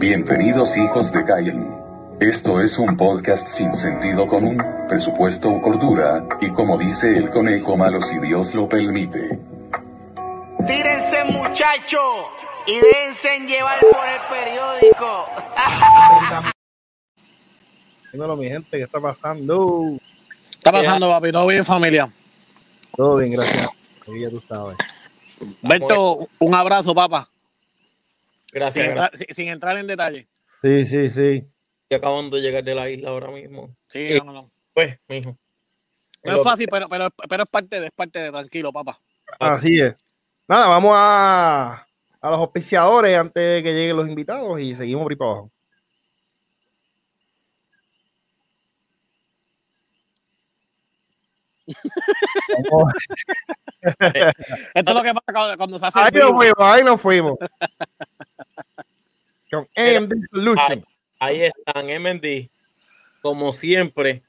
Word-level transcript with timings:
Bienvenidos 0.00 0.78
hijos 0.78 1.12
de 1.12 1.22
Cain. 1.26 1.76
Esto 2.20 2.58
es 2.58 2.78
un 2.78 2.96
podcast 2.96 3.46
sin 3.46 3.70
sentido 3.74 4.26
común, 4.26 4.56
presupuesto 4.88 5.50
o 5.50 5.60
cordura, 5.60 6.26
y 6.40 6.48
como 6.52 6.78
dice 6.78 7.18
el 7.18 7.28
conejo 7.28 7.76
malo 7.76 8.00
si 8.00 8.18
Dios 8.18 8.54
lo 8.54 8.66
permite. 8.66 9.38
Tírense 10.66 11.24
muchachos 11.24 12.00
y 12.66 12.80
déjense 12.80 13.40
llevar 13.40 13.78
por 13.80 14.08
el 14.08 14.20
periódico. 14.30 15.26
Dímelo, 18.14 18.36
mi 18.36 18.48
gente, 18.48 18.78
¿qué 18.78 18.84
está 18.84 19.00
pasando? 19.02 19.82
¿Qué 20.50 20.56
está 20.56 20.72
pasando, 20.72 21.10
papi? 21.10 21.30
¿Todo 21.30 21.46
bien, 21.46 21.62
familia? 21.62 22.10
Todo 22.96 23.16
bien, 23.18 23.32
gracias. 23.32 23.68
Ahí 24.08 24.20
ya 24.22 24.30
tú 24.30 24.40
sabes. 24.40 24.78
Berto, 25.60 26.26
un 26.38 26.54
abrazo, 26.54 26.94
papá. 26.94 27.28
Sin 28.52 28.58
Gracias, 28.60 28.86
entrar, 28.88 29.16
sin- 29.16 29.26
sin 29.34 29.48
entrar 29.48 29.76
en 29.78 29.86
detalle. 29.86 30.28
Sí, 30.62 30.84
sí, 30.84 31.08
sí. 31.10 31.48
Estoy 31.82 31.98
acabando 31.98 32.36
de 32.36 32.42
llegar 32.42 32.64
de 32.64 32.74
la 32.74 32.90
isla 32.90 33.10
ahora 33.10 33.30
mismo. 33.30 33.74
Sí, 33.88 33.98
Eh, 34.08 34.18
no, 34.18 34.24
no, 34.24 34.32
no. 34.32 34.50
Pues, 34.74 34.98
mijo. 35.08 35.36
No 36.22 36.36
es 36.36 36.42
fácil, 36.42 36.68
pero, 36.70 36.88
pero, 36.88 37.10
pero 37.28 37.44
es 37.44 37.48
parte 37.48 37.80
de, 37.80 37.86
es 37.86 37.92
parte 37.92 38.18
de 38.18 38.30
tranquilo, 38.30 38.72
papá. 38.72 39.00
Así 39.38 39.80
es. 39.80 39.94
Nada, 40.48 40.68
vamos 40.68 40.92
a, 40.94 41.86
a 42.20 42.30
los 42.30 42.38
auspiciadores 42.40 43.16
antes 43.16 43.42
de 43.42 43.62
que 43.62 43.72
lleguen 43.72 43.96
los 43.96 44.08
invitados 44.08 44.60
y 44.60 44.74
seguimos 44.74 45.04
por 45.04 45.12
ahí 45.12 45.16
para 45.16 45.30
abajo. 45.30 45.52
Esto 54.74 54.74
es 54.74 54.94
lo 54.94 55.02
que 55.02 55.14
pasa 55.14 55.56
cuando, 55.56 55.78
se 55.78 55.86
hace. 55.86 55.98
Ahí 56.00 56.10
nos 56.12 56.30
fuimos, 56.30 56.54
ahí 56.58 56.84
nos 56.84 57.00
fuimos. 57.00 57.38
Con 59.50 59.68
AMD 59.76 60.12
Solution. 60.30 60.84
Ahí 61.18 61.42
están, 61.42 61.86
MD. 61.86 62.48
Como 63.20 63.52
siempre, 63.52 64.22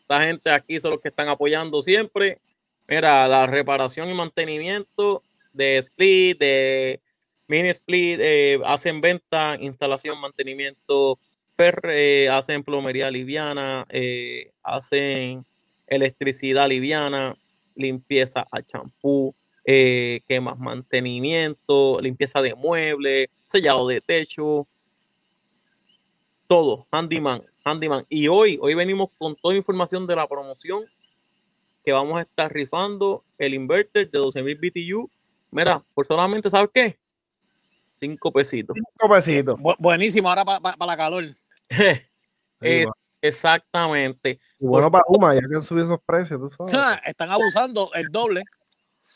esta 0.00 0.22
gente 0.22 0.50
aquí 0.50 0.80
son 0.80 0.92
los 0.92 1.00
que 1.00 1.08
están 1.08 1.28
apoyando 1.28 1.80
siempre. 1.82 2.38
Mira, 2.86 3.26
la 3.26 3.46
reparación 3.46 4.10
y 4.10 4.14
mantenimiento 4.14 5.22
de 5.54 5.78
split, 5.78 6.38
de 6.38 7.00
mini 7.48 7.70
split, 7.70 8.18
eh, 8.20 8.60
hacen 8.66 9.00
venta, 9.00 9.56
instalación, 9.58 10.20
mantenimiento, 10.20 11.18
per- 11.56 11.80
eh, 11.84 12.28
hacen 12.28 12.62
plomería 12.62 13.10
liviana, 13.10 13.86
eh, 13.88 14.50
hacen 14.62 15.46
electricidad 15.86 16.68
liviana, 16.68 17.36
limpieza 17.76 18.46
a 18.50 18.62
champú, 18.62 19.34
eh. 19.64 20.20
Mantenimiento, 20.58 22.00
limpieza 22.00 22.42
de 22.42 22.54
muebles, 22.54 23.28
sellado 23.46 23.86
de 23.88 24.00
techo, 24.00 24.66
todo, 26.46 26.86
handyman, 26.90 27.42
handyman. 27.64 28.04
Y 28.08 28.28
hoy, 28.28 28.58
hoy 28.60 28.74
venimos 28.74 29.10
con 29.18 29.34
toda 29.36 29.54
información 29.54 30.06
de 30.06 30.16
la 30.16 30.26
promoción 30.28 30.84
que 31.84 31.92
vamos 31.92 32.18
a 32.18 32.22
estar 32.22 32.52
rifando 32.52 33.22
el 33.38 33.54
inverter 33.54 34.10
de 34.10 34.18
12.000 34.18 34.58
BTU. 34.58 35.10
Mira, 35.50 35.82
por 35.94 36.06
solamente, 36.06 36.50
¿sabes 36.50 36.70
qué? 36.72 36.96
Cinco 38.00 38.32
pesitos. 38.32 38.74
Cinco 38.74 39.12
pesitos. 39.14 39.58
Bu- 39.60 39.76
buenísimo, 39.78 40.28
ahora 40.28 40.44
para 40.44 40.86
la 40.86 40.96
calor. 40.96 41.24
Sí, 42.60 42.68
Eh. 42.68 42.86
Exactamente, 43.24 44.38
y 44.58 44.66
bueno 44.66 44.90
para 44.90 45.04
Uma, 45.08 45.34
ya 45.34 45.40
que 45.40 45.56
han 45.56 45.62
subido 45.62 45.86
esos 45.86 45.98
precios, 46.04 46.38
tú 46.38 46.48
sabes. 46.48 47.00
Están 47.06 47.30
abusando 47.30 47.90
el 47.94 48.08
doble. 48.10 48.42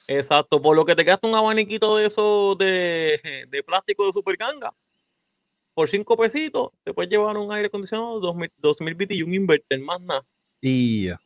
exacto. 0.06 0.62
Por 0.62 0.74
lo 0.76 0.86
que 0.86 0.96
te 0.96 1.04
gasta 1.04 1.28
un 1.28 1.34
abaniquito 1.34 1.98
de 1.98 2.06
esos 2.06 2.56
de, 2.56 3.44
de 3.48 3.62
plástico 3.62 4.06
de 4.06 4.14
super 4.14 4.34
ganga. 4.38 4.72
Por 5.74 5.90
cinco 5.90 6.16
pesitos, 6.16 6.70
te 6.84 6.94
puedes 6.94 7.10
llevar 7.10 7.36
un 7.36 7.52
aire 7.52 7.66
acondicionado 7.66 8.18
2000, 8.18 8.50
2000 8.56 8.94
BTU, 8.94 9.26
un 9.26 9.34
inverter, 9.34 9.78
más 9.80 10.00
nada. 10.00 10.24
Y 10.62 11.08
ya. 11.08 11.20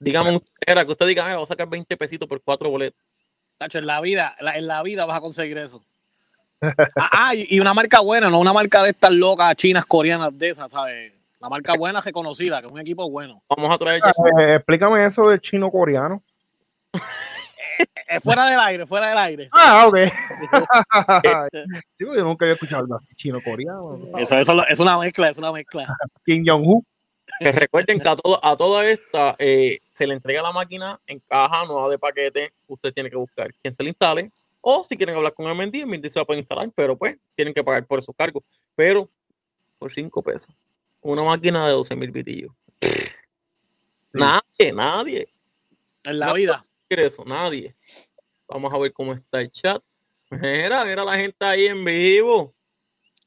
Dígame, 0.00 0.40
era 0.66 0.84
que 0.84 0.90
usted 0.90 1.06
diga, 1.06 1.30
"Ah, 1.30 1.36
voy 1.36 1.44
a 1.44 1.46
sacar 1.46 1.68
20 1.68 1.96
pesitos 1.96 2.28
por 2.28 2.42
cuatro 2.42 2.68
boletos. 2.68 3.00
Tacho, 3.56 3.78
en 3.78 3.86
la 3.86 4.00
vida, 4.00 4.34
en 4.40 4.66
la 4.66 4.82
vida 4.82 5.06
vas 5.06 5.18
a 5.18 5.20
conseguir 5.20 5.56
eso. 5.58 5.84
Ah, 6.96 7.28
ah, 7.28 7.34
y 7.36 7.46
y 7.48 7.60
una 7.60 7.74
marca 7.74 8.00
buena, 8.00 8.28
no 8.28 8.40
una 8.40 8.52
marca 8.52 8.82
de 8.82 8.90
estas 8.90 9.12
locas 9.12 9.54
chinas, 9.54 9.84
coreanas, 9.86 10.36
de 10.36 10.48
esas, 10.48 10.72
¿sabes? 10.72 11.12
Una 11.44 11.50
marca 11.50 11.76
buena, 11.76 12.00
reconocida, 12.00 12.62
que 12.62 12.68
es 12.68 12.72
un 12.72 12.80
equipo 12.80 13.10
bueno. 13.10 13.42
Vamos 13.54 13.70
a 13.70 13.76
traer 13.76 14.00
ya 14.00 14.12
Eh, 14.40 14.54
explícame 14.54 15.04
eso 15.04 15.28
del 15.28 15.42
chino 15.42 15.70
coreano. 15.70 16.22
Eh, 18.08 18.18
fuera 18.20 18.48
del 18.48 18.58
aire, 18.60 18.86
fuera 18.86 19.08
del 19.08 19.18
aire. 19.18 19.48
Ah, 19.52 19.86
ok. 19.86 19.94
Sí, 21.98 22.04
porque 22.06 22.18
yo 22.18 22.24
nunca 22.24 22.46
había 22.46 22.54
escuchado 22.54 22.86
así, 22.96 23.14
chino 23.16 23.42
coreano. 23.42 23.98
Eso, 24.16 24.38
eso 24.38 24.66
es 24.66 24.80
una 24.80 24.96
mezcla, 24.98 25.28
es 25.28 25.36
una 25.36 25.52
mezcla. 25.52 25.86
Kim 26.24 26.42
Jong-un. 26.46 26.82
que 27.38 27.52
recuerden 27.52 28.00
que 28.00 28.08
a, 28.08 28.16
todo, 28.16 28.42
a 28.42 28.56
toda 28.56 28.88
esta 28.88 29.36
eh, 29.38 29.80
se 29.92 30.06
le 30.06 30.14
entrega 30.14 30.40
la 30.40 30.52
máquina 30.52 30.98
en 31.06 31.20
caja 31.28 31.66
nueva 31.66 31.90
de 31.90 31.98
paquete. 31.98 32.52
Usted 32.68 32.94
tiene 32.94 33.10
que 33.10 33.16
buscar 33.16 33.52
quién 33.60 33.74
se 33.74 33.82
le 33.82 33.90
instale. 33.90 34.30
O 34.62 34.82
si 34.82 34.96
quieren 34.96 35.14
hablar 35.14 35.34
con 35.34 35.46
MD, 35.54 35.84
MD 35.84 36.08
se 36.08 36.18
la 36.18 36.24
pueden 36.24 36.40
instalar, 36.40 36.70
pero 36.74 36.96
pues 36.96 37.18
tienen 37.34 37.52
que 37.52 37.62
pagar 37.62 37.84
por 37.84 37.98
esos 37.98 38.14
cargos. 38.16 38.42
Pero 38.74 39.10
por 39.78 39.92
5 39.92 40.22
pesos. 40.22 40.54
Una 41.04 41.22
máquina 41.22 41.66
de 41.66 41.72
12 41.72 41.94
mil 41.96 42.10
bitillos. 42.10 42.50
Nadie, 44.12 44.72
nadie 44.72 45.28
En 46.04 46.18
la 46.18 46.26
No. 46.26 46.34
vida. 46.34 46.64
eso, 46.88 47.24
nadie. 47.26 47.74
Vamos 48.48 48.72
a 48.72 48.78
ver 48.78 48.92
cómo 48.92 49.12
está 49.12 49.40
el 49.40 49.50
chat. 49.50 49.82
Mira, 50.30 50.84
mira 50.84 51.04
la 51.04 51.14
gente 51.16 51.44
ahí 51.44 51.66
en 51.66 51.84
vivo. 51.84 52.54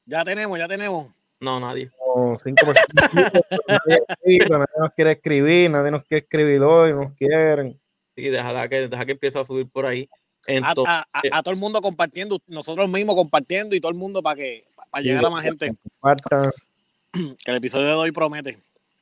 Ya 0.06 0.24
tenemos, 0.24 0.58
ya 0.58 0.66
tenemos. 0.66 1.08
No, 1.38 1.60
nadie. 1.60 1.90
Cinco 2.42 2.66
personas. 2.66 2.72
nadie, 3.68 4.00
escribe, 4.08 4.48
nadie 4.50 4.66
nos 4.80 4.92
quiere 4.94 5.12
escribir, 5.12 5.70
nadie 5.70 5.90
nos 5.92 6.04
quiere 6.04 6.24
escribir 6.24 6.62
hoy, 6.62 6.92
nos 6.94 7.12
quieren. 7.14 7.80
Sí, 8.16 8.22
deja 8.28 8.68
que, 8.68 8.88
deja 8.88 9.06
que 9.06 9.12
empiece 9.12 9.38
a 9.38 9.44
subir 9.44 9.68
por 9.70 9.86
ahí. 9.86 10.08
A, 10.48 10.52
Entonces, 10.52 10.86
a- 10.88 11.06
a- 11.12 11.38
a 11.38 11.42
todo 11.42 11.52
el 11.52 11.60
mundo 11.60 11.80
compartiendo, 11.80 12.40
nosotros 12.48 12.88
mismos 12.88 13.14
compartiendo 13.14 13.76
y 13.76 13.80
todo 13.80 13.92
el 13.92 13.98
mundo 13.98 14.20
para 14.22 14.34
que 14.36 14.64
para 14.90 15.02
Sí, 15.02 15.08
llegar 15.10 15.26
a 15.26 15.30
más 15.30 15.44
gente. 15.44 15.76
Compartan. 16.00 16.50
Que 17.44 17.50
el 17.50 17.56
episodio 17.56 17.86
de 17.86 17.94
hoy 17.94 18.12
promete. 18.12 18.58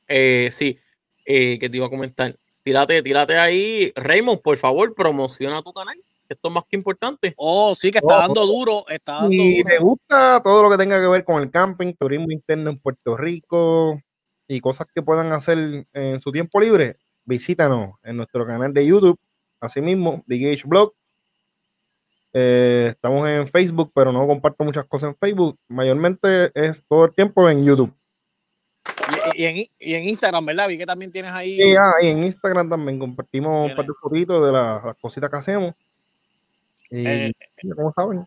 Eh, 0.07 0.49
sí, 0.51 0.77
eh, 1.25 1.57
que 1.59 1.69
te 1.69 1.77
iba 1.77 1.87
a 1.87 1.89
comentar. 1.89 2.35
Tírate, 2.63 3.01
tírate 3.01 3.37
ahí. 3.37 3.91
Raymond, 3.95 4.41
por 4.41 4.57
favor, 4.57 4.93
promociona 4.93 5.61
tu 5.61 5.73
canal. 5.73 5.97
Esto 6.29 6.49
es 6.49 6.53
más 6.53 6.63
que 6.69 6.75
importante. 6.75 7.33
Oh, 7.37 7.73
sí, 7.75 7.89
que 7.91 7.99
está 7.99 8.17
Oh. 8.17 8.19
dando 8.19 8.45
duro, 8.45 8.85
está 8.89 9.13
dando 9.13 9.31
Y 9.31 9.57
duro. 9.63 9.69
me 9.69 9.79
gusta 9.79 10.41
todo 10.43 10.63
lo 10.63 10.69
que 10.69 10.77
tenga 10.77 10.99
que 10.99 11.07
ver 11.07 11.23
con 11.23 11.41
el 11.41 11.49
camping, 11.49 11.93
turismo 11.93 12.27
interno 12.31 12.69
en 12.69 12.79
Puerto 12.79 13.15
Rico 13.15 14.01
y 14.47 14.59
cosas 14.59 14.87
que 14.93 15.01
puedan 15.01 15.31
hacer 15.31 15.85
en 15.93 16.19
su 16.19 16.31
tiempo 16.31 16.59
libre. 16.59 16.97
Visítanos 17.23 17.95
en 18.03 18.17
nuestro 18.17 18.45
canal 18.45 18.73
de 18.73 18.85
YouTube, 18.85 19.17
asimismo, 19.61 20.23
The 20.27 20.37
Gage 20.37 20.63
Blog. 20.65 20.93
Eh, 22.33 22.87
estamos 22.89 23.27
en 23.29 23.47
Facebook, 23.47 23.91
pero 23.95 24.11
no 24.11 24.27
comparto 24.27 24.63
muchas 24.65 24.85
cosas 24.85 25.09
en 25.11 25.15
Facebook. 25.17 25.57
Mayormente 25.69 26.51
es 26.53 26.83
todo 26.87 27.05
el 27.05 27.13
tiempo 27.13 27.49
en 27.49 27.63
YouTube. 27.65 27.93
Y, 29.35 29.41
y 29.41 29.45
en, 29.45 29.57
y 29.79 29.93
en 29.95 30.09
Instagram, 30.09 30.45
¿verdad? 30.45 30.67
Vi 30.67 30.77
que 30.77 30.85
también 30.85 31.11
tienes 31.11 31.31
ahí. 31.31 31.61
Y, 31.61 31.75
ah, 31.75 31.93
y 32.01 32.07
en 32.07 32.23
Instagram 32.23 32.69
también 32.69 32.99
compartimos 32.99 33.53
un 33.53 33.67
Tiene. 33.67 33.75
par 33.75 33.85
de 33.85 33.93
fotitos 34.01 34.45
de 34.45 34.51
las, 34.51 34.83
las 34.83 34.97
cositas 34.97 35.29
que 35.29 35.37
hacemos. 35.37 35.75
Y 36.89 37.05
Eh, 37.07 37.33
como 37.75 37.91
saben, 37.93 38.25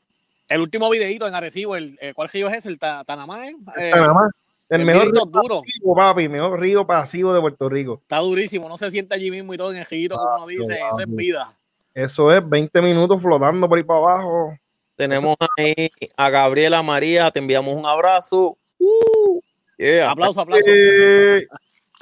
El 0.49 0.61
último 0.61 0.89
videito 0.91 1.27
en 1.27 1.35
Arecibo, 1.35 1.77
el, 1.77 1.99
eh, 2.01 2.13
¿cuál 2.15 2.29
río 2.29 2.49
es 2.49 2.55
ese? 2.57 2.69
El 2.69 2.79
Ta- 2.79 3.05
Tanamá, 3.05 3.47
¿eh? 3.47 3.57
Eh, 3.79 3.87
está 3.87 4.01
nada 4.01 4.15
más. 4.15 4.31
El 4.69 4.81
el 4.81 4.87
mejor 4.87 5.11
río 5.11 5.25
duro. 5.27 5.63
pasivo, 5.63 5.97
papi, 5.97 6.29
mejor 6.29 6.61
río 6.61 6.87
pasivo 6.87 7.33
de 7.35 7.41
Puerto 7.41 7.69
Rico. 7.69 7.99
Está 8.03 8.19
durísimo, 8.19 8.69
no 8.69 8.77
se 8.77 8.91
siente 8.91 9.15
allí 9.15 9.31
mismo 9.31 9.53
y 9.53 9.57
todo 9.57 9.73
en 9.73 9.79
el 9.79 9.87
rillito, 9.87 10.17
como 10.17 10.37
uno 10.37 10.47
dice, 10.47 10.75
eso 10.75 11.01
es 11.01 11.07
vida. 11.17 11.53
Eso 11.93 12.33
es 12.33 12.49
20 12.49 12.81
minutos 12.81 13.21
flotando 13.21 13.69
por 13.69 13.79
ahí 13.79 13.85
para 13.85 13.99
abajo. 13.99 14.57
Tenemos 14.97 15.35
ahí 15.59 15.89
a 16.17 16.31
Gabriela 16.31 16.83
María, 16.85 17.31
te 17.33 17.41
enviamos 17.41 17.75
un 17.75 17.85
abrazo. 17.85 18.57
Uh, 18.79 19.41
yeah. 19.81 20.11
Aplauso, 20.11 20.41
aplauso. 20.41 20.71
Eh, 20.73 21.47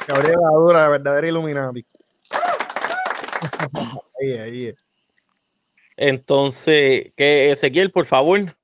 Gabriela 0.06 0.48
Dura, 0.54 0.88
verdadera 0.88 1.26
Illuminati. 1.26 1.84
ahí, 4.22 4.32
ahí. 4.32 4.74
Entonces, 5.96 7.12
que 7.16 7.50
Ezequiel, 7.50 7.90
por 7.90 8.04
favor. 8.04 8.54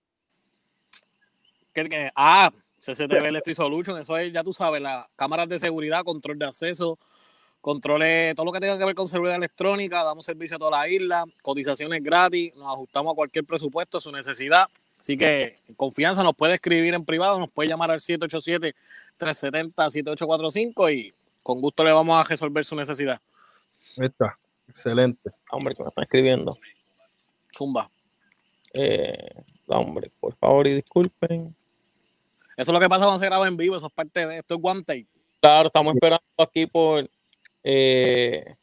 Ah, 2.15 2.53
CCTV 2.79 3.27
Electric 3.27 3.57
Solution, 3.57 3.99
eso 3.99 4.17
es, 4.17 4.33
ya 4.33 4.45
tú 4.45 4.53
sabes, 4.53 4.81
las 4.81 5.07
cámaras 5.17 5.49
de 5.49 5.59
seguridad, 5.59 6.05
control 6.05 6.39
de 6.39 6.47
acceso, 6.47 6.99
controles, 7.61 8.37
todo 8.37 8.47
lo 8.47 8.53
que 8.53 8.61
tenga 8.61 8.79
que 8.79 8.85
ver 8.85 8.95
con 8.95 9.09
seguridad 9.09 9.37
electrónica, 9.37 10.05
damos 10.05 10.25
servicio 10.25 10.57
a 10.57 10.59
toda 10.59 10.71
la 10.71 10.89
isla, 10.89 11.25
cotizaciones 11.43 12.03
gratis, 12.03 12.55
nos 12.55 12.67
ajustamos 12.67 13.13
a 13.13 13.17
cualquier 13.17 13.45
presupuesto, 13.45 13.99
a 13.99 14.01
su 14.01 14.13
necesidad. 14.13 14.69
Así 15.01 15.17
que 15.17 15.59
en 15.69 15.75
confianza 15.75 16.23
nos 16.23 16.37
puede 16.37 16.55
escribir 16.55 16.95
en 16.95 17.05
privado, 17.05 17.39
nos 17.39 17.51
puede 17.51 17.69
llamar 17.69 17.91
al 17.91 18.01
787-370-7845 19.19 20.95
y 20.95 21.15
con 21.43 21.61
gusto 21.61 21.85
le 21.85 21.93
vamos 21.93 22.19
a 22.19 22.25
resolver 22.25 22.65
su 22.65 22.75
necesidad. 22.77 23.21
Ahí 23.99 24.07
está. 24.07 24.39
Excelente. 24.69 25.31
Hombre, 25.51 25.75
que 25.75 25.83
me 25.83 25.89
están 25.89 26.05
escribiendo. 26.05 26.59
Zumba. 27.57 27.91
Eh, 28.73 29.43
hombre, 29.69 30.11
por 30.19 30.35
favor 30.37 30.67
y 30.67 30.75
disculpen. 30.75 31.55
Eso 32.57 32.71
es 32.71 32.73
lo 32.73 32.81
que 32.81 32.89
pasa 32.89 33.05
cuando 33.05 33.19
se 33.21 33.27
graba 33.27 33.47
en 33.49 33.57
vivo, 33.57 33.77
eso 33.77 33.87
es 33.87 33.93
parte 33.93 34.27
de 34.27 34.39
esto, 34.39 34.55
es 34.55 34.61
one 34.63 34.83
take. 34.83 35.07
Claro, 35.41 35.67
estamos 35.67 35.95
esperando 35.95 36.25
aquí 36.39 36.67
por. 36.67 37.09
eh, 37.63 38.57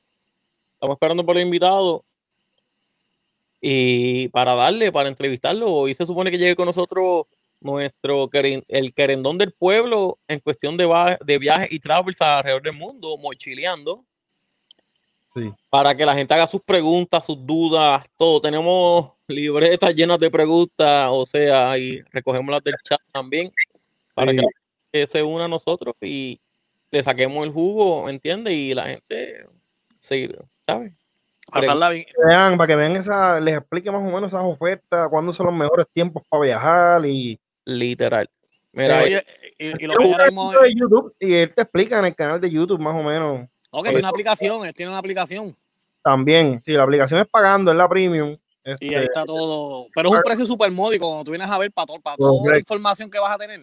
estamos 0.74 0.96
esperando 0.96 1.26
por 1.26 1.38
el 1.38 1.44
invitado. 1.44 2.04
Y 3.62 4.28
para 4.30 4.56
darle, 4.56 4.92
para 4.92 5.08
entrevistarlo, 5.08 5.72
hoy 5.72 5.94
se 5.94 6.06
supone 6.06 6.32
que 6.32 6.40
llegue 6.40 6.56
con 6.56 6.66
nosotros 6.66 7.28
nuestro 7.62 8.30
el 8.34 8.94
querendón 8.94 9.38
del 9.38 9.54
pueblo 9.54 10.20
en 10.28 10.40
cuestión 10.40 10.76
de, 10.78 11.38
viajes 11.40 11.72
y 11.72 11.80
travels 11.80 12.20
alrededor 12.22 12.64
del 12.64 12.74
mundo, 12.74 13.18
mochileando, 13.18 14.04
Sí. 15.34 15.54
para 15.70 15.96
que 15.96 16.06
la 16.06 16.14
gente 16.14 16.34
haga 16.34 16.46
sus 16.46 16.62
preguntas, 16.62 17.26
sus 17.26 17.38
dudas, 17.46 18.06
todo. 18.18 18.42
Tenemos 18.42 19.14
libretas 19.28 19.96
llenas 19.96 20.20
de 20.20 20.30
preguntas, 20.30 21.08
o 21.10 21.26
sea, 21.26 21.78
y 21.78 22.02
recogemos 22.12 22.52
las 22.52 22.64
del 22.64 22.76
chat 22.84 23.00
también, 23.14 23.50
para 24.14 24.32
Sí. 24.32 24.38
que 24.38 24.44
la 24.44 24.50
gente 24.92 25.12
se 25.12 25.24
una 25.24 25.46
a 25.46 25.48
nosotros 25.48 25.96
y 26.02 26.42
le 26.90 27.02
saquemos 27.02 27.46
el 27.46 27.54
jugo, 27.54 28.10
¿entiendes? 28.10 28.54
Y 28.54 28.74
la 28.74 28.88
gente 28.88 29.46
se, 29.98 30.38
¿sabes? 30.66 30.92
Pasarla 31.50 31.90
bien. 31.90 32.06
Vean, 32.28 32.58
para 32.58 32.68
que 32.68 32.76
vean 32.76 32.96
esa, 32.96 33.40
les 33.40 33.58
explique 33.58 33.90
más 33.92 34.02
o 34.02 34.14
menos 34.14 34.28
esas 34.28 34.44
ofertas, 34.44 35.08
cuándo 35.10 35.32
son 35.32 35.48
los 35.48 35.56
mejores 35.56 35.86
tiempos 35.94 36.24
para 36.30 36.44
viajar 36.44 37.06
y 37.06 37.40
Literal. 37.66 38.30
Mira, 38.74 39.00
Oye, 39.04 39.26
y, 39.60 39.84
y 39.84 39.88
lo 39.88 39.96
que 39.96 40.12
canal 40.12 40.52
de 40.64 40.74
YouTube 40.76 41.14
y 41.20 41.34
él 41.34 41.54
te 41.54 41.62
explica 41.64 42.00
en 42.00 42.06
el 42.06 42.16
canal 42.16 42.40
de 42.40 42.50
YouTube 42.50 42.80
más 42.80 42.96
o 42.96 43.04
menos 43.04 43.50
Ok, 43.70 43.84
tiene 43.86 44.00
una 44.00 44.10
aplicación, 44.10 44.66
él 44.66 44.74
tiene 44.74 44.90
una 44.92 45.00
aplicación. 45.00 45.56
también. 46.02 46.60
Sí, 46.62 46.72
la 46.74 46.84
aplicación 46.84 47.20
es 47.20 47.28
pagando, 47.28 47.72
es 47.72 47.78
la 47.78 47.88
premium. 47.90 48.38
Y 48.64 48.70
ahí 48.70 48.78
Este, 48.80 49.04
está 49.06 49.26
todo. 49.26 49.88
Pero 49.94 50.10
es 50.10 50.16
un 50.16 50.22
precio 50.24 50.46
súper 50.46 50.72
módico 50.72 51.08
cuando 51.08 51.24
tú 51.26 51.32
vienes 51.32 51.50
a 51.50 51.58
ver 51.58 51.72
para, 51.72 51.86
todo, 51.88 52.00
para 52.00 52.16
toda 52.18 52.52
la 52.52 52.60
información 52.60 53.10
que 53.10 53.20
vas 53.20 53.34
a 53.34 53.38
tener. 53.38 53.60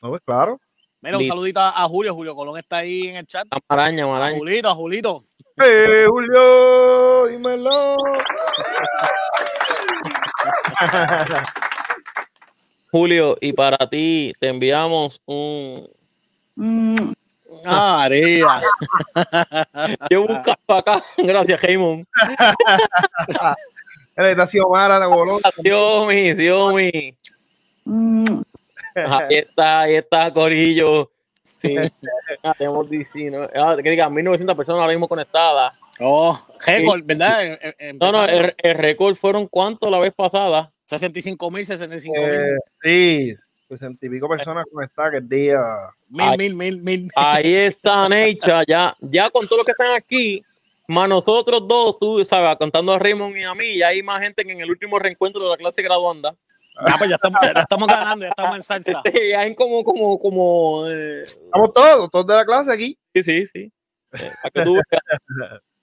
no, 0.00 0.08
pues, 0.10 0.20
claro. 0.22 0.58
Mira, 1.00 1.18
un 1.18 1.24
saludito 1.24 1.60
a 1.60 1.84
Julio. 1.88 2.14
Julio 2.14 2.34
Colón 2.34 2.56
está 2.58 2.78
ahí 2.78 3.08
en 3.08 3.16
el 3.16 3.26
chat. 3.26 3.46
maraña, 3.68 4.04
A 4.04 4.08
maraña. 4.08 4.38
Julito, 4.38 4.68
a 4.68 4.74
Julito. 4.74 5.24
¡Eh, 5.62 6.06
Julio! 6.08 7.26
¡Dímelo! 7.28 7.94
Julio, 12.94 13.36
y 13.40 13.52
para 13.52 13.76
ti 13.90 14.32
te 14.38 14.46
enviamos 14.46 15.20
un. 15.26 15.88
Ah, 17.66 17.96
María. 17.98 18.62
Yo 20.10 20.22
buscaba 20.22 20.78
acá. 20.78 21.04
Gracias, 21.18 21.60
Raymond. 21.60 22.06
Él 24.14 24.26
está 24.26 24.44
así 24.44 24.60
Omar 24.60 24.90
la 24.90 25.08
bolón. 25.08 25.40
Xiaomi, 25.60 26.36
Xiaomi. 26.36 27.16
Ahí 28.94 29.38
está, 29.38 29.80
ahí 29.80 29.96
está, 29.96 30.32
Corillo. 30.32 31.10
Sí. 31.56 31.74
Tenemos 32.58 32.88
DC, 32.88 33.28
¿no? 33.28 33.48
Ah, 33.56 33.76
que 33.82 33.90
diga, 33.90 34.08
1900 34.08 34.54
personas 34.54 34.82
ahora 34.82 34.92
mismo 34.92 35.08
conectadas. 35.08 35.72
Oh, 35.98 36.40
récord, 36.64 37.02
¿verdad? 37.04 37.58
No, 38.00 38.12
no, 38.12 38.24
el, 38.24 38.54
el 38.56 38.74
récord 38.76 39.16
fueron 39.16 39.48
cuánto 39.48 39.90
la 39.90 39.98
vez 39.98 40.14
pasada. 40.14 40.70
65 40.84 41.50
mil, 41.50 41.66
65 41.66 42.14
mil. 42.20 42.30
Eh, 42.30 42.56
sí, 42.82 43.36
sesenta 43.68 44.06
y 44.06 44.10
pico 44.10 44.28
personas 44.28 44.64
conectadas 44.70 45.12
que 45.12 45.18
el 45.18 45.28
día. 45.28 45.60
Mil, 46.08 46.38
mil, 46.38 46.54
mil, 46.54 46.78
mil. 46.78 47.10
Ahí 47.16 47.54
está 47.54 48.08
Necha, 48.08 48.62
ya, 48.66 48.94
ya 49.00 49.30
con 49.30 49.46
todos 49.46 49.58
los 49.58 49.66
que 49.66 49.72
están 49.72 49.94
aquí, 49.96 50.42
más 50.86 51.08
nosotros 51.08 51.66
dos, 51.66 51.98
tú 51.98 52.24
sabes, 52.24 52.56
contando 52.56 52.92
a 52.92 52.98
Raymond 52.98 53.36
y 53.36 53.44
a 53.44 53.54
mí, 53.54 53.78
ya 53.78 53.88
hay 53.88 54.02
más 54.02 54.20
gente 54.22 54.44
que 54.44 54.52
en 54.52 54.60
el 54.60 54.70
último 54.70 54.98
reencuentro 54.98 55.42
de 55.42 55.50
la 55.50 55.56
clase 55.56 55.82
graduanda. 55.82 56.34
Ah, 56.76 56.96
pues 56.98 57.08
ya 57.08 57.16
estamos, 57.16 57.40
ya 57.40 57.60
estamos 57.60 57.88
ganando, 57.88 58.24
ya 58.24 58.30
estamos 58.30 58.56
en 58.56 58.62
salsa. 58.62 59.02
ya 59.30 59.40
hay 59.40 59.54
como, 59.54 59.84
como, 59.84 60.18
como, 60.18 60.86
eh, 60.88 61.20
Estamos 61.20 61.72
todos, 61.72 62.10
todos 62.10 62.26
de 62.26 62.34
la 62.34 62.44
clase 62.44 62.72
aquí. 62.72 62.98
sí, 63.14 63.22
sí, 63.22 63.46
sí. 63.46 63.72
Eh, 64.12 64.32
para 64.42 64.50
que 64.50 64.62
tú 64.62 64.74
veas. 64.74 65.60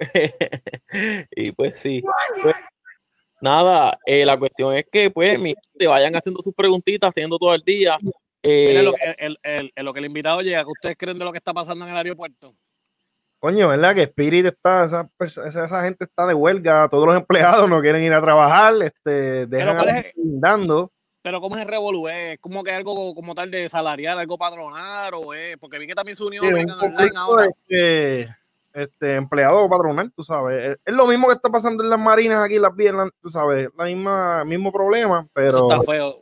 y 1.36 1.52
pues 1.52 1.76
sí. 1.76 2.02
Pues, 2.42 2.54
nada, 3.40 3.98
eh, 4.06 4.24
la 4.26 4.38
cuestión 4.38 4.74
es 4.74 4.84
que, 4.90 5.10
pues, 5.10 5.38
mi 5.38 5.54
gente, 5.72 5.86
vayan 5.86 6.14
haciendo 6.16 6.40
sus 6.42 6.54
preguntitas, 6.54 7.12
teniendo 7.14 7.38
todo 7.38 7.54
el 7.54 7.62
día. 7.62 7.96
Eh, 8.42 8.82
lo 8.82 8.92
que, 8.94 9.14
el, 9.18 9.38
el- 9.42 9.72
el- 9.74 9.84
lo 9.84 9.92
que 9.92 9.98
el 10.00 10.06
invitado 10.06 10.40
llega, 10.40 10.64
que 10.64 10.70
ustedes 10.70 10.96
creen 10.96 11.18
de 11.18 11.24
lo 11.24 11.32
que 11.32 11.38
está 11.38 11.52
pasando 11.52 11.84
en 11.84 11.90
el 11.90 11.96
aeropuerto. 11.96 12.54
Coño, 13.38 13.68
¿verdad? 13.68 13.94
Que 13.94 14.02
Spirit 14.02 14.46
está, 14.46 14.84
esa, 14.84 15.08
esa, 15.18 15.64
esa 15.64 15.82
gente 15.84 16.04
está 16.04 16.26
de 16.26 16.34
huelga, 16.34 16.88
todos 16.90 17.06
los 17.06 17.16
empleados 17.16 17.68
no 17.68 17.80
quieren 17.80 18.02
ir 18.02 18.12
a 18.12 18.20
trabajar, 18.20 18.74
este, 18.82 19.46
dejan 19.46 19.76
¿cuál 19.76 19.88
a 19.88 19.98
es 20.00 20.12
dando. 20.16 20.92
Pero 21.22 21.40
¿cómo 21.40 21.56
es 21.56 21.62
el 21.62 21.68
revolú? 21.68 22.08
¿Es 22.08 22.38
como 22.40 22.62
que 22.64 22.70
algo 22.72 23.14
como 23.14 23.34
tal 23.34 23.50
de 23.50 23.68
salarial, 23.68 24.18
algo 24.18 24.38
patronal 24.38 25.12
o 25.14 25.34
es? 25.34 25.56
Porque 25.58 25.78
vi 25.78 25.86
que 25.86 25.94
también 25.94 26.16
se 26.16 26.24
unió 26.24 26.42
Sí, 26.42 26.48
un 26.48 27.16
ahora. 27.16 27.46
este, 27.46 28.28
este, 28.74 29.14
empleado 29.14 29.68
patronal, 29.68 30.12
tú 30.14 30.22
sabes. 30.24 30.70
Es, 30.70 30.78
es 30.84 30.94
lo 30.94 31.06
mismo 31.06 31.28
que 31.28 31.34
está 31.34 31.48
pasando 31.48 31.82
en 31.82 31.90
las 31.90 31.98
marinas 31.98 32.42
aquí, 32.44 32.56
en 32.56 32.62
las 32.62 32.74
vías, 32.76 32.94
tú 33.22 33.30
sabes, 33.30 33.68
la 33.76 33.84
misma, 33.84 34.44
mismo 34.44 34.72
problema, 34.72 35.20
Eso 35.20 35.30
pero 35.34 35.70
está 35.72 35.82
feo. 35.92 36.12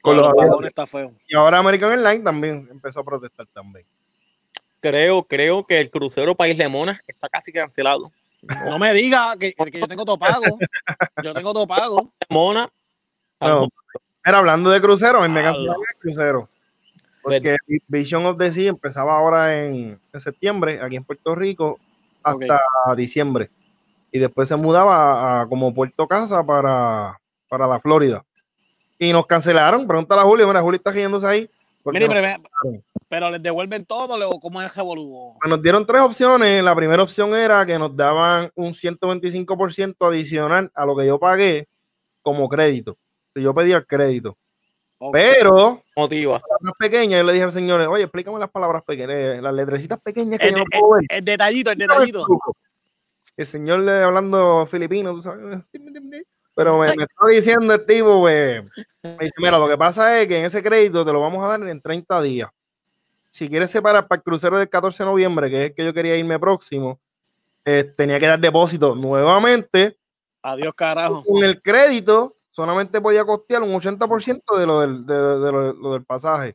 con 0.00 0.14
Con 0.14 0.16
los 0.16 0.32
los 0.32 0.42
aviones. 0.42 0.68
está 0.68 0.86
feo. 0.86 1.12
y 1.28 1.34
ahora 1.36 1.58
American 1.58 1.92
Airlines 1.92 2.24
también 2.24 2.68
empezó 2.70 3.00
a 3.00 3.04
protestar 3.04 3.46
también. 3.54 3.84
creo, 4.80 5.22
creo 5.24 5.64
que 5.64 5.78
el 5.78 5.90
crucero 5.90 6.34
País 6.34 6.56
Lemona 6.58 7.00
está 7.06 7.28
casi 7.28 7.52
cancelado. 7.52 8.10
No 8.66 8.76
me 8.80 8.92
diga 8.92 9.36
que, 9.38 9.52
que 9.54 9.78
yo 9.80 9.86
tengo 9.86 10.04
todo 10.04 10.18
pago. 10.18 10.58
Yo 11.22 11.32
tengo 11.32 11.52
todo 11.52 11.66
pago. 11.68 12.12
Mona, 12.28 12.68
No, 13.40 13.68
Era 14.24 14.38
hablando 14.38 14.70
de 14.70 14.80
crucero, 14.80 15.22
a 15.22 15.28
mí 15.28 15.32
me 15.32 15.42
cancelaron 15.42 15.80
el 15.92 15.98
crucero. 16.00 16.48
Porque 17.22 17.56
Vision 17.88 18.26
of 18.26 18.38
the 18.38 18.50
Sea 18.50 18.68
empezaba 18.68 19.16
ahora 19.16 19.64
en, 19.64 19.98
en 20.12 20.20
septiembre, 20.20 20.80
aquí 20.82 20.96
en 20.96 21.04
Puerto 21.04 21.34
Rico, 21.34 21.78
hasta 22.22 22.60
diciembre. 22.96 23.48
Y 24.10 24.18
después 24.18 24.48
se 24.48 24.56
mudaba 24.56 25.40
a, 25.40 25.42
a 25.42 25.46
como 25.46 25.72
Puerto 25.72 26.06
Casa 26.06 26.44
para, 26.44 27.18
para 27.48 27.66
la 27.66 27.80
Florida. 27.80 28.24
Y 28.98 29.12
nos 29.12 29.26
cancelaron. 29.26 29.86
Pregúntale 29.86 30.20
a 30.20 30.24
Julio. 30.24 30.46
Mira, 30.46 30.60
Julio 30.60 30.76
está 30.76 30.90
riéndose 30.90 31.26
ahí. 31.26 31.50
Mire, 31.86 32.08
pero, 32.08 32.42
pero 33.08 33.30
les 33.30 33.42
devuelven 33.42 33.84
todo 33.84 34.14
o 34.28 34.40
cómo 34.40 34.62
es 34.62 34.70
el 34.70 34.76
revolú. 34.76 35.34
nos 35.46 35.62
dieron 35.62 35.84
tres 35.84 36.02
opciones. 36.02 36.62
La 36.62 36.76
primera 36.76 37.02
opción 37.02 37.34
era 37.34 37.66
que 37.66 37.78
nos 37.78 37.96
daban 37.96 38.50
un 38.54 38.72
125% 38.72 39.96
adicional 40.06 40.70
a 40.74 40.86
lo 40.86 40.96
que 40.96 41.06
yo 41.06 41.18
pagué 41.18 41.66
como 42.22 42.48
crédito. 42.48 42.96
Si 43.34 43.42
yo 43.42 43.52
pedía 43.54 43.78
el 43.78 43.86
crédito. 43.86 44.36
Pero 45.10 45.82
motiva. 45.96 46.38
palabras 46.38 46.74
pequeñas, 46.78 47.20
yo 47.20 47.24
le 47.26 47.32
dije 47.32 47.44
al 47.44 47.52
señor, 47.52 47.80
oye, 47.80 48.04
explícame 48.04 48.38
las 48.38 48.50
palabras 48.50 48.82
pequeñas, 48.84 49.42
las 49.42 49.54
letrecitas 49.54 49.98
pequeñas 50.00 50.38
que 50.38 50.46
El, 50.48 50.52
yo 50.52 50.58
no 50.58 50.64
el- 50.70 50.80
puedo 50.80 50.92
ver. 50.94 51.04
el 51.08 51.24
detallito, 51.24 51.70
el 51.72 51.78
detallito. 51.78 52.26
El 53.36 53.46
señor 53.46 53.80
le 53.80 53.92
hablando 54.02 54.66
filipino, 54.66 55.12
tú 55.14 55.22
sabes. 55.22 55.58
Pero 56.54 56.78
me, 56.78 56.86
me 56.94 57.04
estaba 57.04 57.30
diciendo 57.30 57.72
el 57.74 57.86
tipo, 57.86 58.20
pues, 58.20 58.62
me 59.02 59.16
dice, 59.20 59.32
mira, 59.38 59.58
lo 59.58 59.66
que 59.68 59.78
pasa 59.78 60.20
es 60.20 60.28
que 60.28 60.38
en 60.38 60.44
ese 60.44 60.62
crédito 60.62 61.04
te 61.04 61.12
lo 61.12 61.20
vamos 61.20 61.42
a 61.42 61.48
dar 61.48 61.62
en 61.66 61.80
30 61.80 62.20
días. 62.20 62.50
Si 63.30 63.48
quieres 63.48 63.70
separar 63.70 64.06
para 64.06 64.18
el 64.18 64.22
crucero 64.22 64.58
del 64.58 64.68
14 64.68 65.02
de 65.02 65.08
noviembre, 65.08 65.48
que 65.48 65.56
es 65.64 65.68
el 65.70 65.74
que 65.74 65.84
yo 65.86 65.94
quería 65.94 66.14
irme 66.16 66.38
próximo, 66.38 67.00
eh, 67.64 67.84
tenía 67.96 68.20
que 68.20 68.26
dar 68.26 68.38
depósito 68.38 68.94
nuevamente. 68.94 69.96
Adiós, 70.42 70.74
carajo. 70.74 71.24
Con 71.24 71.42
el 71.42 71.62
crédito 71.62 72.34
solamente 72.52 73.00
podía 73.00 73.24
costear 73.24 73.62
un 73.62 73.72
80% 73.74 74.56
de 74.56 74.66
lo 74.66 74.80
del, 74.80 75.04
de- 75.04 75.38
de 75.40 75.52
lo- 75.52 75.72
lo 75.72 75.92
del 75.92 76.04
pasaje. 76.04 76.54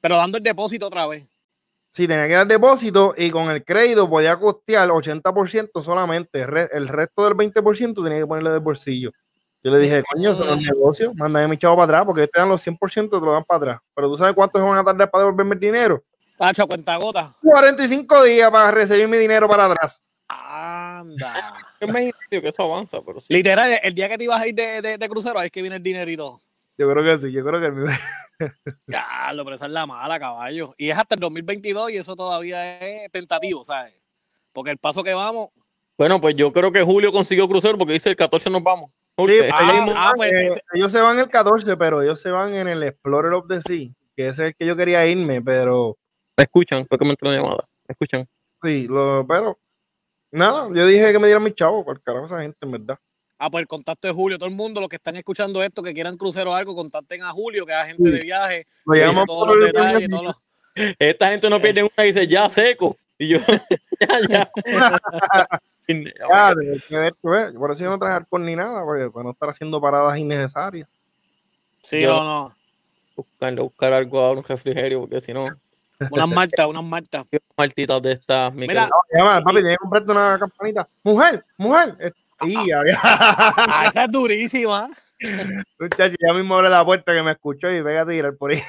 Pero 0.00 0.16
dando 0.16 0.38
el 0.38 0.42
depósito 0.44 0.86
otra 0.86 1.06
vez. 1.06 1.26
Sí, 1.88 2.08
tenía 2.08 2.26
que 2.26 2.32
dar 2.34 2.46
depósito 2.48 3.14
y 3.16 3.30
con 3.30 3.48
el 3.50 3.64
crédito 3.64 4.10
podía 4.10 4.36
costear 4.36 4.88
80% 4.90 5.80
solamente. 5.82 6.42
El, 6.42 6.48
re- 6.48 6.68
el 6.72 6.88
resto 6.88 7.24
del 7.24 7.34
20% 7.34 8.02
tenía 8.02 8.18
que 8.18 8.26
ponerle 8.26 8.50
del 8.50 8.60
bolsillo. 8.60 9.12
Yo 9.62 9.70
le 9.70 9.78
dije, 9.78 10.02
coño, 10.12 10.32
eso 10.32 10.44
no 10.44 10.54
es 10.56 10.60
negocio, 10.60 11.12
mándame 11.14 11.48
mi 11.48 11.56
chavo 11.56 11.76
para 11.76 11.84
atrás 11.84 12.02
porque 12.04 12.26
te 12.26 12.38
dan 12.40 12.48
los 12.48 12.60
100% 12.66 13.18
te 13.18 13.24
lo 13.24 13.32
dan 13.32 13.44
para 13.44 13.56
atrás. 13.58 13.80
Pero 13.94 14.08
tú 14.08 14.16
sabes 14.16 14.34
cuánto 14.34 14.58
se 14.58 14.64
van 14.64 14.76
a 14.78 14.84
tardar 14.84 15.10
para 15.10 15.24
devolverme 15.24 15.54
el 15.54 15.60
dinero. 15.60 16.02
Tacho, 16.36 16.66
cuenta 16.66 16.96
gota. 16.96 17.34
45 17.40 18.24
días 18.24 18.50
para 18.50 18.70
recibir 18.72 19.06
mi 19.08 19.16
dinero 19.16 19.48
para 19.48 19.66
atrás. 19.66 20.04
Anda. 21.10 21.54
Es 21.80 21.92
mes 21.92 22.10
y 22.10 22.12
medio 22.30 22.42
que 22.42 22.48
eso 22.48 22.62
avanza, 22.62 23.00
pero 23.04 23.20
sí. 23.20 23.32
Literal, 23.32 23.78
el 23.82 23.94
día 23.94 24.08
que 24.08 24.18
te 24.18 24.24
ibas 24.24 24.40
a 24.40 24.46
ir 24.46 24.54
de, 24.54 24.82
de, 24.82 24.98
de 24.98 25.08
crucero, 25.08 25.38
ahí 25.38 25.46
es 25.46 25.52
que 25.52 25.62
viene 25.62 25.76
el 25.76 25.82
dinerito. 25.82 26.40
Yo 26.76 26.90
creo 26.90 27.04
que 27.04 27.18
sí, 27.18 27.32
yo 27.32 27.44
creo 27.44 27.60
que 27.60 27.92
Ya, 28.88 29.04
lo, 29.32 29.44
pero 29.44 29.56
esa 29.56 29.66
es 29.66 29.72
la 29.72 29.86
mala, 29.86 30.18
caballo. 30.18 30.74
Y 30.76 30.90
es 30.90 30.98
hasta 30.98 31.14
el 31.14 31.20
2022 31.20 31.90
y 31.92 31.96
eso 31.98 32.16
todavía 32.16 32.78
es 32.78 33.10
tentativo, 33.12 33.64
¿sabes? 33.64 33.94
Porque 34.52 34.70
el 34.70 34.78
paso 34.78 35.04
que 35.04 35.14
vamos. 35.14 35.50
Bueno, 35.96 36.20
pues 36.20 36.34
yo 36.34 36.52
creo 36.52 36.72
que 36.72 36.82
Julio 36.82 37.12
consiguió 37.12 37.48
crucero 37.48 37.78
porque 37.78 37.92
dice 37.92 38.10
el 38.10 38.16
14 38.16 38.50
nos 38.50 38.62
vamos. 38.62 38.90
Sí, 39.16 39.38
Ah, 39.52 39.70
ellos, 39.72 39.94
ah, 39.96 40.12
pues, 40.16 40.32
eh, 40.32 40.60
ellos 40.72 40.90
se 40.90 41.00
van 41.00 41.20
el 41.20 41.28
14, 41.28 41.76
pero 41.76 42.02
ellos 42.02 42.20
se 42.20 42.32
van 42.32 42.52
en 42.54 42.66
el 42.66 42.82
Explorer 42.82 43.32
of 43.34 43.46
the 43.46 43.60
Sea, 43.60 43.88
que 44.16 44.28
ese 44.28 44.30
es 44.30 44.38
el 44.40 44.54
que 44.56 44.66
yo 44.66 44.74
quería 44.74 45.06
irme, 45.06 45.40
pero 45.40 45.96
me 46.36 46.42
escuchan, 46.42 46.84
fue 46.88 46.98
que 46.98 47.04
me 47.04 47.12
entró 47.12 47.28
una 47.28 47.38
llamada. 47.38 47.68
Me 47.86 47.92
escuchan. 47.92 48.28
sí, 48.60 48.88
lo, 48.88 49.24
pero 49.24 49.56
nada, 50.34 50.68
yo 50.74 50.86
dije 50.86 51.12
que 51.12 51.18
me 51.18 51.26
dieran 51.28 51.42
mi 51.42 51.52
chavo, 51.54 51.84
por 51.84 52.00
carajo 52.02 52.26
esa 52.26 52.42
gente, 52.42 52.58
en 52.62 52.70
verdad. 52.72 52.98
Ah, 53.38 53.50
pues 53.50 53.62
el 53.62 53.66
contacto 53.66 54.06
de 54.06 54.14
Julio, 54.14 54.38
todo 54.38 54.48
el 54.48 54.54
mundo, 54.54 54.80
los 54.80 54.88
que 54.88 54.96
están 54.96 55.16
escuchando 55.16 55.62
esto, 55.62 55.82
que 55.82 55.92
quieran 55.92 56.16
crucero 56.16 56.52
o 56.52 56.54
algo, 56.54 56.74
contacten 56.74 57.22
a 57.22 57.30
Julio, 57.32 57.66
que 57.66 57.72
es 57.72 57.78
agente 57.78 58.10
de 58.10 58.20
viaje, 58.20 58.66
Lo 58.84 58.92
tiene 58.94 59.08
llamamos 59.08 59.26
todos 59.26 59.48
por 59.48 59.56
los 59.56 59.66
el 59.66 59.72
detalles, 59.72 60.08
todos 60.10 60.24
los- 60.24 60.36
Esta 60.98 61.30
gente 61.30 61.50
no 61.50 61.60
pierde 61.60 61.82
una 61.82 62.04
y 62.04 62.06
dice, 62.08 62.26
ya 62.26 62.48
seco. 62.48 62.96
Y 63.18 63.28
yo, 63.28 63.38
ya, 64.00 64.18
ya. 64.28 64.50
Por 67.22 67.70
eso 67.70 67.84
yo 67.84 67.90
no 67.90 67.98
traje 67.98 68.16
alcohol 68.16 68.44
ni 68.44 68.56
nada, 68.56 68.82
porque, 68.84 69.10
para 69.10 69.24
no 69.24 69.30
estar 69.32 69.48
haciendo 69.50 69.80
paradas 69.80 70.18
innecesarias. 70.18 70.88
Sí, 71.82 72.00
Yo- 72.00 72.14
no, 72.14 72.24
no. 72.24 72.54
Buscarle, 73.16 73.60
buscar 73.60 73.92
algo 73.92 74.18
ahora, 74.20 74.40
un 74.40 74.44
refrigerio, 74.44 75.00
porque 75.02 75.20
si 75.20 75.32
no, 75.32 75.46
Unas 76.10 76.28
martas, 76.28 76.66
unas 76.66 76.84
martas. 76.84 77.26
maltitas 77.56 78.02
de 78.02 78.12
estas. 78.12 78.52
mi 78.54 78.66
Mira. 78.66 78.88
Llama, 79.16 79.40
papi, 79.42 79.56
tienes 79.56 79.72
que 79.72 79.78
comprarte 79.78 80.10
una 80.12 80.38
campanita. 80.38 80.88
Mujer, 81.02 81.44
mujer. 81.56 82.14
Y 82.42 82.68
ya, 82.68 82.82
Ah, 83.02 83.84
esa 83.88 84.04
es 84.04 84.10
durísima. 84.10 84.90
Muchacho, 85.78 86.16
ya 86.20 86.32
mismo 86.34 86.56
abre 86.56 86.68
la 86.68 86.84
puerta 86.84 87.12
que 87.14 87.22
me 87.22 87.30
escuchó 87.32 87.70
y 87.70 87.80
venga 87.80 88.02
a 88.02 88.06
tirar 88.06 88.36
por 88.36 88.50
ahí. 88.50 88.60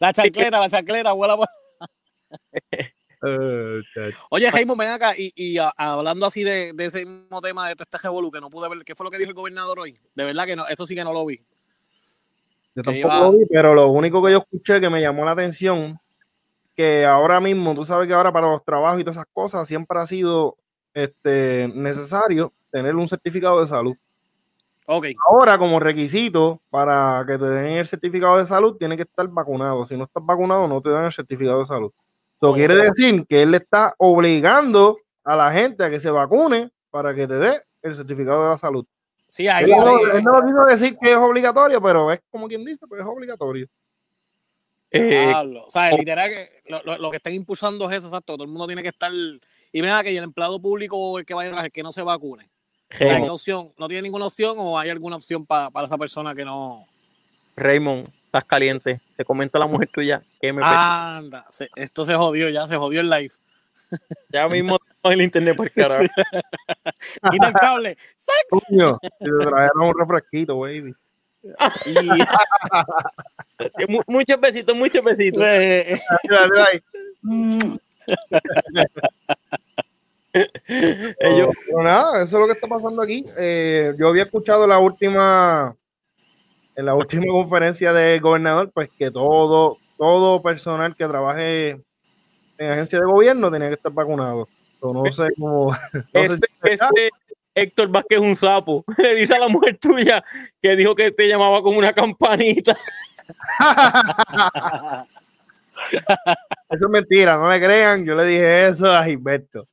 La 0.00 0.12
chancleta, 0.12 0.58
la 0.58 0.68
chancleta, 0.68 1.12
vuela 1.12 1.36
por-. 1.36 1.48
Oye, 4.30 4.50
Jaime, 4.50 4.74
ven 4.76 4.88
acá 4.88 5.14
y, 5.16 5.32
y 5.34 5.58
a- 5.58 5.72
hablando 5.76 6.26
así 6.26 6.44
de, 6.44 6.72
de 6.72 6.84
ese 6.86 7.04
mismo 7.04 7.40
tema 7.40 7.66
de 7.68 7.74
este 7.78 7.98
revolú 7.98 8.30
que 8.30 8.40
no 8.40 8.48
pude 8.48 8.68
ver, 8.68 8.84
¿qué 8.84 8.94
fue 8.94 9.04
lo 9.04 9.10
que 9.10 9.18
dijo 9.18 9.30
el 9.30 9.34
gobernador 9.34 9.80
hoy? 9.80 9.96
De 10.14 10.24
verdad 10.24 10.46
que 10.46 10.56
no, 10.56 10.66
eso 10.68 10.86
sí 10.86 10.94
que 10.94 11.04
no 11.04 11.12
lo 11.12 11.26
vi. 11.26 11.40
Yo 12.78 12.82
tampoco 12.84 13.08
iba- 13.08 13.20
lo 13.26 13.32
vi, 13.32 13.46
pero 13.46 13.74
lo 13.74 13.88
único 13.88 14.22
que 14.22 14.30
yo 14.32 14.38
escuché 14.38 14.80
que 14.80 14.88
me 14.88 15.00
llamó 15.00 15.24
la 15.24 15.32
atención, 15.32 15.98
que 16.76 17.04
ahora 17.04 17.40
mismo, 17.40 17.74
tú 17.74 17.84
sabes 17.84 18.06
que 18.06 18.14
ahora 18.14 18.32
para 18.32 18.48
los 18.50 18.64
trabajos 18.64 19.00
y 19.00 19.04
todas 19.04 19.16
esas 19.16 19.26
cosas 19.32 19.66
siempre 19.66 19.98
ha 19.98 20.06
sido 20.06 20.56
este, 20.94 21.70
necesario 21.74 22.52
tener 22.70 22.94
un 22.94 23.08
certificado 23.08 23.60
de 23.60 23.66
salud. 23.66 23.96
Ahora, 25.28 25.58
como 25.58 25.78
requisito 25.80 26.60
para 26.70 27.24
que 27.26 27.36
te 27.36 27.44
den 27.44 27.72
el 27.72 27.86
certificado 27.86 28.38
de 28.38 28.46
salud, 28.46 28.76
tiene 28.76 28.96
que 28.96 29.02
estar 29.02 29.26
vacunado. 29.28 29.84
Si 29.84 29.96
no 29.96 30.04
estás 30.04 30.24
vacunado, 30.24 30.66
no 30.66 30.80
te 30.80 30.90
dan 30.90 31.04
el 31.04 31.12
certificado 31.12 31.58
de 31.58 31.66
salud. 31.66 31.90
Eso 32.40 32.52
quiere 32.54 32.74
decir 32.84 33.26
que 33.28 33.42
él 33.42 33.50
le 33.50 33.56
está 33.58 33.94
obligando 33.98 34.98
a 35.24 35.34
la 35.36 35.52
gente 35.52 35.84
a 35.84 35.90
que 35.90 36.00
se 36.00 36.10
vacune 36.10 36.70
para 36.90 37.14
que 37.14 37.26
te 37.26 37.34
dé 37.34 37.60
el 37.82 37.94
certificado 37.96 38.44
de 38.44 38.48
la 38.50 38.56
salud. 38.56 38.86
Sí, 39.28 39.48
ahí, 39.48 39.64
Él 39.64 39.70
no, 39.70 39.98
él 40.12 40.24
no 40.24 40.46
quiso 40.46 40.64
decir 40.64 40.96
que 41.00 41.10
es 41.10 41.16
obligatorio, 41.16 41.80
pero 41.80 42.10
es 42.12 42.20
como 42.30 42.48
quien 42.48 42.64
dice, 42.64 42.86
pues 42.86 43.00
es 43.00 43.06
obligatorio. 43.06 43.66
Eh. 44.90 45.32
O 45.66 45.70
sea, 45.70 45.90
literal 45.92 46.30
que 46.30 46.48
lo, 46.66 46.82
lo- 46.82 46.98
lo 46.98 47.10
que 47.10 47.18
están 47.18 47.34
impulsando 47.34 47.90
es 47.90 47.98
eso, 47.98 48.06
exacto. 48.08 48.34
Todo 48.34 48.44
el 48.44 48.50
mundo 48.50 48.66
tiene 48.66 48.82
que 48.82 48.88
estar. 48.88 49.12
Y 49.12 49.82
mira 49.82 50.02
que 50.02 50.16
el 50.16 50.24
empleado 50.24 50.58
público 50.60 50.96
o 50.96 51.18
el 51.18 51.26
que 51.26 51.34
vaya 51.34 51.58
a 51.60 51.64
el 51.66 51.72
que 51.72 51.82
no 51.82 51.92
se 51.92 52.02
vacune. 52.02 52.48
Raymond, 52.90 53.24
¿qué 53.24 53.30
opción? 53.30 53.72
¿No 53.76 53.86
tiene 53.86 54.02
ninguna 54.02 54.26
opción 54.26 54.56
o 54.58 54.78
hay 54.78 54.88
alguna 54.88 55.16
opción 55.16 55.44
pa- 55.44 55.70
para 55.70 55.86
esa 55.86 55.98
persona 55.98 56.34
que 56.34 56.42
no? 56.42 56.86
Raymond, 57.54 58.08
estás 58.24 58.44
caliente. 58.44 58.98
Te 59.14 59.24
comenta 59.26 59.58
la 59.58 59.66
mujer 59.66 59.88
tuya 59.92 60.22
que 60.40 60.54
me 60.54 60.62
Anda, 60.64 61.44
se- 61.50 61.68
esto 61.76 62.02
se 62.04 62.14
jodió 62.14 62.48
ya, 62.48 62.66
se 62.66 62.76
jodió 62.78 63.00
el 63.02 63.10
live. 63.10 63.32
Ya 64.30 64.48
mismo 64.48 64.78
tengo 65.02 65.12
el 65.14 65.22
internet 65.22 65.56
por 65.56 65.70
carajo. 65.70 66.02
Quita 67.30 67.48
el 67.48 67.52
cable. 67.54 67.96
¡Sex! 68.16 68.36
Coño, 68.50 68.98
si 69.02 69.08
te 69.24 69.30
trajeron 69.46 69.88
un 69.88 69.98
refresquito, 69.98 70.58
baby. 70.60 70.94
Muchos 74.06 74.40
besitos, 74.40 74.76
muchos 74.76 75.02
besitos. 75.04 75.42
yo- 81.38 81.52
Pero 81.66 81.82
nada, 81.82 82.22
eso 82.22 82.36
es 82.36 82.40
lo 82.40 82.46
que 82.46 82.52
está 82.52 82.66
pasando 82.68 83.02
aquí. 83.02 83.24
Eh, 83.38 83.92
yo 83.98 84.08
había 84.08 84.24
escuchado 84.24 84.66
la 84.66 84.78
última, 84.78 85.74
en 86.76 86.86
la 86.86 86.94
última 86.94 87.24
conferencia 87.32 87.92
del 87.92 88.20
gobernador, 88.20 88.70
pues 88.72 88.90
que 88.96 89.10
todo, 89.10 89.78
todo 89.96 90.40
personal 90.42 90.94
que 90.94 91.06
trabaje 91.06 91.80
en 92.58 92.70
agencia 92.70 92.98
de 92.98 93.06
gobierno 93.06 93.50
tenía 93.50 93.68
que 93.68 93.74
estar 93.74 93.92
vacunado. 93.92 94.48
Pero 94.80 94.92
no 94.92 95.12
sé 95.12 95.28
cómo. 95.38 95.72
no 95.92 96.20
sé 96.20 96.34
este, 96.34 96.46
si 96.62 96.70
este 96.70 97.10
Héctor 97.54 97.88
Vázquez 97.88 98.20
es 98.20 98.26
un 98.26 98.36
sapo. 98.36 98.84
Le 98.98 99.14
dice 99.14 99.34
a 99.34 99.40
la 99.40 99.48
mujer 99.48 99.78
tuya 99.78 100.22
que 100.60 100.76
dijo 100.76 100.94
que 100.94 101.10
te 101.10 101.28
llamaba 101.28 101.62
con 101.62 101.76
una 101.76 101.92
campanita. 101.92 102.76
Eso 106.70 106.84
es 106.86 106.90
mentira, 106.90 107.36
no 107.36 107.48
le 107.48 107.60
crean. 107.60 108.04
Yo 108.04 108.16
le 108.16 108.24
dije 108.24 108.66
eso 108.66 108.92
a 108.92 109.04
Gilberto. 109.04 109.64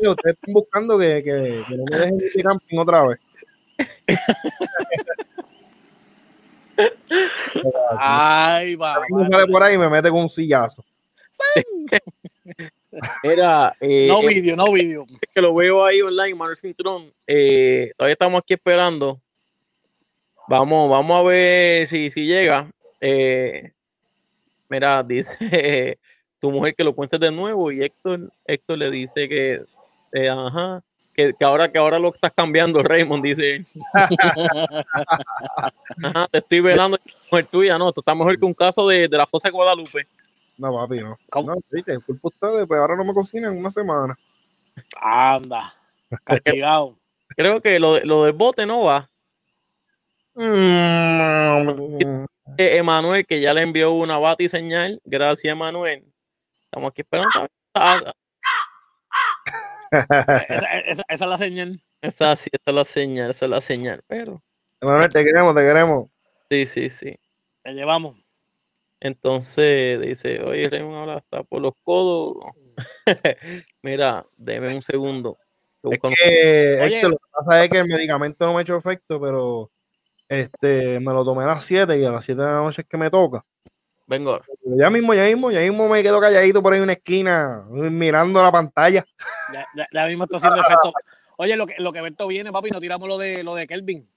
Ustedes 0.00 0.34
están 0.34 0.52
buscando 0.52 0.98
que, 0.98 1.22
que, 1.22 1.62
que 1.68 1.76
no 1.76 1.84
me 1.88 1.96
dejen 1.96 2.16
ir 2.16 2.32
de 2.34 2.42
camping 2.42 2.78
otra 2.78 3.06
vez. 3.06 3.20
Ay, 7.98 8.74
va. 8.74 8.96
Sale 9.30 9.46
por 9.46 9.62
ahí 9.62 9.74
y 9.74 9.78
me 9.78 9.88
mete 9.88 10.10
con 10.10 10.22
un 10.22 10.28
sillazo. 10.28 10.84
Era 13.22 13.74
eh, 13.80 14.06
No 14.08 14.22
eh, 14.22 14.26
vídeo, 14.28 14.56
no 14.56 14.70
vídeo. 14.72 15.06
que 15.34 15.40
lo 15.40 15.54
veo 15.54 15.84
ahí 15.84 16.02
online, 16.02 16.34
Manuel 16.34 16.58
Cintrón. 16.58 17.12
Eh, 17.26 17.92
todavía 17.96 18.12
estamos 18.12 18.40
aquí 18.40 18.54
esperando. 18.54 19.20
Vamos, 20.48 20.90
vamos 20.90 21.18
a 21.18 21.22
ver 21.22 21.88
si, 21.88 22.10
si 22.10 22.26
llega. 22.26 22.70
Eh, 23.00 23.72
mira, 24.68 25.02
dice 25.08 25.98
tu 26.42 26.50
mujer 26.50 26.74
que 26.74 26.84
lo 26.84 26.94
cuentes 26.94 27.20
de 27.20 27.30
nuevo 27.30 27.70
y 27.70 27.82
Héctor, 27.84 28.32
Héctor 28.44 28.78
le 28.78 28.90
dice 28.90 29.28
que, 29.28 29.62
eh, 30.12 30.28
ajá, 30.28 30.82
que, 31.14 31.32
que 31.38 31.44
ahora 31.44 31.70
que 31.70 31.78
ahora 31.78 32.00
lo 32.00 32.12
estás 32.12 32.32
cambiando, 32.34 32.82
Raymond, 32.82 33.22
dice. 33.22 33.64
Ajá, 36.02 36.26
te 36.28 36.38
estoy 36.38 36.60
velando, 36.60 36.98
mujer 37.30 37.46
tuya, 37.46 37.78
no, 37.78 37.92
tú 37.92 38.00
estás 38.00 38.16
mejor 38.16 38.36
que 38.36 38.44
un 38.44 38.54
caso 38.54 38.88
de, 38.88 39.06
de 39.06 39.16
la 39.16 39.26
José 39.26 39.50
Guadalupe. 39.50 40.06
No, 40.58 40.72
papi, 40.74 41.00
no. 41.00 41.16
¿Cómo? 41.30 41.54
No, 41.54 41.60
viste, 41.70 41.98
culpa 42.00 42.20
de 42.22 42.28
ustedes, 42.28 42.68
pues 42.68 42.80
ahora 42.80 42.96
no 42.96 43.04
me 43.04 43.14
cocinan 43.14 43.52
en 43.52 43.58
una 43.58 43.70
semana. 43.70 44.16
Anda. 45.00 45.74
Castigado. 46.24 46.96
Creo 47.36 47.60
que 47.62 47.78
lo, 47.80 47.94
de- 47.94 48.04
lo 48.06 48.24
del 48.24 48.32
bote 48.32 48.66
no 48.66 48.84
va. 48.84 49.08
Mm, 50.34 52.24
Eh, 52.58 52.76
Emanuel, 52.76 53.24
que 53.26 53.40
ya 53.40 53.54
le 53.54 53.62
envió 53.62 53.92
una 53.92 54.18
bati 54.18 54.48
señal. 54.48 55.00
Gracias, 55.04 55.50
Emanuel. 55.52 56.04
Estamos 56.64 56.90
aquí 56.90 57.00
esperando. 57.02 57.30
Esa, 59.90 60.78
esa- 60.78 61.04
esa 61.08 61.24
es 61.24 61.30
la 61.30 61.36
señal. 61.36 61.82
Esa 62.00 62.36
sí, 62.36 62.48
esa 62.52 62.62
es 62.66 62.74
la 62.74 62.84
señal, 62.84 63.30
esa 63.30 63.44
es 63.44 63.50
la 63.50 63.60
señal. 63.60 64.02
Pero 64.06 64.42
Manuel, 64.80 65.08
te 65.10 65.24
queremos, 65.24 65.54
te 65.54 65.62
queremos. 65.62 66.08
sí, 66.50 66.66
sí, 66.66 66.90
sí. 66.90 67.14
Te 67.62 67.72
llevamos. 67.72 68.16
Entonces 69.04 70.00
dice, 70.00 70.40
oye, 70.44 70.68
Raymond 70.68 70.96
habla 70.96 71.14
hasta 71.14 71.42
por 71.42 71.60
los 71.60 71.72
codos. 71.82 72.36
Mira, 73.82 74.22
deme 74.36 74.72
un 74.76 74.80
segundo. 74.82 75.38
Es 75.82 75.98
que. 75.98 76.84
Héctor, 76.84 77.10
lo 77.10 77.16
que 77.18 77.24
pasa 77.32 77.64
es 77.64 77.70
que 77.70 77.78
el 77.78 77.88
medicamento 77.88 78.46
no 78.46 78.52
me 78.52 78.60
ha 78.60 78.62
hecho 78.62 78.76
efecto, 78.76 79.20
pero 79.20 79.72
este 80.28 81.00
me 81.00 81.12
lo 81.12 81.24
tomé 81.24 81.42
a 81.42 81.48
las 81.48 81.64
7 81.64 81.98
y 81.98 82.04
a 82.04 82.12
las 82.12 82.24
7 82.24 82.40
de 82.42 82.46
la 82.46 82.58
noche 82.58 82.82
es 82.82 82.88
que 82.88 82.96
me 82.96 83.10
toca. 83.10 83.44
Vengo 84.06 84.30
ahora. 84.30 84.44
Ya 84.64 84.88
mismo, 84.88 85.14
ya 85.14 85.24
mismo, 85.24 85.50
ya 85.50 85.60
mismo 85.60 85.88
me 85.88 86.00
quedo 86.00 86.20
calladito 86.20 86.62
por 86.62 86.72
ahí 86.72 86.76
en 86.76 86.84
una 86.84 86.92
esquina, 86.92 87.64
mirando 87.70 88.40
la 88.40 88.52
pantalla. 88.52 89.04
Ya, 89.52 89.66
ya- 89.74 89.88
ya 89.92 90.06
mismo 90.06 90.24
está 90.24 90.36
haciendo 90.36 90.60
efecto. 90.60 90.92
Oye, 91.38 91.56
lo 91.56 91.66
que, 91.66 91.74
lo 91.78 91.92
que 91.92 92.00
Berto 92.02 92.28
viene, 92.28 92.52
papi, 92.52 92.70
no 92.70 92.80
tiramos 92.80 93.08
lo 93.08 93.18
de 93.18 93.42
lo 93.42 93.56
de 93.56 93.66
Kelvin. 93.66 94.08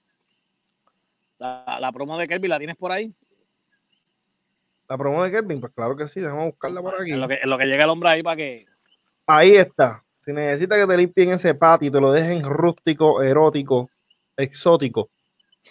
La, 1.38 1.78
la 1.80 1.90
promo 1.90 2.16
de 2.16 2.28
Kelvin, 2.28 2.50
¿la 2.50 2.58
tienes 2.58 2.76
por 2.76 2.92
ahí? 2.92 3.12
La 4.88 4.96
promo 4.96 5.22
de 5.24 5.30
Kelvin, 5.30 5.60
pues 5.60 5.72
claro 5.74 5.96
que 5.96 6.06
sí, 6.08 6.20
déjame 6.20 6.44
buscarla 6.46 6.80
por 6.80 7.00
aquí. 7.00 7.10
En 7.12 7.20
lo 7.20 7.28
que, 7.28 7.38
en 7.42 7.50
lo 7.50 7.58
que 7.58 7.66
llega 7.66 7.84
el 7.84 7.90
hombre 7.90 8.08
ahí 8.10 8.22
para 8.22 8.36
que. 8.36 8.66
Ahí 9.26 9.56
está. 9.56 10.02
Si 10.20 10.32
necesitas 10.32 10.78
que 10.78 10.86
te 10.86 10.96
limpien 10.96 11.30
ese 11.32 11.54
patio 11.54 11.88
y 11.88 11.90
te 11.90 12.00
lo 12.00 12.12
dejen 12.12 12.42
rústico, 12.44 13.22
erótico, 13.22 13.90
exótico, 14.36 15.10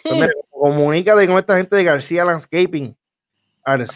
pues 0.02 0.14
mira, 0.14 0.32
comunícate 0.50 1.26
con 1.26 1.38
esta 1.38 1.56
gente 1.56 1.76
de 1.76 1.84
García 1.84 2.24
Landscaping 2.24 2.94
al 3.64 3.86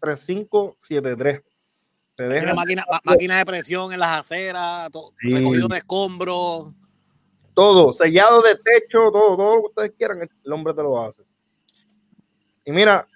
787-313-3573. 0.00 1.42
Te 2.14 2.26
dejan 2.28 2.56
máquina, 2.56 2.84
máquina 3.04 3.38
de 3.38 3.46
presión 3.46 3.92
en 3.92 4.00
las 4.00 4.20
aceras, 4.20 4.90
to- 4.90 5.12
Sí. 5.18 5.34
recogido 5.34 5.68
de 5.68 5.78
escombros. 5.78 6.72
todo, 7.54 7.92
sellado 7.92 8.40
de 8.42 8.54
techo, 8.56 9.10
todo, 9.10 9.36
todo 9.36 9.56
lo 9.56 9.62
que 9.62 9.66
ustedes 9.68 9.90
quieran, 9.98 10.20
el 10.44 10.52
hombre 10.52 10.72
te 10.74 10.82
lo 10.82 11.00
hace. 11.02 11.22
Y 12.68 12.72
mira, 12.72 13.06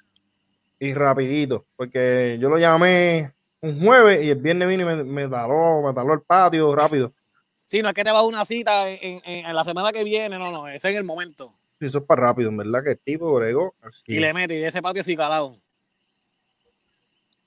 y 0.81 0.95
rapidito, 0.95 1.67
porque 1.77 2.39
yo 2.41 2.49
lo 2.49 2.57
llamé 2.57 3.35
un 3.61 3.79
jueves 3.85 4.25
y 4.25 4.31
el 4.31 4.39
viernes 4.41 4.67
vino 4.67 4.83
y 4.91 4.97
me, 4.97 5.05
me 5.05 5.29
taló, 5.29 5.83
me 5.83 5.93
taló 5.93 6.15
el 6.15 6.23
patio 6.23 6.75
rápido. 6.75 7.13
Sí, 7.67 7.83
no 7.83 7.91
es 7.91 7.95
que 7.95 8.03
te 8.03 8.11
vas 8.11 8.21
a 8.23 8.27
una 8.27 8.47
cita 8.47 8.89
en, 8.89 9.21
en- 9.23 9.45
en 9.47 9.55
la 9.55 9.63
semana 9.63 9.93
que 9.93 10.05
viene, 10.05 10.39
no, 10.39 10.51
no, 10.51 10.67
eso 10.69 10.89
es 10.89 10.93
en 10.93 10.97
el 10.97 11.05
momento. 11.05 11.53
Sí, 11.79 11.85
Eso 11.85 11.99
es 11.99 12.05
para 12.05 12.23
rápido, 12.23 12.49
en 12.49 12.57
verdad 12.57 12.83
que 12.83 12.93
el 12.93 12.99
tipo 12.99 13.35
bregó 13.35 13.75
Y 14.07 14.21
le 14.21 14.33
mete 14.33 14.59
y 14.59 14.65
ese 14.65 14.81
patio 14.81 15.03
así 15.03 15.15
calado. 15.15 15.59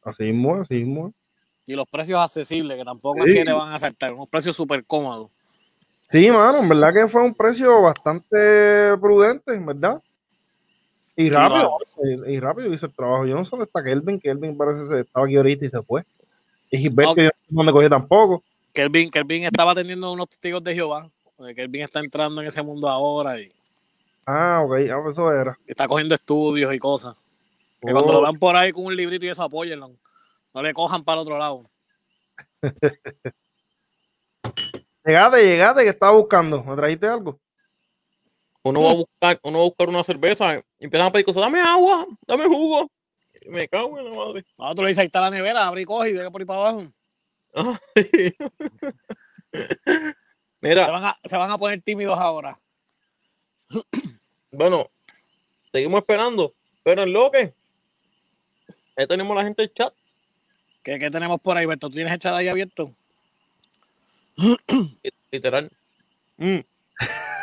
así 0.04 0.26
mismo, 0.32 0.62
así 0.62 0.76
mismo. 0.84 1.12
Y 1.66 1.74
los 1.74 1.90
precios 1.90 2.22
accesibles, 2.22 2.78
que 2.78 2.86
tampoco 2.86 3.24
Sí. 3.24 3.32
es 3.32 3.36
que 3.38 3.46
te 3.46 3.52
van 3.52 3.74
a 3.74 3.80
saltar, 3.80 4.14
unos 4.14 4.30
precios 4.30 4.56
súper 4.56 4.86
cómodos. 4.86 5.32
Sí, 6.04 6.30
mano, 6.30 6.60
en 6.60 6.70
verdad 6.70 6.90
que 6.94 7.08
fue 7.08 7.24
un 7.24 7.34
precio 7.34 7.82
bastante 7.82 8.96
prudente, 9.02 9.56
en 9.56 9.66
verdad. 9.66 10.00
Y 11.18 11.30
rápido, 11.30 11.78
y, 12.04 12.34
y 12.34 12.40
rápido 12.40 12.74
hizo 12.74 12.86
el 12.88 12.94
trabajo. 12.94 13.26
Yo 13.26 13.36
no 13.36 13.46
sé 13.46 13.52
dónde 13.52 13.66
está 13.66 13.84
Kelvin, 13.84 14.20
Kelvin 14.20 14.58
parece 14.58 14.88
que 14.90 15.00
estaba 15.02 15.26
aquí 15.26 15.36
ahorita 15.38 15.66
y 15.66 15.70
se 15.70 15.82
fue. 15.82 16.04
Y 16.70 16.78
Gilberto 16.78 17.12
Ok. 17.12 17.18
yo 17.20 17.24
no 17.26 17.32
dónde 17.50 17.72
cogió 17.72 17.90
tampoco. 17.90 18.44
Kelvin, 18.74 19.10
Kelvin 19.10 19.44
estaba 19.44 19.72
atendiendo 19.72 20.12
unos 20.12 20.28
testigos 20.30 20.62
de 20.64 20.74
Jehová. 20.76 21.10
Kelvin 21.56 21.84
está 21.84 22.00
entrando 22.00 22.42
en 22.42 22.48
ese 22.48 22.62
mundo 22.62 22.90
ahora 22.90 23.40
y 23.40 23.52
Ah, 24.28 24.62
ok, 24.66 24.74
ah, 24.92 25.00
pues 25.04 25.16
eso 25.16 25.32
era. 25.32 25.58
está 25.68 25.88
cogiendo 25.88 26.16
estudios 26.16 26.74
y 26.74 26.80
cosas. 26.80 27.16
Que 27.82 27.92
Oh. 27.92 27.94
cuando 27.94 28.14
lo 28.14 28.22
vean 28.24 28.40
por 28.40 28.56
ahí 28.56 28.72
con 28.72 28.86
un 28.86 28.96
librito 28.96 29.26
y 29.26 29.30
eso, 29.30 29.44
apóyenlo. 29.44 29.92
No 30.54 30.62
le 30.64 30.74
cojan 30.74 31.04
para 31.04 31.22
el 31.22 31.28
otro 31.28 31.38
lado. 31.38 31.70
Llegaste, 35.06 35.44
llegaste, 35.46 35.84
que 35.84 35.90
estaba 35.90 36.14
buscando. 36.14 36.64
¿Me 36.64 36.76
trajiste 36.76 37.06
algo? 37.08 37.40
Uno 38.66 38.82
va 38.82 38.90
a 38.90 38.94
buscar, 38.96 39.40
uno 39.44 39.60
va 39.60 39.64
a 39.64 39.68
buscar 39.68 39.90
una 39.90 40.04
cerveza 40.04 40.58
y 40.58 40.86
empiezan 40.86 41.08
a 41.08 41.12
pedir 41.12 41.24
cosas, 41.24 41.44
dame 41.44 41.62
agua, 41.62 42.08
dame 42.26 42.46
jugo. 42.46 42.90
Y 43.40 43.50
me 43.50 43.68
cago 43.68 44.00
en 44.00 44.06
la 44.06 44.18
madre. 44.18 44.44
A 44.58 44.72
otro 44.72 44.84
le 44.84 44.90
dice, 44.90 45.02
ahí 45.02 45.06
está 45.06 45.22
la 45.22 45.30
nevera, 45.30 45.68
abre 45.68 45.84
y 45.84 45.86
coge 45.86 46.10
y 46.10 46.14
ve 46.14 46.32
por 46.32 46.42
ahí 46.42 46.48
para 46.48 46.60
abajo. 46.62 46.84
Se 47.94 48.36
Mira, 50.62 50.88
van 50.88 51.06
a, 51.06 51.20
se 51.24 51.38
van 51.38 51.52
a 51.52 51.60
poner 51.60 51.80
tímidos 51.84 52.18
ahora. 52.18 52.60
bueno, 54.52 54.90
seguimos 55.72 56.00
esperando, 56.00 56.52
pero 56.82 57.04
en 57.04 57.14
lo 57.14 57.30
que 57.30 57.54
ahí 58.98 59.06
tenemos 59.08 59.38
la 59.38 59.44
gente 59.44 59.62
del 59.62 59.74
chat. 59.76 59.94
¿Qué, 60.82 60.98
qué 60.98 61.12
tenemos 61.12 61.40
por 61.40 61.56
ahí, 61.56 61.68
Berto? 61.68 61.88
¿Tú 61.88 61.94
tienes 61.94 62.14
el 62.14 62.20
chat 62.20 62.34
ahí 62.34 62.48
abierto? 62.48 62.92
Literal. 65.32 65.70
Mm. 66.38 66.62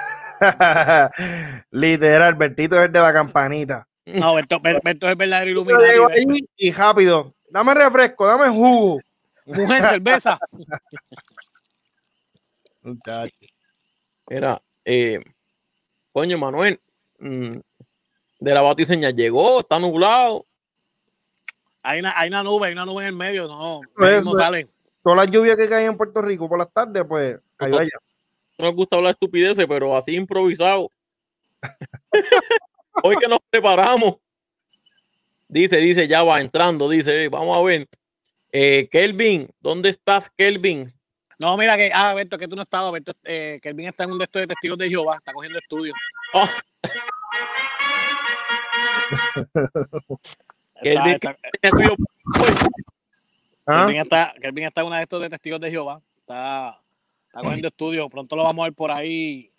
Literal, 1.71 2.35
Bertito 2.35 2.77
es 2.79 2.87
el 2.87 2.93
de 2.93 3.01
la 3.01 3.13
campanita. 3.13 3.87
No, 4.07 4.35
Berto, 4.35 4.61
Ber- 4.61 4.81
Berto 4.83 5.07
es 5.07 5.11
el 5.13 5.17
verdadero 5.17 5.51
iluminado. 5.51 6.09
y 6.57 6.73
rápido. 6.73 7.35
Dame 7.51 7.75
refresco, 7.75 8.27
dame 8.27 8.49
jugo. 8.49 9.01
Mujer, 9.47 9.83
cerveza. 9.85 10.39
Mira, 14.29 14.61
eh, 14.85 15.21
coño, 16.13 16.39
Manuel, 16.39 16.81
mm, 17.19 17.51
de 18.41 18.55
la 18.55 18.63
batiseña 18.63 19.11
llegó, 19.11 19.61
está 19.61 19.79
nublado. 19.79 20.47
Hay 21.83 22.01
una, 22.01 22.19
hay 22.19 22.29
una 22.29 22.43
nube, 22.43 22.69
hay 22.69 22.73
una 22.73 22.85
nube 22.87 23.03
en 23.03 23.09
el 23.09 23.17
medio. 23.17 23.47
No, 23.49 23.81
mismo 23.97 24.31
pues. 24.33 24.43
sale. 24.43 24.69
Todas 25.03 25.17
las 25.19 25.31
lluvias 25.31 25.57
que 25.57 25.69
caen 25.69 25.91
en 25.91 25.97
Puerto 25.97 26.23
Rico 26.23 26.49
por 26.49 26.59
las 26.59 26.73
tardes, 26.73 27.05
pues 27.09 27.39
cayó 27.57 27.79
allá. 27.79 27.91
No 28.59 28.67
nos 28.67 28.75
gusta 28.75 28.97
hablar 28.97 29.13
estupideces, 29.13 29.67
pero 29.67 29.97
así 29.97 30.15
improvisado. 30.17 30.89
Hoy 33.03 33.17
que 33.17 33.29
nos 33.29 33.39
preparamos. 33.51 34.17
Dice, 35.49 35.77
dice, 35.79 36.07
ya 36.09 36.23
va 36.23 36.41
entrando, 36.41 36.89
dice, 36.89 37.29
vamos 37.29 37.57
a 37.57 37.63
ver. 37.63 37.87
Eh, 38.53 38.89
Kelvin, 38.91 39.49
¿dónde 39.61 39.89
estás, 39.91 40.31
Kelvin? 40.31 40.91
No, 41.39 41.57
mira 41.57 41.77
que, 41.77 41.91
ah, 41.93 42.15
Berto, 42.15 42.39
que 42.39 42.47
tú 42.49 42.55
no 42.57 42.63
estabas, 42.63 42.93
Berto, 42.93 43.13
eh, 43.25 43.59
Kelvin 43.63 43.89
está 43.89 44.05
en 44.05 44.13
un 44.13 44.19
de 44.19 44.25
estos 44.25 44.41
de 44.43 44.47
testigos 44.47 44.79
de 44.79 44.89
Jehová, 44.89 45.17
está 45.17 45.33
cogiendo 45.33 45.59
estudios. 45.59 45.97
Ah, 46.35 46.49
Está, 49.35 49.43
Kelvin, 50.83 51.15
está- 51.15 51.37
estudio- 51.63 51.97
¿Ah? 53.67 53.85
Kelvin 53.87 54.01
está, 54.03 54.35
Kelvin 54.41 54.65
está 54.65 54.81
en 54.81 54.87
una 54.87 54.97
de 54.97 55.03
estos 55.05 55.21
de 55.21 55.31
testigos 55.31 55.61
de 55.61 55.71
Jehová. 55.71 56.01
Está, 56.19 56.81
está 57.33 57.41
cogiendo 57.41 57.69
estudios. 57.69 58.11
Pronto 58.11 58.37
lo 58.37 58.43
vamos 58.45 58.63
a 58.63 58.67
ver 58.67 58.75
por 58.75 58.93
ahí 58.93 59.51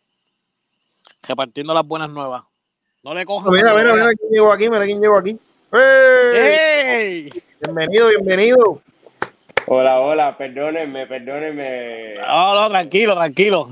repartiendo 1.28 1.74
las 1.74 1.86
buenas 1.86 2.10
nuevas. 2.10 2.44
No 3.02 3.14
le 3.14 3.26
cojan. 3.26 3.52
Mira, 3.52 3.74
mira, 3.74 3.94
mira 3.94 4.12
quién 4.14 4.32
llegó 4.32 4.52
aquí, 4.54 4.70
mira 4.70 4.86
quién 4.86 5.02
llegó 5.02 5.18
aquí. 5.18 5.38
¡Ey! 5.74 6.38
¡Ey! 6.38 7.30
Bienvenido, 7.62 8.10
bienvenido. 8.10 8.82
Hola, 9.66 10.00
hola, 10.00 10.38
perdónenme, 10.38 11.08
perdónenme. 11.08 12.16
No, 12.16 12.54
no, 12.56 12.70
tranquilo, 12.70 13.16
tranquilo. 13.16 13.68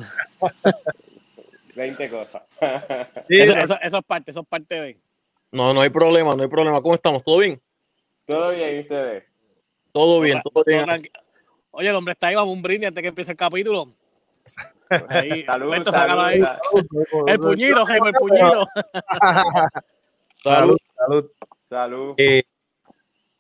20 1.76 2.10
cosas. 2.10 2.42
Sí, 3.28 3.40
Eso, 3.40 3.54
eso- 3.56 3.78
eso 3.82 3.98
es 3.98 4.04
parte, 4.06 4.32
eso 4.32 4.42
es 4.42 4.48
parte 4.48 4.76
de. 4.82 4.98
No, 5.52 5.74
no 5.74 5.82
hay 5.82 5.90
problema, 5.90 6.36
no 6.36 6.42
hay 6.44 6.50
problema. 6.50 6.82
¿Cómo 6.82 6.96
estamos? 6.96 7.24
¿Todo 7.24 7.38
bien? 7.40 7.62
¿Todo 8.26 8.52
bien, 8.52 8.78
¿y 8.78 8.80
ustedes? 8.82 9.24
Todo 9.92 10.22
bien, 10.22 10.42
todo 10.42 10.64
bien. 10.66 10.86
Oye, 11.72 11.90
el 11.90 11.96
hombre 11.96 12.14
está 12.14 12.28
ahí, 12.28 12.36
vamos 12.36 12.54
un 12.54 12.62
brindis 12.62 12.88
antes 12.88 13.02
que 13.02 13.08
empiece 13.10 13.32
el 13.32 13.38
capítulo. 13.38 13.94
Ahí, 15.10 15.46
Salud, 15.46 15.74
ahí. 16.20 16.42
El 17.28 17.40
puñito, 17.40 17.86
Jaime, 17.86 18.10
el 18.10 18.14
puñito. 18.16 18.68
Salud, 20.44 20.78
salud. 20.98 21.32
salud. 21.62 22.14
Eh, 22.18 22.44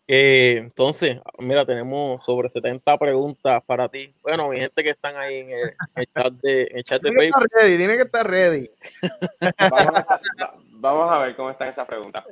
eh, 0.08 0.58
entonces, 0.58 1.18
mira, 1.40 1.66
tenemos 1.66 2.24
sobre 2.26 2.50
70 2.50 2.98
preguntas 2.98 3.64
para 3.66 3.88
ti. 3.90 4.14
Bueno, 4.22 4.50
mi 4.50 4.60
gente 4.60 4.84
que 4.84 4.90
están 4.92 5.16
ahí 5.18 5.38
en 5.40 5.50
el, 5.52 5.60
en 5.70 5.76
el 5.96 6.06
chat 6.14 6.34
de, 6.42 6.62
en 6.64 6.78
el 6.78 6.84
chat 6.84 7.02
de 7.02 7.10
Tiene 7.10 7.26
que 7.26 7.32
Facebook. 7.32 7.46
estar 7.46 7.62
ready, 7.64 7.78
tiene 7.78 7.96
que 7.98 8.04
estar 8.04 8.30
ready. 8.30 8.70
Vamos 9.70 9.88
a, 9.88 9.92
va- 9.92 10.54
vamos 10.70 11.12
a 11.12 11.18
ver 11.20 11.36
cómo 11.36 11.50
están 11.50 11.70
esas 11.70 11.88
preguntas. 11.88 12.24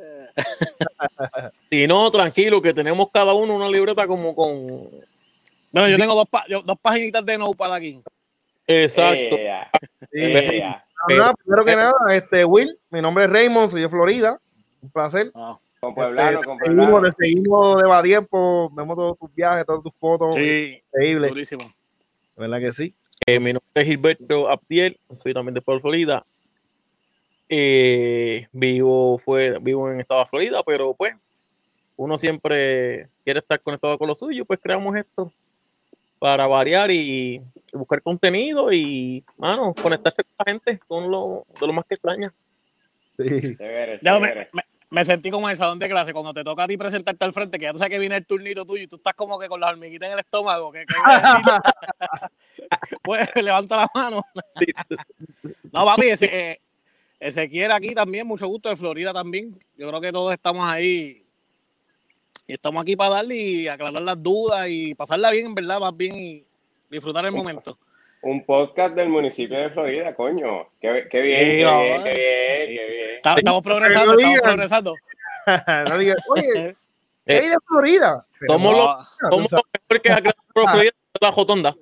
Si 1.69 1.87
no, 1.87 2.11
tranquilo, 2.11 2.61
que 2.61 2.73
tenemos 2.73 3.09
cada 3.11 3.33
uno 3.33 3.55
una 3.55 3.69
libreta 3.69 4.05
como 4.07 4.35
con. 4.35 4.67
Bueno, 5.71 5.87
yo 5.87 5.97
tengo 5.97 6.15
dos, 6.15 6.27
pa- 6.29 6.45
yo- 6.49 6.61
dos 6.63 6.77
paginitas 6.79 7.25
de 7.25 7.37
notepad 7.37 7.73
aquí. 7.73 8.01
Exacto. 8.69 9.35
Nada, 11.09 11.33
primero 11.33 11.65
que 11.65 11.75
nada, 11.75 11.93
este 12.11 12.45
Will, 12.45 12.77
mi 12.91 13.01
nombre 13.01 13.25
es 13.25 13.31
Raymond, 13.31 13.71
soy 13.71 13.81
de 13.81 13.89
Florida. 13.89 14.39
Un 14.81 14.91
placer. 14.91 15.31
Con 15.79 15.95
Pueblano, 15.95 16.39
Este, 16.39 16.45
con 16.45 16.57
seguimos, 16.59 16.89
Pueblano. 16.89 17.15
te 17.15 17.25
seguimos 17.25 17.81
de 17.81 18.03
tiempo, 18.03 18.69
vemos 18.75 18.95
todos 18.95 19.17
tus 19.17 19.33
viajes, 19.33 19.65
todas 19.65 19.81
tus 19.81 19.93
fotos. 19.95 20.35
sí, 20.35 20.81
Increíble, 20.93 21.29
durísimo. 21.29 21.73
¿verdad 22.35 22.59
que 22.59 22.71
sí? 22.71 22.93
Eh, 23.25 23.39
mi 23.39 23.53
nombre 23.53 23.61
es 23.73 23.85
Gilberto 23.85 24.47
Abdiel, 24.49 24.97
soy 25.13 25.33
también 25.33 25.55
de 25.55 25.61
Puerto 25.61 25.81
Florida. 25.81 26.23
Eh, 27.47 28.47
vivo, 28.51 29.17
fuera, 29.17 29.57
vivo 29.59 29.89
en 29.89 29.99
Estado 29.99 30.21
de 30.23 30.29
Florida, 30.29 30.61
pero 30.63 30.93
pues 30.93 31.15
uno 31.97 32.17
siempre 32.17 33.07
quiere 33.23 33.39
estar 33.39 33.59
conectado 33.61 33.97
con 33.97 34.07
lo 34.07 34.15
suyo, 34.15 34.45
pues 34.45 34.59
creamos 34.61 34.95
esto 34.95 35.31
para 36.19 36.47
variar 36.47 36.91
y, 36.91 37.41
buscar 37.73 38.01
contenido 38.01 38.71
y, 38.71 39.23
mano, 39.37 39.73
conectarse 39.73 40.23
con 40.23 40.33
la 40.37 40.45
gente, 40.51 40.79
con 40.87 41.09
lo, 41.09 41.45
de 41.59 41.67
lo 41.67 41.73
más 41.73 41.85
que 41.85 41.95
extraña. 41.95 42.33
Sí. 43.17 43.55
Chévere, 43.55 43.99
Ya 44.01 44.19
me, 44.19 44.47
me- 44.51 44.63
me 44.91 45.05
sentí 45.05 45.29
como 45.29 45.47
en 45.47 45.51
el 45.51 45.57
salón 45.57 45.77
de 45.77 45.87
clase 45.87 46.13
cuando 46.13 46.33
te 46.33 46.43
toca 46.43 46.63
a 46.63 46.67
ti 46.67 46.75
presentarte 46.77 47.23
al 47.23 47.33
frente, 47.33 47.59
que 47.59 47.65
ya 47.65 47.71
tú 47.71 47.77
sabes 47.77 47.91
que 47.91 47.99
viene 47.99 48.15
el 48.15 48.25
turnito 48.25 48.65
tuyo 48.65 48.83
y 48.83 48.87
tú 48.87 48.95
estás 48.95 49.13
como 49.13 49.37
que 49.37 49.47
con 49.47 49.59
las 49.59 49.71
hormiguitas 49.71 50.07
en 50.07 50.13
el 50.13 50.19
estómago. 50.19 50.71
Que, 50.71 50.85
pues 53.03 53.29
levanta 53.35 53.77
la 53.77 53.87
mano. 53.93 54.23
No, 55.73 55.85
papi, 55.85 56.07
ese, 56.07 56.25
eh, 56.51 56.59
Ezequiel 57.19 57.71
aquí 57.71 57.93
también, 57.93 58.25
mucho 58.25 58.47
gusto 58.47 58.69
de 58.69 58.75
Florida 58.75 59.13
también. 59.13 59.57
Yo 59.77 59.87
creo 59.89 60.01
que 60.01 60.11
todos 60.11 60.33
estamos 60.33 60.67
ahí 60.67 61.23
y 62.49 62.53
estamos 62.53 62.81
aquí 62.81 62.95
para 62.95 63.11
darle 63.11 63.35
y 63.35 63.67
aclarar 63.67 64.01
las 64.01 64.21
dudas 64.23 64.65
y 64.69 64.95
pasarla 64.95 65.29
bien, 65.29 65.45
en 65.45 65.53
verdad, 65.55 65.79
más 65.79 65.95
bien 65.95 66.15
y 66.15 66.43
disfrutar 66.89 67.23
el 67.25 67.31
momento. 67.31 67.77
Un 68.23 68.43
podcast 68.43 68.95
del 68.95 69.07
municipio 69.07 69.57
de 69.59 69.69
Florida, 69.69 70.15
coño. 70.15 70.65
Qué, 70.81 71.07
qué 71.09 71.21
bien, 71.21 71.39
Sí, 71.39 71.45
qué 71.57 71.63
no, 71.63 71.81
bien, 71.81 72.03
qué 72.03 72.09
bien, 72.09 72.67
qué 72.67 72.87
bien. 72.95 73.15
Está- 73.17 73.35
Estamos 73.35 73.61
progresando, 73.63 74.05
no 74.13 74.17
estamos 74.19 74.33
digan. 74.33 74.41
progresando. 74.43 74.95
no 75.89 75.97
digas, 75.99 76.17
oye, 76.29 76.75
¿qué 77.25 77.33
Eh, 77.35 77.39
hay 77.39 77.49
de 77.49 77.55
Florida? 77.67 78.25
Pero, 78.39 78.53
somos 78.53 78.71
los- 78.75 78.87
No, 78.87 79.29
Somos 79.31 79.51
los 79.51 79.61
mejores 79.73 80.01
que 80.01 80.11
ha 80.11 80.17
creado 80.17 80.71
Florida 80.71 80.91
la 81.21 81.31
Jotonda. 81.31 81.75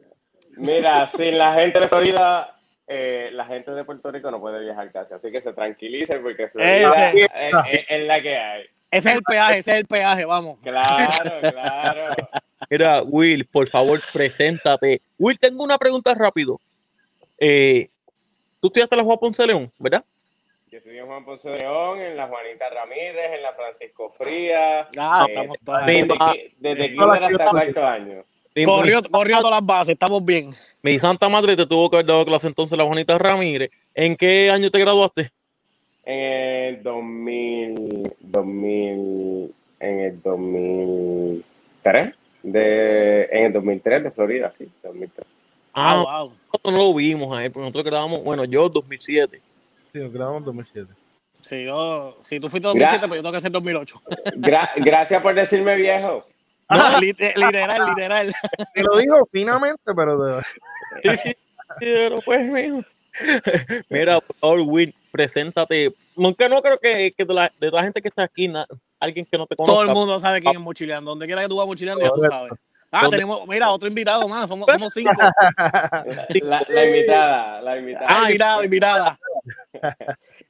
Mira, 0.58 1.08
sin 1.08 1.38
la 1.38 1.54
gente 1.54 1.80
de 1.80 1.88
Florida, 1.88 2.54
eh, 2.88 3.30
la 3.32 3.46
gente 3.46 3.72
de 3.72 3.84
Puerto 3.86 4.12
Rico 4.12 4.30
no 4.32 4.40
puede 4.42 4.64
viajar 4.66 4.92
casi, 4.92 5.14
así 5.14 5.32
que 5.32 5.40
se 5.42 5.54
tranquilicen 5.54 6.22
porque 6.22 6.48
Florida 6.50 6.90
Ese. 7.12 7.20
es, 7.24 7.30
es- 7.72 7.86
es 7.88 8.06
la 8.08 8.22
que 8.22 8.36
hay. 8.38 8.64
Ese 8.90 9.10
es 9.10 9.16
el 9.18 9.24
peaje, 9.24 9.58
ese 9.60 9.72
es 9.72 9.78
el 9.80 9.86
peaje, 9.86 10.26
vamos. 10.26 10.60
Claro, 10.64 11.40
claro. 11.52 12.16
Mira, 12.70 13.02
Will, 13.04 13.46
por 13.46 13.68
favor, 13.68 14.02
preséntate. 14.14 15.02
Will, 15.18 15.40
tengo 15.40 15.64
una 15.64 15.78
pregunta 15.78 16.14
rápido. 16.14 16.60
Eh, 17.38 17.90
tú 18.60 18.68
estudiaste 18.68 18.96
en 18.96 19.00
la 19.00 19.04
Juan 19.04 19.18
Ponce 19.20 19.44
de 19.44 19.48
León, 19.48 19.72
¿verdad? 19.78 20.04
Yo 20.72 20.80
estudié 20.80 21.00
en 21.00 21.06
Juan 21.06 21.24
Ponce 21.24 21.50
de 21.50 21.60
León, 21.60 22.00
en 22.00 22.18
la 22.18 22.28
Juanita 22.28 22.70
Ramírez, 22.70 23.34
en 23.34 23.42
la 23.44 23.54
Francisco 23.54 24.14
Frías. 24.18 24.88
Ah, 24.98 25.26
eh, 25.28 25.32
estamos 25.32 25.58
todos 25.64 25.86
desde, 25.86 26.08
desde 26.58 26.96
las 26.96 27.22
hasta 27.22 27.46
cuarto 27.52 27.86
año. 27.86 28.24
Corrió, 28.66 29.02
corrió 29.12 29.38
todas 29.38 29.52
las 29.52 29.66
bases, 29.66 29.94
estamos 29.94 30.26
bien. 30.26 30.56
mi 30.82 30.98
santa 30.98 31.30
madre 31.30 31.56
te 31.56 31.68
tuvo 31.68 31.90
que 31.90 31.98
haber 31.98 32.08
dado 32.08 32.26
clase 32.26 32.48
entonces 32.48 32.78
la 32.78 32.86
Juanita 32.86 33.18
Ramírez. 33.18 33.70
¿En 33.94 34.16
qué 34.16 34.50
año 34.52 34.72
te 34.72 34.80
graduaste? 34.80 35.30
En 36.10 36.76
el 36.76 36.84
2000, 36.84 38.14
2000, 38.22 39.54
en 39.82 40.00
el 40.00 40.22
2003, 40.22 42.16
De, 42.44 43.24
en 43.30 43.46
el 43.48 43.54
2003 43.54 44.04
de 44.04 44.12
Florida, 44.12 44.54
sí, 44.58 44.70
2003. 44.84 45.28
Ah, 45.74 45.92
Ah, 46.08 46.22
wow. 46.24 46.32
nosotros 46.48 46.74
no 46.74 46.78
lo 46.80 46.94
vimos 46.94 47.38
a 47.38 47.44
él, 47.44 47.52
porque 47.52 47.64
nosotros 47.66 47.84
grabamos, 47.84 48.24
bueno, 48.24 48.46
yo 48.46 48.70
2007. 48.70 49.42
Sí, 49.92 50.00
nos 50.00 50.14
grabamos 50.14 50.40
en 50.40 50.46
2007. 50.46 50.94
Sí, 51.42 51.66
yo, 51.66 52.18
si 52.22 52.40
tú 52.40 52.50
fuiste 52.50 52.68
2007, 52.70 53.06
pues 53.08 53.18
yo 53.20 53.24
tengo 53.24 53.34
que 53.34 53.42
ser 53.42 53.52
2008. 53.52 54.02
Gra- 54.38 54.70
gracias 54.78 55.22
por 55.22 55.36
decirme 55.36 55.76
viejo. 55.76 56.26
Ah, 56.70 56.98
lit- 57.02 57.18
literal, 57.38 57.88
literal. 57.96 58.34
Te 58.74 58.84
lo 58.84 58.98
digo 58.98 59.26
finamente, 59.32 59.82
pero 59.96 60.18
de- 60.22 60.42
Sí, 61.02 61.16
sí, 61.16 61.34
pero 61.80 62.20
pues, 62.22 62.46
mijo. 62.52 62.82
Mira, 63.90 64.20
por 64.20 64.36
favor, 64.36 64.60
Will, 64.66 64.94
preséntate. 65.18 65.92
Aunque 66.16 66.48
no 66.48 66.62
creo 66.62 66.80
que, 66.80 67.12
que 67.12 67.26
de, 67.26 67.34
la, 67.34 67.52
de 67.60 67.72
la 67.72 67.84
gente 67.84 68.02
que 68.02 68.08
está 68.08 68.24
aquí, 68.24 68.48
na- 68.48 68.66
alguien 69.00 69.26
que 69.30 69.38
no 69.38 69.46
te 69.48 69.56
conozca. 69.56 69.74
Todo 69.74 69.84
el 69.84 69.94
mundo 69.94 70.20
sabe 70.20 70.40
quién 70.42 70.54
es 70.56 70.62
mochileando. 70.62 71.12
Donde 71.12 71.26
quiera 71.26 71.42
que 71.42 71.50
tú 71.50 71.58
vas 71.58 71.68
mochileando, 71.68 72.04
ya 72.04 72.12
tú 72.12 72.24
sabes. 72.24 72.54
Ah, 72.90 73.02
¿Dónde? 73.02 73.18
tenemos, 73.18 73.46
mira, 73.48 73.70
otro 73.70 73.90
invitado 73.90 74.26
más, 74.30 74.48
somos, 74.48 74.66
somos 74.72 74.94
cinco. 74.94 75.12
La, 76.42 76.66
la 76.70 76.86
invitada, 76.86 77.62
la 77.62 77.78
invitada. 77.78 78.06
Ah, 78.10 78.24
invitada, 78.28 78.64
invitada. 78.64 79.20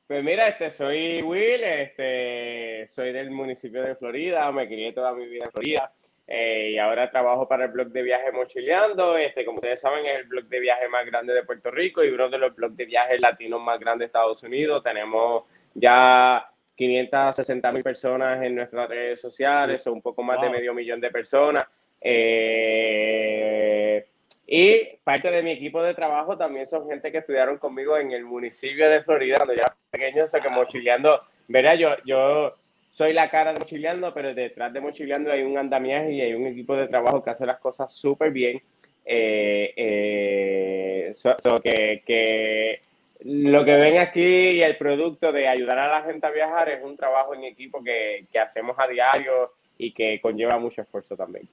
Pues 0.07 0.23
mira, 0.23 0.47
este, 0.47 0.69
soy 0.71 1.21
Will, 1.23 1.63
este, 1.63 2.85
soy 2.87 3.11
del 3.11 3.31
municipio 3.31 3.81
de 3.81 3.95
Florida, 3.95 4.51
me 4.51 4.67
crié 4.67 4.93
toda 4.93 5.13
mi 5.13 5.25
vida 5.27 5.45
en 5.45 5.51
Florida 5.51 5.91
eh, 6.29 6.71
y 6.73 6.77
ahora 6.77 7.09
trabajo 7.09 7.47
para 7.47 7.65
el 7.65 7.71
blog 7.71 7.87
de 7.87 8.01
viaje 8.01 8.31
Mochileando. 8.33 9.17
Este, 9.17 9.45
como 9.45 9.59
ustedes 9.59 9.79
saben, 9.79 10.05
es 10.05 10.19
el 10.19 10.25
blog 10.25 10.43
de 10.45 10.59
viaje 10.59 10.89
más 10.89 11.05
grande 11.05 11.33
de 11.33 11.43
Puerto 11.43 11.71
Rico 11.71 12.03
y 12.03 12.09
uno 12.09 12.29
de 12.29 12.37
los 12.37 12.53
blogs 12.53 12.75
de 12.75 12.85
viajes 12.85 13.21
latinos 13.21 13.61
más 13.61 13.79
grandes 13.79 13.99
de 13.99 14.05
Estados 14.07 14.43
Unidos. 14.43 14.83
Tenemos 14.83 15.45
ya 15.73 16.45
560 16.75 17.71
mil 17.71 17.81
personas 17.83 18.43
en 18.43 18.55
nuestras 18.55 18.89
redes 18.89 19.21
sociales, 19.21 19.81
son 19.81 19.93
un 19.93 20.01
poco 20.01 20.21
más 20.21 20.41
de 20.41 20.47
Wow. 20.47 20.55
medio 20.55 20.73
millón 20.73 20.99
de 20.99 21.09
personas. 21.09 21.65
Eh, 22.01 24.05
y 24.45 24.81
parte 25.03 25.29
de 25.31 25.43
mi 25.43 25.51
equipo 25.51 25.81
de 25.81 25.93
trabajo 25.93 26.37
también 26.37 26.65
son 26.65 26.87
gente 26.87 27.11
que 27.11 27.17
estudiaron 27.19 27.57
conmigo 27.57 27.97
en 27.97 28.11
el 28.11 28.23
municipio 28.23 28.89
de 28.89 29.01
Florida 29.01 29.37
cuando 29.37 29.53
yo 29.53 29.59
era 29.61 29.75
pequeño, 29.89 30.23
o 30.23 30.27
sea 30.27 30.39
que 30.39 30.49
mochileando, 30.49 31.21
verá, 31.49 31.75
yo, 31.75 31.95
yo 32.05 32.53
soy 32.87 33.13
la 33.13 33.29
cara 33.29 33.53
de 33.53 33.59
mochileando, 33.59 34.13
pero 34.13 34.33
detrás 34.33 34.71
de 34.73 34.79
mochileando 34.81 35.31
hay 35.31 35.43
un 35.43 35.57
andamiaje 35.57 36.11
y 36.11 36.21
hay 36.21 36.33
un 36.33 36.47
equipo 36.47 36.75
de 36.75 36.87
trabajo 36.87 37.23
que 37.23 37.29
hace 37.31 37.45
las 37.45 37.59
cosas 37.59 37.93
súper 37.93 38.31
bien. 38.31 38.61
Eh, 39.05 39.73
eh, 39.77 41.11
so- 41.13 41.35
so 41.39 41.59
que, 41.61 42.01
que 42.05 42.81
lo 43.23 43.63
que 43.65 43.75
ven 43.75 43.99
aquí 43.99 44.21
y 44.21 44.61
el 44.63 44.77
producto 44.77 45.31
de 45.31 45.47
ayudar 45.47 45.79
a 45.79 45.87
la 45.99 46.03
gente 46.05 46.27
a 46.27 46.31
viajar 46.31 46.69
es 46.69 46.83
un 46.83 46.95
trabajo 46.97 47.33
en 47.33 47.43
equipo 47.45 47.83
que, 47.83 48.25
que 48.31 48.39
hacemos 48.39 48.77
a 48.79 48.87
diario 48.87 49.51
y 49.77 49.91
que 49.91 50.19
conlleva 50.21 50.57
mucho 50.59 50.81
esfuerzo 50.81 51.15
también. 51.15 51.47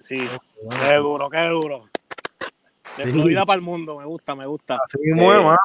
Sí, 0.00 0.28
qué 0.86 0.94
duro, 0.96 1.30
qué 1.30 1.40
duro. 1.46 1.88
De 2.98 3.04
Sí. 3.04 3.10
Florida 3.10 3.44
para 3.46 3.56
el 3.56 3.62
mundo, 3.62 3.98
me 3.98 4.04
gusta, 4.04 4.34
me 4.34 4.46
gusta. 4.46 4.78
así 4.84 4.98
Eh, 5.08 5.14
mano. 5.14 5.58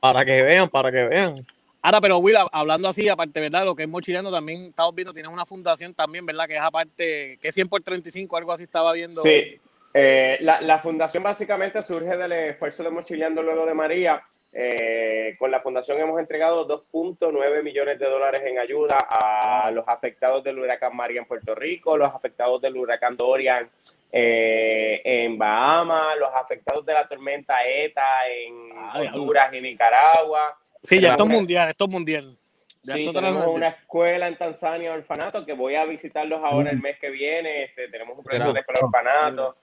Para 0.00 0.24
que 0.24 0.42
vean, 0.42 0.68
para 0.68 0.90
que 0.90 1.04
vean. 1.04 1.46
Ahora, 1.84 2.00
pero 2.00 2.16
Will, 2.16 2.34
hablando 2.50 2.88
así, 2.88 3.06
aparte, 3.10 3.40
¿verdad? 3.40 3.66
Lo 3.66 3.76
que 3.76 3.82
es 3.82 3.88
mochileando 3.90 4.32
también 4.32 4.68
estamos 4.70 4.94
viendo, 4.94 5.12
tienes 5.12 5.30
una 5.30 5.44
fundación 5.44 5.92
también, 5.92 6.24
¿verdad? 6.24 6.46
Que 6.46 6.56
es 6.56 6.62
aparte, 6.62 7.38
que 7.42 7.48
es 7.48 7.54
100 7.54 7.68
por 7.68 7.82
35, 7.82 8.38
algo 8.38 8.52
así 8.52 8.64
estaba 8.64 8.90
viendo. 8.94 9.20
Sí, 9.20 9.56
eh, 9.92 10.38
la, 10.40 10.62
la 10.62 10.78
fundación 10.78 11.22
básicamente 11.22 11.82
surge 11.82 12.16
del 12.16 12.32
esfuerzo 12.32 12.84
de 12.84 12.90
Mochileando 12.90 13.42
luego 13.42 13.66
de 13.66 13.74
María. 13.74 14.22
Eh, 14.54 15.36
con 15.38 15.50
la 15.50 15.60
fundación 15.60 16.00
hemos 16.00 16.18
entregado 16.18 16.66
2.9 16.66 17.62
millones 17.62 17.98
de 17.98 18.06
dólares 18.06 18.40
en 18.46 18.58
ayuda 18.58 18.96
a 19.06 19.70
los 19.70 19.86
afectados 19.86 20.42
del 20.42 20.60
huracán 20.60 20.96
María 20.96 21.20
en 21.20 21.26
Puerto 21.26 21.54
Rico, 21.54 21.98
los 21.98 22.14
afectados 22.14 22.62
del 22.62 22.78
huracán 22.78 23.14
Dorian 23.14 23.68
eh, 24.10 25.02
en 25.04 25.36
Bahamas, 25.36 26.16
los 26.18 26.30
afectados 26.34 26.86
de 26.86 26.94
la 26.94 27.06
tormenta 27.06 27.62
ETA 27.62 28.26
en. 28.30 28.72
Honduras 29.12 29.52
y 29.52 29.60
Nicaragua. 29.60 30.56
Sí, 30.84 31.00
ya 31.00 31.12
esto 31.12 31.24
es 31.24 31.30
mundial, 31.30 31.70
esto 31.70 31.84
es 31.86 31.90
mundial. 31.90 32.38
Ya 32.82 32.94
Sí, 32.94 33.10
tenemos 33.12 33.46
una 33.46 33.68
escuela 33.68 34.28
en 34.28 34.36
Tanzania, 34.36 34.92
orfanato, 34.92 35.44
que 35.44 35.54
voy 35.54 35.74
a 35.74 35.86
visitarlos 35.86 36.40
ahora 36.44 36.70
el 36.70 36.80
mes 36.80 36.98
que 37.00 37.08
viene. 37.08 37.64
Este, 37.64 37.88
tenemos 37.88 38.18
un 38.18 38.22
proyecto 38.22 38.52
de 38.52 38.60
escuela 38.60 38.80
orfanato. 38.82 39.56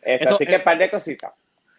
Este, 0.00 0.24
Eso, 0.24 0.34
así 0.36 0.46
que 0.46 0.54
eh, 0.54 0.58
un 0.58 0.64
par 0.64 0.78
de 0.78 0.88
cositas. 0.88 1.32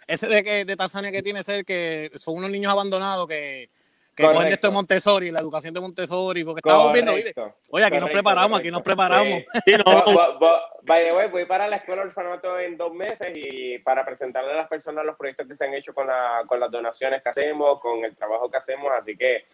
Ese 0.05 0.27
de, 0.27 0.43
que, 0.43 0.65
de 0.65 0.75
Tanzania 0.75 1.11
que 1.11 1.23
tiene 1.23 1.43
ser 1.43 1.63
que 1.63 2.11
son 2.17 2.35
unos 2.35 2.51
niños 2.51 2.71
abandonados 2.71 3.27
que, 3.29 3.69
que 4.19 4.23
Correcto. 4.25 4.37
cogen 4.39 4.49
de 4.49 4.53
esto 4.55 4.67
de 4.67 4.73
Montessori, 4.73 5.31
la 5.31 5.39
educación 5.39 5.73
de 5.73 5.79
Montessori, 5.79 6.43
porque 6.43 6.59
estábamos 6.59 6.91
viendo. 6.91 7.13
Oye, 7.13 7.23
aquí 7.23 7.37
nos 7.39 7.49
Correcto, 7.69 8.07
preparamos, 8.11 8.59
aquí 8.59 8.69
nos 8.71 8.81
preparamos. 8.81 9.27
Sí. 9.33 9.45
Sí, 9.65 9.73
no, 9.77 9.83
Bo- 9.85 10.11
bo- 10.13 10.39
bo- 10.39 10.59
By 10.83 11.03
the 11.05 11.13
way, 11.13 11.29
voy 11.29 11.45
para 11.45 11.67
la 11.67 11.77
escuela 11.77 12.01
orfanato 12.01 12.59
en 12.59 12.75
dos 12.75 12.93
meses 12.93 13.31
y 13.33 13.77
para 13.79 14.03
presentarle 14.03 14.51
a 14.51 14.55
las 14.55 14.67
personas 14.67 15.05
los 15.05 15.15
proyectos 15.15 15.47
que 15.47 15.55
se 15.55 15.65
han 15.65 15.73
hecho 15.73 15.93
con, 15.93 16.07
la, 16.07 16.43
con 16.47 16.59
las 16.59 16.69
donaciones 16.69 17.23
que 17.23 17.29
hacemos, 17.29 17.79
con 17.79 18.03
el 18.03 18.15
trabajo 18.15 18.49
que 18.51 18.57
hacemos. 18.57 18.91
Así 18.97 19.15
que 19.15 19.35
eh, 19.37 19.45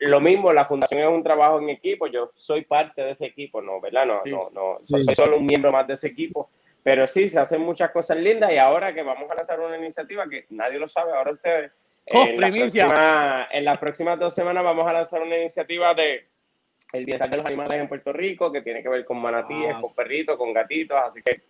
lo 0.00 0.20
mismo, 0.20 0.52
la 0.52 0.64
fundación 0.64 1.00
es 1.00 1.08
un 1.08 1.22
trabajo 1.22 1.60
en 1.60 1.68
equipo. 1.68 2.08
Yo 2.08 2.28
soy 2.34 2.62
parte 2.64 3.02
de 3.02 3.12
ese 3.12 3.26
equipo, 3.26 3.62
¿no? 3.62 3.80
¿Verdad? 3.80 4.04
No, 4.06 4.20
Sí. 4.24 4.30
no, 4.30 4.50
no. 4.50 4.78
Sí. 4.82 5.04
Soy 5.04 5.14
solo 5.14 5.36
un 5.36 5.46
miembro 5.46 5.70
más 5.70 5.86
de 5.86 5.94
ese 5.94 6.08
equipo. 6.08 6.48
Pero 6.82 7.06
sí, 7.06 7.28
se 7.28 7.38
hacen 7.38 7.60
muchas 7.60 7.90
cosas 7.90 8.16
lindas 8.16 8.50
y 8.52 8.56
ahora 8.58 8.92
que 8.94 9.02
vamos 9.02 9.30
a 9.30 9.34
lanzar 9.34 9.60
una 9.60 9.76
iniciativa 9.76 10.26
que 10.28 10.46
nadie 10.50 10.78
lo 10.78 10.88
sabe, 10.88 11.12
ahora 11.12 11.32
ustedes. 11.32 11.72
¡Oh, 12.12 12.24
en, 12.24 12.40
las 12.40 12.50
primicia! 12.50 12.86
próximas- 12.86 13.46
en 13.50 13.64
las 13.64 13.78
próximas 13.78 14.18
dos 14.18 14.34
semanas 14.34 14.64
vamos 14.64 14.84
a 14.86 14.92
lanzar 14.92 15.22
una 15.22 15.36
iniciativa 15.36 15.94
de 15.94 16.26
el 16.92 17.04
bienestar 17.04 17.28
de 17.30 17.36
los 17.36 17.46
animales 17.46 17.80
en 17.80 17.88
Puerto 17.88 18.12
Rico, 18.12 18.50
que 18.50 18.62
tiene 18.62 18.82
que 18.82 18.88
ver 18.88 19.04
con 19.04 19.18
manatíes, 19.20 19.74
Ah. 19.76 19.80
con 19.80 19.94
perritos, 19.94 20.38
con 20.38 20.52
gatitos, 20.54 20.96
así 21.04 21.20
que 21.22 21.40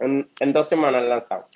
en, 0.00 0.28
en 0.40 0.52
dos 0.52 0.68
semanas 0.68 1.02
lanzamos. 1.04 1.46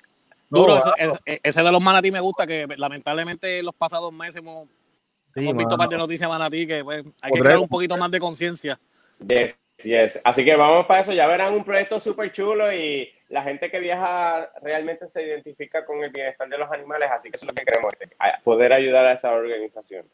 Duro, 0.49 0.77
eso- 0.97 1.19
ese 1.25 1.63
de 1.63 1.71
los 1.71 1.81
manatí 1.81 2.11
me 2.11 2.19
gusta, 2.19 2.45
que 2.47 2.65
lamentablemente 2.75 3.61
los 3.63 3.75
pasados 3.75 4.11
meses 4.11 4.37
hemos, 4.37 4.67
sí, 5.23 5.41
hemos 5.41 5.55
visto 5.55 5.69
mano. 5.69 5.73
un 5.75 5.77
par 5.77 5.89
de 5.89 5.97
noticias 5.97 6.27
de 6.27 6.33
manatí 6.37 6.67
que 6.67 6.83
pues, 6.83 7.05
hay 7.21 7.31
que 7.31 7.39
crear 7.39 7.57
un 7.57 7.69
poquito 7.69 7.95
más 7.97 8.09
de 8.11 8.19
conciencia. 8.19 8.79
Yes, 9.25 9.55
yes. 9.83 10.19
Así 10.23 10.43
que 10.43 10.55
vamos 10.55 10.85
para 10.87 11.01
eso, 11.01 11.13
ya 11.13 11.27
verán 11.27 11.53
un 11.53 11.63
proyecto 11.63 11.99
súper 11.99 12.31
chulo 12.31 12.73
y 12.73 13.09
la 13.29 13.43
gente 13.43 13.69
que 13.69 13.79
viaja 13.79 14.51
realmente 14.61 15.07
se 15.07 15.23
identifica 15.23 15.85
con 15.85 16.03
el 16.03 16.09
bienestar 16.09 16.49
de 16.49 16.57
los 16.57 16.71
animales, 16.71 17.09
así 17.11 17.29
que 17.29 17.37
eso 17.37 17.45
es 17.45 17.51
lo 17.51 17.55
que 17.55 17.63
queremos, 17.63 17.93
este, 17.99 18.15
poder 18.43 18.73
ayudar 18.73 19.05
a 19.05 19.13
esa 19.13 19.31
organización. 19.31 20.05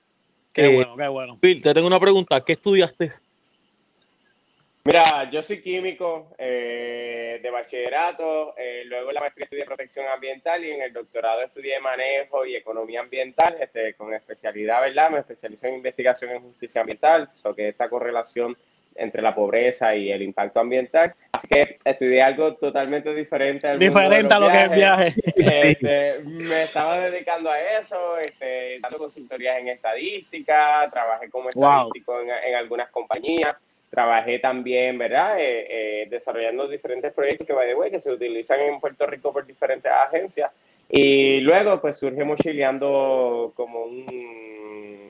Qué 0.53 0.65
Eh, 0.65 0.75
bueno, 0.75 0.95
qué 0.97 1.07
bueno. 1.07 1.37
Bill, 1.41 1.61
te 1.61 1.73
tengo 1.73 1.87
una 1.87 1.99
pregunta. 1.99 2.39
¿Qué 2.43 2.53
estudiaste? 2.53 3.11
Mira, 4.83 5.29
yo 5.31 5.41
soy 5.41 5.61
químico 5.61 6.35
eh, 6.37 7.39
de 7.41 7.49
bachillerato, 7.49 8.55
eh, 8.55 8.83
luego 8.85 9.09
en 9.09 9.15
la 9.15 9.21
maestría 9.21 9.45
estudié 9.45 9.65
protección 9.65 10.05
ambiental 10.07 10.63
y 10.63 10.71
en 10.71 10.81
el 10.83 10.93
doctorado 10.93 11.41
estudié 11.41 11.79
manejo 11.79 12.45
y 12.45 12.55
economía 12.55 12.99
ambiental, 12.99 13.57
este, 13.59 13.95
con 13.95 14.13
especialidad, 14.13 14.81
¿verdad? 14.81 15.09
Me 15.09 15.19
especializo 15.19 15.65
en 15.65 15.75
investigación 15.75 16.31
en 16.31 16.41
justicia 16.41 16.81
ambiental, 16.81 17.29
so 17.33 17.55
que 17.55 17.69
esta 17.69 17.89
correlación 17.89 18.55
entre 18.95 19.21
la 19.21 19.35
pobreza 19.35 19.95
y 19.95 20.11
el 20.11 20.21
impacto 20.21 20.59
ambiental. 20.61 21.13
Así 21.33 21.47
que 21.47 21.77
estudié 21.83 22.21
algo 22.21 22.55
totalmente 22.55 23.13
diferente. 23.13 23.67
al 23.67 23.77
Diferente 23.79 24.33
a 24.33 24.39
lo 24.39 24.49
que 24.49 24.63
es 24.63 24.71
viajes. 24.71 25.15
viaje. 25.15 25.33
Este, 25.69 26.19
me 26.25 26.63
estaba 26.63 26.99
dedicando 26.99 27.49
a 27.51 27.59
eso, 27.79 28.17
este, 28.19 28.79
dando 28.79 28.97
consultorías 28.97 29.59
en 29.59 29.67
estadística, 29.69 30.89
trabajé 30.91 31.29
como 31.29 31.49
Wow. 31.53 31.63
estadístico 31.89 32.19
en, 32.21 32.29
en 32.29 32.55
algunas 32.55 32.89
compañías, 32.89 33.55
trabajé 33.89 34.39
también, 34.39 34.97
¿verdad? 34.97 35.39
Eh, 35.39 35.67
eh, 35.69 36.07
desarrollando 36.09 36.67
diferentes 36.67 37.13
proyectos 37.13 37.45
que, 37.47 37.53
by 37.53 37.67
the 37.67 37.75
way, 37.75 37.91
que 37.91 37.99
se 37.99 38.11
utilizan 38.11 38.59
en 38.61 38.79
Puerto 38.79 39.05
Rico 39.07 39.31
por 39.31 39.45
diferentes 39.45 39.91
agencias. 39.91 40.51
Y 40.89 41.39
luego, 41.41 41.81
pues, 41.81 41.97
surge 41.97 42.23
Mochileando 42.23 43.51
como 43.55 43.83
un... 43.83 45.04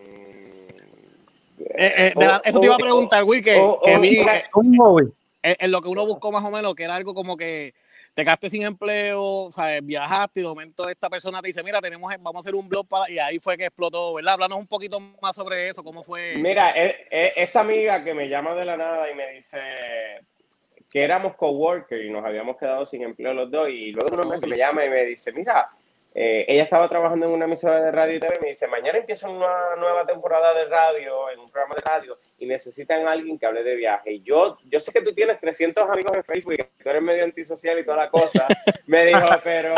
Eh, 1.59 1.91
eh, 1.97 2.13
de 2.15 2.25
la- 2.25 2.41
eso 2.43 2.59
te 2.59 2.65
iba 2.65 2.75
a 2.75 2.79
preguntar, 2.79 3.23
Will, 3.23 3.43
que, 3.43 3.55
o- 3.55 3.79
que 3.83 3.95
o- 3.95 3.99
vi 3.99 4.19
una- 4.19 4.43
Un 4.55 4.77
hobby. 4.77 5.13
en, 5.43 5.55
en 5.59 5.71
lo 5.71 5.81
que 5.81 5.89
uno 5.89 6.05
buscó 6.05 6.31
más 6.31 6.43
o 6.43 6.51
menos, 6.51 6.75
que 6.75 6.83
era 6.83 6.95
algo 6.95 7.13
como 7.13 7.37
que 7.37 7.73
te 8.13 8.23
quedaste 8.23 8.49
sin 8.49 8.63
empleo, 8.63 9.49
¿sabes? 9.51 9.85
viajaste 9.85 10.39
y 10.39 10.43
de 10.43 10.47
momento 10.49 10.87
esta 10.87 11.09
persona 11.09 11.41
te 11.41 11.47
dice, 11.47 11.61
mira, 11.63 11.81
tenemos, 11.81 12.09
vamos 12.21 12.35
a 12.35 12.39
hacer 12.39 12.55
un 12.55 12.67
blog 12.67 12.87
para... 12.87 13.09
Y 13.11 13.19
ahí 13.19 13.39
fue 13.39 13.57
que 13.57 13.65
explotó, 13.65 14.13
¿verdad? 14.13 14.35
Háblanos 14.35 14.57
un 14.57 14.67
poquito 14.67 14.99
más 15.21 15.35
sobre 15.35 15.67
eso, 15.67 15.83
cómo 15.83 16.01
fue... 16.01 16.35
Mira, 16.37 16.69
e- 16.75 17.07
e- 17.11 17.33
esta 17.35 17.59
amiga 17.61 18.01
que 18.03 18.13
me 18.13 18.29
llama 18.29 18.55
de 18.55 18.63
la 18.65 18.77
nada 18.77 19.11
y 19.11 19.15
me 19.15 19.31
dice 19.31 19.59
que 20.91 21.03
éramos 21.03 21.35
coworkers 21.35 22.05
y 22.05 22.09
nos 22.09 22.23
habíamos 22.23 22.57
quedado 22.57 22.85
sin 22.85 23.01
empleo 23.03 23.33
los 23.33 23.51
dos 23.51 23.67
y 23.69 23.91
luego 23.91 24.13
unos 24.15 24.27
meses 24.27 24.47
me 24.49 24.57
llama 24.57 24.85
y 24.85 24.89
me 24.89 25.03
dice, 25.03 25.33
mira, 25.33 25.67
eh, 26.17 26.45
ella 26.47 26.63
estaba 26.63 26.87
trabajando 26.87 27.25
en 27.25 27.33
una 27.33 27.43
emisora 27.43 27.81
de 27.81 27.91
radio 27.91 28.15
y 28.15 28.19
TV 28.21 28.39
me 28.41 28.47
dice, 28.47 28.67
mañana 28.67 28.97
empieza 28.97 29.27
una 29.27 29.75
nueva 29.77 30.05
temporada 30.05 30.53
de 30.53 30.63
radio, 30.63 31.29
en 31.29 31.39
un 31.39 31.49
programa 31.51 31.75
de 31.75 31.81
radio 31.81 32.17
y 32.39 32.45
necesitan 32.45 33.05
a 33.05 33.11
alguien 33.11 33.37
que 33.37 33.45
hable 33.45 33.63
de 33.63 33.75
viaje. 33.75 34.13
Y 34.13 34.23
yo, 34.23 34.57
yo 34.69 34.79
sé 34.79 34.93
que 34.93 35.01
tú 35.01 35.13
tienes 35.13 35.41
300 35.41 35.89
amigos 35.89 36.15
en 36.15 36.23
Facebook 36.23 36.53
y 36.53 36.57
que 36.57 36.69
tú 36.81 36.89
eres 36.89 37.01
medio 37.01 37.25
antisocial 37.25 37.77
y 37.77 37.83
toda 37.83 37.97
la 37.97 38.09
cosa. 38.09 38.47
Me 38.87 39.05
dijo, 39.07 39.25
pero, 39.43 39.75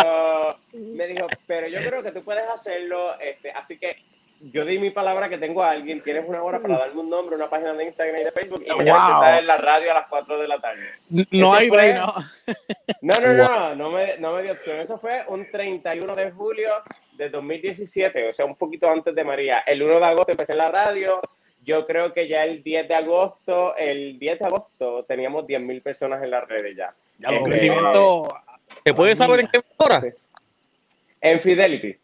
me 0.74 1.08
dijo, 1.08 1.26
pero 1.48 1.68
yo 1.68 1.80
creo 1.80 2.04
que 2.04 2.12
tú 2.12 2.24
puedes 2.24 2.48
hacerlo, 2.50 3.20
este, 3.20 3.52
así 3.52 3.80
que 3.80 3.98
yo 4.42 4.66
di 4.66 4.78
mi 4.80 4.90
palabra 4.92 5.30
que 5.30 5.38
tengo 5.38 5.64
a 5.64 5.72
alguien, 5.72 6.02
tienes 6.02 6.26
una 6.28 6.44
hora 6.44 6.60
para 6.60 6.78
darme 6.78 7.02
un 7.02 7.10
nombre, 7.10 7.36
una 7.36 7.50
página 7.50 7.74
de 7.74 7.86
Instagram 7.86 8.22
y 8.22 8.24
de 8.24 8.32
Facebook 8.32 8.64
y 8.66 8.70
Wow. 8.70 8.78
mañana 8.78 9.08
empezar 9.08 9.40
en 9.40 9.48
la 9.48 9.58
radio 9.58 9.92
a 9.92 9.94
las 9.96 10.08
4 10.08 10.40
de 10.40 10.48
la 10.48 10.60
tarde. 10.60 10.88
No 11.10 11.56
Ese 11.56 11.64
hay 11.64 11.68
fue- 11.70 11.94
no. 11.94 12.14
No, 13.02 13.20
no, 13.20 13.34
no, 13.34 13.72
no 13.76 13.90
me, 13.92 14.18
no 14.18 14.34
me 14.34 14.44
dio 14.44 14.52
opción. 14.54 14.80
Eso 14.80 14.98
fue 15.00 15.24
un 15.28 15.50
31 15.52 16.16
de 16.16 16.32
julio 16.32 16.70
de 17.14 17.30
2017, 17.30 18.30
o 18.30 18.34
sea, 18.34 18.46
un 18.46 18.56
poquito 18.56 18.90
antes 18.90 19.14
de 19.16 19.24
María. 19.24 19.60
El 19.60 19.82
1 19.84 20.00
de 20.00 20.06
agosto 20.06 20.32
empecé 20.32 20.52
en 20.54 20.60
la 20.60 20.72
radio. 20.72 21.20
Yo 21.66 21.86
creo 21.86 22.14
que 22.14 22.28
ya 22.28 22.44
el 22.46 22.64
10 22.64 22.88
de 22.88 22.96
agosto, 22.96 23.76
el 23.76 24.18
10 24.20 24.40
de 24.40 24.46
agosto 24.46 25.04
teníamos 25.04 25.46
10.000 25.46 25.82
personas 25.82 26.24
en 26.24 26.32
las 26.32 26.48
redes 26.48 26.76
ya. 26.78 26.94
Ya 27.20 27.32
los 27.32 27.50
Eh. 27.62 27.72
¿Te 28.84 28.94
puedes 28.94 29.18
saber 29.18 29.42
en 29.42 29.48
qué 29.48 29.62
hora? 29.78 30.00
Sí. 30.02 30.08
En 31.20 31.42
Fidelity. 31.42 31.98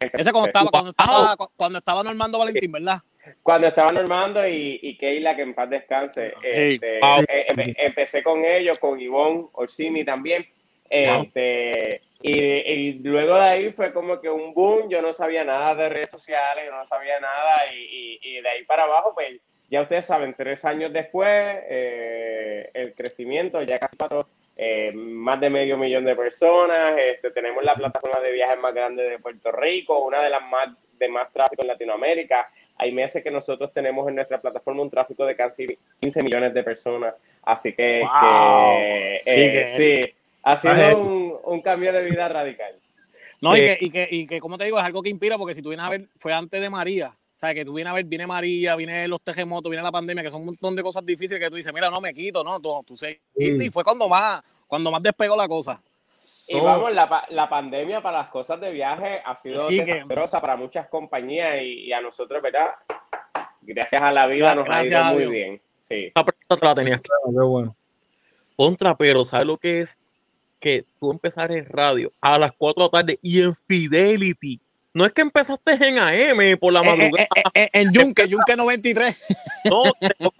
Ese 0.00 0.32
cuando 0.32 0.46
estaba, 0.48 0.70
cuando 0.70 0.90
estaba, 0.90 1.36
cuando 1.56 1.78
estaba 1.78 2.02
Normando 2.02 2.38
Valentín, 2.38 2.72
¿verdad? 2.72 2.98
Cuando 3.42 3.66
estaba 3.68 3.92
Normando 3.92 4.46
y, 4.46 4.78
y 4.82 4.96
Keila, 4.96 5.34
que 5.36 5.42
en 5.42 5.54
paz 5.54 5.68
descanse, 5.70 6.34
este, 6.42 7.00
Wow. 7.00 7.24
eh, 7.28 7.46
empe- 7.50 7.74
empecé 7.78 8.22
con 8.22 8.44
ellos, 8.44 8.78
con 8.78 9.00
Ivonne 9.00 9.46
Orsini 9.52 10.04
también. 10.04 10.46
Este, 10.88 12.02
y, 12.22 12.32
y 12.40 12.92
luego 13.02 13.34
de 13.36 13.42
ahí 13.42 13.72
fue 13.72 13.92
como 13.92 14.20
que 14.20 14.30
un 14.30 14.54
boom, 14.54 14.88
yo 14.88 15.02
no 15.02 15.12
sabía 15.12 15.44
nada 15.44 15.74
de 15.74 15.88
redes 15.88 16.10
sociales, 16.10 16.64
yo 16.66 16.74
no 16.74 16.84
sabía 16.84 17.20
nada, 17.20 17.60
y 17.72 18.40
de 18.40 18.48
ahí 18.48 18.64
para 18.64 18.84
abajo, 18.84 19.12
pues 19.14 19.40
ya 19.70 19.82
ustedes 19.82 20.06
saben, 20.06 20.32
tres 20.34 20.64
años 20.64 20.92
después, 20.92 21.28
eh, 21.68 22.70
el 22.72 22.94
crecimiento, 22.94 23.62
ya 23.62 23.78
casi 23.78 23.96
cuatro, 23.96 24.26
eh, 24.60 24.90
más 24.92 25.40
de 25.40 25.50
medio 25.50 25.78
millón 25.78 26.04
de 26.04 26.16
personas, 26.16 26.94
este, 26.98 27.30
tenemos 27.30 27.62
la 27.64 27.76
plataforma 27.76 28.18
de 28.18 28.32
viajes 28.32 28.58
más 28.58 28.74
grande 28.74 29.04
de 29.04 29.18
Puerto 29.20 29.52
Rico, 29.52 30.04
una 30.04 30.20
de 30.20 30.30
las 30.30 30.42
más 30.50 30.68
de 30.98 31.08
más 31.08 31.32
tráfico 31.32 31.62
en 31.62 31.68
Latinoamérica. 31.68 32.48
Hay 32.76 32.90
meses 32.90 33.22
que 33.22 33.30
nosotros 33.30 33.72
tenemos 33.72 34.08
en 34.08 34.16
nuestra 34.16 34.40
plataforma 34.40 34.82
un 34.82 34.90
tráfico 34.90 35.24
de 35.24 35.36
casi 35.36 35.78
15 36.00 36.24
millones 36.24 36.52
de 36.54 36.64
personas, 36.64 37.14
así 37.44 37.72
que, 37.72 38.00
Wow. 38.00 38.20
que, 38.20 39.20
Sí, 39.24 39.40
eh, 39.40 39.52
que- 39.52 39.68
sí, 39.68 40.14
ha 40.42 40.56
sido 40.56 40.98
un, 41.00 41.38
un 41.44 41.62
cambio 41.62 41.92
de 41.92 42.04
vida 42.04 42.28
radical. 42.28 42.72
No, 43.40 43.56
y, 43.56 43.60
Eh, 43.60 43.76
que, 43.78 43.84
y, 43.84 43.90
que, 43.90 44.08
y 44.10 44.26
que, 44.26 44.40
como 44.40 44.58
te 44.58 44.64
digo, 44.64 44.78
es 44.78 44.84
algo 44.84 45.02
que 45.02 45.10
inspira, 45.10 45.38
porque 45.38 45.54
si 45.54 45.62
tú 45.62 45.68
vienes 45.68 45.86
a 45.86 45.90
ver, 45.90 46.06
fue 46.18 46.32
antes 46.32 46.60
de 46.60 46.68
María. 46.68 47.12
O 47.38 47.40
sea, 47.40 47.54
que 47.54 47.64
tú 47.64 47.72
vienes 47.74 47.92
a 47.92 47.94
ver, 47.94 48.04
viene 48.04 48.26
María, 48.26 48.74
viene 48.74 49.06
los 49.06 49.20
terremotos, 49.22 49.70
viene 49.70 49.80
la 49.84 49.92
pandemia, 49.92 50.24
que 50.24 50.30
son 50.30 50.40
un 50.40 50.46
montón 50.46 50.74
de 50.74 50.82
cosas 50.82 51.06
difíciles 51.06 51.38
que 51.40 51.48
tú 51.48 51.54
dices, 51.54 51.72
mira, 51.72 51.88
no 51.88 52.00
me 52.00 52.12
quito, 52.12 52.42
no, 52.42 52.58
tú, 52.58 52.82
tú 52.84 52.96
seguiste, 52.96 53.28
Sí. 53.36 53.66
y 53.66 53.70
fue 53.70 53.84
cuando 53.84 54.08
más, 54.08 54.42
cuando 54.66 54.90
más 54.90 55.00
despegó 55.00 55.36
la 55.36 55.46
cosa. 55.46 55.80
Y 56.48 56.56
No. 56.56 56.64
vamos, 56.64 56.92
la, 56.92 57.24
la 57.28 57.48
pandemia 57.48 58.00
para 58.02 58.18
las 58.22 58.28
cosas 58.30 58.60
de 58.60 58.72
viaje 58.72 59.22
ha 59.24 59.36
sido 59.36 59.68
Sí, 59.68 59.76
que- 59.78 59.84
desastrosa 59.94 60.40
para 60.40 60.56
muchas 60.56 60.88
compañías 60.88 61.62
y, 61.62 61.84
y 61.84 61.92
a 61.92 62.00
nosotros, 62.00 62.42
¿verdad? 62.42 62.72
Gracias 63.60 64.02
a 64.02 64.10
la 64.10 64.26
vida 64.26 64.56
nos 64.56 64.68
ha 64.68 64.84
ido 64.84 65.04
muy 65.04 65.26
bien. 65.26 65.62
Sí. 65.82 66.06
Esta 66.06 66.24
pregunta 66.24 66.56
te 66.56 66.66
la 66.66 66.74
tenías 66.74 67.00
que 67.00 67.08
Qué 67.24 67.40
bueno. 67.40 67.76
contra, 68.56 68.96
pero 68.96 69.24
¿sabes 69.24 69.46
lo 69.46 69.56
que 69.58 69.82
es? 69.82 69.96
Que 70.58 70.84
tú 70.98 71.12
empezar 71.12 71.52
en 71.52 71.66
radio 71.66 72.12
a 72.20 72.36
las 72.36 72.50
4 72.58 72.82
de 72.82 72.84
la 72.86 72.90
tarde 72.90 73.18
y 73.22 73.42
en 73.42 73.54
Fidelity. 73.54 74.60
No 74.98 75.06
es 75.06 75.12
que 75.12 75.22
empezaste 75.22 75.74
en 75.74 75.96
AM 75.96 76.58
por 76.58 76.72
la 76.72 76.80
Eh, 76.80 76.84
madrugada, 76.84 77.22
eh, 77.22 77.28
eh, 77.36 77.42
eh, 77.54 77.70
en 77.72 77.92
Yunque, 77.92 78.26
Yunque 78.26 78.56
93. 78.56 79.16
no, 79.64 79.84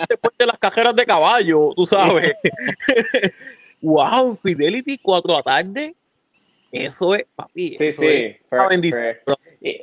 después- 0.09 0.35
de 0.37 0.47
las 0.47 0.59
cajeras 0.59 0.97
de 0.97 1.07
caballo, 1.07 1.73
tú 1.77 1.87
sabes. 1.87 2.35
wow, 3.81 4.37
Fidelity 4.43 4.99
4 4.99 5.31
de 5.31 5.37
la 5.37 5.43
tarde. 5.45 5.95
Eso 6.73 7.15
es, 7.15 7.25
papi. 7.37 7.69
Sí, 7.69 7.85
eso 7.85 8.01
sí. 8.03 8.09
es 8.09 8.37
una 8.51 8.69
bendición. 8.69 9.05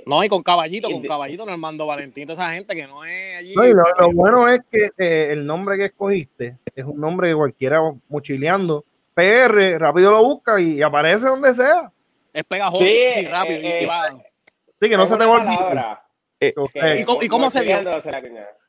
No, 0.06 0.22
y 0.26 0.28
con 0.28 0.44
Caballito, 0.44 0.90
con 0.90 1.02
Caballito, 1.04 1.46
Normando 1.46 1.86
Valentín, 1.86 2.28
toda 2.28 2.34
esa 2.44 2.54
gente 2.54 2.76
que 2.76 2.86
no 2.86 3.06
es 3.06 3.38
allí. 3.38 3.54
No, 3.56 3.66
y 3.66 3.70
lo, 3.70 3.84
lo 3.98 4.12
bueno 4.12 4.50
es 4.50 4.60
que 4.70 4.90
eh, 4.98 5.30
el 5.32 5.46
nombre 5.46 5.78
que 5.78 5.86
escogiste 5.86 6.60
es 6.76 6.84
un 6.84 7.00
nombre 7.00 7.30
que 7.30 7.36
cualquiera 7.36 7.80
mochileando. 8.10 8.84
PR, 9.14 9.80
rápido 9.80 10.12
lo 10.12 10.22
busca 10.22 10.60
y, 10.60 10.82
aparece 10.82 11.28
donde 11.28 11.54
sea. 11.54 11.90
Es 12.34 12.44
pegajoso, 12.44 12.84
Sí, 12.84 12.98
sí, 13.14 13.26
rápido. 13.26 13.60
eh, 13.64 13.84
y. 13.84 14.35
Sí, 14.80 14.90
que 14.90 14.98
no 14.98 15.06
se 15.08 15.18
te 15.18 15.26
va 15.26 15.36
a 15.38 15.40
olvidar. 15.42 15.58
palabra 15.58 16.02
Eh, 16.40 16.54
que- 16.74 17.00
¿Y 17.00 17.04
cómo- 17.06 17.24
y 17.24 17.28
cómo 17.30 17.50
se 17.50 17.62
dio? 17.62 17.78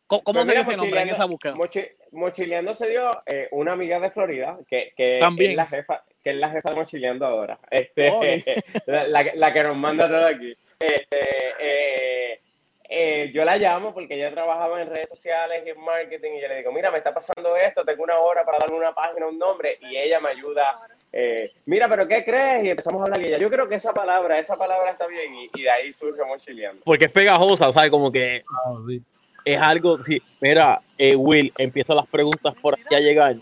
¿Cómo, 0.07 0.23
cómo 0.23 0.39
Pues 0.39 0.47
se 0.47 0.53
dio 0.53 0.61
ese 0.63 0.77
nombre 0.77 1.03
en 1.03 1.09
esa 1.09 1.25
búsqueda? 1.25 1.55
mochi- 1.55 1.91
mochileando 2.13 2.73
se 2.75 2.89
dio 2.91 3.11
eh, 3.27 3.49
una 3.51 3.73
amiga 3.73 3.99
de 3.99 4.11
Florida 4.11 4.57
que, 4.69 4.93
que 4.97 5.19
También. 5.21 5.51
es 5.51 5.57
la 5.57 5.67
jefa 5.67 6.05
que 6.23 6.31
es 6.31 6.37
la 6.37 6.51
jefa 6.51 6.71
de 6.71 6.77
mochileando 6.77 7.27
ahora 7.27 7.59
este, 7.71 8.11
Ok. 8.11 8.87
la, 8.87 9.09
la- 9.09 9.35
la 9.35 9.53
que 9.53 9.63
nos 9.65 9.77
manda 9.77 10.07
todo 10.09 10.27
aquí 10.27 10.57
este, 10.79 11.19
eh, 11.59 12.41
eh, 12.89 13.31
yo 13.35 13.45
la 13.45 13.57
llamo 13.57 13.93
porque 13.93 14.15
ella 14.15 14.31
trabajaba 14.31 14.81
en 14.81 14.89
redes 14.89 15.09
sociales 15.09 15.63
y 15.67 15.71
en 15.71 15.81
marketing 15.81 16.35
y 16.37 16.41
yo 16.43 16.47
le 16.49 16.59
digo 16.59 16.71
mira 16.71 16.93
me 16.93 16.99
está 16.99 17.11
pasando 17.11 17.57
esto 17.57 17.85
tengo 17.85 18.05
una 18.05 18.19
hora 18.21 18.45
para 18.45 18.59
darle 18.59 18.77
una 18.77 18.95
página 18.95 19.27
un 19.27 19.39
nombre 19.39 19.77
y 19.81 19.97
ella 19.97 20.21
me 20.21 20.29
ayuda 20.31 20.77
eh, 21.19 21.51
mira 21.65 21.89
pero 21.89 22.07
qué 22.07 22.23
crees 22.25 22.65
y 22.65 22.69
empezamos 22.71 23.01
a 23.01 23.05
hablar 23.05 23.23
y 23.23 23.27
ella 23.29 23.39
yo 23.39 23.49
creo 23.49 23.69
que 23.69 23.77
esa 23.77 23.95
palabra 23.95 24.39
esa 24.39 24.57
palabra 24.57 24.91
está 24.91 25.07
bien 25.07 25.35
y, 25.35 25.49
y 25.55 25.63
de 25.63 25.71
ahí 25.71 25.93
surge 25.93 26.23
mochileando 26.27 26.83
Porque 26.85 27.07
es 27.07 27.11
pegajosa, 27.11 27.73
¿sabes? 27.73 27.91
Como 27.91 28.13
que 28.13 28.43
Ah, 28.67 28.75
sí. 28.87 29.03
es 29.45 29.59
algo, 29.59 30.03
sí. 30.03 30.21
Mira, 30.41 30.81
eh, 30.99 31.17
Will, 31.17 31.53
empieza 31.57 31.95
las 31.95 32.11
preguntas 32.11 32.55
por 32.61 32.75
aquí 32.75 32.95
a 32.95 33.01
llegar. 33.01 33.37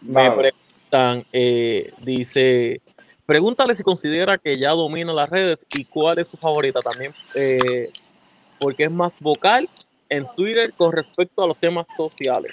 Me 0.00 0.30
preguntan, 0.30 1.24
eh, 1.32 1.92
dice, 2.02 2.80
pregúntale 3.24 3.74
si 3.74 3.82
considera 3.82 4.38
que 4.38 4.58
ya 4.58 4.70
domina 4.70 5.12
las 5.12 5.28
redes 5.30 5.66
y 5.76 5.84
cuál 5.84 6.18
es 6.18 6.28
su 6.28 6.36
favorita 6.36 6.80
también, 6.80 7.12
eh, 7.36 7.90
porque 8.58 8.84
es 8.84 8.90
más 8.90 9.12
vocal 9.20 9.68
en 10.08 10.26
Twitter 10.36 10.72
con 10.76 10.92
respecto 10.92 11.42
a 11.42 11.46
los 11.46 11.56
temas 11.58 11.86
sociales. 11.96 12.52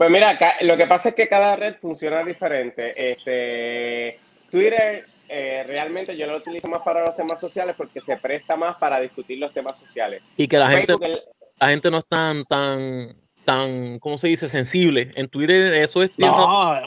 Pues 0.00 0.10
mira, 0.10 0.38
ca- 0.38 0.56
lo 0.62 0.78
que 0.78 0.86
pasa 0.86 1.10
es 1.10 1.14
que 1.14 1.28
cada 1.28 1.56
red 1.56 1.74
funciona 1.78 2.22
diferente. 2.24 3.12
Este, 3.12 4.18
Twitter 4.50 5.04
eh, 5.28 5.62
realmente 5.66 6.16
yo 6.16 6.26
lo 6.26 6.38
utilizo 6.38 6.68
más 6.68 6.80
para 6.80 7.04
los 7.04 7.14
temas 7.14 7.38
sociales 7.38 7.74
porque 7.76 8.00
se 8.00 8.16
presta 8.16 8.56
más 8.56 8.76
para 8.78 8.98
discutir 8.98 9.38
los 9.38 9.52
temas 9.52 9.78
sociales. 9.78 10.22
Y 10.38 10.48
que 10.48 10.56
la 10.56 10.70
gente, 10.70 10.86
Facebook, 10.96 11.20
la 11.60 11.68
gente 11.68 11.90
no 11.90 11.98
es 11.98 12.06
tan, 12.08 12.44
tan, 12.46 13.14
tan, 13.44 13.98
¿cómo 13.98 14.16
se 14.16 14.28
dice? 14.28 14.48
Sensible. 14.48 15.12
En 15.16 15.28
Twitter 15.28 15.70
eso 15.74 16.02
es 16.02 16.18
No, 16.18 16.80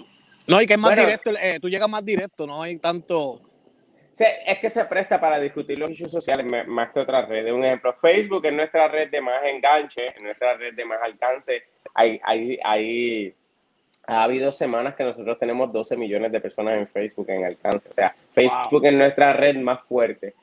no, 0.48 0.60
y 0.60 0.66
que 0.66 0.74
es 0.74 0.80
más 0.80 0.90
Bueno. 0.90 1.04
directo, 1.04 1.30
eh, 1.40 1.60
tú 1.62 1.70
llegas 1.70 1.88
más 1.88 2.04
directo, 2.04 2.48
no 2.48 2.64
hay 2.64 2.80
tanto. 2.80 3.44
Es 4.20 4.60
que 4.60 4.70
se 4.70 4.86
presta 4.86 5.20
para 5.20 5.40
discutir 5.40 5.80
los 5.80 5.90
issues 5.90 6.12
sociales 6.12 6.46
más 6.68 6.92
que 6.92 7.00
otras 7.00 7.28
redes. 7.28 7.52
Un 7.52 7.66
ejemplo, 7.66 7.94
Facebook 7.94 8.46
es 8.46 8.54
nuestra 8.54 8.88
red 8.88 9.10
de 9.10 9.22
más 9.22 9.44
enganche, 9.44 10.08
es 10.08 10.22
nuestra 10.22 10.56
red 10.56 10.74
de 10.76 10.86
más 10.86 11.02
alcance. 11.02 11.64
Hay, 11.96 12.20
hay, 12.24 12.60
hay, 12.64 13.34
ha 14.06 14.24
habido 14.24 14.52
semanas 14.52 14.96
que 14.96 15.04
nosotros 15.04 15.40
tenemos 15.40 15.72
12 15.74 15.98
millones 15.98 16.32
de 16.32 16.40
personas 16.40 16.78
en 16.78 16.88
Facebook 16.88 17.30
en 17.30 17.46
alcance. 17.46 17.90
O 17.90 17.94
sea, 17.94 18.16
Facebook 18.34 18.86
es 18.86 18.94
nuestra 18.94 19.34
red 19.34 19.56
más 19.58 19.80
fuerte. 19.82 20.34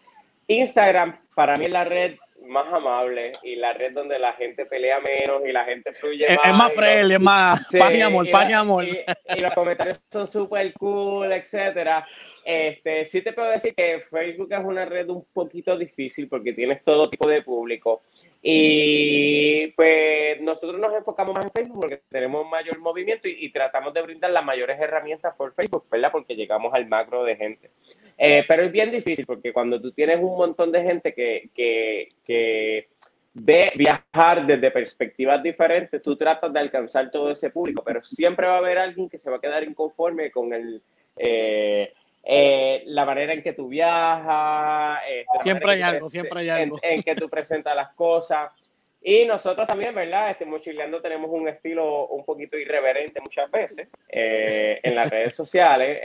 Instagram 0.48 1.16
para 1.34 1.56
mí 1.56 1.66
es 1.66 1.72
la 1.72 1.84
red 1.84 2.16
más 2.50 2.72
amable 2.72 3.32
y 3.42 3.56
la 3.56 3.72
red 3.72 3.92
donde 3.92 4.18
la 4.18 4.32
gente 4.34 4.66
pelea 4.66 5.00
menos 5.00 5.42
y 5.46 5.52
la 5.52 5.64
gente 5.64 5.92
fluye 5.94 6.26
Es, 6.30 6.36
más. 6.36 6.46
es 6.46 6.54
más 6.54 6.72
friendly, 6.74 7.14
es 7.14 7.20
más 7.20 7.68
Sí, 7.68 7.78
paz 7.78 7.94
y 7.94 8.00
amor, 8.00 8.26
y 8.26 8.30
paz 8.30 8.50
y 8.50 8.52
amor. 8.52 8.84
Y, 8.84 8.98
y 9.36 9.40
los 9.40 9.52
comentarios 9.52 10.00
son 10.10 10.26
súper 10.26 10.72
cool, 10.74 11.32
etcétera. 11.32 12.06
Este, 12.44 13.04
sí 13.04 13.22
te 13.22 13.32
puedo 13.32 13.50
decir 13.50 13.74
que 13.74 14.00
Facebook 14.00 14.52
es 14.52 14.60
una 14.64 14.84
red 14.84 15.08
un 15.08 15.24
poquito 15.32 15.76
difícil 15.78 16.28
porque 16.28 16.52
tienes 16.52 16.82
todo 16.84 17.08
tipo 17.08 17.28
de 17.28 17.42
público. 17.42 18.02
Y 18.42 19.68
pues 19.72 20.40
nosotros 20.40 20.80
nos 20.80 20.94
enfocamos 20.94 21.34
más 21.34 21.44
en 21.44 21.50
Facebook 21.50 21.80
porque 21.80 22.02
tenemos 22.08 22.48
mayor 22.48 22.78
movimiento 22.78 23.28
y, 23.28 23.50
tratamos 23.52 23.92
de 23.92 24.00
brindar 24.00 24.30
las 24.30 24.44
mayores 24.44 24.80
herramientas 24.80 25.34
por 25.36 25.54
Facebook, 25.54 25.86
¿verdad? 25.90 26.10
Porque 26.10 26.34
llegamos 26.34 26.72
al 26.72 26.88
macro 26.88 27.24
de 27.24 27.36
gente. 27.36 27.70
Eh, 28.16 28.44
pero 28.48 28.62
es 28.62 28.72
bien 28.72 28.90
difícil 28.90 29.26
porque 29.26 29.52
cuando 29.52 29.80
tú 29.80 29.92
tienes 29.92 30.18
un 30.18 30.36
montón 30.36 30.72
de 30.72 30.82
gente 30.82 31.12
que, 31.12 31.50
que, 31.54 32.08
que 32.24 32.88
ve 33.34 33.72
viajar 33.76 34.46
desde 34.46 34.70
perspectivas 34.70 35.42
diferentes, 35.42 36.00
tú 36.02 36.16
tratas 36.16 36.50
de 36.52 36.60
alcanzar 36.60 37.10
todo 37.10 37.30
ese 37.30 37.50
público, 37.50 37.82
pero 37.84 38.00
siempre 38.00 38.46
va 38.46 38.54
a 38.54 38.58
haber 38.58 38.78
alguien 38.78 39.08
que 39.08 39.18
se 39.18 39.30
va 39.30 39.36
a 39.36 39.40
quedar 39.40 39.64
inconforme 39.64 40.30
con 40.30 40.52
el, 40.54 40.82
eh, 41.16 41.92
eh, 42.22 42.82
la 42.86 43.04
manera 43.04 43.32
en 43.32 43.42
que 43.42 43.52
tú 43.52 43.68
viajas. 43.68 45.00
eh, 45.08 45.24
Siempre 45.40 45.72
hay 45.72 45.82
algo, 45.82 46.06
pre- 46.06 46.08
siempre 46.10 46.40
hay 46.40 46.46
en- 46.48 46.54
algo. 46.54 46.78
En, 46.82 47.02
que 47.02 47.14
tú 47.14 47.28
presentas 47.28 47.74
las 47.74 47.90
cosas. 47.94 48.50
Y 49.02 49.24
nosotros 49.24 49.66
también, 49.66 49.94
¿verdad? 49.94 50.30
Este, 50.30 50.44
mochileando 50.44 51.00
tenemos 51.00 51.30
un 51.30 51.48
estilo 51.48 52.06
un 52.08 52.22
poquito 52.24 52.58
irreverente 52.58 53.20
muchas 53.22 53.50
veces 53.50 53.88
eh, 54.08 54.78
en 54.82 54.94
las 54.94 55.08
redes 55.08 55.34
sociales. 55.34 55.98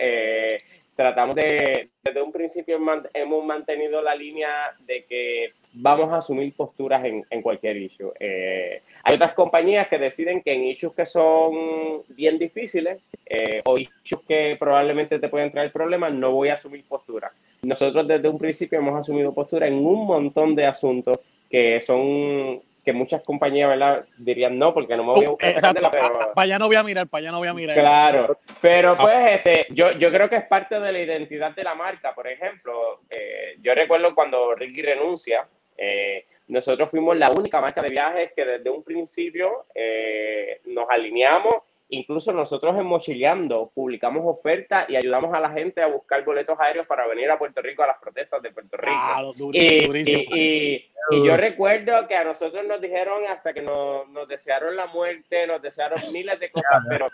Tratamos 0.95 1.35
de, 1.35 1.89
desde 2.03 2.21
un 2.21 2.31
principio 2.31 2.79
hemos 3.13 3.45
mantenido 3.45 4.01
la 4.01 4.15
línea 4.15 4.49
de 4.85 5.03
que 5.03 5.49
vamos 5.73 6.11
a 6.11 6.17
asumir 6.17 6.53
posturas 6.53 7.03
en, 7.03 7.23
en 7.29 7.41
cualquier 7.41 7.77
issue. 7.77 8.11
Eh, 8.19 8.81
hay 9.03 9.15
otras 9.15 9.33
compañías 9.33 9.87
que 9.87 9.97
deciden 9.97 10.41
que 10.41 10.53
en 10.53 10.63
issues 10.63 10.95
que 10.95 11.05
son 11.05 12.01
bien 12.09 12.37
difíciles 12.37 13.03
eh, 13.25 13.61
o 13.65 13.77
issues 13.77 14.21
que 14.27 14.55
probablemente 14.57 15.19
te 15.19 15.29
pueden 15.29 15.51
traer 15.51 15.71
problemas, 15.71 16.13
no 16.13 16.31
voy 16.31 16.49
a 16.49 16.53
asumir 16.53 16.83
postura. 16.87 17.31
Nosotros 17.63 18.07
desde 18.07 18.29
un 18.29 18.39
principio 18.39 18.79
hemos 18.79 18.99
asumido 18.99 19.33
postura 19.33 19.67
en 19.67 19.75
un 19.75 20.05
montón 20.05 20.55
de 20.55 20.65
asuntos 20.65 21.19
que 21.49 21.81
son 21.81 22.61
que 22.85 22.93
muchas 22.93 23.23
compañías, 23.23 23.67
¿verdad? 23.69 24.05
Dirían 24.17 24.57
no, 24.59 24.73
porque 24.73 24.93
no 24.93 25.03
me 25.03 25.11
voy 25.13 25.25
a 25.25 25.27
Uh, 25.29 25.31
buscar 25.31 25.49
esa 25.49 25.57
exacto, 25.71 25.81
candela, 25.89 26.13
pero- 26.19 26.33
para 26.33 26.45
allá 26.45 26.59
no 26.59 26.67
voy 26.67 26.75
a 26.75 26.83
mirar, 26.83 27.07
para 27.07 27.19
allá 27.19 27.31
no 27.31 27.39
voy 27.39 27.47
a 27.47 27.53
mirar. 27.53 27.75
Claro, 27.75 28.37
Ah. 28.39 28.53
pero 28.61 28.95
pues 28.95 29.13
este, 29.31 29.67
yo, 29.71 29.91
yo 29.93 30.09
creo 30.11 30.29
que 30.29 30.35
es 30.37 30.43
parte 30.47 30.79
de 30.79 30.91
la 30.91 30.99
identidad 30.99 31.51
de 31.55 31.63
la 31.63 31.73
marca. 31.73 32.13
Por 32.13 32.27
ejemplo, 32.27 33.01
eh, 33.09 33.55
yo 33.59 33.73
recuerdo 33.73 34.13
cuando 34.13 34.53
Ricky 34.53 34.83
renuncia, 34.83 35.47
eh, 35.77 36.25
nosotros 36.47 36.91
fuimos 36.91 37.17
la 37.17 37.31
única 37.31 37.59
marca 37.59 37.81
de 37.81 37.89
viajes 37.89 38.31
que 38.35 38.45
desde 38.45 38.69
un 38.69 38.83
principio 38.83 39.65
eh, 39.73 40.61
nos 40.65 40.85
alineamos. 40.89 41.55
Incluso 41.89 42.33
nosotros 42.33 42.75
en 42.77 42.85
Mochileando 42.85 43.71
publicamos 43.75 44.23
ofertas 44.25 44.89
y 44.89 44.95
ayudamos 44.95 45.33
a 45.35 45.39
la 45.39 45.51
gente 45.51 45.83
a 45.83 45.87
buscar 45.87 46.25
boletos 46.25 46.59
aéreos 46.59 46.87
para 46.87 47.05
venir 47.05 47.29
a 47.29 47.37
Puerto 47.37 47.61
Rico 47.61 47.83
a 47.83 47.87
las 47.87 47.99
protestas 47.99 48.41
de 48.41 48.49
Puerto 48.51 48.75
Rico. 48.75 48.91
Claro, 48.91 49.33
durísimo, 49.33 49.75
Y, 49.83 49.85
durísimo. 49.87 50.19
y- 50.35 50.35
y- 50.35 50.85
y 51.11 51.23
yo 51.25 51.37
recuerdo 51.37 52.07
que 52.07 52.15
a 52.15 52.23
nosotros 52.23 52.65
nos 52.65 52.81
dijeron 52.81 53.21
hasta 53.29 53.53
que 53.53 53.61
nos, 53.61 54.09
nos 54.09 54.27
desearon 54.27 54.75
la 54.75 54.87
muerte, 54.87 55.45
nos 55.45 55.61
desearon 55.61 55.99
miles 56.11 56.39
de 56.39 56.49
cosas, 56.49 56.83
pero 56.89 57.07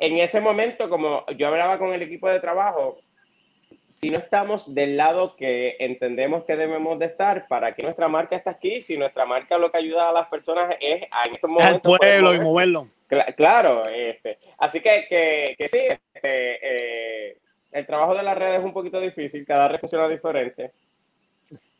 en 0.00 0.18
ese 0.18 0.40
momento, 0.40 0.88
como 0.88 1.26
yo 1.36 1.48
hablaba 1.48 1.76
con 1.76 1.92
el 1.92 2.00
equipo 2.00 2.28
de 2.30 2.40
trabajo, 2.40 2.96
si 3.90 4.08
no 4.10 4.18
estamos 4.18 4.74
del 4.74 4.96
lado 4.96 5.36
que 5.36 5.76
entendemos 5.80 6.46
que 6.46 6.56
debemos 6.56 6.98
de 6.98 7.06
estar, 7.06 7.46
¿para 7.46 7.72
que 7.74 7.82
nuestra 7.82 8.08
marca 8.08 8.36
está 8.36 8.50
aquí? 8.52 8.80
Si 8.80 8.96
nuestra 8.96 9.26
marca 9.26 9.58
lo 9.58 9.70
que 9.70 9.78
ayuda 9.78 10.08
a 10.08 10.12
las 10.12 10.28
personas 10.28 10.74
es 10.80 11.02
a 11.10 11.26
en 11.26 11.34
estos 11.34 11.50
al 11.50 11.54
momentos 11.54 11.82
poder 11.82 12.20
pueblo 12.22 12.34
y 12.34 12.40
moverlo. 12.40 12.86
Cla- 13.08 13.34
claro, 13.34 13.86
este, 13.88 14.36
así 14.58 14.80
que, 14.80 15.06
que, 15.08 15.54
que 15.56 15.68
sí, 15.68 15.78
este, 15.78 16.08
eh, 17.32 17.36
el 17.72 17.86
trabajo 17.86 18.14
de 18.14 18.22
las 18.22 18.36
redes 18.36 18.58
es 18.58 18.64
un 18.64 18.72
poquito 18.72 19.00
difícil, 19.00 19.46
cada 19.46 19.68
red 19.68 19.80
funciona 19.80 20.08
diferente 20.08 20.72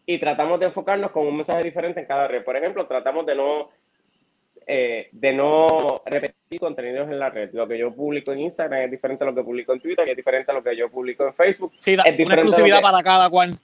y 0.06 0.18
tratamos 0.18 0.58
de 0.58 0.66
enfocarnos 0.66 1.10
con 1.10 1.26
un 1.26 1.36
mensaje 1.36 1.62
diferente 1.64 2.00
en 2.00 2.06
cada 2.06 2.28
red. 2.28 2.42
Por 2.42 2.56
ejemplo, 2.56 2.86
tratamos 2.86 3.26
de 3.26 3.34
no, 3.34 3.68
eh, 4.66 5.08
de 5.12 5.32
no 5.34 6.00
repetir 6.06 6.58
contenidos 6.60 7.08
en 7.10 7.18
la 7.18 7.28
red. 7.28 7.50
Lo 7.52 7.68
que 7.68 7.76
yo 7.78 7.90
publico 7.92 8.32
en 8.32 8.40
Instagram 8.40 8.82
es 8.82 8.90
diferente 8.90 9.24
a 9.24 9.26
lo 9.26 9.34
que 9.34 9.42
publico 9.42 9.72
en 9.74 9.80
Twitter 9.80 10.06
y 10.08 10.12
es 10.12 10.16
diferente 10.16 10.50
a 10.50 10.54
lo 10.54 10.62
que 10.62 10.74
yo 10.76 10.88
publico 10.88 11.26
en 11.26 11.34
Facebook. 11.34 11.72
Sí, 11.78 11.94
da- 11.94 12.04
Es 12.04 12.18
una 12.24 12.34
exclusividad 12.36 12.78
que- 12.78 12.82
para 12.82 13.02
cada 13.02 13.28
cual. 13.28 13.58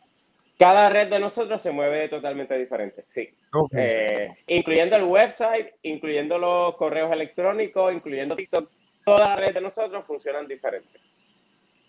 Cada 0.58 0.88
red 0.88 1.08
de 1.08 1.18
nosotros 1.18 1.60
se 1.60 1.72
mueve 1.72 2.08
totalmente 2.08 2.56
diferente, 2.56 3.04
sí. 3.08 3.28
Eh, 3.76 4.30
incluyendo 4.46 4.94
el 4.96 5.02
website, 5.04 5.68
incluyendo 5.82 6.38
los 6.38 6.76
correos 6.76 7.12
electrónicos, 7.12 7.92
incluyendo 7.92 8.36
TikTok, 8.36 8.68
todas 9.04 9.28
las 9.30 9.38
redes 9.40 9.54
de 9.54 9.60
nosotros 9.62 10.04
funcionan 10.04 10.46
diferentes. 10.46 11.00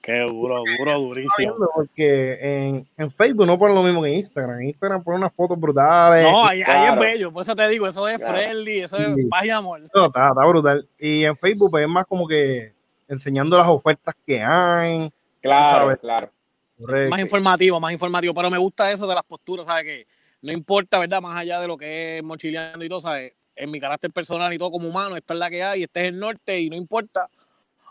Qué 0.01 0.19
duro, 0.19 0.61
duro, 0.77 0.99
durísimo. 0.99 1.55
Porque 1.73 2.37
en, 2.39 2.87
en 2.95 3.09
Facebook 3.11 3.47
no 3.47 3.57
ponen 3.57 3.73
lo 3.75 3.81
mismo 3.81 4.03
que 4.03 4.09
en 4.09 4.15
Instagram. 4.15 4.59
En 4.59 4.67
Instagram 4.67 5.03
ponen 5.03 5.21
unas 5.21 5.33
fotos 5.33 5.59
brutales. 5.59 6.23
No, 6.31 6.45
ahí, 6.45 6.61
es 6.61 6.67
bello, 6.99 7.31
por 7.31 7.41
eso 7.41 7.55
te 7.55 7.67
digo, 7.69 7.87
eso 7.87 8.07
es 8.07 8.17
Claro. 8.17 8.35
friendly, 8.35 8.81
eso 8.81 8.97
es 8.97 9.15
Sí. 9.15 9.25
paz 9.25 9.45
y 9.45 9.49
amor. 9.49 9.81
No, 9.93 10.05
está, 10.05 10.27
está 10.29 10.45
brutal. 10.45 10.87
Y 10.99 11.23
en 11.23 11.35
Facebook 11.37 11.71
pues, 11.71 11.83
es 11.85 11.89
más 11.89 12.05
como 12.05 12.27
que 12.27 12.71
enseñando 13.07 13.57
las 13.57 13.67
ofertas 13.67 14.13
que 14.27 14.41
hay. 14.43 15.11
Claro, 15.41 15.79
sabes. 15.79 15.99
claro. 15.99 16.29
Correcto. 16.79 17.09
Más 17.09 17.19
informativo, 17.19 17.79
más 17.79 17.93
informativo, 17.93 18.33
pero 18.33 18.49
me 18.49 18.57
gusta 18.57 18.91
eso 18.91 19.07
de 19.07 19.15
las 19.15 19.23
posturas, 19.23 19.65
¿sabes? 19.67 19.85
Que 19.85 20.07
no 20.41 20.51
importa, 20.51 20.99
¿verdad? 20.99 21.21
Más 21.21 21.37
allá 21.37 21.59
de 21.59 21.67
lo 21.67 21.77
que 21.77 22.17
es 22.17 22.23
mochileando 22.23 22.83
y 22.83 22.89
todo, 22.89 23.01
¿sabes? 23.01 23.33
En 23.55 23.71
mi 23.71 23.79
carácter 23.79 24.11
personal 24.11 24.51
y 24.53 24.57
todo 24.57 24.71
como 24.71 24.89
humano, 24.89 25.15
esta 25.15 25.33
es 25.33 25.39
la 25.39 25.49
que 25.49 25.63
hay, 25.63 25.83
este 25.83 26.01
es 26.01 26.07
el 26.09 26.19
norte 26.19 26.59
y 26.59 26.69
no 26.69 26.75
importa, 26.75 27.29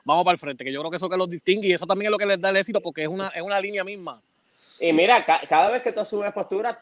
vamos 0.04 0.22
para 0.24 0.34
el 0.34 0.38
frente, 0.38 0.62
que 0.64 0.70
yo 0.72 0.80
creo 0.80 0.90
que 0.90 0.98
eso 0.98 1.08
que 1.08 1.16
los 1.16 1.30
distingue 1.30 1.68
y 1.68 1.72
eso 1.72 1.86
también 1.86 2.08
es 2.08 2.12
lo 2.12 2.18
que 2.18 2.26
les 2.26 2.40
da 2.40 2.50
el 2.50 2.56
éxito 2.58 2.80
porque 2.82 3.02
es 3.02 3.08
una, 3.08 3.28
es 3.28 3.40
una 3.42 3.58
línea 3.60 3.82
misma. 3.84 4.20
Y 4.80 4.92
mira, 4.92 5.24
ca- 5.24 5.40
cada 5.48 5.70
vez 5.70 5.82
que 5.82 5.92
tú 5.92 6.00
asumes 6.00 6.32
postura, 6.32 6.78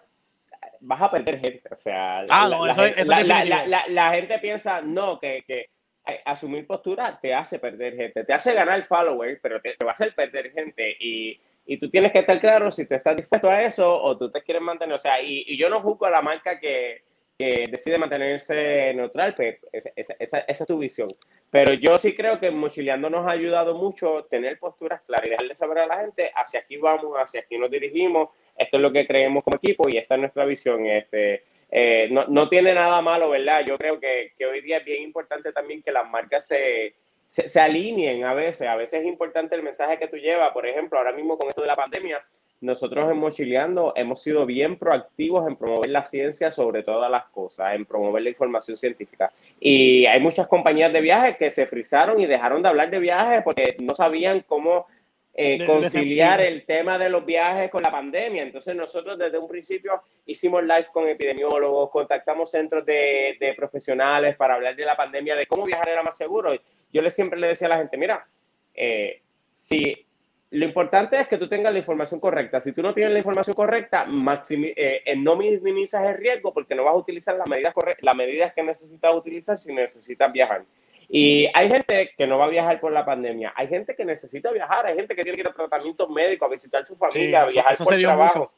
vas 0.80 1.00
a 1.00 1.10
perder 1.10 1.38
gente. 1.40 1.62
O 1.70 1.76
sea, 1.76 2.24
Ah, 2.28 2.48
no, 2.50 2.66
eso 2.66 2.84
es- 2.84 2.96
gente- 2.96 3.02
eso 3.02 3.10
la, 3.10 3.22
la- 3.22 3.44
la- 3.44 3.66
la- 3.66 3.84
la 3.88 4.10
gente 4.14 4.38
piensa, 4.40 4.80
no, 4.82 5.20
que, 5.20 5.44
que 5.46 5.68
eh, 6.08 6.20
asumir 6.24 6.66
postura 6.66 7.16
te 7.22 7.32
hace 7.32 7.60
perder 7.60 7.94
gente, 7.94 8.24
te 8.24 8.32
hace 8.32 8.52
ganar 8.54 8.84
followers, 8.86 9.38
pero 9.40 9.60
te, 9.60 9.74
te 9.76 9.84
va 9.84 9.92
a 9.92 9.94
hacer 9.94 10.12
perder 10.16 10.50
gente. 10.50 10.96
Y, 10.98 11.38
y 11.66 11.78
tú 11.78 11.88
tienes 11.90 12.12
que 12.12 12.20
estar 12.20 12.40
claro 12.40 12.70
si 12.70 12.86
tú 12.86 12.94
estás 12.94 13.16
dispuesto 13.16 13.48
a 13.48 13.60
eso 13.62 14.02
o 14.02 14.16
tú 14.18 14.30
te 14.30 14.42
quieres 14.42 14.62
mantener. 14.62 14.94
O 14.94 14.98
sea, 14.98 15.20
y, 15.22 15.44
y 15.46 15.56
yo 15.56 15.68
no 15.68 15.80
juzgo 15.80 16.06
a 16.06 16.10
la 16.10 16.22
marca 16.22 16.58
que, 16.58 17.02
que 17.38 17.66
decide 17.70 17.98
mantenerse 17.98 18.92
neutral, 18.94 19.34
pues 19.34 19.58
esa, 19.72 19.90
esa- 19.96 20.14
esa- 20.18 20.38
es 20.40 20.66
tu 20.66 20.78
visión. 20.78 21.08
Pero 21.50 21.74
yo 21.74 21.98
sí 21.98 22.14
creo 22.14 22.40
que 22.40 22.50
Mochileando 22.50 23.10
nos 23.10 23.26
ha 23.26 23.32
ayudado 23.32 23.74
mucho 23.76 24.24
tener 24.30 24.58
posturas 24.58 25.02
claras 25.02 25.26
y 25.26 25.30
dejarle 25.30 25.54
saber 25.54 25.78
a 25.78 25.86
la 25.86 26.00
gente 26.00 26.30
hacia 26.34 26.60
aquí 26.60 26.76
vamos, 26.78 27.14
hacia 27.16 27.40
aquí 27.40 27.58
nos 27.58 27.70
dirigimos, 27.70 28.30
esto 28.56 28.76
es 28.76 28.82
lo 28.82 28.92
que 28.92 29.06
creemos 29.06 29.44
como 29.44 29.56
equipo 29.56 29.88
y 29.88 29.98
esta 29.98 30.14
es 30.14 30.20
nuestra 30.20 30.44
visión. 30.44 30.86
Este, 30.86 31.42
eh, 31.70 32.08
no, 32.10 32.26
no 32.26 32.48
tiene 32.48 32.74
nada 32.74 33.00
malo, 33.02 33.30
¿verdad? 33.30 33.64
Yo 33.66 33.76
creo 33.76 34.00
que, 34.00 34.32
que 34.36 34.46
hoy 34.46 34.60
día 34.62 34.78
es 34.78 34.84
bien 34.84 35.02
importante 35.02 35.52
también 35.52 35.82
que 35.82 35.92
las 35.92 36.08
marcas 36.08 36.46
se, 36.46 36.94
se, 37.32 37.60
alineen 37.60 38.24
a 38.24 38.34
veces. 38.34 38.68
A 38.68 38.76
veces 38.76 39.00
es 39.00 39.06
importante 39.06 39.54
el 39.54 39.62
mensaje 39.62 39.98
que 39.98 40.08
tú 40.08 40.16
llevas. 40.16 40.52
Por 40.52 40.66
ejemplo, 40.66 40.98
ahora 40.98 41.12
mismo 41.12 41.38
con 41.38 41.48
esto 41.48 41.62
de 41.62 41.68
la 41.68 41.76
pandemia, 41.76 42.22
nosotros 42.60 43.10
en 43.10 43.18
Mochileando 43.18 43.94
hemos 43.96 44.22
sido 44.22 44.44
bien 44.44 44.76
proactivos 44.76 45.48
en 45.48 45.56
promover 45.56 45.90
la 45.90 46.04
ciencia 46.04 46.52
sobre 46.52 46.82
todas 46.82 47.10
las 47.10 47.24
cosas, 47.26 47.74
en 47.74 47.86
promover 47.86 48.22
la 48.22 48.28
información 48.28 48.76
científica. 48.76 49.32
Y 49.58 50.04
hay 50.06 50.20
muchas 50.20 50.46
compañías 50.46 50.92
de 50.92 51.00
viajes 51.00 51.36
que 51.38 51.50
se 51.50 51.66
frizaron 51.66 52.20
y 52.20 52.26
dejaron 52.26 52.62
de 52.62 52.68
hablar 52.68 52.90
de 52.90 52.98
viajes 52.98 53.42
porque 53.42 53.76
no 53.80 53.94
sabían 53.94 54.44
cómo 54.46 54.86
eh, 55.34 55.58
De- 55.58 55.64
conciliar 55.66 56.40
el 56.40 56.64
tema 56.66 56.98
de 56.98 57.08
los 57.08 57.24
viajes 57.24 57.70
con 57.70 57.82
la 57.82 57.90
pandemia. 57.90 58.42
Entonces 58.42 58.76
nosotros 58.76 59.18
desde 59.18 59.38
un 59.38 59.48
principio 59.48 60.02
hicimos 60.26 60.62
live 60.62 60.88
con 60.92 61.08
epidemiólogos, 61.08 61.90
contactamos 61.90 62.50
centros 62.50 62.84
de, 62.84 63.36
de 63.40 63.54
profesionales 63.54 64.36
para 64.36 64.54
hablar 64.54 64.76
de 64.76 64.84
la 64.84 64.96
pandemia, 64.96 65.34
de 65.36 65.46
cómo 65.46 65.64
viajar 65.64 65.88
era 65.88 66.02
más 66.02 66.16
seguro. 66.16 66.52
Yo 66.92 67.02
le 67.02 67.10
siempre 67.10 67.40
le 67.40 67.48
decía 67.48 67.66
a 67.68 67.70
la 67.70 67.78
gente, 67.78 67.96
mira, 67.96 68.26
eh, 68.74 69.22
si 69.54 70.06
lo 70.50 70.66
importante 70.66 71.18
es 71.18 71.26
que 71.28 71.38
tú 71.38 71.48
tengas 71.48 71.72
la 71.72 71.78
información 71.78 72.20
correcta. 72.20 72.60
Si 72.60 72.72
tú 72.72 72.82
no 72.82 72.92
tienes 72.92 73.12
la 73.14 73.18
información 73.20 73.54
correcta, 73.56 74.06
eh, 74.50 75.02
eh, 75.06 75.16
no 75.16 75.34
minimizas 75.34 76.04
el 76.04 76.18
riesgo 76.18 76.52
porque 76.52 76.74
no 76.74 76.84
vas 76.84 76.92
a 76.92 76.98
utilizar 76.98 77.36
las 77.36 77.48
medidas, 77.48 77.72
las 78.00 78.14
medidas 78.14 78.52
que 78.52 78.62
necesitas 78.62 79.14
utilizar 79.14 79.58
si 79.58 79.72
necesitas 79.72 80.30
viajar. 80.30 80.62
Y 81.08 81.48
hay 81.54 81.68
gente 81.70 82.12
que 82.16 82.26
no 82.26 82.38
va 82.38 82.46
a 82.46 82.48
viajar 82.48 82.80
por 82.80 82.92
la 82.92 83.04
pandemia. 83.04 83.52
Hay 83.56 83.68
gente 83.68 83.94
que 83.94 84.04
necesita 84.04 84.50
viajar. 84.50 84.86
Hay 84.86 84.94
gente 84.94 85.14
que 85.14 85.22
tiene 85.22 85.36
que 85.36 85.42
ir 85.42 85.48
a 85.48 85.52
tratamientos 85.52 86.08
médicos, 86.10 86.46
a 86.46 86.50
visitar 86.50 86.82
a 86.82 86.86
su 86.86 86.96
familia, 86.96 87.42
a 87.42 87.46
eso- 87.46 87.52
viajar 87.52 87.72
eso 87.72 87.84
por 87.84 87.92
se 87.92 87.98
dio 87.98 88.08
trabajo. 88.08 88.38
mucho. 88.38 88.52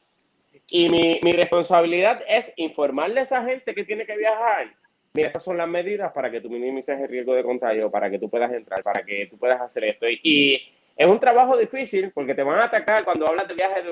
Y 0.71 0.89
mi, 0.89 1.21
mi 1.23 1.33
responsabilidad 1.33 2.23
es 2.29 2.53
informarle 2.57 3.21
a 3.21 3.23
esa 3.25 3.45
gente 3.45 3.75
que 3.75 3.85
tiene 3.85 4.07
que 4.07 4.17
viajar. 4.17 4.69
Mira, 5.13 5.29
estas 5.29 5.45
son 5.45 5.57
las 5.57 5.69
medidas 5.69 6.13
para 6.13 6.31
que 6.31 6.41
tú 6.41 6.51
minimices 6.51 6.99
el 6.99 7.09
riesgo 7.09 7.35
de 7.35 7.45
contagio, 7.45 7.91
para 7.91 8.11
que 8.11 8.19
tú 8.19 8.29
puedas 8.29 8.53
entrar, 8.53 8.83
para 8.83 9.05
que 9.05 9.27
tú 9.27 9.39
puedas 9.39 9.61
hacer 9.61 9.85
esto. 9.85 10.07
Y, 10.09 10.61
es 10.97 11.07
un 11.09 11.19
trabajo 11.19 11.57
difícil 11.57 12.13
porque 12.13 12.35
te 12.35 12.43
van 12.43 12.61
a 12.61 12.65
atacar 12.65 13.05
cuando 13.05 13.27
hablas 13.27 13.49
de 13.49 13.55
viaje 13.55 13.83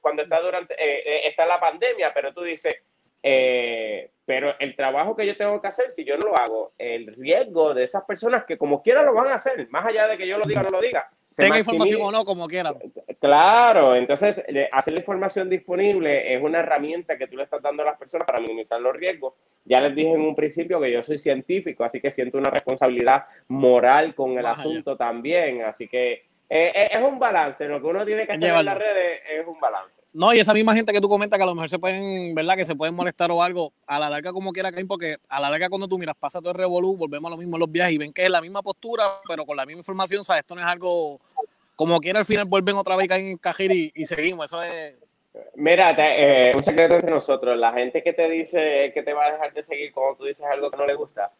cuando 0.00 0.22
está 0.22 0.40
durante 0.40 0.74
eh, 0.74 1.02
eh, 1.06 1.20
está 1.28 1.46
la 1.46 1.60
pandemia, 1.60 2.12
pero 2.12 2.32
tú 2.32 2.42
dices, 2.42 2.74
eh, 3.22 4.10
pero 4.24 4.54
el 4.60 4.76
trabajo 4.76 5.16
que 5.16 5.26
yo 5.26 5.36
tengo 5.36 5.60
que 5.60 5.68
hacer, 5.68 5.90
si 5.90 6.04
yo 6.04 6.16
no 6.16 6.28
lo 6.28 6.36
hago, 6.38 6.72
el 6.78 7.08
riesgo 7.14 7.74
de 7.74 7.82
esas 7.84 8.04
personas 8.04 8.44
que 8.44 8.56
como 8.56 8.80
quiera 8.82 9.02
lo 9.02 9.12
van 9.12 9.28
a 9.28 9.34
hacer, 9.34 9.66
más 9.70 9.84
allá 9.84 10.06
de 10.06 10.16
que 10.16 10.26
yo 10.28 10.38
lo 10.38 10.46
diga 10.46 10.60
o 10.60 10.64
no 10.64 10.70
lo 10.70 10.80
diga. 10.80 11.08
Tenga 11.36 11.58
información 11.58 12.00
o 12.02 12.10
no, 12.12 12.24
como 12.24 12.46
quiera. 12.48 12.72
Claro, 13.20 13.94
entonces 13.94 14.44
le- 14.48 14.68
hacer 14.72 14.94
la 14.94 15.00
información 15.00 15.48
disponible 15.50 16.32
es 16.34 16.42
una 16.42 16.60
herramienta 16.60 17.18
que 17.18 17.26
tú 17.26 17.36
le 17.36 17.44
estás 17.44 17.60
dando 17.62 17.82
a 17.82 17.86
las 17.86 17.98
personas 17.98 18.26
para 18.26 18.40
minimizar 18.40 18.80
los 18.80 18.94
riesgos. 18.96 19.34
Ya 19.64 19.80
les 19.80 19.94
dije 19.94 20.10
en 20.12 20.22
un 20.22 20.34
principio 20.34 20.80
que 20.80 20.90
yo 20.90 21.02
soy 21.02 21.18
científico, 21.18 21.84
así 21.84 22.00
que 22.00 22.10
siento 22.10 22.38
una 22.38 22.50
responsabilidad 22.50 23.24
moral 23.48 24.14
con 24.14 24.36
el 24.38 24.42
Más 24.44 24.58
allá. 24.60 24.70
asunto 24.70 24.96
también. 24.96 25.62
Así 25.62 25.86
que 25.86 26.22
eh, 26.52 26.72
eh, 26.74 26.88
es 26.92 27.00
un 27.00 27.18
balance, 27.18 27.66
lo 27.68 27.80
que 27.80 27.86
uno 27.86 28.04
tiene 28.04 28.26
que 28.26 28.32
hacer 28.32 28.42
en 28.42 28.48
llevarlo. 28.48 28.70
las 28.72 28.78
redes 28.78 29.20
es 29.30 29.46
un 29.46 29.58
balance. 29.60 30.00
No, 30.12 30.34
y 30.34 30.40
esa 30.40 30.52
misma 30.52 30.74
gente 30.74 30.92
que 30.92 31.00
tú 31.00 31.08
comentas 31.08 31.36
que 31.38 31.42
a 31.44 31.46
lo 31.46 31.54
mejor 31.54 31.70
se 31.70 31.78
pueden, 31.78 32.34
¿verdad? 32.34 32.56
Que 32.56 32.64
se 32.64 32.74
pueden 32.74 32.94
molestar 32.94 33.30
o 33.30 33.40
algo, 33.42 33.72
a 33.86 33.98
la 34.00 34.10
larga 34.10 34.32
como 34.32 34.52
quiera 34.52 34.72
caen, 34.72 34.88
porque 34.88 35.16
a 35.28 35.38
la 35.40 35.48
larga 35.48 35.68
cuando 35.68 35.86
tú 35.86 35.96
miras, 35.96 36.16
pasa 36.18 36.40
todo 36.40 36.50
el 36.50 36.56
revolú, 36.58 36.96
volvemos 36.96 37.28
a 37.28 37.30
lo 37.30 37.36
mismo 37.36 37.54
en 37.56 37.60
los 37.60 37.70
viajes 37.70 37.94
y 37.94 37.98
ven 37.98 38.12
que 38.12 38.24
es 38.24 38.30
la 38.30 38.40
misma 38.40 38.62
postura, 38.62 39.20
pero 39.28 39.46
con 39.46 39.56
la 39.56 39.64
misma 39.64 39.78
información, 39.80 40.24
¿sabes? 40.24 40.40
Esto 40.40 40.56
no 40.56 40.60
es 40.60 40.66
algo, 40.66 41.20
como 41.76 42.00
quiera 42.00 42.18
al 42.18 42.24
final 42.24 42.46
vuelven 42.46 42.74
otra 42.76 42.96
vez 42.96 43.06
caen 43.06 43.26
en 43.28 43.38
cajero 43.38 43.72
y, 43.72 43.92
y 43.94 44.04
seguimos, 44.06 44.46
eso 44.46 44.60
es... 44.62 44.98
Mira, 45.54 45.94
te- 45.94 46.48
eh, 46.50 46.52
un 46.56 46.62
secreto 46.64 46.94
entre 46.94 47.10
nosotros, 47.10 47.56
la 47.56 47.72
gente 47.72 48.02
que 48.02 48.12
te 48.12 48.28
dice 48.28 48.90
que 48.92 49.04
te 49.04 49.12
va 49.14 49.26
a 49.26 49.32
dejar 49.32 49.52
de 49.54 49.62
seguir 49.62 49.92
cuando 49.92 50.16
tú 50.18 50.24
dices 50.24 50.44
algo 50.50 50.68
que 50.72 50.76
no 50.76 50.84
le 50.86 50.94
gusta, 50.94 51.30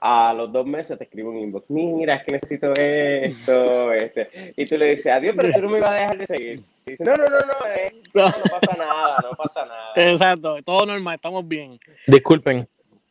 a 0.00 0.32
los 0.32 0.52
dos 0.52 0.66
meses 0.66 0.96
te 0.98 1.04
escribe 1.04 1.28
un 1.28 1.38
inbox, 1.38 1.70
mira, 1.70 2.14
es 2.14 2.24
que 2.24 2.32
necesito 2.32 2.72
esto, 2.72 3.92
este, 3.92 4.54
y 4.56 4.66
tú 4.66 4.76
le 4.76 4.90
dices, 4.90 5.12
adiós, 5.12 5.34
pero 5.36 5.52
tú 5.52 5.62
no 5.62 5.70
me 5.70 5.80
vas 5.80 5.90
a 5.90 5.94
dejar 5.94 6.18
de 6.18 6.26
seguir. 6.26 6.60
Y 6.86 6.90
dice, 6.90 7.04
no, 7.04 7.16
no, 7.16 7.24
no, 7.24 7.40
no, 7.40 7.66
eh, 7.76 7.94
no, 8.14 8.26
no 8.26 8.32
pasa 8.32 8.76
nada, 8.76 9.16
no 9.22 9.36
pasa 9.36 9.66
nada. 9.66 9.92
Exacto, 9.96 10.62
todo 10.62 10.86
normal, 10.86 11.16
estamos 11.16 11.46
bien. 11.46 11.78
Disculpen. 12.06 12.68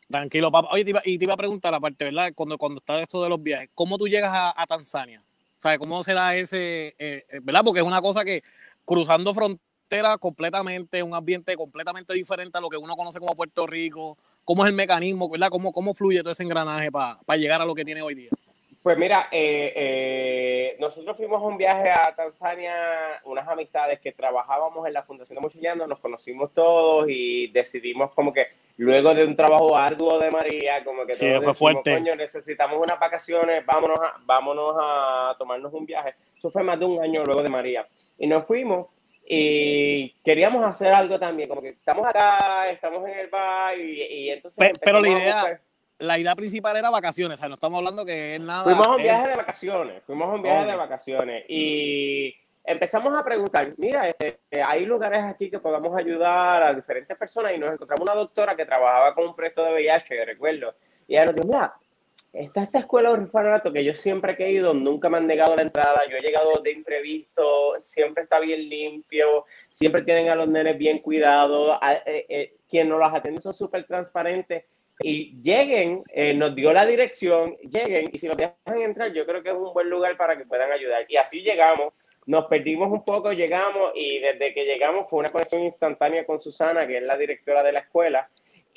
Tranquilo, 0.10 0.50
papá. 0.50 0.70
Oye, 0.72 0.86
te 0.86 0.92
iba, 0.92 1.02
y 1.04 1.18
te 1.18 1.26
iba 1.26 1.34
a 1.34 1.38
preguntar, 1.38 1.74
aparte, 1.74 2.06
¿verdad? 2.06 2.32
Cuando, 2.34 2.58
cuando 2.58 2.78
está 2.78 3.02
esto 3.02 3.22
de 3.22 3.30
los 3.30 3.44
viajes, 3.44 3.70
¿cómo 3.76 3.98
tú 3.98 4.08
llegas 4.08 4.32
a, 4.34 4.54
a 4.56 4.66
Tanzania? 4.66 5.22
¿Sabes? 5.58 5.80
¿Cómo 5.80 6.02
se 6.04 6.14
da 6.14 6.36
ese, 6.36 6.96
eh, 6.98 7.26
eh, 7.30 7.40
¿verdad? 7.44 7.62
Porque 7.66 7.82
es 7.82 7.86
una 7.86 8.02
cosa 8.02 8.24
que 8.24 8.42
cruzando 8.86 9.34
fronteras, 9.34 10.18
completamente, 10.20 11.04
un 11.04 11.14
ambiente 11.14 11.56
completamente 11.58 12.14
diferente 12.14 12.58
a 12.58 12.62
lo 12.62 12.70
que 12.70 12.78
uno 12.78 12.96
conoce 12.96 13.20
como 13.20 13.36
Puerto 13.36 13.68
Rico. 13.68 14.18
¿Cómo 14.48 14.64
es 14.64 14.70
el 14.70 14.76
mecanismo, 14.76 15.28
verdad? 15.28 15.50
¿Cómo, 15.50 15.74
cómo 15.74 15.94
fluye 15.94 16.22
todo 16.22 16.32
ese 16.32 16.42
engranaje 16.42 16.90
para 16.90 17.18
llegar 17.36 17.62
a 17.62 17.66
lo 17.66 17.76
que 17.76 17.84
tiene 17.84 18.02
hoy 18.02 18.16
día? 18.16 18.30
Pues 18.82 18.98
mira, 18.98 19.28
eh, 19.30 19.74
eh, 19.76 20.78
nosotros 20.80 21.18
fuimos 21.18 21.44
a 21.44 21.46
un 21.46 21.58
viaje 21.58 21.90
a 21.92 22.16
Tanzania, 22.16 22.74
unas 23.26 23.46
amistades 23.46 24.00
que 24.00 24.14
trabajábamos 24.14 24.88
en 24.88 24.94
la 24.94 25.04
Fundación 25.04 25.36
de 25.36 25.42
Mochileando, 25.42 25.86
nos 25.86 26.00
conocimos 26.00 26.54
todos 26.54 27.10
y 27.10 27.48
decidimos 27.48 28.14
como 28.14 28.32
que 28.32 28.48
luego 28.78 29.14
de 29.14 29.26
un 29.26 29.36
trabajo 29.36 29.76
arduo 29.76 30.18
de 30.18 30.32
María, 30.32 30.82
como 30.86 31.06
que 31.06 31.14
Sí, 31.14 31.26
todos 31.26 31.44
fue 31.44 31.48
decimos, 31.52 31.58
fuerte. 31.58 31.94
coño, 31.94 32.16
necesitamos 32.16 32.82
unas 32.82 32.98
vacaciones, 32.98 33.66
vámonos 33.66 34.00
a, 34.00 34.14
vámonos 34.26 34.78
a 34.80 35.36
tomarnos 35.38 35.74
un 35.74 35.86
viaje. 35.86 36.14
Eso 36.38 36.50
fue 36.50 36.64
más 36.64 36.80
de 36.80 36.86
un 36.86 37.04
año 37.04 37.26
luego 37.26 37.44
de 37.44 37.50
María. 37.50 37.86
Y 38.18 38.28
nos 38.28 38.46
fuimos 38.46 38.88
y 39.30 40.10
queríamos 40.24 40.64
hacer 40.66 40.94
algo 40.94 41.20
también, 41.20 41.50
como 41.50 41.62
que 41.62 41.70
estamos 41.70 42.08
acá, 42.08 42.70
estamos 42.70 43.08
en 43.10 43.18
el 43.20 43.28
bar 43.28 43.78
y, 43.78 44.02
y 44.04 44.30
entonces... 44.32 44.58
Pe- 44.58 44.80
pero 44.82 45.02
la 45.02 45.10
idea- 45.10 45.36
buscar- 45.42 45.62
La 46.00 46.18
idea 46.20 46.36
principal 46.36 46.78
era 46.78 46.90
vacaciones, 46.90 47.38
o 47.38 47.42
sea, 47.42 47.50
no 47.50 47.56
estamos 47.56 47.78
hablando 47.80 48.06
que 48.06 48.36
es 48.36 48.42
nada. 48.42 48.64
Fuimos 48.64 48.88
a 48.88 48.96
un 48.96 49.02
viaje 49.04 49.30
de 49.30 49.36
vacaciones, 49.36 50.04
fuimos 50.06 50.30
a 50.30 50.34
un 50.36 50.42
viaje 50.44 50.66
de 50.66 50.76
vacaciones 50.76 51.46
y 51.50 52.36
empezamos 52.64 53.18
a 53.18 53.24
preguntar, 53.24 53.74
mira, 53.78 54.14
este, 54.20 54.62
hay 54.64 54.86
lugares 54.86 55.24
aquí 55.24 55.50
que 55.50 55.60
podamos 55.60 55.98
ayudar 55.98 56.64
a 56.64 56.74
diferentes 56.74 57.18
personas 57.18 57.54
y 57.56 57.58
nos 57.58 57.74
encontramos 57.74 58.04
una 58.04 58.14
doctora 58.16 58.56
que 58.56 58.66
trabajaba 58.66 59.14
con 59.16 59.28
un 59.28 59.36
proyecto 59.36 59.66
de 59.66 59.74
VIH, 59.74 60.24
recuerdo, 60.26 60.74
y 61.08 61.16
ella 61.16 61.26
nos 61.26 61.36
dijo, 61.36 61.48
mira, 61.48 61.74
está 62.40 62.64
esta 62.64 62.80
escuela 62.80 63.10
de 63.10 63.22
orfanato 63.22 63.74
que 63.74 63.84
yo 63.84 63.94
siempre 63.94 64.36
he 64.40 64.52
ido, 64.52 64.74
nunca 64.74 65.10
me 65.10 65.18
han 65.18 65.28
negado 65.28 65.56
la 65.56 65.64
entrada, 65.64 66.02
yo 66.10 66.18
he 66.18 66.22
llegado 66.22 66.60
de 66.64 66.72
imprevisto, 66.72 67.74
siempre 67.80 68.24
está 68.24 68.40
bien 68.40 68.70
limpio, 68.70 69.46
siempre 69.70 70.04
tienen 70.04 70.30
a 70.30 70.36
los 70.36 70.48
nenes 70.48 70.78
bien 70.78 71.00
cuidados, 71.00 71.80
eh, 72.06 72.26
eh, 72.30 72.54
quien 72.70 72.90
nos 72.90 73.00
los 73.00 73.14
atiende 73.14 73.42
son 73.42 73.54
súper 73.54 73.86
transparentes 73.86 74.66
y 75.00 75.40
lleguen, 75.42 76.04
eh, 76.10 76.34
nos 76.34 76.56
dio 76.56 76.74
la 76.74 76.86
dirección, 76.86 77.56
lleguen 77.58 78.10
y 78.12 78.18
si 78.18 78.28
nos 78.28 78.38
dejan 78.38 78.82
entrar, 78.82 79.14
yo 79.14 79.26
creo 79.26 79.44
que 79.44 79.50
es 79.50 79.56
un 79.56 79.74
buen 79.74 79.90
lugar 79.90 80.18
para 80.18 80.38
que 80.38 80.46
puedan 80.46 80.72
ayudar. 80.72 81.06
Y 81.08 81.18
así 81.18 81.42
llegamos, 81.42 81.94
nos 82.26 82.46
perdimos 82.46 82.92
un 82.92 83.04
poco, 83.06 83.32
llegamos 83.32 83.92
y 83.94 84.20
desde 84.20 84.54
que 84.54 84.66
llegamos 84.66 85.08
fue 85.10 85.20
una 85.20 85.32
conexión 85.32 85.62
instantánea 85.62 86.26
con 86.26 86.42
Susana, 86.42 86.88
que 86.88 86.98
es 86.98 87.04
la 87.04 87.18
directora 87.18 87.62
de 87.62 87.74
la 87.74 87.80
escuela. 87.80 88.28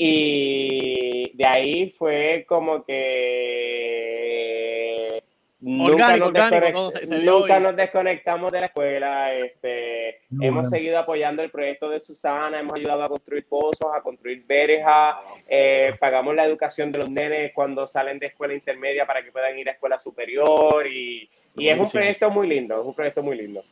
Y 0.03 1.31
de 1.35 1.47
ahí 1.47 1.91
fue 1.91 2.47
como 2.49 2.83
que 2.87 2.97
nunca, 5.61 5.93
Orgánico, 6.15 6.19
nos, 6.19 6.29
orgánico, 6.29 6.57
desconect- 6.57 6.73
todo 6.73 6.91
se- 6.91 7.07
se 7.07 7.19
dio 7.19 7.39
nunca 7.41 7.61
nos 7.61 7.77
desconectamos 7.77 8.51
de 8.51 8.61
la 8.61 8.67
escuela. 8.67 9.35
Este, 9.35 10.21
hemos 10.41 10.71
seguido 10.71 10.99
apoyando 10.99 11.43
el 11.43 11.51
proyecto 11.51 11.91
de 11.91 12.01
Susana, 12.01 12.61
hemos 12.61 12.77
ayudado 12.77 13.03
a 13.05 13.11
construir 13.11 13.45
pozos, 13.47 13.89
a 13.95 14.01
construir 14.01 14.43
verjas, 14.47 15.17
eh, 15.47 15.93
pagamos 16.01 16.35
la 16.35 16.47
educación 16.47 16.91
de 16.93 16.99
los 16.99 17.11
nenes 17.11 17.53
cuando 17.55 17.87
salen 17.87 18.19
de 18.19 18.29
escuela 18.29 18.55
intermedia 18.55 19.05
para 19.07 19.23
que 19.23 19.31
puedan 19.33 19.59
ir 19.59 19.69
a 19.69 19.73
escuela 19.73 19.99
superior 19.99 20.87
y, 20.87 21.29
y 21.57 21.69
es 21.69 21.79
un 21.79 21.91
proyecto 21.91 22.31
muy 22.31 22.49
lindo, 22.49 22.81
es 22.81 22.87
un 22.87 22.95
proyecto 22.95 23.23
muy 23.23 23.37
lindo. 23.37 23.63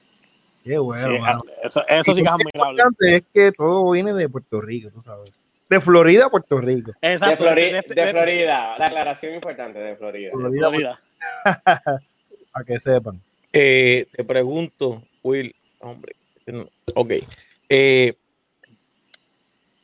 Qué 0.62 0.76
bueno. 0.76 1.08
Sí, 1.08 1.16
eso, 1.64 1.82
eso 1.88 2.14
sí 2.14 2.20
que 2.20 2.20
es 2.20 2.24
Lo 2.24 2.32
admirable. 2.32 2.50
importante 2.52 3.14
es 3.14 3.22
que 3.32 3.50
todo 3.52 3.90
viene 3.92 4.12
de 4.12 4.28
Puerto 4.28 4.60
Rico, 4.60 4.90
tú 4.90 5.00
sabes. 5.02 5.32
De 5.68 5.80
Florida 5.80 6.26
a 6.26 6.30
Puerto 6.30 6.60
Rico. 6.60 6.92
De, 7.02 7.12
Exacto. 7.12 7.44
Flori- 7.44 7.72
de- 7.72 7.82
de- 7.86 7.94
de 7.94 8.04
de- 8.04 8.10
Florida, 8.10 8.78
la 8.78 8.86
aclaración 8.86 9.34
importante 9.34 9.78
de 9.78 9.96
Florida. 9.96 10.30
Florida, 10.32 10.68
Florida. 10.68 11.00
para 12.52 12.64
que 12.66 12.78
sepan. 12.78 13.20
Eh, 13.52 14.06
te 14.12 14.24
pregunto, 14.24 15.02
Will, 15.22 15.54
hombre, 15.80 16.14
ok. 16.94 17.10
Eh, 17.68 18.14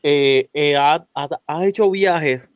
eh, 0.02 0.48
eh, 0.52 0.76
¿ha- 0.76 1.04
ha- 1.14 1.40
¿Has 1.46 1.64
hecho 1.66 1.90
viajes 1.90 2.52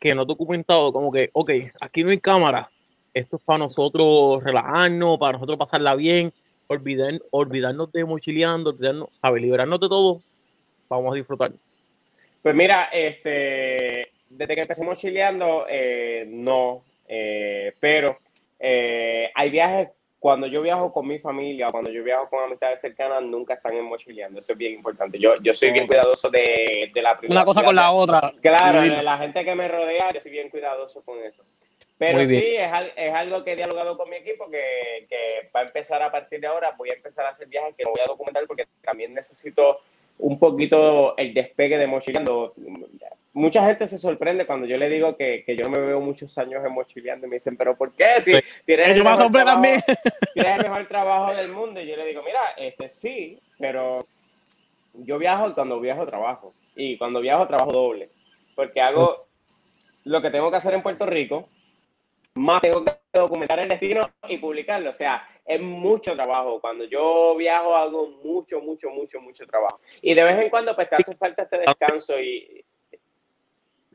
que 0.00 0.14
no 0.14 0.24
documentado? 0.24 0.92
Como 0.92 1.10
que, 1.12 1.30
ok, 1.32 1.50
aquí 1.80 2.04
no 2.04 2.10
hay 2.10 2.18
cámara. 2.18 2.70
Esto 3.12 3.36
es 3.36 3.42
para 3.42 3.58
nosotros 3.58 4.42
relajarnos, 4.42 5.18
para 5.18 5.32
nosotros 5.34 5.56
pasarla 5.58 5.94
bien, 5.94 6.32
olvidar, 6.66 7.12
olvidarnos 7.30 7.92
de 7.92 8.04
mochileando, 8.04 8.70
olvidarnos, 8.70 9.08
¿sabes? 9.20 9.42
liberarnos 9.42 9.80
de 9.80 9.88
todo. 9.88 10.20
Vamos 10.88 11.12
a 11.12 11.16
disfrutar. 11.16 11.52
Pues 12.44 12.54
mira, 12.54 12.90
este, 12.92 14.12
desde 14.28 14.54
que 14.54 14.60
empecemos 14.60 14.98
chileando, 14.98 15.64
eh, 15.66 16.26
no, 16.28 16.82
eh, 17.08 17.72
pero 17.80 18.18
eh, 18.60 19.30
hay 19.34 19.48
viajes, 19.48 19.88
cuando 20.18 20.46
yo 20.46 20.60
viajo 20.60 20.92
con 20.92 21.08
mi 21.08 21.18
familia, 21.18 21.70
cuando 21.70 21.90
yo 21.90 22.04
viajo 22.04 22.28
con 22.28 22.44
amistades 22.44 22.82
cercanas, 22.82 23.22
nunca 23.22 23.54
están 23.54 23.72
en 23.72 23.86
mochileando, 23.86 24.40
eso 24.40 24.52
es 24.52 24.58
bien 24.58 24.74
importante. 24.74 25.18
Yo, 25.18 25.36
yo 25.40 25.54
soy 25.54 25.70
bien 25.70 25.86
cuidadoso 25.86 26.28
de, 26.28 26.90
de 26.92 27.00
la 27.00 27.18
Una 27.26 27.46
cosa 27.46 27.64
con 27.64 27.74
la 27.74 27.90
otra. 27.90 28.30
Claro, 28.42 28.82
Vivirla. 28.82 29.02
la 29.02 29.16
gente 29.16 29.42
que 29.42 29.54
me 29.54 29.66
rodea, 29.66 30.12
yo 30.12 30.20
soy 30.20 30.32
bien 30.32 30.50
cuidadoso 30.50 31.02
con 31.02 31.18
eso. 31.24 31.42
Pero 31.96 32.18
Muy 32.18 32.26
bien. 32.26 32.42
sí, 32.42 32.56
es, 32.56 32.70
es 32.96 33.14
algo 33.14 33.42
que 33.42 33.52
he 33.52 33.56
dialogado 33.56 33.96
con 33.96 34.10
mi 34.10 34.16
equipo 34.16 34.50
que, 34.50 35.06
que 35.08 35.48
va 35.56 35.60
a 35.60 35.64
empezar 35.64 36.02
a 36.02 36.12
partir 36.12 36.40
de 36.40 36.48
ahora. 36.48 36.74
Voy 36.76 36.90
a 36.90 36.94
empezar 36.94 37.24
a 37.24 37.30
hacer 37.30 37.48
viajes 37.48 37.74
que 37.74 37.84
no 37.84 37.90
voy 37.92 38.00
a 38.04 38.08
documentar 38.08 38.42
porque 38.46 38.64
también 38.82 39.14
necesito 39.14 39.80
un 40.18 40.38
poquito 40.38 41.16
el 41.16 41.34
despegue 41.34 41.78
de 41.78 41.86
mochileando. 41.86 42.52
Mucha 43.32 43.66
gente 43.66 43.88
se 43.88 43.98
sorprende 43.98 44.46
cuando 44.46 44.64
yo 44.66 44.76
le 44.76 44.88
digo 44.88 45.16
que, 45.16 45.42
que 45.44 45.56
yo 45.56 45.64
no 45.64 45.70
me 45.70 45.80
veo 45.80 46.00
muchos 46.00 46.38
años 46.38 46.64
en 46.64 46.72
mochileando 46.72 47.26
y 47.26 47.30
me 47.30 47.36
dicen, 47.36 47.56
¿pero 47.56 47.76
por 47.76 47.92
qué? 47.94 48.20
Si 48.24 48.32
tienes 48.64 48.90
el 48.90 49.02
mejor 49.02 49.30
trabajo- 49.30 49.44
también. 49.44 49.82
tienes 50.34 50.56
el 50.56 50.62
mejor 50.62 50.86
trabajo 50.86 51.34
del 51.34 51.50
mundo. 51.50 51.80
Y 51.80 51.86
yo 51.88 51.96
le 51.96 52.06
digo, 52.06 52.22
mira, 52.24 52.40
este 52.56 52.88
sí, 52.88 53.36
pero 53.58 54.04
yo 55.04 55.18
viajo 55.18 55.48
y 55.48 55.52
cuando 55.52 55.80
viajo 55.80 56.06
trabajo. 56.06 56.52
Y 56.76 56.96
cuando 56.96 57.20
viajo 57.20 57.46
trabajo 57.48 57.72
doble. 57.72 58.08
Porque 58.54 58.80
hago 58.80 59.16
lo 60.04 60.22
que 60.22 60.30
tengo 60.30 60.50
que 60.52 60.56
hacer 60.58 60.74
en 60.74 60.82
Puerto 60.82 61.04
Rico, 61.04 61.44
más 62.34 62.62
tengo 62.62 62.84
que 62.84 62.92
documentar 63.12 63.58
el 63.58 63.68
destino 63.68 64.08
y 64.28 64.38
publicarlo. 64.38 64.90
O 64.90 64.94
sea, 64.94 65.26
es 65.46 65.60
mucho 65.60 66.14
trabajo. 66.14 66.60
Cuando 66.60 66.84
yo 66.84 67.34
viajo 67.36 67.74
hago 67.76 68.08
mucho, 68.24 68.60
mucho, 68.60 68.90
mucho, 68.90 69.20
mucho 69.20 69.46
trabajo. 69.46 69.80
Y 70.02 70.14
de 70.14 70.22
vez 70.24 70.40
en 70.40 70.50
cuando 70.50 70.74
pues 70.74 70.88
te 70.88 70.96
hace 70.96 71.14
falta 71.16 71.42
este 71.42 71.58
descanso 71.58 72.18
y, 72.20 72.64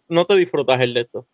No 0.08 0.26
te 0.26 0.36
disfrutas 0.36 0.80
el 0.82 0.93
de 0.93 1.02
esto. 1.02 1.26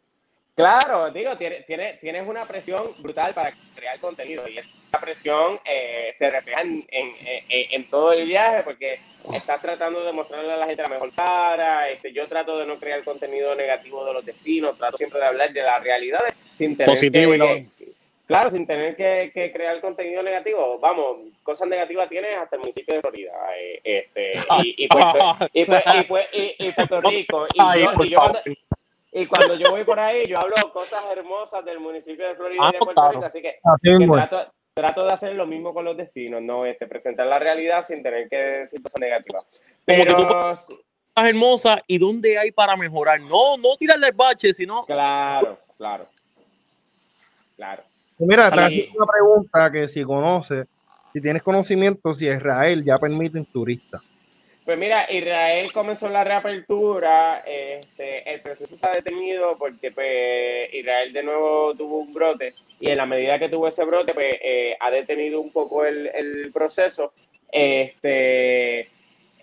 Claro, 0.56 1.12
digo, 1.12 1.38
tienes, 1.38 1.66
tienes, 1.66 2.00
tienes 2.00 2.26
una 2.26 2.40
presión 2.48 2.82
brutal 3.04 3.30
para 3.36 3.50
crear 3.78 3.94
contenido 4.00 4.42
y 4.48 4.58
esa 4.58 5.02
presión 5.02 5.60
eh, 5.66 6.12
se 6.14 6.30
refleja 6.32 6.62
en, 6.62 6.82
en, 6.92 7.08
en- 7.50 7.66
en 7.82 7.90
todo 7.90 8.14
el 8.14 8.26
viaje 8.26 8.64
porque 8.64 8.94
estás 9.34 9.62
tratando 9.62 10.02
de 10.06 10.14
mostrarle 10.14 10.54
a 10.54 10.56
la 10.56 10.66
gente 10.66 10.82
la 10.82 10.88
mejor 10.88 11.14
cara. 11.14 11.90
Este, 11.90 12.14
yo 12.14 12.24
trato 12.24 12.58
de 12.58 12.66
no 12.66 12.78
crear 12.78 13.04
contenido 13.04 13.54
negativo 13.56 14.06
de 14.06 14.14
los 14.14 14.26
destinos, 14.26 14.78
trato 14.78 14.96
siempre 14.96 15.20
de 15.20 15.26
hablar 15.26 15.52
de 15.52 15.62
las 15.62 15.84
realidades 15.84 16.34
sin 16.36 16.78
tener 16.78 16.96
Positivo 16.96 17.32
que, 17.32 17.36
y 17.36 17.40
no- 17.40 17.70
claro, 18.28 18.50
sin 18.50 18.66
tener 18.68 18.96
que, 18.96 19.32
que 19.34 19.52
crear 19.52 19.80
contenido 19.82 20.22
negativo. 20.24 20.80
Vamos, 20.80 21.18
cosas 21.44 21.68
negativas 21.68 22.10
tienes 22.10 22.38
hasta 22.38 22.56
el 22.56 22.62
municipio 22.62 22.96
de 22.96 23.02
Florida, 23.02 23.32
eh, 23.58 23.80
este, 23.84 24.34
y, 24.64 24.84
y 24.86 24.88
Puerto, 24.88 25.18
y, 25.54 25.66
Pu- 25.66 25.84
y 25.86 26.08
Pu- 26.08 26.28
y- 26.34 26.56
y 26.68 26.72
Puerto 26.72 27.02
Rico. 27.02 27.48
Y 27.54 27.80
yo- 28.10 28.18
cuando- 28.18 28.40
y 29.12 29.26
cuando 29.28 29.56
yo 29.56 29.72
voy 29.72 29.84
por 29.86 30.00
ahí, 30.00 30.28
yo 30.28 30.38
hablo 30.38 30.56
cosas 30.74 31.04
hermosas 31.12 31.64
del 31.64 31.80
municipio 31.80 32.28
de 32.28 32.36
Florida 32.36 32.62
Ah, 32.64 32.70
y 32.70 32.74
de 32.74 32.80
Puerto 32.80 32.94
claro. 33.02 33.12
Rico, 33.14 33.26
así 33.26 33.42
que, 33.42 33.60
que 33.82 34.08
trato, 34.08 34.52
trato 34.74 35.06
de 35.06 35.14
hacer 35.14 35.36
lo 35.36 35.46
mismo 35.46 35.74
con 35.74 35.86
los 35.86 35.96
destinos, 35.96 36.42
no 36.42 36.66
este, 36.66 36.86
presentar 36.88 37.26
la 37.28 37.40
realidad 37.40 37.82
sin 37.86 38.04
tener 38.04 38.28
que 38.28 38.36
decir 38.36 38.82
cosas 38.82 39.00
negativas. 39.00 39.46
Como 39.86 40.04
que 40.04 40.06
tú- 40.06 40.16
Pero, 40.18 40.52
Estás 40.52 41.30
hermosa 41.30 41.82
y 41.88 41.98
dónde 41.98 42.38
hay 42.38 42.52
para 42.52 42.76
mejorar. 42.76 43.22
No, 43.22 43.56
no 43.56 43.78
tirarle 43.78 44.08
el 44.08 44.14
bache, 44.14 44.54
sino 44.54 44.84
claro, 44.84 45.58
claro, 45.78 46.06
claro. 47.56 47.82
Mira, 48.20 48.50
te 48.50 48.60
hago 48.60 48.76
una 48.98 49.12
pregunta 49.12 49.72
que 49.72 49.88
si 49.88 50.04
conoces, 50.04 50.68
si 51.14 51.22
tienes 51.22 51.44
conocimiento, 51.44 52.14
si 52.14 52.28
Israel 52.28 52.84
ya 52.84 52.98
permiten 52.98 53.46
turistas. 53.52 54.02
Pues 54.66 54.80
mira, 54.80 55.06
Israel 55.12 55.72
comenzó 55.72 56.10
la 56.10 56.24
reapertura, 56.24 57.44
este, 57.46 58.34
el 58.34 58.42
proceso 58.42 58.76
se 58.76 58.88
ha 58.88 58.94
detenido 58.94 59.56
porque 59.60 59.92
pues, 59.92 60.74
Israel 60.74 61.14
de 61.14 61.22
nuevo 61.22 61.76
tuvo 61.76 62.00
un 62.00 62.12
brote 62.14 62.52
y 62.80 62.90
en 62.90 62.98
la 62.98 63.06
medida 63.06 63.38
que 63.38 63.50
tuvo 63.50 63.68
ese 63.68 63.86
brote 63.86 64.16
pues, 64.16 64.28
eh, 64.44 64.76
ha 64.80 64.90
detenido 64.90 65.40
un 65.40 65.54
poco 65.54 65.86
el, 65.86 66.08
el 66.08 66.52
proceso. 66.52 67.14
Este, 67.52 68.88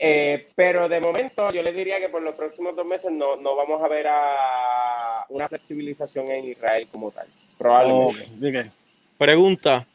eh, 0.01 0.45
pero 0.57 0.89
de 0.89 0.99
momento 0.99 1.53
yo 1.53 1.63
les 1.63 1.77
diría 1.77 2.01
que 2.01 2.09
por 2.09 2.23
los 2.23 2.35
próximos 2.35 2.75
dos 2.75 2.87
meses 2.87 3.13
no, 3.13 3.37
no 3.37 3.55
vamos 3.55 3.81
a 3.81 3.87
ver 3.87 4.09
a 4.09 5.25
una 5.29 5.47
flexibilización 5.47 6.27
en 6.29 6.47
Israel 6.47 6.89
como 6.91 7.13
tal, 7.13 7.27
probablemente. 7.63 8.23
Ok, 8.23 8.29
así 8.37 8.53
que- 8.53 8.71
Pregunta, 9.19 9.87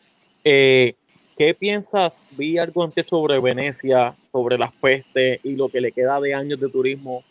eh, 0.45 0.93
¿qué 1.37 1.53
piensas? 1.53 2.29
Vi 2.37 2.57
algo 2.57 2.83
antes 2.83 3.05
sobre 3.07 3.39
Venecia, 3.41 4.13
sobre 4.31 4.57
las 4.57 4.71
pestes 4.73 5.39
y 5.43 5.55
lo 5.55 5.67
que 5.69 5.81
le 5.81 5.91
queda 5.91 6.19
de 6.21 6.33
años 6.33 6.59
de 6.59 6.69
turismo 6.69 7.23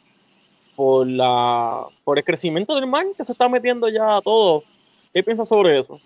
por 0.77 1.07
la 1.07 1.83
por 2.05 2.19
el 2.19 2.25
crecimiento 2.25 2.75
del 2.75 2.87
mar 2.87 3.05
que 3.17 3.25
se 3.25 3.33
está 3.33 3.49
metiendo 3.49 3.89
ya 3.89 4.17
a 4.17 4.21
todo. 4.21 4.63
¿Qué 5.15 5.23
piensas 5.23 5.49
sobre 5.49 5.81
eso? 5.81 5.99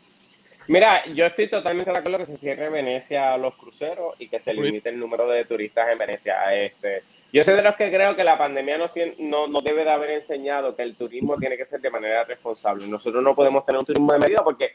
Mira, 0.68 1.04
yo 1.06 1.26
estoy 1.26 1.48
totalmente 1.50 1.90
de 1.90 1.98
acuerdo 1.98 2.18
que 2.18 2.26
se 2.26 2.36
cierre 2.36 2.70
Venecia 2.70 3.34
a 3.34 3.38
los 3.38 3.54
cruceros 3.56 4.14
y 4.20 4.28
que 4.28 4.38
se 4.38 4.54
limite 4.54 4.90
el 4.90 5.00
número 5.00 5.28
de 5.28 5.44
turistas 5.44 5.88
en 5.90 5.98
Venecia. 5.98 6.54
Este, 6.54 7.02
yo 7.32 7.44
soy 7.44 7.54
de 7.54 7.62
los 7.62 7.76
que 7.76 7.90
creo 7.90 8.14
que 8.14 8.24
la 8.24 8.36
pandemia 8.38 8.78
nos, 8.78 8.92
tiene- 8.92 9.14
no, 9.20 9.46
nos 9.46 9.62
debe 9.62 9.84
de 9.84 9.90
haber 9.90 10.10
enseñado 10.10 10.74
que 10.74 10.82
el 10.82 10.96
turismo 10.96 11.36
tiene 11.36 11.56
que 11.56 11.64
ser 11.64 11.80
de 11.80 11.90
manera 11.90 12.24
responsable. 12.24 12.86
Nosotros 12.86 13.22
no 13.22 13.34
podemos 13.34 13.64
tener 13.64 13.78
un 13.78 13.86
turismo 13.86 14.12
de 14.12 14.18
medida 14.18 14.42
porque, 14.42 14.72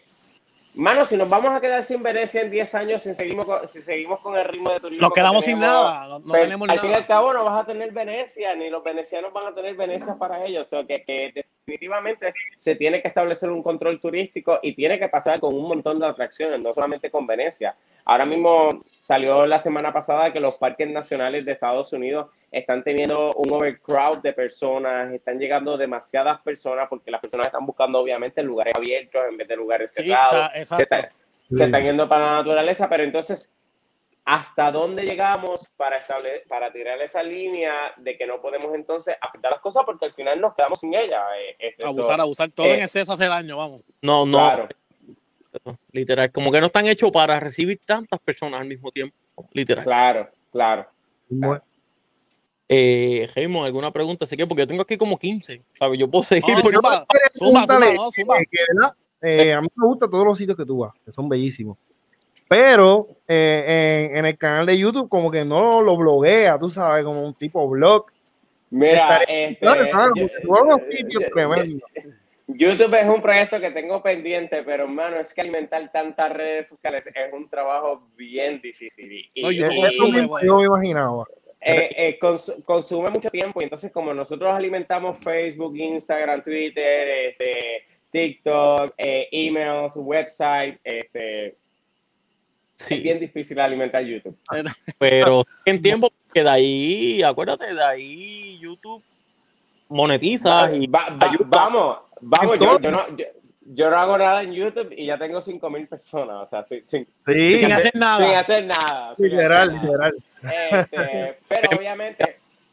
mano, 0.76 1.04
si 1.06 1.18
nos 1.18 1.28
vamos 1.30 1.54
a 1.54 1.60
quedar 1.62 1.84
sin 1.84 2.02
Venecia 2.02 2.42
en 2.42 2.52
10 2.52 2.76
años, 2.76 3.02
si 3.02 3.14
seguimos 3.14 3.46
con, 3.46 3.68
si 3.68 3.82
seguimos 3.82 4.20
con 4.22 4.38
el 4.38 4.46
ritmo 4.46 4.72
de 4.72 4.80
turismo. 4.80 5.02
Nos 5.08 5.14
que 5.14 5.20
quedamos 5.22 5.44
sin 5.44 5.60
nada, 5.60 6.08
no, 6.08 6.20
no 6.20 6.26
pues, 6.28 6.42
tenemos 6.44 6.70
al 6.70 6.80
fin 6.80 6.92
y 6.92 6.94
al 6.94 7.08
cabo 7.08 7.34
no 7.34 7.44
vas 7.46 7.64
a 7.64 7.66
tener 7.66 7.92
Venecia, 7.92 8.56
ni 8.56 8.70
los 8.70 8.84
venecianos 8.84 9.34
van 9.34 9.48
a 9.48 9.56
tener 9.56 9.76
Venecia 9.76 10.16
para 10.16 10.46
ellos. 10.46 10.68
O 10.68 10.70
sea, 10.70 10.86
que, 10.86 11.04
que 11.04 11.32
definitivamente 11.34 12.34
se 12.56 12.76
tiene 12.76 13.02
que 13.02 13.08
establecer 13.08 13.50
un 13.50 13.64
control 13.64 14.00
turístico 14.00 14.60
y 14.62 14.74
tiene 14.74 14.98
que 15.00 15.10
pasar 15.10 15.40
con 15.40 15.54
un 15.56 15.68
montón 15.68 16.00
de 16.00 16.06
atracciones, 16.08 16.60
no 16.62 16.74
solamente 16.74 17.10
con 17.12 17.26
Venecia. 17.28 17.76
Ahora 18.06 18.26
mismo 18.26 18.82
salió 19.06 19.46
la 19.46 19.60
semana 19.60 19.94
pasada 19.94 20.34
que 20.34 20.40
los 20.40 20.56
parques 20.56 20.90
nacionales 20.90 21.46
de 21.46 21.52
Estados 21.52 21.94
Unidos 21.94 22.32
están 22.52 22.84
teniendo 22.84 23.36
un 23.36 23.54
overcrowd 23.54 24.18
de 24.24 24.34
personas, 24.34 25.14
están 25.14 25.38
llegando 25.38 25.78
demasiadas 25.78 26.42
personas 26.42 26.88
porque 26.90 27.12
las 27.12 27.22
personas 27.22 27.46
están 27.46 27.68
buscando 27.68 28.00
obviamente 28.00 28.42
lugares 28.42 28.74
abiertos 28.76 29.22
en 29.30 29.38
vez 29.38 29.48
de 29.48 29.56
lugares 29.58 29.92
Sí, 29.94 30.02
cerrados. 30.06 30.52
Se 30.54 30.60
exacto. 30.62 30.84
está- 30.84 31.12
se 31.56 31.64
están 31.66 31.84
yendo 31.84 32.10
para 32.10 32.26
la 32.32 32.38
naturaleza, 32.38 32.90
pero 32.90 33.04
entonces, 33.04 33.54
¿hasta 34.26 34.72
dónde 34.72 35.04
llegamos 35.04 35.68
para, 35.78 35.98
estable- 36.00 36.42
para 36.50 36.72
tirar 36.72 37.00
esa 37.00 37.22
línea 37.22 37.72
de 37.98 38.18
que 38.18 38.26
no 38.26 38.42
podemos 38.42 38.74
entonces 38.74 39.16
afectar 39.22 39.52
las 39.52 39.62
cosas 39.62 39.84
porque 39.86 40.06
al 40.06 40.14
final 40.14 40.42
nos 40.42 40.56
quedamos 40.56 40.80
sin 40.80 40.96
ella? 40.96 41.22
Eh, 41.40 41.56
este, 41.60 41.86
Abusar, 41.86 42.20
abusar. 42.20 42.50
Todo 42.50 42.66
eh, 42.66 42.74
en 42.74 42.82
exceso 42.82 43.14
hace 43.14 43.26
daño, 43.28 43.56
vamos. 43.58 43.84
No, 44.02 44.26
no, 44.26 44.40
Claro, 44.40 44.68
literal, 45.92 46.32
como 46.32 46.52
que 46.52 46.60
no 46.60 46.68
están 46.68 46.88
hechos 46.88 47.12
para 47.12 47.40
recibir 47.40 47.80
tantas 47.86 48.20
personas 48.20 48.62
al 48.62 48.68
mismo 48.68 48.92
tiempo, 48.92 49.16
literal. 49.54 49.84
claro, 49.84 50.28
claro. 50.52 50.86
Como- 51.30 51.60
Eh, 52.68 53.30
Raymond, 53.36 53.68
¿alguna 53.68 53.92
pregunta? 53.92 54.26
Sé 54.26 54.36
que 54.36 54.48
porque 54.48 54.64
yo 54.64 54.68
tengo 54.68 54.82
aquí 54.82 54.98
como 54.98 55.20
15, 55.20 55.62
¿sabes? 55.78 56.00
Yo 56.00 56.10
puedo 56.10 56.24
seguir. 56.24 56.46
Por- 56.64 56.74
eh. 57.92 57.96
Eh, 59.22 59.54
a 59.54 59.62
mí 59.62 59.68
me 59.76 59.86
gustan 59.88 60.10
todos 60.10 60.26
los 60.26 60.38
sitios 60.38 60.58
que 60.58 60.66
tú 60.66 60.80
vas, 60.80 60.94
que 61.06 61.12
son 61.12 61.30
bellísimos. 61.30 61.78
Pero 62.48 63.08
eh, 63.28 64.08
en, 64.12 64.18
en 64.18 64.26
el 64.26 64.38
canal 64.38 64.66
de 64.66 64.78
YouTube, 64.78 65.10
como 65.10 65.30
que 65.32 65.46
no 65.46 65.82
lo 65.82 65.96
bloguea, 65.96 66.58
tú 66.60 66.70
sabes, 66.72 67.04
como 67.06 67.24
un 67.24 67.34
tipo 67.36 67.68
blog. 67.70 68.06
Mira, 68.72 69.20
Estaré- 69.22 69.26
este, 69.52 69.60
Claro, 69.60 69.86
claro, 69.92 70.12
yo- 70.16 70.28
sitios 70.92 71.24
yo- 71.24 71.30
tremendos. 71.34 71.82
YouTube 72.48 72.94
es 72.94 73.08
un 73.08 73.22
proyecto 73.22 73.60
que 73.60 73.72
tengo 73.72 74.02
pendiente, 74.04 74.62
pero 74.64 74.84
hermano, 74.84 75.18
es 75.18 75.34
que 75.34 75.42
alimentar 75.42 75.92
tantas 75.92 76.32
redes 76.32 76.68
sociales 76.70 77.08
es 77.08 77.34
un 77.34 77.50
trabajo 77.50 78.04
bien 78.18 78.62
difícil. 78.62 79.12
Y, 79.34 79.42
No, 79.42 79.52
y- 79.52 79.60
Eso 79.64 80.08
güey. 80.28 80.46
yo 80.46 80.56
me 80.58 80.66
imaginaba. 80.66 81.24
eh, 81.62 81.90
eh, 81.98 82.20
cons- 82.22 82.64
consume 82.64 83.10
mucho 83.10 83.32
tiempo 83.32 83.60
y 83.60 83.64
entonces 83.64 83.92
como 83.92 84.14
nosotros 84.14 84.54
alimentamos 84.54 85.18
Facebook, 85.24 85.76
Instagram, 85.76 86.44
Twitter, 86.44 87.30
este, 87.30 87.84
TikTok, 88.12 88.94
eh, 89.00 89.28
emails, 89.32 89.94
website, 89.96 90.78
este, 90.84 91.56
Sí, 92.76 92.96
es 92.96 93.04
bien 93.04 93.20
difícil 93.20 93.60
alimentar 93.60 94.04
YouTube. 94.04 94.38
pero 95.00 95.44
en 95.66 95.82
tiempo 95.82 96.12
que 96.34 96.44
de 96.44 96.50
ahí, 96.50 97.24
acuérdate, 97.24 97.74
de 97.74 97.84
ahí 97.84 98.60
YouTube 98.60 99.02
monetiza 99.90 100.72
y 100.76 100.88
Va- 100.88 101.08
vamos, 101.46 101.98
vamos, 102.28 102.60
yo, 102.60 102.80
yo 102.80 102.92
no, 102.92 103.08
yo, 103.18 103.26
yo 103.74 103.90
no 103.90 103.98
hago 103.98 104.18
nada 104.18 104.44
en 104.44 104.54
YouTube 104.54 104.94
y 104.96 105.06
ya 105.08 105.18
tengo 105.18 105.42
5.000 105.42 105.90
personas, 105.90 106.36
o 106.36 106.46
sea, 106.48 106.64
sin, 106.64 106.82
sin- 106.84 107.06
Sí, 107.06 107.60
Sin 107.60 107.72
hacer 107.72 107.92
sin 107.92 108.00
nada. 108.00 108.40
hacer 108.40 108.66
nada. 108.66 109.16
sin 109.16 109.26
literal, 109.30 109.70
hacer 109.70 109.90
nada. 109.90 110.12
literal. 110.12 110.14
Este, 110.72 111.36
pero 111.48 111.70
obviamente 111.80 112.24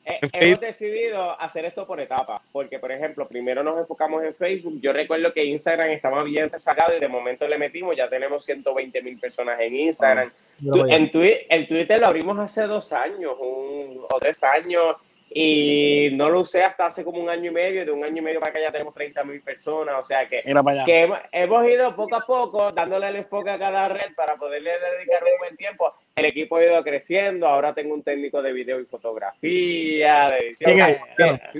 eh, 0.05 0.19
En 0.21 0.29
hemos 0.43 0.59
Facebook. 0.59 0.61
decidido 0.61 1.41
hacer 1.41 1.65
esto 1.65 1.87
por 1.87 2.01
etapas, 2.01 2.43
porque 2.53 2.79
por 2.79 2.91
ejemplo, 2.93 3.27
primero 3.29 3.63
nos 3.63 3.79
enfocamos 3.79 4.23
en 4.25 4.35
Facebook. 4.35 4.81
Yo 4.81 4.93
recuerdo 4.93 5.33
que 5.33 5.45
Instagram 5.45 5.91
estaba 5.91 6.23
bien 6.25 6.51
sacado 6.59 6.97
y 6.97 7.01
de 7.01 7.09
momento 7.09 7.47
le 7.47 7.57
metimos, 7.57 7.97
ya 7.97 8.09
tenemos 8.09 8.45
120 8.45 9.01
mil 9.03 9.19
personas 9.21 9.61
en 9.61 9.75
Instagram. 9.77 10.29
Allá. 10.73 10.97
en 10.97 11.11
Twi- 11.11 11.39
el 11.49 11.67
Twitter 11.69 12.01
lo 12.01 12.09
abrimos 12.09 12.39
hace 12.39 12.63
dos 12.63 12.93
años 12.93 13.35
un- 13.41 14.05
o 14.11 14.19
tres 14.21 14.43
años 14.45 14.97
y 15.35 16.11
no 16.17 16.29
lo 16.31 16.41
usé 16.41 16.63
hasta 16.65 16.87
hace 16.87 17.05
como 17.05 17.19
un 17.21 17.29
año 17.31 17.51
y 17.51 17.55
medio. 17.55 17.83
y 17.83 17.85
De 17.85 17.91
un 17.93 18.05
año 18.05 18.19
y 18.19 18.21
medio 18.21 18.41
para 18.41 18.51
acá 18.51 18.61
ya 18.61 18.73
tenemos 18.73 18.95
30 18.95 19.25
mil 19.25 19.41
personas, 19.43 19.95
o 19.99 20.03
sea 20.03 20.29
que 20.29 20.41
hemos, 20.45 21.19
hemos 21.33 21.67
ido 21.69 21.95
poco 21.97 22.17
a 22.17 22.21
poco 22.21 22.73
dándole 22.73 23.09
el 23.09 23.17
enfoque 23.17 23.51
a 23.51 23.59
cada 23.59 23.89
red 23.89 24.15
para 24.17 24.37
poderle 24.37 24.71
dedicar 24.71 25.23
un 25.25 25.39
buen 25.39 25.57
tiempo. 25.57 25.93
El 26.15 26.27
equipo 26.27 26.57
ha 26.57 26.65
ido 26.65 26.83
creciendo, 26.83 27.47
ahora 27.49 27.73
tengo 27.73 27.95
un 27.95 28.03
técnico 28.03 28.43
de 28.43 28.53
video 28.53 28.79
y 28.81 28.85
fotografía, 28.85 30.31
de 30.31 30.39
edición. 30.49 30.79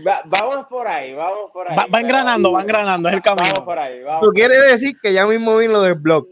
Va- 0.07 0.23
vamos 0.27 0.67
por 0.67 0.87
ahí, 0.87 1.15
vamos 1.15 1.51
por 1.53 1.71
ahí. 1.71 1.77
Va, 1.77 1.87
va 1.87 2.01
engranando, 2.01 2.53
va 2.53 2.61
engranando, 2.63 3.09
es 3.09 3.15
el 3.15 3.21
Vamos 3.25 3.41
camino. 3.43 3.65
por 3.65 3.79
ahí, 3.79 4.03
vamos. 4.03 4.21
Tú 4.23 4.31
quieres 4.33 4.61
decir 4.71 4.95
que 5.01 5.13
ya 5.13 5.27
mismo 5.27 5.57
vino 5.57 5.73
lo 5.73 5.83
del 5.83 5.95
blog. 5.95 6.27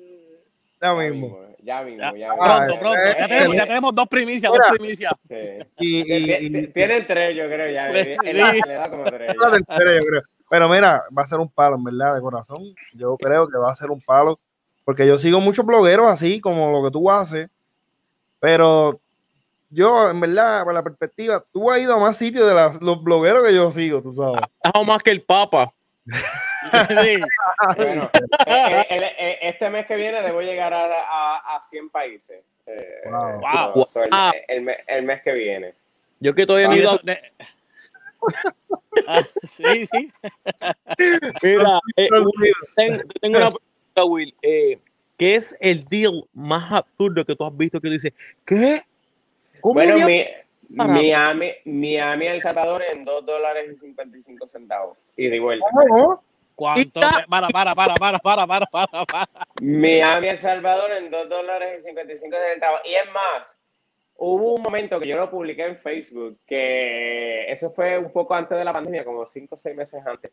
Ya 0.83 0.89
Ya 0.89 0.95
mismo. 0.95 1.29
mismo, 1.29 1.50
ya 1.71 1.83
mismo, 1.83 2.01
Ya, 2.03 2.13
mismo. 2.13 2.35
Pronto, 2.37 2.75
Ah, 2.75 2.79
pronto. 2.81 2.99
eh, 2.99 3.17
Ya 3.19 3.29
tenemos, 3.29 3.55
eh, 3.55 3.57
ya 3.59 3.67
tenemos 3.67 3.95
dos 3.95 4.09
primicias, 4.09 4.53
Mira. 4.53 4.65
dos 4.69 4.79
primicias. 4.79 5.13
Sí. 5.29 5.35
Y, 5.79 6.01
y, 6.01 6.05
Tie- 6.05 6.39
y- 6.43 6.51
tie- 6.51 6.73
Tienen 6.73 7.07
tres, 7.07 7.37
yo 7.37 7.45
creo, 7.47 7.71
ya. 7.71 7.93
Sí. 7.93 8.17
En 8.25 8.39
la- 8.39 8.53
le 8.53 8.75
da 8.75 8.91
como 8.91 9.05
tres. 9.05 9.37
Una 9.37 9.51
tercera, 9.53 9.95
yo 10.01 10.07
creo. 10.07 10.23
Pero 10.51 10.69
mira, 10.69 11.03
va 11.17 11.23
a 11.23 11.27
ser 11.27 11.39
un 11.39 11.49
palo, 11.49 11.77
en 11.77 11.85
verdad, 11.85 12.15
de 12.17 12.21
corazón. 12.21 12.63
Yo 12.95 13.17
creo 13.17 13.47
que 13.49 13.57
va 13.59 13.71
a 13.71 13.75
ser 13.75 13.91
un 13.91 14.01
palo. 14.01 14.37
Porque 14.85 15.07
yo 15.07 15.19
sigo 15.19 15.41
muchos 15.41 15.65
blogueros 15.65 16.09
así, 16.09 16.41
como 16.41 16.73
lo 16.73 16.83
que 16.85 16.91
tú 16.91 17.09
haces. 17.11 17.49
Pero 18.41 18.99
yo, 19.71 20.11
en 20.11 20.19
verdad, 20.19 20.65
por 20.65 20.75
la 20.75 20.83
perspectiva, 20.83 21.41
tú 21.53 21.71
has 21.71 21.79
ido 21.81 21.95
a 21.95 21.99
más 21.99 22.17
sitios 22.17 22.49
de 22.49 22.55
las- 22.55 22.81
los 22.83 23.01
blogueros 23.05 23.45
que 23.47 23.55
yo 23.55 23.71
sigo, 23.71 24.03
tú 24.03 24.13
sabes. 24.13 24.41
Dejado 24.65 24.85
más 24.85 25.03
que 25.03 25.11
el 25.13 25.21
Papa. 25.23 25.71
Sí. 26.89 27.21
Bueno, 27.77 28.11
eh, 28.15 28.21
eh, 28.47 28.87
el- 28.91 29.03
eh, 29.05 29.39
este 29.43 29.71
mes 29.71 29.87
que 29.87 29.97
viene 29.97 30.21
debo 30.23 30.41
llegar 30.43 30.73
a, 30.75 30.85
a, 30.85 31.57
a 31.57 31.63
100 31.63 31.91
países. 31.91 32.45
Eh, 32.67 33.01
Wow. 33.11 33.41
so- 33.43 33.73
Wow. 33.75 33.87
so 33.89 34.03
el, 34.05 34.11
Wow. 34.11 34.33
el 34.49 34.63
me- 34.63 34.77
el 34.87 35.03
mes 35.05 35.23
que 35.23 35.33
viene. 35.33 35.73
Yo 36.21 36.35
que 36.35 36.47
todavía 36.47 36.69
no 36.69 36.75
he 36.75 36.79
ido 36.81 37.01
Ah, 39.07 39.23
sí, 39.57 39.87
sí. 39.87 40.13
Mira, 41.43 41.81
eh, 41.97 42.09
ten- 42.77 43.03
tengo 43.21 43.39
una 43.39 43.49
pregunta, 43.51 44.05
Will. 44.05 44.35
Eh, 44.43 44.79
¿Qué 45.19 45.35
es 45.37 45.57
el 45.61 45.85
deal 45.89 46.23
más 46.35 46.71
absurdo 46.73 47.25
que 47.25 47.35
tú 47.37 47.45
has 47.47 47.57
visto 47.57 47.81
que 47.81 47.89
dices, 47.89 48.13
¿qué? 48.47 48.83
¿Cómo 49.61 49.75
Bueno, 49.75 50.07
mi. 50.07 50.27
Miami, 50.73 51.53
Miami, 51.65 52.27
El 52.29 52.41
Salvador 52.43 52.83
en 52.93 53.05
2 53.05 53.27
dólares 53.27 53.67
y 53.73 53.77
55 53.77 54.47
centavos. 54.47 54.97
Y 55.17 55.27
de 55.29 55.41
vuelta. 55.41 55.67
¿Cómo? 55.73 56.23
¿Cuánto? 56.61 57.01
Te- 57.01 57.07
Para, 57.27 57.49
para, 57.49 57.75
para, 57.75 57.95
para, 57.95 58.19
para, 58.19 58.47
para, 58.47 58.67
para, 58.67 59.05
para. 59.07 59.47
Miami, 59.63 60.29
El 60.29 60.37
Salvador 60.37 60.93
en 60.93 61.11
2 61.11 61.27
dólares 61.31 61.81
y 61.81 61.85
55 61.89 62.37
centavos. 62.53 62.81
Y 62.85 62.93
es 62.93 63.11
más, 63.13 63.57
hubo 64.19 64.53
un 64.57 64.61
momento 64.63 65.01
que 65.01 65.07
yo 65.07 65.17
lo 65.17 65.31
publiqué 65.31 65.65
en 65.65 65.75
Facebook, 65.77 66.37
que 66.47 67.51
eso 67.51 67.71
fue 67.71 67.97
un 67.97 68.13
poco 68.13 68.35
antes 68.35 68.59
de 68.59 68.65
la 68.67 68.75
pandemia, 68.75 69.07
como 69.07 69.25
5 69.25 69.55
o 69.55 69.59
6 69.59 69.75
meses 69.75 70.07
antes. 70.07 70.33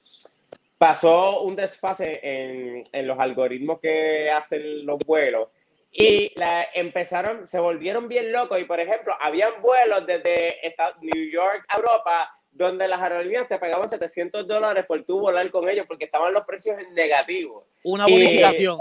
Pasó 0.78 1.44
un 1.44 1.56
desfase 1.56 2.20
en, 2.22 2.84
en 2.92 3.08
los 3.08 3.18
algoritmos 3.18 3.80
que 3.80 4.30
hacen 4.30 4.86
los 4.86 5.00
vuelos 5.00 5.48
y 5.94 6.38
la, 6.38 6.68
empezaron, 6.74 7.48
se 7.48 7.58
volvieron 7.60 8.10
bien 8.10 8.34
locos 8.34 8.60
y 8.60 8.66
por 8.66 8.82
ejemplo, 8.82 9.16
habían 9.22 9.62
vuelos 9.62 10.06
desde 10.06 10.68
esta- 10.68 10.94
New 11.02 11.30
York 11.32 11.64
a 11.70 11.78
Europa 11.78 12.30
donde 12.58 12.88
las 12.88 13.00
aerolíneas 13.02 13.48
te 13.48 13.60
pagaban 13.60 13.88
700 13.88 14.48
dólares 14.48 14.86
por 14.88 15.04
tú 15.04 15.20
volar 15.20 15.50
con 15.52 15.70
ellos 15.70 15.86
porque 15.88 16.06
estaban 16.06 16.34
los 16.34 16.46
precios 16.46 16.78
en 16.80 16.94
negativo. 16.96 17.64
Una 17.84 18.06
Y- 18.08 18.12
bonificación. 18.14 18.80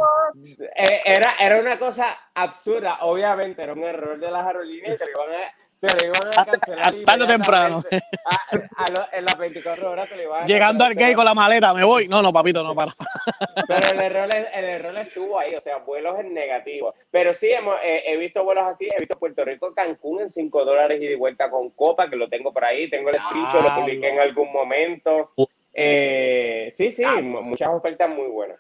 Eh, 0.76 1.00
Era, 1.04 1.34
era 1.38 1.60
una 1.60 1.78
cosa 1.78 2.18
absurda, 2.34 2.98
obviamente, 3.02 3.62
era 3.62 3.74
un 3.74 3.84
error 3.84 4.18
de 4.18 4.30
las 4.30 4.46
aerolíneas 4.46 4.94
y 4.94 4.98
te 4.98 5.10
iban 5.10 5.30
a, 5.40 5.50
te 5.80 5.88
lo 5.94 6.04
iban 6.06 6.22
a 6.36 6.44
cancelar. 6.44 6.86
a- 6.88 7.04
tarde 7.04 7.24
o 7.24 7.26
temprano. 7.26 7.82
inmediatamente. 7.90 8.06
A- 8.26 8.84
a 8.84 8.90
lo- 8.90 9.06
en 9.12 9.24
las 9.24 9.38
24 9.38 9.90
horas 9.90 10.08
te 10.08 10.16
lo 10.16 10.22
iban 10.22 10.42
a 10.42 10.46
Llegando 10.46 10.84
al 10.84 10.94
gay 10.94 11.14
con 11.14 11.24
la 11.24 11.34
maleta, 11.34 11.72
me 11.74 11.84
voy. 11.84 12.08
No, 12.08 12.22
no, 12.22 12.32
papito, 12.32 12.62
no, 12.62 12.74
para. 12.74 12.94
Pero 13.68 13.88
el 13.92 14.00
error, 14.00 14.28
el 14.34 14.64
error 14.64 14.96
estuvo 14.98 15.38
ahí, 15.38 15.54
o 15.54 15.60
sea, 15.60 15.78
vuelos 15.78 16.18
en 16.20 16.32
negativo. 16.34 16.94
Pero 17.10 17.34
sí, 17.34 17.48
hemos, 17.50 17.76
eh, 17.84 18.02
he 18.06 18.16
visto 18.16 18.42
vuelos 18.44 18.64
así, 18.66 18.88
he 18.94 18.98
visto 18.98 19.18
Puerto 19.18 19.44
Rico, 19.44 19.72
Cancún 19.74 20.20
en 20.22 20.30
5 20.30 20.64
dólares 20.64 21.00
y 21.02 21.06
de 21.06 21.16
vuelta 21.16 21.50
con 21.50 21.70
Copa, 21.70 22.08
que 22.08 22.16
lo 22.16 22.28
tengo 22.28 22.52
por 22.52 22.64
ahí, 22.64 22.88
tengo 22.90 23.10
el 23.10 23.20
screenshot, 23.20 23.62
lo 23.62 23.74
publiqué 23.74 24.08
en 24.08 24.20
algún 24.20 24.52
momento. 24.52 25.30
Eh, 25.74 26.72
sí, 26.74 26.90
sí, 26.90 27.04
mu- 27.04 27.42
muchas 27.42 27.68
ofertas 27.68 28.08
muy 28.08 28.28
buenas. 28.28 28.58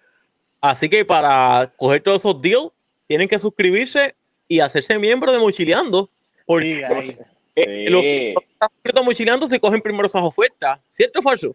Así 0.60 0.88
que 0.88 1.04
para 1.04 1.70
coger 1.76 2.02
todos 2.02 2.20
esos 2.20 2.40
deals, 2.42 2.70
tienen 3.06 3.28
que 3.28 3.38
suscribirse 3.38 4.14
y 4.48 4.60
hacerse 4.60 4.98
miembro 4.98 5.32
de 5.32 5.38
Mochileando. 5.38 6.08
Porque 6.46 6.86
Sí, 7.02 7.16
eh, 7.56 7.90
los 7.90 8.02
que 8.02 8.16
Sí. 8.16 8.34
están 8.52 8.68
suscritos 8.70 9.00
a 9.02 9.04
Mochileando 9.04 9.46
se 9.46 9.58
cogen 9.60 9.80
primero 9.80 10.06
esas 10.06 10.22
ofertas. 10.22 10.78
¿Cierto 10.90 11.20
o 11.20 11.22
falso? 11.22 11.54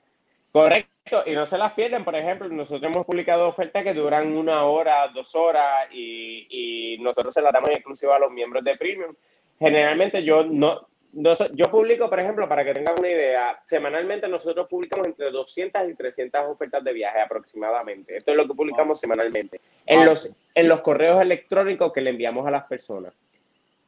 Correcto, 0.51 1.23
y 1.25 1.31
no 1.31 1.45
se 1.45 1.57
las 1.57 1.73
pierden. 1.73 2.03
Por 2.03 2.15
ejemplo, 2.15 2.47
nosotros 2.49 2.83
hemos 2.91 3.05
publicado 3.05 3.47
ofertas 3.47 3.83
que 3.83 3.93
duran 3.93 4.35
una 4.35 4.65
hora, 4.65 5.07
dos 5.09 5.33
horas, 5.35 5.87
y, 5.91 6.47
y 6.49 6.97
nosotros 6.99 7.33
se 7.33 7.41
las 7.41 7.53
damos 7.53 7.69
inclusive 7.71 8.11
a 8.13 8.19
los 8.19 8.31
miembros 8.31 8.63
de 8.63 8.75
Premium. 8.75 9.13
Generalmente 9.59 10.23
yo 10.23 10.43
no, 10.43 10.81
no 11.13 11.33
yo 11.53 11.69
publico, 11.69 12.09
por 12.09 12.19
ejemplo, 12.19 12.49
para 12.49 12.65
que 12.65 12.73
tengan 12.73 12.97
una 12.97 13.07
idea, 13.07 13.59
semanalmente 13.65 14.27
nosotros 14.27 14.67
publicamos 14.67 15.05
entre 15.05 15.29
200 15.29 15.87
y 15.89 15.93
300 15.95 16.41
ofertas 16.49 16.83
de 16.83 16.93
viaje 16.93 17.21
aproximadamente. 17.21 18.17
Esto 18.17 18.31
es 18.31 18.37
lo 18.37 18.47
que 18.47 18.53
publicamos 18.55 18.99
semanalmente 18.99 19.59
en 19.85 19.97
Wow. 19.99 20.05
los, 20.07 20.29
en 20.55 20.67
los 20.67 20.81
correos 20.81 21.21
electrónicos 21.21 21.93
que 21.93 22.01
le 22.01 22.09
enviamos 22.09 22.45
a 22.47 22.51
las 22.51 22.65
personas. 22.65 23.13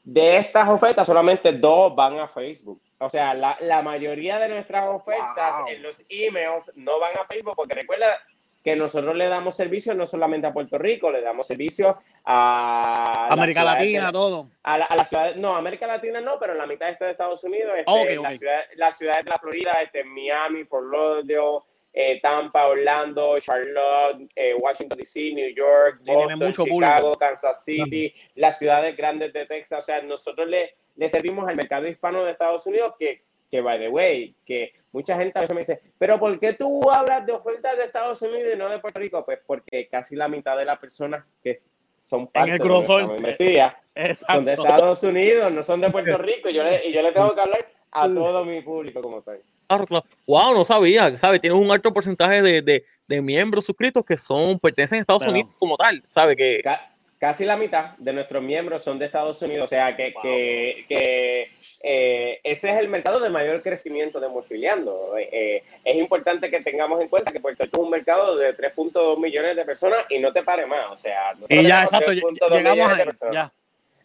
De 0.04 0.38
estas 0.38 0.68
ofertas, 0.70 1.08
solamente 1.08 1.54
dos 1.54 1.95
van 1.95 2.20
a 2.20 2.28
Facebook. 2.28 2.80
O 2.99 3.10
sea, 3.10 3.34
la, 3.34 3.56
la 3.62 3.82
mayoría 3.82 4.38
de 4.39 4.49
nuestras 4.49 4.88
ofertas 4.89 5.58
Wow. 5.60 5.68
en 5.70 5.84
los 5.84 6.01
emails 6.10 6.72
no 6.76 6.99
van 6.99 7.14
a 7.18 7.26
Facebook 7.26 7.54
porque 7.56 7.74
recuerda 7.76 8.08
que 8.64 8.76
nosotros 8.78 9.14
le 9.16 9.28
damos 9.28 9.58
servicio 9.58 9.93
no 9.93 10.06
solamente 10.08 10.47
a 10.47 10.54
Puerto 10.54 10.78
Rico, 10.78 11.12
le 11.12 11.22
damos 11.22 11.45
servicio 11.47 11.97
a 12.26 13.28
América 13.30 13.64
Latina, 13.64 14.08
de- 14.08 14.12
todo. 14.14 14.47
a 14.64 14.78
la, 14.78 14.86
a 14.86 14.95
la 14.95 15.06
ciudad, 15.06 15.36
no, 15.36 15.56
América 15.56 15.86
Latina 15.88 16.22
no, 16.22 16.39
pero 16.39 16.54
en 16.54 16.60
la 16.60 16.68
mitad 16.68 16.89
este 16.89 17.06
de 17.06 17.12
Estados 17.12 17.43
Unidos, 17.43 17.72
este, 17.78 17.91
Ok, 17.91 18.20
ok. 18.20 18.24
La 18.24 18.38
ciudad, 18.38 18.62
las 18.76 18.97
ciudades 18.97 19.26
de 19.26 19.32
la 19.32 19.39
Florida, 19.39 19.82
este, 19.82 20.04
Miami, 20.06 20.64
Fort 20.64 20.86
Lauderdale, 20.91 21.60
eh, 21.94 22.20
Tampa, 22.22 22.68
Orlando, 22.68 23.39
Charlotte, 23.39 24.28
eh, 24.36 24.56
Washington 24.60 24.98
DC, 24.98 25.34
New 25.34 25.54
York, 25.54 26.00
Boston, 26.06 26.39
mucho 26.39 26.64
Chicago, 26.64 27.14
público. 27.14 27.20
Kansas 27.20 27.64
City, 27.64 28.12
las 28.36 28.58
ciudades 28.58 28.98
grandes 28.98 29.32
de 29.32 29.46
Texas. 29.46 29.80
O 29.80 29.86
sea, 29.86 30.02
nosotros 30.02 30.48
le, 30.48 30.72
le 30.96 31.10
servimos 31.10 31.48
al 31.48 31.56
mercado 31.56 31.88
hispano 31.88 32.26
de 32.26 32.32
Estados 32.32 32.66
Unidos 32.66 32.96
que, 32.98 33.22
que, 33.52 33.62
by 33.62 33.78
the 33.78 33.89
way, 33.89 34.34
que 34.46 34.72
mucha 34.91 35.16
gente 35.18 35.38
a 35.38 35.41
veces 35.41 35.54
me 35.54 35.62
dice, 35.62 35.80
pero 36.00 36.20
¿por 36.20 36.39
qué 36.39 36.54
tú 36.54 36.89
hablas 36.89 37.26
de 37.28 37.34
ofertas 37.34 37.78
de 37.78 37.84
Estados 37.84 38.22
Unidos 38.24 38.54
y 38.56 38.58
no 38.58 38.70
de 38.70 38.80
Puerto 38.80 39.00
Rico? 39.00 39.24
Pues 39.24 39.39
porque 39.46 39.88
casi 39.88 40.16
la 40.16 40.28
mitad 40.28 40.58
de 40.58 40.66
las 40.66 40.80
personas 40.80 41.38
que 41.44 41.60
son 42.00 42.28
parte 42.28 42.52
el 42.52 42.58
de 42.58 42.64
son 44.28 44.46
de. 44.46 44.52
Estados 44.54 45.04
Unidos, 45.04 45.52
no 45.52 45.64
son 45.64 45.80
de 45.80 45.91
Puerto 45.91 46.18
Rico. 46.20 46.50
Y 46.50 46.54
yo 46.54 46.64
le, 46.64 46.86
y 46.88 46.91
yo 46.91 47.02
le 47.02 47.12
tengo 47.12 47.34
que 47.34 47.41
hablar 47.41 47.66
a 47.91 48.08
todo 48.08 48.44
mi 48.44 48.62
público 48.62 49.02
como 49.02 49.22
tal. 49.22 49.39
Claro, 49.78 49.88
claro. 49.88 50.05
Wow, 50.28 50.53
no 50.53 50.65
sabía, 50.65 51.17
¿sabes? 51.17 51.41
Tienes 51.41 51.59
un 51.59 51.71
alto 51.71 51.91
porcentaje 51.93 52.41
de, 52.41 52.61
de, 52.61 52.84
de 53.07 53.21
miembros 53.21 53.65
suscritos 53.65 54.03
que 54.05 54.17
son, 54.17 54.59
pertenecen 54.59 54.99
a 54.99 55.01
Estados 55.01 55.21
Pero- 55.21 55.32
Unidos 55.32 55.51
como 55.59 55.78
tal, 55.78 56.01
¿sabes? 56.11 56.36
Que 56.38 56.61
Ca- 56.63 56.82
casi 57.19 57.45
la 57.45 57.57
mitad 57.57 57.97
de 57.99 58.13
nuestros 58.13 58.41
miembros 58.43 58.84
son 58.84 58.99
de 58.99 59.05
Estados 59.05 59.41
Unidos. 59.41 59.65
O 59.65 59.67
sea 59.67 59.95
que, 59.95 60.11
Wow. 60.13 60.21
que, 60.24 60.86
que, 60.88 61.47
eh, 61.86 62.39
ese 62.43 62.69
es 62.71 62.78
el 62.80 62.88
mercado 62.88 63.19
de 63.19 63.30
mayor 63.30 63.61
crecimiento 63.61 64.19
de 64.21 64.30
Mochileando. 64.30 65.17
Eh, 65.17 65.28
eh, 65.32 65.63
es 65.84 65.95
importante 65.97 66.49
que 66.49 66.61
tengamos 66.61 67.01
en 67.01 67.09
cuenta 67.09 67.32
que 67.32 67.39
Puerto 67.41 67.63
Rico 67.65 67.78
es 67.78 67.84
un 67.84 67.89
mercado 67.89 68.38
de 68.38 68.53
3.2 68.53 69.17
millones 69.19 69.55
de 69.55 69.65
personas 69.65 69.99
y 70.09 70.19
no 70.19 70.32
te 70.32 70.43
pare 70.43 70.65
más. 70.65 70.86
O 70.91 70.95
sea, 70.97 71.19
Y 71.49 71.63
ya, 71.67 71.84
exacto, 71.84 72.11
3.2 72.11 72.49
llegamos 72.51 72.97
personas. 73.03 73.34
Ya. 73.34 73.51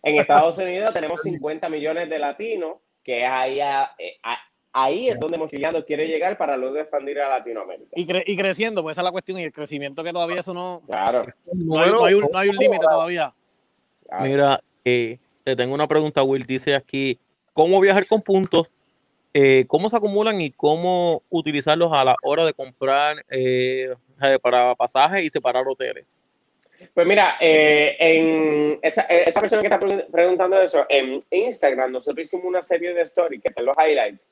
En 0.02 0.18
Estados 0.20 0.56
Unidos 0.58 0.92
tenemos 0.94 1.20
50 1.22 1.68
millones 1.68 2.08
de 2.08 2.18
latinos, 2.18 2.76
que 3.04 3.24
es 3.24 3.30
ahí, 3.30 3.60
a- 3.60 3.92
eh, 3.98 4.16
a- 4.22 4.38
ahí 4.72 5.08
es 5.08 5.18
donde 5.18 5.38
Mochileando 5.38 5.84
quiere 5.84 6.06
llegar 6.06 6.36
para 6.38 6.56
luego 6.56 6.76
expandir 6.76 7.20
a 7.20 7.28
Latinoamérica. 7.28 7.90
Y, 7.94 8.06
cre- 8.06 8.24
y 8.26 8.36
creciendo, 8.36 8.82
pues 8.82 8.94
esa 8.94 9.02
es 9.02 9.04
la 9.04 9.12
cuestión. 9.12 9.38
Y 9.38 9.44
el 9.44 9.52
crecimiento 9.52 10.02
que 10.04 10.12
todavía 10.12 10.40
eso 10.40 10.54
no. 10.54 10.82
Claro. 10.86 11.24
No 11.52 11.80
hay, 11.80 11.90
no 11.90 12.04
hay 12.04 12.14
un, 12.14 12.28
no 12.32 12.38
hay 12.38 12.48
un 12.48 12.56
límite 12.56 12.84
todavía. 12.84 13.32
claro. 14.06 14.24
Mira, 14.24 14.60
eh, 14.84 15.18
te 15.44 15.56
tengo 15.56 15.74
una 15.74 15.86
pregunta, 15.88 16.22
Will. 16.22 16.44
Dice 16.46 16.74
aquí, 16.74 17.18
¿cómo 17.52 17.80
viajar 17.80 18.06
con 18.06 18.22
puntos? 18.22 18.70
Eh, 19.34 19.64
¿Cómo 19.68 19.90
se 19.90 19.96
acumulan 19.96 20.40
y 20.40 20.50
cómo 20.50 21.22
utilizarlos 21.30 21.92
a 21.92 22.04
la 22.04 22.16
hora 22.22 22.44
de 22.46 22.54
comprar 22.54 23.24
eh, 23.30 23.94
para 24.42 24.74
pasajes 24.74 25.22
y 25.22 25.30
separar 25.30 25.64
hoteles? 25.68 26.06
Pues 26.94 27.06
mira, 27.06 27.36
eh, 27.40 27.96
en 27.98 28.78
esa, 28.82 29.02
esa 29.02 29.40
persona 29.40 29.62
que 29.62 29.66
está 29.66 29.80
pre- 29.80 30.06
preguntando 30.12 30.60
eso, 30.60 30.86
en 30.88 31.20
Instagram 31.30 31.90
nosotros 31.92 32.26
hicimos 32.26 32.46
una 32.46 32.62
serie 32.62 32.94
de 32.94 33.02
stories 33.02 33.42
que 33.42 33.48
están 33.48 33.66
los 33.66 33.76
highlights, 33.76 34.28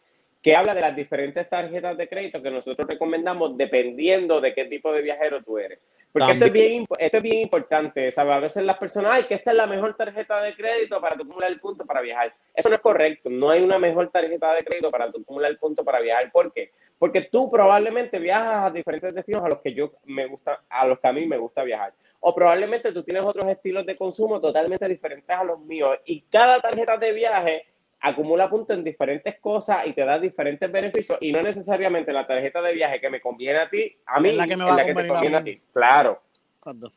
que 0.46 0.54
habla 0.54 0.74
de 0.74 0.80
las 0.80 0.94
diferentes 0.94 1.48
tarjetas 1.48 1.96
de 1.96 2.08
crédito 2.08 2.40
que 2.40 2.52
nosotros 2.52 2.86
recomendamos 2.86 3.56
dependiendo 3.56 4.40
de 4.40 4.54
qué 4.54 4.66
tipo 4.66 4.92
de 4.92 5.02
viajero 5.02 5.42
tú 5.42 5.58
eres. 5.58 5.80
Porque 6.12 6.34
esto 6.34 6.44
es, 6.44 6.52
bien, 6.52 6.86
esto 7.00 7.16
es 7.16 7.22
bien 7.24 7.40
importante, 7.40 8.12
¿sabes? 8.12 8.32
A 8.32 8.38
veces 8.38 8.64
las 8.64 8.78
personas, 8.78 9.10
ay, 9.12 9.24
que 9.24 9.34
esta 9.34 9.50
es 9.50 9.56
la 9.56 9.66
mejor 9.66 9.96
tarjeta 9.96 10.40
de 10.40 10.54
crédito 10.54 11.00
para 11.00 11.16
tu 11.16 11.24
acumular 11.24 11.50
el 11.50 11.58
punto 11.58 11.84
para 11.84 12.00
viajar. 12.00 12.32
Eso 12.54 12.68
no 12.68 12.76
es 12.76 12.80
correcto, 12.80 13.28
no 13.28 13.50
hay 13.50 13.60
una 13.60 13.80
mejor 13.80 14.08
tarjeta 14.12 14.54
de 14.54 14.62
crédito 14.62 14.88
para 14.92 15.10
tu 15.10 15.20
acumular 15.20 15.50
el 15.50 15.58
punto 15.58 15.84
para 15.84 15.98
viajar. 15.98 16.30
¿Por 16.30 16.52
qué? 16.52 16.70
Porque 16.96 17.22
tú 17.22 17.50
probablemente 17.50 18.20
viajas 18.20 18.66
a 18.66 18.70
diferentes 18.70 19.12
destinos 19.16 19.42
a 19.42 19.48
los 19.48 19.60
que 19.60 19.74
yo 19.74 19.94
me 20.04 20.26
gusta, 20.26 20.62
a 20.68 20.86
los 20.86 21.00
que 21.00 21.08
a 21.08 21.12
mí 21.12 21.26
me 21.26 21.38
gusta 21.38 21.64
viajar. 21.64 21.92
O 22.20 22.32
probablemente 22.32 22.92
tú 22.92 23.02
tienes 23.02 23.24
otros 23.24 23.48
estilos 23.48 23.84
de 23.84 23.96
consumo 23.96 24.40
totalmente 24.40 24.86
diferentes 24.86 25.36
a 25.36 25.42
los 25.42 25.58
míos. 25.58 25.98
Y 26.04 26.20
cada 26.20 26.60
tarjeta 26.60 26.96
de 26.98 27.12
viaje 27.12 27.66
acumula 28.00 28.48
puntos 28.48 28.76
en 28.76 28.84
diferentes 28.84 29.38
cosas 29.40 29.86
y 29.86 29.92
te 29.92 30.04
da 30.04 30.18
diferentes 30.18 30.70
beneficios. 30.70 31.18
Y 31.20 31.32
no 31.32 31.42
necesariamente 31.42 32.12
la 32.12 32.26
tarjeta 32.26 32.60
de 32.62 32.72
viaje 32.72 33.00
que 33.00 33.10
me 33.10 33.20
conviene 33.20 33.58
a 33.60 33.68
ti, 33.68 33.96
a 34.06 34.20
mí, 34.20 34.30
Es 34.30 34.36
la 34.36 34.46
que 34.46 34.56
me 34.56 34.64
es 34.64 34.68
va 34.70 34.74
a 34.74 34.76
la 34.76 34.86
que 34.86 34.94
te 34.94 34.94
convenir 34.94 35.12
a 35.12 35.14
conviene 35.14 35.36
a 35.36 35.44
ti. 35.44 35.62
Claro. 35.72 36.20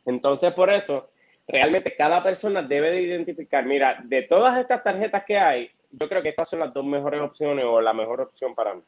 Entonces, 0.06 0.54
por 0.54 0.70
eso, 0.72 1.08
realmente 1.48 1.96
cada 1.96 2.22
persona 2.24 2.62
debe 2.62 2.92
de 2.92 3.02
identificar, 3.02 3.66
mira, 3.66 4.00
de 4.04 4.24
todas 4.24 4.58
estas 4.58 4.84
tarjetas 4.84 5.24
que 5.24 5.38
hay, 5.38 5.70
yo 5.92 6.08
creo 6.10 6.22
que 6.22 6.30
estas 6.30 6.50
son 6.50 6.60
las 6.60 6.74
dos 6.74 6.86
mejores 6.86 7.22
opciones 7.22 7.66
o 7.66 7.80
la 7.82 7.94
mejor 7.94 8.22
opción 8.22 8.54
para 8.56 8.74
mí. 8.76 8.82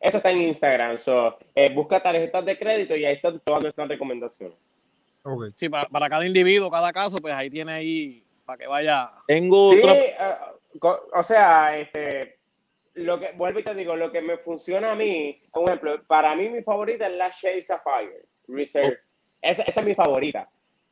Eso 0.00 0.16
está 0.16 0.30
en 0.30 0.42
Instagram. 0.42 0.98
So, 0.98 1.36
eh, 1.54 1.72
busca 1.72 2.02
tarjetas 2.02 2.44
de 2.44 2.58
crédito 2.58 2.96
y 2.96 3.04
ahí 3.04 3.14
están 3.14 3.38
todas 3.40 3.62
nuestras 3.62 3.88
recomendaciones. 3.88 4.56
Ok. 5.22 5.44
Sí, 5.54 5.68
para, 5.68 5.88
para 5.88 6.08
cada 6.10 6.26
individuo, 6.26 6.70
cada 6.70 6.92
caso, 6.92 7.18
pues 7.18 7.32
ahí 7.32 7.48
tiene 7.48 7.72
ahí 7.72 8.24
para 8.44 8.58
que 8.58 8.66
vaya. 8.66 9.10
Tengo 9.26 9.70
Sí, 9.70 9.78
otra- 9.78 9.94
eh, 9.94 10.14
o 10.80 11.22
sea, 11.22 11.78
este, 11.78 12.38
lo 12.94 13.18
que, 13.18 13.32
vuelvo 13.32 13.60
y 13.60 13.62
te 13.62 13.74
digo, 13.74 13.96
lo 13.96 14.12
que 14.12 14.20
me 14.20 14.38
funciona 14.38 14.92
a 14.92 14.94
mí, 14.94 15.40
por 15.52 15.64
ejemplo, 15.64 16.02
para 16.06 16.34
mí 16.34 16.48
mi 16.48 16.62
favorita 16.62 17.06
es 17.06 17.16
la 17.16 17.30
Shea 17.30 17.60
Sapphire 17.60 18.24
Reserve. 18.48 18.98
Esa, 19.40 19.62
esa 19.62 19.80
es 19.80 19.86
mi 19.86 19.94
favorita. 19.94 20.48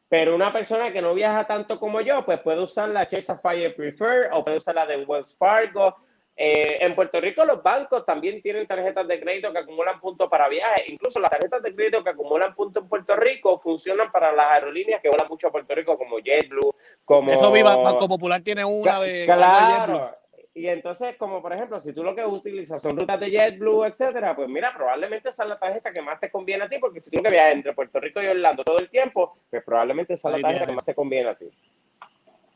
Pero 0.08 0.34
una 0.34 0.52
persona 0.52 0.92
que 0.92 1.02
no 1.02 1.14
viaja 1.14 1.46
tanto 1.46 1.78
como 1.78 2.00
yo, 2.00 2.24
pues 2.24 2.40
puede 2.40 2.60
usar 2.62 2.88
la 2.88 3.04
Shea 3.04 3.20
Sapphire 3.20 3.70
Prefer 3.70 4.30
o 4.32 4.44
puede 4.44 4.56
usar 4.56 4.74
la 4.74 4.86
de 4.86 5.04
Wells 5.04 5.36
Fargo. 5.36 5.94
Eh, 6.42 6.82
en 6.86 6.94
Puerto 6.94 7.20
Rico 7.20 7.44
los 7.44 7.62
bancos 7.62 8.06
también 8.06 8.40
tienen 8.40 8.66
tarjetas 8.66 9.06
de 9.06 9.20
crédito 9.20 9.52
que 9.52 9.58
acumulan 9.58 10.00
puntos 10.00 10.26
para 10.30 10.48
viajes. 10.48 10.88
Incluso 10.88 11.20
las 11.20 11.30
tarjetas 11.30 11.62
de 11.62 11.74
crédito 11.74 12.02
que 12.02 12.08
acumulan 12.08 12.54
puntos 12.54 12.82
en 12.82 12.88
Puerto 12.88 13.14
Rico 13.14 13.58
funcionan 13.58 14.10
para 14.10 14.32
las 14.32 14.46
aerolíneas 14.46 15.02
que 15.02 15.10
vuelan 15.10 15.28
mucho 15.28 15.48
a 15.48 15.52
Puerto 15.52 15.74
Rico, 15.74 15.98
como 15.98 16.18
JetBlue, 16.18 16.74
como... 17.04 17.30
Eso 17.30 17.52
viva, 17.52 17.76
Banco 17.76 18.08
Popular 18.08 18.40
tiene 18.40 18.64
una 18.64 19.00
de. 19.00 19.26
Claro. 19.26 20.16
Y 20.54 20.66
entonces, 20.68 21.14
como 21.18 21.42
por 21.42 21.52
ejemplo, 21.52 21.78
si 21.78 21.92
tú 21.92 22.02
lo 22.02 22.14
que 22.16 22.24
utilizas 22.24 22.80
son 22.80 22.98
rutas 22.98 23.20
de 23.20 23.30
JetBlue, 23.30 23.84
etcétera, 23.84 24.34
pues 24.34 24.48
mira, 24.48 24.72
probablemente 24.74 25.28
esa 25.28 25.42
es 25.42 25.48
la 25.50 25.58
tarjeta 25.58 25.92
que 25.92 26.00
más 26.00 26.18
te 26.20 26.30
conviene 26.30 26.64
a 26.64 26.70
ti, 26.70 26.78
porque 26.78 27.02
si 27.02 27.10
tú 27.10 27.22
que 27.22 27.28
viajas 27.28 27.52
entre 27.52 27.74
Puerto 27.74 28.00
Rico 28.00 28.22
y 28.22 28.28
Orlando 28.28 28.64
todo 28.64 28.78
el 28.78 28.88
tiempo, 28.88 29.36
pues 29.50 29.62
probablemente 29.62 30.14
esa 30.14 30.30
es 30.30 30.36
la 30.36 30.48
tarjeta 30.48 30.66
que 30.68 30.72
más 30.72 30.84
te 30.86 30.94
conviene 30.94 31.28
a 31.28 31.34
ti. 31.34 31.50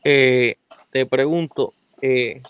eh, 0.03 0.55
te 0.89 1.05
pregunto, 1.05 1.75
eh, 2.01 2.41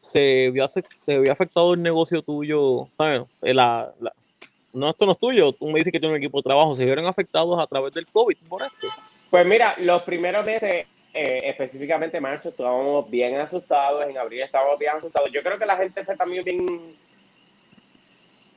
¿se, 0.00 0.50
vio, 0.50 0.66
¿se 0.68 1.18
vio 1.18 1.32
afectado 1.32 1.74
el 1.74 1.82
negocio 1.82 2.22
tuyo? 2.22 2.88
¿sabes? 2.96 3.22
Eh, 3.42 3.54
la- 3.54 3.92
la- 4.00 4.12
no, 4.72 4.88
esto 4.90 5.04
no 5.04 5.12
es 5.12 5.18
tuyo, 5.18 5.52
tú 5.52 5.66
me 5.68 5.80
dices 5.80 5.92
que 5.92 5.98
tienes 5.98 6.16
un 6.16 6.22
equipo 6.22 6.38
de 6.38 6.44
trabajo, 6.44 6.74
¿se 6.74 6.84
vieron 6.84 7.06
afectados 7.06 7.60
a 7.60 7.66
través 7.66 7.92
del 7.92 8.06
COVID 8.06 8.36
por 8.48 8.62
esto? 8.62 8.86
Pues 9.28 9.44
mira, 9.44 9.74
los 9.78 10.02
primeros 10.02 10.44
meses, 10.44 10.86
eh, 11.12 11.40
específicamente 11.44 12.18
en 12.18 12.22
marzo, 12.22 12.50
estábamos 12.50 13.10
bien 13.10 13.34
asustados, 13.36 14.08
en 14.08 14.16
abril 14.16 14.42
estábamos 14.42 14.78
bien 14.78 14.92
asustados. 14.96 15.30
Yo 15.32 15.42
creo 15.42 15.58
que 15.58 15.66
la 15.66 15.76
gente 15.76 16.04
fue 16.04 16.16
también 16.16 16.44
bien... 16.44 16.80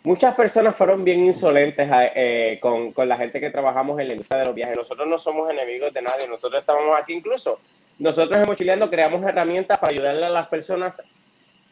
Muchas 0.03 0.35
personas 0.35 0.75
fueron 0.75 1.03
bien 1.03 1.23
insolentes 1.25 1.89
eh, 2.13 2.59
con, 2.61 2.91
con 2.91 3.07
la 3.07 3.15
gente 3.17 3.39
que 3.39 3.49
trabajamos 3.49 3.97
en 3.99 4.07
la 4.09 4.13
industria 4.13 4.39
de 4.41 4.45
los 4.47 4.55
viajes. 4.55 4.75
Nosotros 4.75 5.07
no 5.07 5.17
somos 5.17 5.49
enemigos 5.49 5.93
de 5.93 6.01
nadie, 6.01 6.27
nosotros 6.27 6.59
estábamos 6.59 6.99
aquí 6.99 7.13
incluso. 7.13 7.57
Nosotros 7.99 8.39
en 8.39 8.45
Mochileando 8.45 8.89
creamos 8.89 9.23
herramientas 9.23 9.79
para 9.79 9.91
ayudarle 9.93 10.25
a 10.25 10.29
las 10.29 10.47
personas 10.49 11.01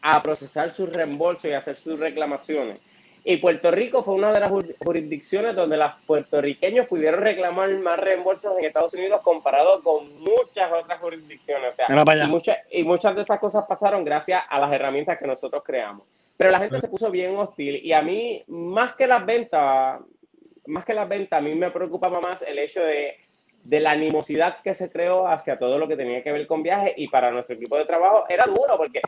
a 0.02 0.22
procesar 0.22 0.72
sus 0.72 0.92
reembolsos 0.92 1.46
y 1.46 1.52
hacer 1.54 1.76
sus 1.76 1.98
reclamaciones. 1.98 2.78
Y 3.24 3.36
Puerto 3.36 3.70
Rico 3.70 4.02
fue 4.02 4.14
una 4.14 4.32
de 4.32 4.40
las 4.40 4.50
jur- 4.50 4.74
jurisdicciones 4.82 5.54
donde 5.54 5.76
los 5.76 5.92
puertorriqueños 6.08 6.88
pudieron 6.88 7.20
reclamar 7.20 7.70
más 7.78 7.98
reembolsos 8.00 8.58
en 8.58 8.64
Estados 8.64 8.94
Unidos 8.94 9.20
comparado 9.22 9.80
con 9.82 10.12
muchas 10.20 10.72
otras 10.72 10.98
jurisdicciones. 10.98 11.68
O 11.68 11.72
sea, 11.72 11.86
y, 12.24 12.28
muchas, 12.28 12.58
y 12.72 12.82
muchas 12.82 13.14
de 13.14 13.22
esas 13.22 13.38
cosas 13.38 13.64
pasaron 13.68 14.04
gracias 14.04 14.42
a 14.48 14.58
las 14.58 14.72
herramientas 14.72 15.18
que 15.18 15.26
nosotros 15.28 15.62
creamos. 15.64 16.02
Pero 16.36 16.50
la 16.50 16.58
gente 16.58 16.80
se 16.80 16.88
puso 16.88 17.12
bien 17.12 17.36
hostil 17.36 17.76
y 17.76 17.92
a 17.92 18.02
mí, 18.02 18.42
más 18.48 18.94
que 18.94 19.06
las 19.06 19.24
ventas, 19.24 20.00
más 20.66 20.84
que 20.84 20.92
las 20.94 21.08
ventas, 21.08 21.38
a 21.38 21.42
mí 21.42 21.54
me 21.54 21.70
preocupaba 21.70 22.20
más 22.20 22.42
el 22.42 22.58
hecho 22.58 22.80
de, 22.80 23.16
de 23.62 23.78
la 23.78 23.92
animosidad 23.92 24.56
que 24.64 24.74
se 24.74 24.90
creó 24.90 25.28
hacia 25.28 25.56
todo 25.60 25.78
lo 25.78 25.86
que 25.86 25.96
tenía 25.96 26.22
que 26.24 26.32
ver 26.32 26.48
con 26.48 26.64
viajes 26.64 26.94
y 26.96 27.06
para 27.06 27.30
nuestro 27.30 27.54
equipo 27.54 27.76
de 27.76 27.84
trabajo 27.84 28.24
era 28.28 28.46
duro 28.46 28.76
porque 28.76 29.00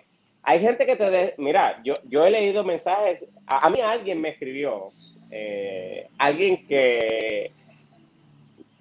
hay 0.44 0.60
gente 0.60 0.86
que 0.86 0.96
te... 0.96 1.10
de- 1.10 1.34
Mira, 1.38 1.80
yo, 1.84 1.94
yo 2.04 2.26
he 2.26 2.30
leído 2.30 2.64
mensajes, 2.64 3.24
a, 3.46 3.66
a 3.66 3.70
mí 3.70 3.80
alguien 3.80 4.20
me 4.20 4.30
escribió, 4.30 4.92
eh, 5.30 6.06
alguien 6.18 6.66
que... 6.66 7.50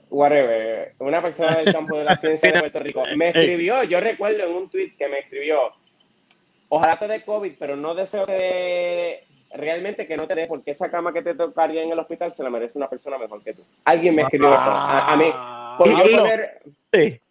Whatever, 0.10 0.94
una 1.00 1.22
persona 1.24 1.56
del 1.58 1.74
campo 1.74 1.98
de 1.98 2.04
la 2.04 2.16
ciencia 2.22 2.52
de 2.52 2.60
Puerto 2.60 2.80
Rico, 2.80 3.04
me 3.16 3.30
escribió, 3.30 3.84
yo 3.84 4.00
recuerdo 4.00 4.44
en 4.46 4.52
un 4.54 4.70
tweet 4.70 4.92
que 4.98 5.08
me 5.08 5.20
escribió, 5.20 5.72
ojalá 6.70 7.00
te 7.00 7.08
dé 7.08 7.24
COVID, 7.24 7.54
pero 7.58 7.76
no 7.76 7.96
deseo 7.96 8.26
que 8.28 9.24
realmente 9.56 10.06
que 10.06 10.16
no 10.16 10.28
te 10.28 10.36
dé, 10.36 10.46
porque 10.46 10.72
esa 10.72 10.92
cama 10.92 11.14
que 11.14 11.24
te 11.24 11.34
tocaría 11.34 11.82
en 11.82 11.92
el 11.92 11.98
hospital 11.98 12.32
se 12.32 12.44
la 12.44 12.52
merece 12.52 12.78
una 12.78 12.90
persona 12.90 13.18
mejor 13.18 13.44
que 13.44 13.54
tú. 13.56 13.64
Alguien 13.86 14.14
me 14.16 14.22
escribió 14.22 14.50
eso. 14.54 14.62
A, 14.70 15.14
a 15.14 15.18
mí, 15.18 15.32
por 15.80 15.88
yo, 15.90 15.96
Pablo. 16.04 16.18
poner, 16.18 16.62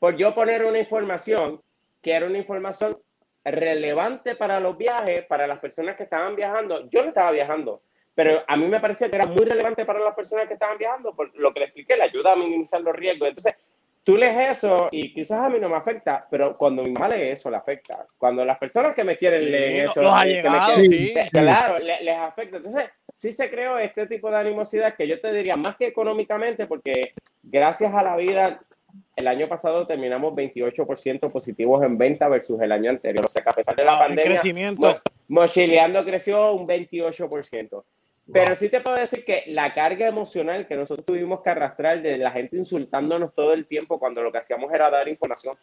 por 0.01 0.16
yo 0.16 0.35
poner 0.35 0.64
una 0.64 0.78
información 0.78 1.61
que 2.01 2.12
era 2.14 2.26
una 2.26 2.39
información 2.39 2.99
relevante 3.45 4.36
para 4.36 4.61
los 4.61 4.76
viajes, 4.78 5.24
para 5.26 5.47
las 5.47 5.59
personas 5.59 5.97
que 5.97 6.05
estaban 6.05 6.36
viajando. 6.36 6.88
Yo 6.90 7.03
no 7.03 7.09
estaba 7.09 7.30
viajando, 7.30 7.80
pero 8.14 8.43
a 8.47 8.57
mí 8.57 8.66
me 8.68 8.80
parecía 8.80 9.09
que 9.09 9.16
era 9.16 9.26
muy 9.26 9.45
relevante 9.45 9.84
para 9.84 9.99
las 10.01 10.14
personas 10.14 10.47
que 10.47 10.55
estaban 10.55 10.78
viajando, 10.78 11.14
por 11.14 11.34
lo 11.36 11.53
que 11.53 11.61
le 11.61 11.66
expliqué, 11.66 11.97
le 11.97 12.05
ayuda 12.05 12.32
a 12.32 12.36
minimizar 12.36 12.80
los 12.80 12.95
riesgos. 12.95 13.28
Entonces, 13.28 13.55
tú 14.05 14.16
lees 14.16 14.59
eso 14.59 14.88
y 14.90 15.12
quizás 15.14 15.40
a 15.47 15.49
mí 15.49 15.59
no 15.61 15.68
me 15.68 15.76
afecta, 15.76 16.26
pero 16.30 16.57
cuando 16.57 16.82
mi 16.82 16.90
mamá 16.90 17.09
lee 17.09 17.28
eso, 17.30 17.51
le 17.51 17.57
afecta. 17.57 18.05
Cuando 18.18 18.45
las 18.45 18.59
personas 18.59 18.95
que 18.95 19.05
me 19.05 19.16
quieren 19.16 19.40
Sí, 19.40 19.47
leen 19.47 19.86
eso, 19.88 20.03
los 20.03 20.12
que 20.12 20.26
me 20.26 20.32
allegados, 20.38 20.74
quieren- 20.74 20.90
sí. 20.90 21.14
claro, 21.30 21.78
le- 21.78 22.03
les 22.03 22.16
afecta. 22.16 22.57
Entonces, 22.57 22.84
sí 23.12 23.32
se 23.32 23.51
creó 23.51 23.78
este 23.78 24.07
tipo 24.07 24.30
de 24.30 24.36
animosidad 24.38 24.95
que 24.95 25.07
yo 25.07 25.20
te 25.20 25.32
diría 25.32 25.57
más 25.57 25.76
que 25.76 25.86
económicamente, 25.86 26.66
porque 26.66 27.14
gracias 27.43 27.95
a 27.95 28.03
la 28.03 28.16
vida, 28.16 28.61
el 29.16 29.26
año 29.28 29.49
pasado 29.49 29.86
terminamos 29.86 30.34
28% 30.34 31.30
positivos 31.32 31.82
en 31.82 31.99
venta 31.99 32.28
versus 32.28 32.61
el 32.61 32.72
año 32.72 32.90
anterior. 32.90 33.24
O 33.24 33.28
sea 33.28 33.43
que 33.43 33.51
a 33.51 33.53
pesar 33.53 33.76
de 33.76 33.84
la 33.84 33.93
Wow, 33.95 34.01
el 34.03 34.07
pandemia, 34.09 34.30
crecimiento. 34.32 34.82
Mo- 35.28 35.40
Mochileando 35.40 36.05
creció 36.05 36.53
un 36.53 36.66
28%. 36.66 37.82
Pero 38.32 38.55
sí 38.55 38.68
te 38.68 38.80
puedo 38.80 38.97
decir 38.97 39.24
que 39.24 39.43
la 39.49 39.74
carga 39.74 40.07
emocional 40.07 40.66
que 40.68 40.76
nosotros 40.76 41.05
tuvimos 41.05 41.43
que 41.43 41.51
arrastrar 41.51 42.01
de 42.03 42.16
la 42.18 42.30
gente 42.30 42.57
insultándonos 42.57 43.34
todo 43.34 43.53
el 43.53 43.66
tiempo 43.66 43.99
cuando 43.99 44.22
lo 44.22 44.30
que 44.30 44.38
hacíamos 44.38 44.72
era 44.72 44.88
dar 44.90 45.09
información. 45.09 45.57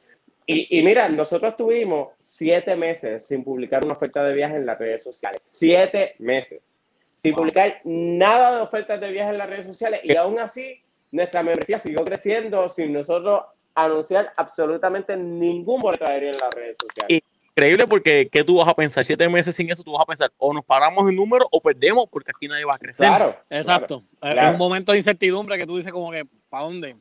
Y, 0.46 0.78
y 0.78 0.84
mira, 0.84 1.08
nosotros 1.10 1.56
tuvimos 1.56 2.10
siete 2.20 2.76
meses 2.76 3.26
sin 3.26 3.44
publicar 3.46 3.86
una 3.86 3.94
oferta 3.94 4.24
de 4.26 4.34
viaje 4.34 4.56
en 4.58 4.66
las 4.66 4.78
redes 4.78 5.02
sociales. 5.04 5.40
Siete 5.46 6.16
meses. 6.20 6.76
Sin 7.16 7.34
publicar 7.34 7.80
nada 7.86 8.58
de 8.58 8.62
ofertas 8.62 9.00
de 9.00 9.12
viaje 9.12 9.30
en 9.32 9.38
las 9.38 9.50
redes 9.50 9.66
sociales. 9.66 10.02
Y 10.04 10.16
aún 10.16 10.38
así, 10.40 10.80
nuestra 11.12 11.44
membresía 11.44 11.80
siguió 11.80 12.04
creciendo 12.04 12.70
sin 12.70 12.94
nosotros 12.94 13.44
anunciar 13.76 14.34
absolutamente 14.36 15.16
ningún 15.16 15.82
boleto 15.82 16.06
aéreo 16.06 16.32
en 16.32 16.40
las 16.40 16.54
redes 16.56 16.78
sociales. 16.82 17.22
Increíble 17.56 17.88
porque 17.88 18.30
¿qué 18.32 18.44
tú 18.44 18.58
vas 18.58 18.68
a 18.68 18.74
pensar? 18.74 19.06
Siete 19.06 19.28
meses 19.28 19.56
sin 19.56 19.70
eso, 19.70 19.84
tú 19.84 19.92
vas 19.92 20.02
a 20.02 20.06
pensar 20.06 20.32
o 20.38 20.54
nos 20.54 20.64
paramos 20.64 21.10
en 21.10 21.16
número 21.16 21.46
o 21.52 21.60
perdemos 21.60 22.06
porque 22.10 22.32
aquí 22.36 22.48
nadie 22.48 22.66
va 22.66 22.76
a 22.76 22.80
crecer. 22.80 23.08
Claro. 23.08 23.36
Exacto. 23.50 24.04
Es 24.22 24.32
claro. 24.32 24.52
un 24.52 24.58
momento 24.58 24.92
de 24.92 25.00
incertidumbre 25.00 25.58
que 25.58 25.66
tú 25.66 25.78
dices 25.78 25.92
como 25.92 26.12
que, 26.12 26.26
¿para 26.50 26.64
dónde? 26.64 26.96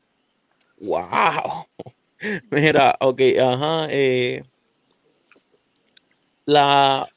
Wow. 0.81 1.67
Mira, 2.51 2.97
ok, 3.01 3.21
ajá. 3.41 3.87
eh, 3.91 4.43
la, 6.45 7.09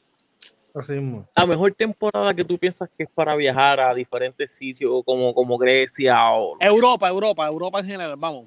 Así 0.74 0.93
mismo. 0.93 1.28
la 1.36 1.45
mejor 1.45 1.74
temporada 1.74 2.34
que 2.34 2.43
tú 2.45 2.57
piensas 2.57 2.89
que 2.97 3.03
es 3.03 3.09
para 3.13 3.36
viajar 3.36 3.80
a 3.80 3.93
diferentes 3.93 4.53
sitios 4.55 5.03
como, 5.05 5.34
como 5.34 5.57
Grecia 5.57 6.32
o 6.34 6.55
Europa, 6.59 7.09
Europa, 7.09 7.45
Europa 7.47 7.80
en 7.80 7.86
general, 7.86 8.15
vamos. 8.17 8.45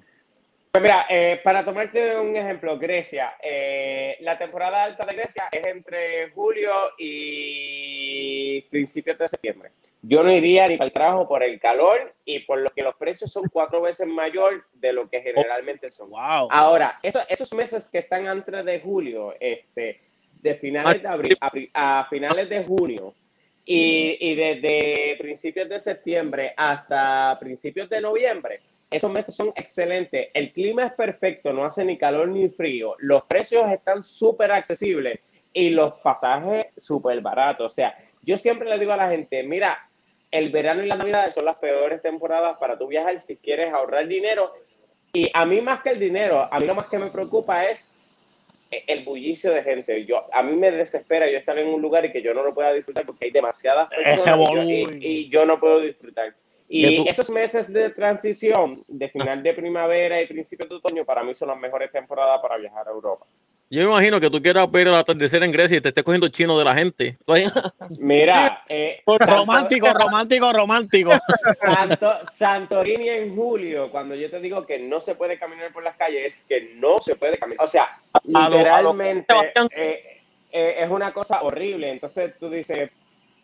Pues 0.73 0.83
mira, 0.83 1.07
eh, 1.09 1.41
para 1.45 1.65
tomarte 1.65 2.19
un 2.19 2.35
ejemplo, 2.35 2.77
Grecia, 2.79 3.35
eh, 3.41 4.17
la 4.21 4.37
temporada 4.37 4.83
alta 4.83 5.05
de 5.07 5.15
Grecia 5.15 5.45
es 5.53 5.65
entre 5.67 6.31
julio 6.31 6.73
y 6.99 8.61
principios 8.71 9.17
de 9.19 9.29
septiembre. 9.29 9.71
Yo 10.03 10.23
no 10.23 10.31
iría 10.31 10.69
ni 10.69 10.77
para 10.77 10.87
el 10.89 10.93
trabajo 10.93 11.27
por 11.29 11.43
el 11.43 11.59
calor 11.61 12.13
y 12.25 12.41
por 12.41 12.59
lo 12.59 12.71
que 12.71 12.83
los 12.83 12.95
precios 12.97 13.33
son 13.33 13.45
cuatro 13.51 13.81
veces 13.81 14.07
mayor 14.07 14.65
de 14.75 14.93
lo 14.93 15.09
que 15.09 15.23
generalmente 15.23 15.91
son. 15.91 16.11
Wow. 16.11 16.49
Ahora, 16.51 16.99
eso- 17.03 17.23
esos 17.29 17.53
meses 17.55 17.89
que 17.89 17.99
están 17.99 18.27
antes 18.27 18.65
de 18.65 18.81
julio, 18.81 19.35
este, 19.41 19.99
de 20.45 20.55
finales 20.55 21.03
de 21.03 21.09
abril 21.09 21.39
a, 21.73 22.07
finales 22.09 22.49
de 22.51 22.63
junio 22.63 23.15
y, 23.65 24.19
y 24.21 24.35
desde 24.35 25.17
principios 25.19 25.69
de 25.71 25.81
septiembre 25.81 26.53
hasta 26.55 27.35
principios 27.41 27.89
de 27.89 28.03
noviembre, 28.03 28.61
esos 28.91 29.11
meses 29.11 29.35
son 29.35 29.53
excelentes. 29.57 30.29
El 30.35 30.53
clima 30.53 30.87
es 30.87 30.93
perfecto, 30.93 31.53
no 31.55 31.65
hace 31.65 31.85
ni 31.85 31.97
calor 31.97 32.29
ni 32.29 32.49
frío. 32.51 32.95
Los 32.99 33.25
precios 33.25 33.73
están 33.73 34.05
súper 34.05 34.53
accesibles 34.53 35.19
y 35.55 35.71
los 35.71 35.95
pasajes 35.95 36.67
súper 36.77 37.23
baratos. 37.23 37.73
O 37.73 37.75
sea, 37.75 37.97
yo 38.23 38.37
siempre 38.37 38.69
le 38.69 38.79
digo 38.79 38.93
a 38.93 38.99
la 38.99 39.09
gente, 39.09 39.43
mira, 39.45 39.79
el 40.31 40.51
verano 40.51 40.85
y 40.85 40.87
la 40.87 40.97
Navidad 40.97 41.31
son 41.31 41.47
las 41.47 41.59
peores 41.59 42.03
temporadas 42.03 42.59
para 42.59 42.77
tú 42.77 42.87
viajar 42.87 43.19
si 43.19 43.37
quieres 43.37 43.73
ahorrar 43.73 44.07
dinero. 44.07 44.53
Y 45.15 45.31
a 45.33 45.47
mí 45.47 45.63
más 45.63 45.81
que 45.81 45.91
el 45.91 46.01
dinero, 46.01 46.47
a 46.51 46.61
mí 46.61 46.67
lo 46.67 46.75
más 46.75 46.89
que 46.89 46.99
me 46.99 47.11
preocupa 47.11 47.65
es 47.65 47.91
el 48.87 49.05
bullicio 49.05 49.53
de 49.53 49.63
gente. 49.63 50.05
Yo, 50.05 50.23
a 50.33 50.43
mí 50.43 50.57
me 50.57 50.71
desespera 50.73 51.31
yo 51.31 51.39
estar 51.39 51.57
en 51.59 51.69
un 51.69 51.81
lugar 51.81 52.05
y 52.05 52.11
que 52.13 52.23
yo 52.23 52.35
no 52.35 52.43
lo 52.43 52.55
pueda 52.55 52.73
disfrutar 52.73 53.05
porque 53.07 53.27
hay 53.27 53.31
demasiadas 53.31 53.89
personas 53.91 54.39
y 54.51 54.55
yo- 54.55 54.61
y, 55.01 55.07
y 55.07 55.29
yo 55.29 55.47
no 55.47 55.61
puedo 55.61 55.81
disfrutar. 55.81 56.35
Y 56.69 56.83
esos 57.09 57.31
meses 57.31 57.73
de 57.73 57.91
transición, 57.91 58.83
de 58.89 59.09
final 59.11 59.43
de 59.43 59.53
primavera 59.53 60.21
y 60.21 60.27
principio 60.27 60.67
de 60.67 60.75
otoño, 60.77 61.05
para 61.05 61.23
mí 61.23 61.35
son 61.35 61.49
las 61.49 61.59
mejores 61.61 61.93
temporadas 61.93 62.41
para 62.41 62.57
viajar 62.57 62.89
a 62.89 62.91
Europa. 62.91 63.27
Yo 63.71 63.81
me 63.81 63.87
imagino 63.91 64.21
que 64.21 64.31
tú 64.31 64.41
quieras 64.43 64.71
ver 64.71 64.87
el 64.89 64.95
atardecer 64.95 65.43
en 65.43 65.51
Grecia 65.51 65.79
y 65.79 65.81
te 65.81 65.89
estés 65.89 66.05
cogiendo 66.05 66.29
chino 66.29 66.57
de 66.59 66.65
la 66.65 66.75
gente. 66.75 67.19
Mira, 67.99 68.63
eh, 68.69 69.03
Romántico, 69.07 69.89
romántico, 69.93 70.53
romántico. 70.53 71.11
Santo- 71.61 72.19
Santorini 72.31 73.09
en 73.09 73.35
julio, 73.35 73.91
cuando 73.91 74.15
yo 74.15 74.31
te 74.31 74.41
digo 74.41 74.65
que 74.67 74.79
no 74.79 75.01
se 75.01 75.15
puede 75.15 75.39
caminar 75.39 75.73
por 75.73 75.83
las 75.83 75.97
calles, 75.97 76.25
es 76.27 76.45
que 76.49 76.75
no 76.77 77.01
se 77.01 77.17
puede 77.17 77.39
caminar. 77.39 77.65
O 77.65 77.69
sea, 77.69 77.85
A 78.13 78.21
lo- 78.29 78.35
a 78.35 78.49
lo 78.49 78.57
literalmente 78.59 79.35
eh, 79.75 80.21
eh, 80.53 80.75
es 80.79 80.91
una 80.91 81.13
cosa 81.13 81.43
horrible. 81.43 81.91
Entonces 81.91 82.35
tú 82.39 82.51
dices, 82.51 82.91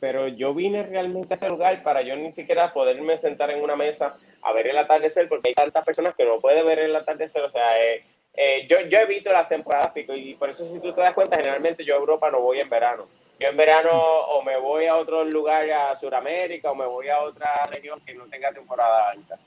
pero 0.00 0.28
yo 0.28 0.54
vine 0.54 0.82
realmente 0.84 1.34
a 1.34 1.36
este 1.36 1.48
lugar 1.48 1.82
para 1.82 2.02
yo 2.02 2.14
ni 2.16 2.30
siquiera 2.30 2.72
poderme 2.72 3.16
sentar 3.16 3.50
en 3.50 3.62
una 3.62 3.74
mesa 3.74 4.16
a 4.42 4.52
ver 4.52 4.68
el 4.68 4.78
atardecer, 4.78 5.28
porque 5.28 5.48
hay 5.48 5.54
tantas 5.54 5.84
personas 5.84 6.14
que 6.14 6.24
no 6.24 6.38
pueden 6.40 6.64
ver 6.66 6.78
el 6.78 6.94
atardecer. 6.94 7.42
O 7.42 7.50
sea, 7.50 7.78
eh, 7.84 8.02
eh, 8.34 8.66
yo, 8.68 8.80
yo 8.88 8.98
evito 8.98 9.32
las 9.32 9.48
temporadas 9.48 9.92
pico 9.92 10.14
y 10.14 10.34
por 10.34 10.50
eso 10.50 10.64
si 10.64 10.80
tú 10.80 10.92
te 10.92 11.00
das 11.00 11.14
cuenta, 11.14 11.36
generalmente 11.36 11.84
yo 11.84 11.94
a 11.94 11.98
Europa 11.98 12.30
no 12.30 12.40
voy 12.40 12.60
en 12.60 12.68
verano. 12.68 13.06
Yo 13.38 13.48
en 13.48 13.56
verano 13.56 13.90
o 13.90 14.42
me 14.42 14.58
voy 14.58 14.86
a 14.86 14.96
otro 14.96 15.24
lugar, 15.24 15.68
a 15.70 15.96
Sudamérica, 15.96 16.70
o 16.70 16.74
me 16.74 16.86
voy 16.86 17.08
a 17.08 17.20
otra 17.20 17.66
región 17.70 17.98
que 18.04 18.14
no 18.14 18.24
tenga 18.26 18.52
temporada 18.52 19.10
alta. 19.10 19.38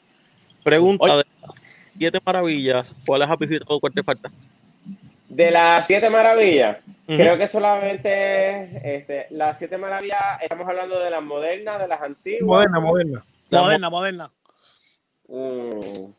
Pregunta 0.63 1.03
Oye. 1.05 1.17
de 1.17 1.23
las 1.41 1.55
siete 1.97 2.19
maravillas, 2.25 2.95
¿cuáles 3.05 3.29
has 3.29 3.37
visitado? 3.37 3.79
¿Cuál 3.79 3.93
te 3.93 4.03
falta? 4.03 4.29
De 5.29 5.51
las 5.51 5.85
siete 5.87 6.09
maravillas, 6.09 6.77
creo 7.07 7.37
que 7.37 7.47
solamente 7.47 8.95
este, 8.97 9.27
las 9.31 9.57
siete 9.57 9.77
maravillas, 9.77 10.41
estamos 10.41 10.67
hablando 10.67 10.99
de 10.99 11.09
las 11.09 11.23
modernas, 11.23 11.79
de 11.79 11.87
las 11.87 12.01
antiguas. 12.01 12.43
Moderna, 12.43 12.79
moderna. 12.79 13.23
Moderna, 13.49 13.89
moderna. 13.89 14.31
Mm. 15.27 16.13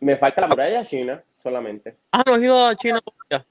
Me 0.00 0.16
falta 0.16 0.40
la 0.42 0.48
muralla 0.48 0.84
china 0.86 1.22
solamente. 1.36 1.96
Ah, 2.12 2.22
no 2.26 2.34
has 2.34 2.42
ido 2.42 2.66
a 2.66 2.74
China 2.76 3.00
todavía. 3.00 3.46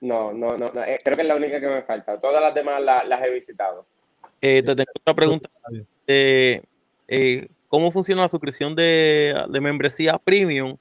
No, 0.00 0.32
no, 0.32 0.56
no, 0.58 0.68
no, 0.68 0.84
eh, 0.84 1.00
creo 1.02 1.16
que 1.16 1.22
es 1.22 1.28
la 1.28 1.36
única 1.36 1.58
que 1.60 1.66
me 1.66 1.82
falta. 1.82 2.18
Todas 2.20 2.42
las 2.42 2.54
demás 2.54 2.82
la- 2.82 3.04
las 3.04 3.22
he 3.22 3.30
visitado. 3.30 3.86
Eh, 4.40 4.62
te 4.62 4.74
tengo 4.76 4.90
otra 5.00 5.14
pregunta. 5.14 5.48
Eh, 6.06 6.60
eh, 7.08 7.46
¿Cómo 7.68 7.90
funciona 7.90 8.22
la 8.22 8.28
suscripción 8.28 8.74
de, 8.76 9.34
de 9.48 9.60
membresía 9.60 10.18
premium? 10.18 10.76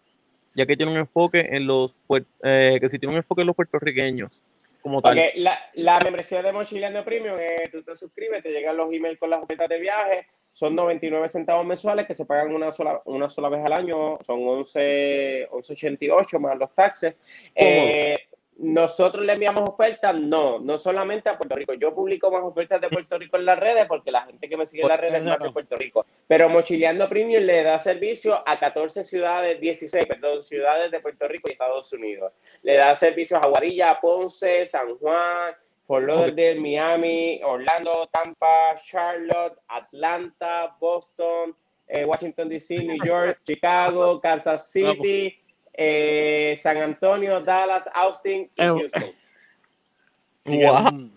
Ya 0.54 0.66
que 0.66 0.76
tiene 0.78 0.92
un 0.92 0.98
enfoque 1.00 1.48
en 1.52 1.66
los 1.66 1.96
que 2.42 2.88
si 2.90 3.00
tiene 3.00 3.14
un 3.14 3.18
enfoque 3.18 3.42
en 3.42 3.48
los 3.48 3.56
puertorriqueños, 3.56 4.40
como 4.84 5.02
tal. 5.02 5.18
La, 5.36 5.58
la 5.74 6.00
membresía 6.02 6.44
de 6.44 6.52
Mochileando 6.52 7.04
Premium, 7.04 7.38
tú 7.72 7.82
te 7.82 7.96
suscribes, 7.96 8.44
te 8.44 8.50
llegan 8.52 8.78
los 8.78 8.92
emails 8.94 9.18
con 9.20 9.32
las 9.32 9.42
ofertas 9.42 9.68
de 9.70 9.80
viaje, 9.80 10.28
son 10.54 10.76
99 10.76 11.28
centavos 11.28 11.66
mensuales 11.66 12.06
que 12.06 12.14
se 12.14 12.26
pagan 12.26 12.54
una 12.54 12.72
sola, 12.72 13.02
una 13.06 13.28
sola 13.28 13.50
vez 13.50 13.66
al 13.66 13.74
año, 13.74 14.20
son 14.24 14.48
11, 14.48 15.50
11.88 15.50 16.40
más 16.40 16.60
los 16.60 16.74
taxes. 16.76 17.16
Eh, 17.56 18.20
nosotros 18.58 19.26
le 19.26 19.34
enviamos 19.34 19.68
ofertas, 19.68 20.14
no, 20.16 20.60
no 20.60 20.78
solamente 20.78 21.28
a 21.28 21.38
Puerto 21.40 21.56
Rico. 21.56 21.74
Yo 21.74 21.96
publico 21.96 22.30
más 22.30 22.44
ofertas 22.44 22.80
de 22.80 22.88
Puerto 22.88 23.18
Rico 23.18 23.38
en 23.38 23.46
las 23.46 23.58
redes 23.58 23.88
porque 23.88 24.12
la 24.12 24.28
gente 24.28 24.48
que 24.48 24.56
me 24.56 24.68
sigue 24.68 24.84
en 24.84 24.90
las 24.90 25.00
redes 25.00 25.16
es 25.16 25.24
más 25.24 25.40
de 25.40 25.50
Puerto 25.50 25.76
Rico. 25.76 26.06
Pero 26.28 26.50
Mochileando 26.50 27.10
Premium 27.10 27.42
le 27.44 27.64
da 27.64 27.80
servicio 27.80 28.48
a 28.48 28.60
14 28.60 29.04
ciudades, 29.04 29.60
16, 29.60 30.06
perdón, 30.06 30.44
ciudades 30.44 30.92
de 30.92 31.00
Puerto 31.00 31.28
Rico 31.28 31.50
y 31.50 31.54
Estados 31.54 31.92
Unidos. 31.94 32.32
Le 32.62 32.78
da 32.78 32.94
servicios 32.94 33.42
a 33.44 33.50
Guarilla, 33.50 34.00
Ponce, 34.00 34.68
San 34.68 35.00
Juan, 35.00 35.56
Fort 35.86 36.06
Lauderdale, 36.08 36.60
Miami, 36.60 37.42
Orlando, 37.44 38.08
Tampa, 38.12 38.76
Charlotte, 38.86 39.58
Atlanta, 39.68 40.76
Boston, 40.80 41.54
eh, 41.88 42.06
Washington 42.06 42.48
DC, 42.50 42.84
New 42.84 43.04
York, 43.04 43.40
Chicago, 43.46 44.20
Kansas 44.22 44.72
City, 44.72 45.38
eh, 45.74 46.56
San 46.62 46.78
Antonio, 46.78 47.42
Dallas, 47.42 47.90
Austin 47.94 48.50
y 48.56 48.62
Eh, 48.62 48.68
Houston. 48.68 49.04
Wow. 50.46 51.10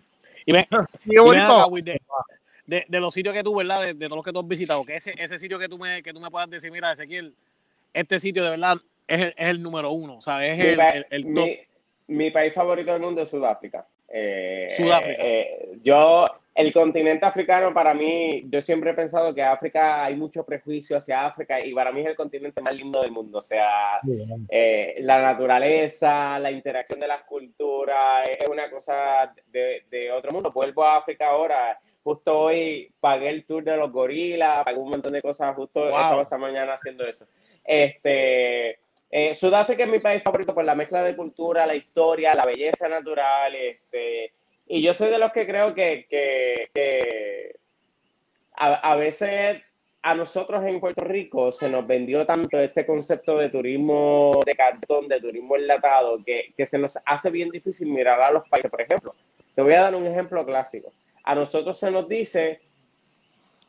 y 0.45 0.53
ven, 0.53 0.65
Y 1.05 1.17
acá, 1.19 1.67
de, 1.83 2.01
de- 2.67 2.85
de 2.89 3.01
los 3.01 3.13
sitios 3.15 3.35
que 3.35 3.43
tú, 3.43 3.55
¿verdad? 3.57 3.81
De, 3.83 3.95
de 3.95 4.07
todos 4.07 4.17
los 4.17 4.25
que 4.25 4.33
tú 4.33 4.39
has 4.41 4.47
visitado, 4.49 4.85
que 4.85 4.95
ese, 4.97 5.15
ese 5.19 5.39
sitio 5.39 5.59
que 5.59 5.69
tú, 5.69 5.79
me, 5.79 6.03
que 6.03 6.13
tú 6.13 6.21
me 6.21 6.31
puedas 6.31 6.49
decir, 6.51 6.71
mira, 6.71 6.93
Ezequiel, 6.93 7.35
este 7.93 8.21
sitio 8.21 8.45
de 8.45 8.51
verdad 8.51 8.77
es 9.09 9.21
el, 9.21 9.29
es 9.37 9.49
el 9.49 9.63
número 9.63 9.91
uno, 9.91 10.17
o 10.19 10.21
sea, 10.21 10.45
es 10.47 10.59
Mi, 10.59 10.65
el, 10.67 10.77
pa- 10.77 10.91
el, 10.91 11.07
el 11.11 11.23
top. 11.35 11.45
mi- 11.45 11.59
mi 12.09 12.31
país 12.31 12.53
favorito 12.55 12.93
del 12.93 13.03
mundo 13.03 13.23
es 13.23 13.29
Sudáfrica. 13.31 13.87
Eh, 14.09 14.69
Sudáfrica. 14.77 15.23
eh, 15.23 15.69
yo, 15.83 16.27
el 16.55 16.73
continente 16.73 17.27
africano, 17.27 17.75
para 17.75 17.93
mí, 17.93 18.45
yo 18.49 18.63
siempre 18.63 18.91
he 18.93 18.95
pensado 18.95 19.35
que 19.35 19.43
África, 19.43 20.05
hay 20.05 20.15
mucho 20.15 20.45
prejuicio 20.45 20.97
hacia 20.97 21.27
África 21.27 21.61
y 21.65 21.75
para 21.75 21.93
mí 21.93 22.01
es 22.01 22.07
el 22.07 22.17
continente 22.17 22.63
más 22.63 22.75
lindo 22.75 23.03
del 23.03 23.11
mundo. 23.11 23.39
O 23.39 23.43
sea, 23.43 24.01
eh, 24.49 24.95
la 25.01 25.21
naturaleza, 25.21 26.39
la 26.39 26.51
interacción 26.51 26.99
de 27.01 27.09
las 27.09 27.23
culturas, 27.25 28.27
es 28.29 28.49
una 28.49 28.71
cosa 28.71 29.35
de, 29.49 29.85
de 29.91 30.11
otro 30.13 30.31
mundo. 30.33 30.51
Vuelvo 30.53 30.85
a 30.85 30.97
África 30.99 31.27
ahora. 31.29 31.79
Justo 32.03 32.39
hoy 32.39 32.93
pagué 33.01 33.29
el 33.31 33.45
tour 33.45 33.65
de 33.65 33.77
los 33.77 33.91
gorilas, 33.91 34.65
pagué 34.65 34.79
un 34.79 34.91
montón 34.91 35.13
de 35.13 35.21
cosas. 35.21 35.55
Justo 35.57 35.81
Wow. 35.81 35.89
estaba 35.91 36.23
esta 36.23 36.39
mañana 36.39 36.75
haciendo 36.75 37.05
eso. 37.07 37.27
Este, 37.65 38.79
eh, 39.11 39.35
Sudáfrica 39.35 39.85
es 39.85 39.91
mi 39.91 39.99
país 40.01 40.23
favorito 40.23 40.55
por 40.55 40.65
la 40.65 40.75
mezcla 40.75 41.03
de 41.03 41.17
cultura, 41.17 41.67
la 41.67 41.75
historia, 41.75 42.35
la 42.35 42.45
belleza 42.47 42.89
natural. 42.89 43.55
Este, 43.55 44.33
y 44.67 44.83
yo 44.83 44.95
soy 44.95 45.11
de 45.11 45.19
los 45.19 45.33
que 45.33 45.47
creo 45.47 45.75
que, 45.75 46.07
que- 46.09 46.69
que 46.75 47.57
a, 48.57 48.75
a 48.93 48.97
veces 48.97 49.63
a 50.03 50.15
nosotros 50.15 50.65
en 50.65 50.79
Puerto 50.81 51.03
Rico 51.03 51.51
se 51.51 51.69
nos 51.69 51.87
vendió 51.87 52.25
tanto 52.25 52.61
este 52.61 52.87
concepto 52.87 53.37
de 53.39 53.49
turismo 53.49 54.41
de 54.47 54.55
cartón, 54.55 55.09
de 55.09 55.21
turismo 55.21 55.57
enlatado, 55.57 56.19
que, 56.25 56.53
que 56.57 56.65
se 56.65 56.79
nos 56.79 56.97
hace 57.05 57.31
bien 57.31 57.51
difícil 57.51 57.89
mirar 57.89 58.21
a 58.21 58.31
los 58.31 58.49
países. 58.49 58.71
Por 58.71 58.81
ejemplo, 58.81 59.15
te 59.55 59.63
voy 59.63 59.73
a 59.75 59.83
dar 59.83 59.95
un 59.97 60.07
ejemplo 60.07 60.45
clásico. 60.47 60.93
A 61.25 61.35
nosotros 61.35 61.77
se 61.79 61.91
nos 61.91 62.09
dice 62.09 62.61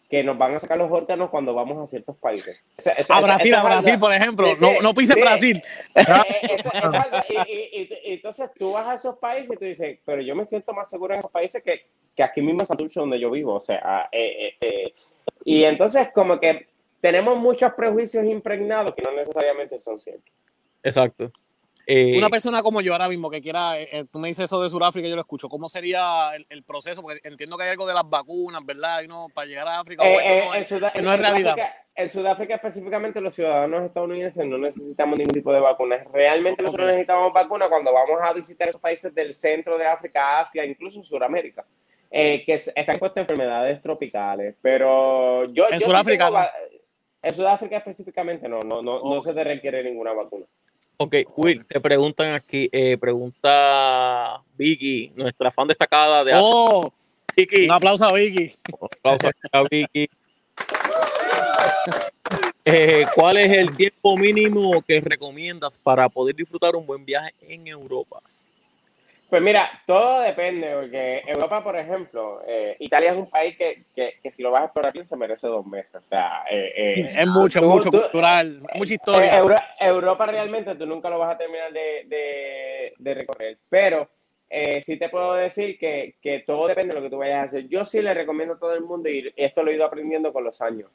que 0.09 0.23
nos 0.23 0.37
van 0.37 0.55
a 0.55 0.59
sacar 0.59 0.77
los 0.77 0.89
órganos 0.91 1.29
cuando 1.29 1.53
vamos 1.53 1.77
a 1.79 1.85
ciertos 1.87 2.15
países. 2.17 2.63
Esa- 2.77 2.93
esa- 2.93 3.17
A 3.17 3.21
Brasil, 3.21 3.51
esa 3.51 3.59
a 3.61 3.63
Brasil, 3.63 3.99
por 3.99 4.13
ejemplo. 4.13 4.55
Sí, 4.55 4.61
no, 4.65 4.81
no 4.81 4.93
pises 4.93 5.15
sí. 5.15 5.21
Brasil. 5.21 5.61
eh, 5.95 6.03
y, 7.29 7.51
y- 7.51 7.81
y- 7.81 7.99
y 8.11 8.13
entonces 8.13 8.49
tú 8.57 8.71
vas 8.71 8.87
a 8.87 8.93
esos 8.95 9.17
países 9.17 9.51
y 9.53 9.57
tú 9.57 9.65
dices, 9.65 9.99
pero 10.05 10.21
yo 10.21 10.35
me 10.35 10.45
siento 10.45 10.73
más 10.73 10.89
seguro 10.89 11.13
en 11.13 11.19
esos 11.19 11.31
países 11.31 11.61
que, 11.63 11.85
que 12.15 12.23
aquí 12.23 12.41
mismo 12.41 12.61
en 12.61 12.65
Santurce 12.65 12.99
donde 12.99 13.19
yo 13.19 13.29
vivo. 13.31 13.53
O 13.55 13.59
sea, 13.59 14.07
eh, 14.11 14.55
eh, 14.61 14.67
eh, 14.85 14.93
y 15.43 15.63
entonces 15.65 16.09
como 16.13 16.39
que 16.39 16.67
tenemos 17.01 17.37
muchos 17.37 17.73
prejuicios 17.73 18.23
impregnados 18.25 18.93
que 18.95 19.01
no 19.01 19.11
necesariamente 19.11 19.77
son 19.77 19.97
ciertos. 19.97 20.31
Exacto. 20.83 21.31
Eh, 21.89 22.17
Una 22.17 22.29
persona 22.29 22.61
como 22.61 22.81
yo 22.81 22.91
ahora 22.91 23.07
mismo 23.07 23.29
que 23.29 23.41
quiera, 23.41 23.79
eh, 23.79 23.87
eh, 23.89 24.05
tú 24.11 24.19
me 24.19 24.27
dices 24.27 24.43
eso 24.43 24.61
de 24.61 24.69
Sudáfrica, 24.69 25.07
yo 25.07 25.15
lo 25.15 25.21
escucho. 25.21 25.47
¿Cómo 25.47 25.69
sería 25.69 26.31
el, 26.35 26.45
el 26.49 26.63
proceso? 26.63 27.01
Porque 27.01 27.21
entiendo 27.23 27.55
que 27.57 27.63
hay 27.63 27.69
algo 27.69 27.87
de 27.87 27.93
las 27.93 28.07
vacunas, 28.09 28.61
¿verdad? 28.65 29.03
Y 29.03 29.07
no, 29.07 29.27
para 29.33 29.47
llegar 29.47 29.65
a 29.69 29.79
África, 29.79 30.03
Eh, 30.03 30.17
eso 30.21 30.33
eh, 30.33 30.43
no 30.45 30.53
en, 30.55 30.61
es- 30.61 30.67
Sudá- 30.69 30.91
que 30.91 31.01
no 31.01 31.13
es 31.13 31.19
en 31.19 31.25
realidad. 31.25 31.53
Sudáfrica, 31.53 31.85
en 31.95 32.09
Sudáfrica 32.09 32.55
específicamente 32.55 33.21
los 33.21 33.33
ciudadanos 33.33 33.85
estadounidenses 33.85 34.45
no 34.45 34.57
necesitamos 34.57 35.17
ningún 35.17 35.33
tipo 35.33 35.53
de 35.53 35.61
vacunas. 35.61 36.05
Realmente 36.11 36.61
nosotros 36.61 36.87
necesitamos 36.87 37.31
vacunas 37.31 37.69
cuando 37.69 37.93
vamos 37.93 38.19
a 38.21 38.33
visitar 38.33 38.67
esos 38.67 38.81
países 38.81 39.15
del 39.15 39.33
centro 39.33 39.77
de 39.77 39.85
África, 39.87 40.41
Asia, 40.41 40.65
incluso 40.65 41.01
Sudamérica, 41.03 41.63
eh, 42.11 42.43
que 42.45 42.55
es- 42.55 42.67
están 42.67 42.95
expuestos 42.95 43.17
a 43.19 43.21
enfermedades 43.21 43.81
tropicales. 43.81 44.57
Pero 44.61 45.45
yo... 45.53 45.67
En 45.69 45.79
yo 45.79 45.79
sí 45.79 45.85
Sudáfrica, 45.85 46.25
tengo 46.25 46.37
no. 46.37 46.43
va- 46.43 46.51
En 47.23 47.33
Sudáfrica 47.33 47.77
específicamente 47.77 48.49
no, 48.49 48.59
no, 48.59 48.81
no, 48.81 49.01
no 49.05 49.21
se 49.21 49.33
te 49.33 49.43
requiere 49.45 49.81
ninguna 49.85 50.11
vacuna. 50.11 50.45
Ok, 50.99 51.15
Will, 51.35 51.63
te 51.63 51.79
preguntan 51.79 52.33
aquí, 52.33 52.67
eh, 52.71 52.97
pregunta 52.97 54.41
Vicky, 54.57 55.11
nuestra 55.15 55.51
fan 55.51 55.67
destacada 55.67 56.23
de 56.23 56.33
Asia. 56.33 56.41
Oh, 56.43 56.91
Vicky, 57.35 57.65
un 57.65 57.71
aplauso 57.71 58.05
a 58.05 58.13
Vicky. 58.13 58.55
aplausos 58.81 59.31
a 59.51 59.63
Vicky. 59.69 60.09
Eh, 62.69 63.05
¿Cuál 63.15 63.37
es 63.37 63.57
el 63.57 63.73
tiempo 63.77 64.17
mínimo 64.17 64.81
que 64.81 64.99
recomiendas 64.99 65.77
para 65.77 66.09
poder 66.09 66.35
disfrutar 66.35 66.75
un 66.75 66.85
buen 66.85 67.05
viaje 67.05 67.31
en 67.39 67.65
Europa? 67.65 68.19
Pues 69.29 69.41
mira, 69.41 69.69
todo 69.85 70.21
depende, 70.21 70.73
porque 70.73 71.21
Europa, 71.27 71.61
por 71.61 71.75
ejemplo, 71.75 72.41
eh, 72.47 72.77
Italia 72.79 73.11
es 73.11 73.17
un 73.17 73.29
país 73.29 73.57
que, 73.57 73.83
que, 73.93 74.13
que 74.23 74.31
si 74.31 74.41
lo 74.41 74.51
vas 74.51 74.61
a 74.61 74.65
explorar 74.65 74.93
bien 74.93 75.05
se 75.05 75.17
merece 75.17 75.47
dos 75.47 75.65
meses. 75.67 75.95
O 75.95 76.01
sea, 76.05 76.43
eh, 76.49 76.71
eh, 76.77 77.13
Es 77.17 77.27
mucho, 77.27 77.59
tú- 77.59 77.65
mucho 77.65 77.89
tú- 77.91 77.99
cultural, 78.01 78.61
mucha 78.73 78.93
Eh, 78.93 78.95
historia. 78.95 79.37
Euro- 79.37 79.55
Europa 79.81 80.25
realmente 80.27 80.75
tú 80.75 80.85
nunca 80.85 81.09
lo 81.09 81.19
vas 81.19 81.35
a 81.35 81.37
terminar 81.37 81.73
de, 81.73 82.05
de- 82.05 82.91
de 82.97 83.13
recorrer, 83.13 83.57
pero 83.67 84.09
eh, 84.49 84.81
sí 84.81 84.95
te 84.97 85.09
puedo 85.09 85.33
decir 85.33 85.77
que, 85.77 86.15
que 86.21 86.39
todo 86.39 86.65
depende 86.67 86.93
de 86.93 87.01
lo 87.01 87.03
que 87.03 87.09
tú 87.09 87.17
vayas 87.17 87.39
a 87.39 87.43
hacer. 87.47 87.67
Yo 87.67 87.83
sí 87.83 88.01
le 88.01 88.13
recomiendo 88.13 88.53
a 88.53 88.59
todo 88.59 88.73
el 88.75 88.81
mundo, 88.81 89.09
y 89.09 89.33
esto 89.35 89.61
lo 89.61 89.71
he 89.71 89.75
ido 89.75 89.83
aprendiendo 89.83 90.31
con 90.31 90.45
los 90.45 90.61
años, 90.61 90.89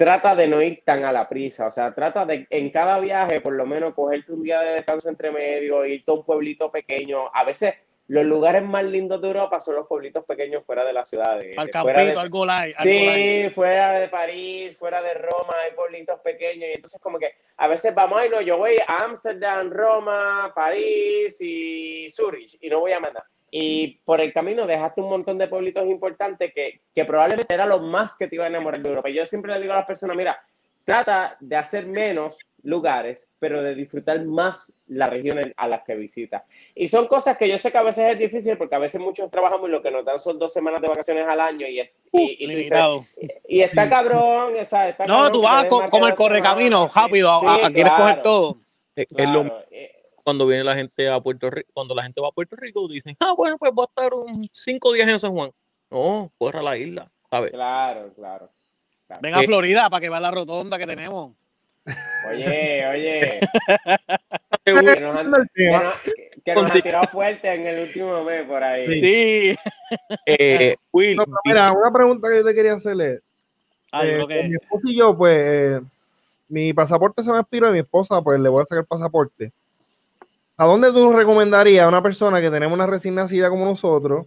trata 0.00 0.34
de 0.34 0.48
no 0.48 0.62
ir 0.62 0.82
tan 0.82 1.04
a 1.04 1.12
la 1.12 1.28
prisa, 1.28 1.66
o 1.66 1.70
sea, 1.70 1.94
trata 1.94 2.24
de 2.24 2.46
en 2.48 2.70
cada 2.70 2.98
viaje 3.00 3.42
por 3.42 3.52
lo 3.52 3.66
menos 3.66 3.92
cogerte 3.92 4.32
un 4.32 4.42
día 4.42 4.58
de 4.62 4.76
descanso 4.76 5.10
entre 5.10 5.30
medio, 5.30 5.84
irte 5.84 6.10
a 6.10 6.14
un 6.14 6.24
pueblito 6.24 6.70
pequeño. 6.70 7.28
A 7.34 7.44
veces 7.44 7.74
los 8.06 8.24
lugares 8.24 8.62
más 8.64 8.82
lindos 8.84 9.20
de 9.20 9.26
Europa 9.28 9.60
son 9.60 9.74
los 9.74 9.86
pueblitos 9.86 10.24
pequeños 10.24 10.64
fuera 10.64 10.84
de 10.86 10.94
la 10.94 11.04
ciudad. 11.04 11.38
de- 11.38 11.54
Al 11.58 11.68
campito, 11.70 12.18
algo 12.18 12.46
light. 12.46 12.74
Sí, 12.82 13.50
fuera 13.54 13.92
de 14.00 14.08
París, 14.08 14.78
fuera 14.78 15.02
de 15.02 15.12
Roma, 15.14 15.54
hay 15.66 15.72
pueblitos 15.76 16.18
pequeños 16.20 16.70
y 16.70 16.72
entonces 16.72 16.98
como 16.98 17.18
que 17.18 17.34
a 17.58 17.68
veces 17.68 17.94
vamos, 17.94 18.18
ay 18.22 18.30
no, 18.30 18.40
yo 18.40 18.56
voy 18.56 18.78
a 18.88 19.04
Ámsterdam, 19.04 19.70
Roma, 19.70 20.50
París 20.56 21.36
y 21.42 22.08
Zurich 22.10 22.56
y 22.62 22.70
no 22.70 22.80
voy 22.80 22.92
a 22.92 23.00
mandar. 23.00 23.24
Y 23.50 23.98
por 24.04 24.20
el 24.20 24.32
camino 24.32 24.66
dejaste 24.66 25.00
un 25.00 25.10
montón 25.10 25.36
de 25.38 25.48
pueblitos 25.48 25.84
importantes 25.86 26.52
que, 26.54 26.80
que 26.94 27.04
probablemente 27.04 27.52
era 27.54 27.66
lo 27.66 27.80
más 27.80 28.14
que 28.16 28.28
te 28.28 28.36
iba 28.36 28.44
a 28.44 28.48
enamorar 28.48 28.80
de 28.80 28.88
Europa. 28.88 29.10
Y 29.10 29.14
yo 29.14 29.26
siempre 29.26 29.52
le 29.52 29.60
digo 29.60 29.72
a 29.72 29.76
las 29.76 29.86
personas, 29.86 30.16
mira, 30.16 30.40
trata 30.84 31.36
de 31.40 31.56
hacer 31.56 31.86
menos 31.86 32.38
lugares, 32.62 33.26
pero 33.38 33.62
de 33.62 33.74
disfrutar 33.74 34.22
más 34.24 34.72
las 34.86 35.08
regiones 35.08 35.52
a 35.56 35.66
las 35.66 35.82
que 35.82 35.94
visitas. 35.94 36.42
Y 36.74 36.88
son 36.88 37.06
cosas 37.06 37.36
que 37.38 37.48
yo 37.48 37.56
sé 37.58 37.72
que 37.72 37.78
a 37.78 37.82
veces 37.82 38.12
es 38.12 38.18
difícil 38.18 38.56
porque 38.58 38.74
a 38.74 38.78
veces 38.80 39.00
muchos 39.00 39.30
trabajamos 39.30 39.68
y 39.68 39.72
lo 39.72 39.82
que 39.82 39.90
nos 39.90 40.04
dan 40.04 40.20
son 40.20 40.38
dos 40.38 40.52
semanas 40.52 40.80
de 40.82 40.88
vacaciones 40.88 41.26
al 41.26 41.40
año 41.40 41.66
y, 41.66 41.80
y, 41.80 41.86
y 42.12 42.46
dices, 42.46 42.48
Limitado. 42.48 43.04
y 43.48 43.62
está 43.62 43.88
cabrón, 43.88 44.56
está 44.56 44.90
No, 44.90 44.96
cabrón 45.14 45.32
tú 45.32 45.42
vas 45.42 45.66
como 45.90 46.06
el 46.06 46.14
correcamino, 46.14 46.88
rápido, 46.94 47.30
a, 47.30 47.40
Sí, 47.40 47.46
a- 47.46 47.54
a- 47.66 47.72
quieres 47.72 47.92
claro, 47.92 47.96
coger 48.02 48.22
todo. 48.22 48.58
Es, 48.96 49.06
es 49.16 49.28
lo. 49.30 49.64
Eh, 49.70 49.92
cuando 50.30 50.46
viene 50.46 50.62
la 50.62 50.76
gente 50.76 51.08
a 51.08 51.18
Puerto 51.20 51.50
Rico, 51.50 51.68
cuando 51.74 51.92
la 51.92 52.04
gente 52.04 52.20
va 52.20 52.28
a 52.28 52.30
Puerto 52.30 52.54
Rico, 52.54 52.86
dicen, 52.86 53.16
ah, 53.18 53.34
bueno, 53.36 53.58
pues 53.58 53.72
voy 53.72 53.84
a 53.84 53.90
estar 53.90 54.14
un 54.14 54.48
cinco 54.52 54.92
días 54.92 55.08
en 55.08 55.18
San 55.18 55.32
Juan. 55.32 55.50
No, 55.90 56.30
corra 56.38 56.62
la 56.62 56.76
isla, 56.76 57.08
¿sabes? 57.28 57.50
Claro, 57.50 58.12
claro. 58.14 58.48
claro. 59.08 59.20
Ven 59.22 59.34
a 59.34 59.42
Eh, 59.42 59.46
Florida 59.46 59.90
para 59.90 60.00
que 60.00 60.08
vea 60.08 60.20
la 60.20 60.30
rotonda 60.30 60.78
que 60.78 60.86
tenemos. 60.86 61.36
Oye, 62.30 62.86
oye, 62.86 63.40
que 64.64 64.72
nos 65.00 65.16
han, 65.16 65.26
El 65.34 65.48
que 65.52 65.64
tema. 65.64 65.82
nos- 65.82 65.94
que 66.44 66.54
nos 66.54 66.64
han 66.70 66.80
tirado 66.80 67.08
fuerte 67.08 67.52
en 67.52 67.66
el 67.66 67.88
último 67.88 68.22
mes 68.22 68.44
por 68.46 68.62
ahí. 68.62 69.00
Sí. 69.00 69.56
eh, 70.26 70.76
Will, 70.92 71.16
No, 71.16 71.24
mira, 71.44 71.72
una 71.72 71.92
pregunta 71.92 72.28
que 72.28 72.36
yo 72.36 72.44
te 72.44 72.54
quería 72.54 72.74
hacerle. 72.74 73.18
Ah, 73.90 74.06
Eh, 74.06 74.24
que- 74.28 74.42
mi 74.44 74.54
esposa 74.54 74.82
y 74.86 74.96
yo, 74.96 75.16
pues, 75.18 75.34
eh, 75.36 75.80
mi 76.48 76.72
pasaporte 76.72 77.20
se 77.20 77.32
me 77.32 77.40
expiró 77.40 77.68
y 77.70 77.72
mi 77.72 77.78
esposa, 77.80 78.22
pues, 78.22 78.38
le 78.38 78.48
voy 78.48 78.62
a 78.62 78.66
sacar 78.66 78.78
el 78.78 78.86
pasaporte. 78.86 79.50
¿A 80.60 80.66
dónde 80.66 80.92
tú 80.92 81.10
recomendarías 81.14 81.86
a 81.86 81.88
una 81.88 82.02
persona 82.02 82.38
que 82.38 82.50
tenemos 82.50 82.74
una 82.76 82.86
recién 82.86 83.14
nacida 83.14 83.48
como 83.48 83.64
nosotros 83.64 84.26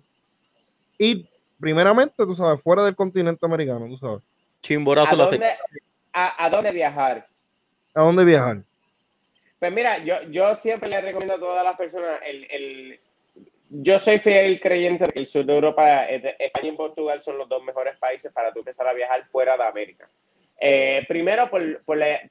ir, 0.97 1.27
primeramente, 1.59 2.15
tú 2.25 2.33
sabes, 2.33 2.59
fuera 2.59 2.83
del 2.83 2.95
continente 2.95 3.45
americano, 3.45 3.85
tú 3.87 3.97
sabes? 3.97 4.23
chimborazo 4.61 5.13
¿A 5.13 5.15
la 5.17 5.25
dónde, 5.25 5.51
a, 6.13 6.45
a 6.45 6.49
dónde 6.49 6.71
viajar? 6.71 7.27
¿A 7.93 8.01
dónde 8.01 8.25
viajar? 8.25 8.63
Pues 9.59 9.71
mira, 9.71 9.99
yo, 9.99 10.23
yo 10.31 10.55
siempre 10.55 10.89
le 10.89 11.01
recomiendo 11.01 11.35
a 11.35 11.39
todas 11.39 11.63
las 11.63 11.77
personas, 11.77 12.19
el, 12.25 12.47
el- 12.49 12.99
yo 13.69 13.99
soy 13.99 14.17
fiel 14.17 14.59
creyente 14.59 15.05
de 15.05 15.11
que 15.11 15.19
el 15.19 15.27
sur 15.27 15.45
de 15.45 15.53
Europa, 15.53 16.05
eh, 16.09 16.35
España 16.39 16.69
y 16.69 16.75
Portugal 16.75 17.21
son 17.21 17.37
los 17.37 17.47
dos 17.47 17.63
mejores 17.63 17.95
países 17.97 18.31
para 18.33 18.51
tú 18.51 18.59
empezar 18.59 18.87
a 18.87 18.93
viajar 18.93 19.23
fuera 19.31 19.55
de 19.55 19.63
América. 19.65 20.09
Eh, 20.59 21.05
primero, 21.07 21.47
por, 21.49 21.83
por 21.83 21.97
la- 21.97 22.21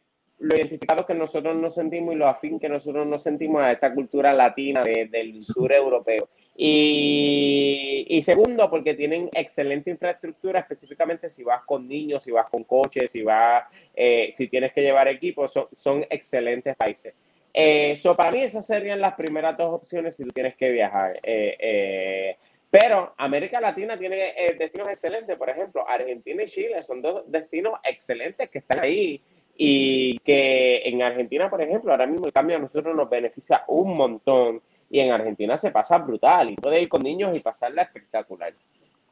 lo 0.42 0.56
identificados 0.56 1.06
que 1.06 1.14
nosotros 1.14 1.54
nos 1.56 1.74
sentimos 1.74 2.14
y 2.14 2.18
lo 2.18 2.26
afín 2.28 2.58
que 2.58 2.68
nosotros 2.68 3.06
nos 3.06 3.22
sentimos 3.22 3.62
a 3.62 3.72
esta 3.72 3.94
cultura 3.94 4.32
latina 4.32 4.82
de- 4.82 5.06
del 5.06 5.40
sur 5.42 5.72
europeo. 5.72 6.28
Y, 6.56 8.06
y 8.08 8.22
segundo, 8.22 8.68
porque 8.68 8.94
tienen 8.94 9.30
excelente 9.32 9.90
infraestructura, 9.90 10.60
específicamente 10.60 11.30
si 11.30 11.42
vas 11.44 11.62
con 11.64 11.86
niños, 11.88 12.24
si 12.24 12.30
vas 12.30 12.48
con 12.50 12.64
coches, 12.64 13.10
si 13.10 13.22
vas, 13.22 13.64
eh, 13.94 14.30
si 14.34 14.48
tienes 14.48 14.72
que 14.72 14.82
llevar 14.82 15.08
equipos, 15.08 15.52
son, 15.52 15.66
son 15.74 16.04
excelentes 16.10 16.76
países. 16.76 17.14
Eh, 17.54 17.94
so 17.96 18.16
para 18.16 18.32
mí 18.32 18.42
esas 18.42 18.66
serían 18.66 19.00
las 19.00 19.14
primeras 19.14 19.56
dos 19.56 19.72
opciones 19.74 20.16
si 20.16 20.24
tú 20.24 20.30
tienes 20.30 20.54
que 20.56 20.70
viajar. 20.70 21.18
Eh, 21.22 21.56
eh, 21.58 22.36
pero 22.70 23.12
América 23.18 23.60
Latina 23.60 23.98
tiene 23.98 24.30
eh, 24.36 24.56
destinos 24.58 24.88
excelentes, 24.88 25.36
por 25.36 25.50
ejemplo, 25.50 25.86
Argentina 25.88 26.42
y 26.42 26.48
Chile 26.48 26.82
son 26.82 27.02
dos 27.02 27.30
destinos 27.30 27.74
excelentes 27.84 28.48
que 28.48 28.58
están 28.58 28.80
ahí 28.80 29.20
y 29.56 30.18
que 30.20 30.82
en 30.88 31.02
Argentina, 31.02 31.50
por 31.50 31.60
ejemplo, 31.60 31.92
ahora 31.92 32.06
mismo 32.06 32.26
el 32.26 32.32
cambio 32.32 32.56
a 32.56 32.60
nosotros 32.60 32.96
nos 32.96 33.08
beneficia 33.08 33.64
un 33.68 33.94
montón 33.94 34.60
y 34.90 35.00
en 35.00 35.10
Argentina 35.10 35.56
se 35.56 35.70
pasa 35.70 35.98
brutal 35.98 36.50
y 36.50 36.56
puede 36.56 36.82
ir 36.82 36.88
con 36.88 37.02
niños 37.02 37.34
y 37.36 37.40
pasarla 37.40 37.82
espectacular. 37.82 38.52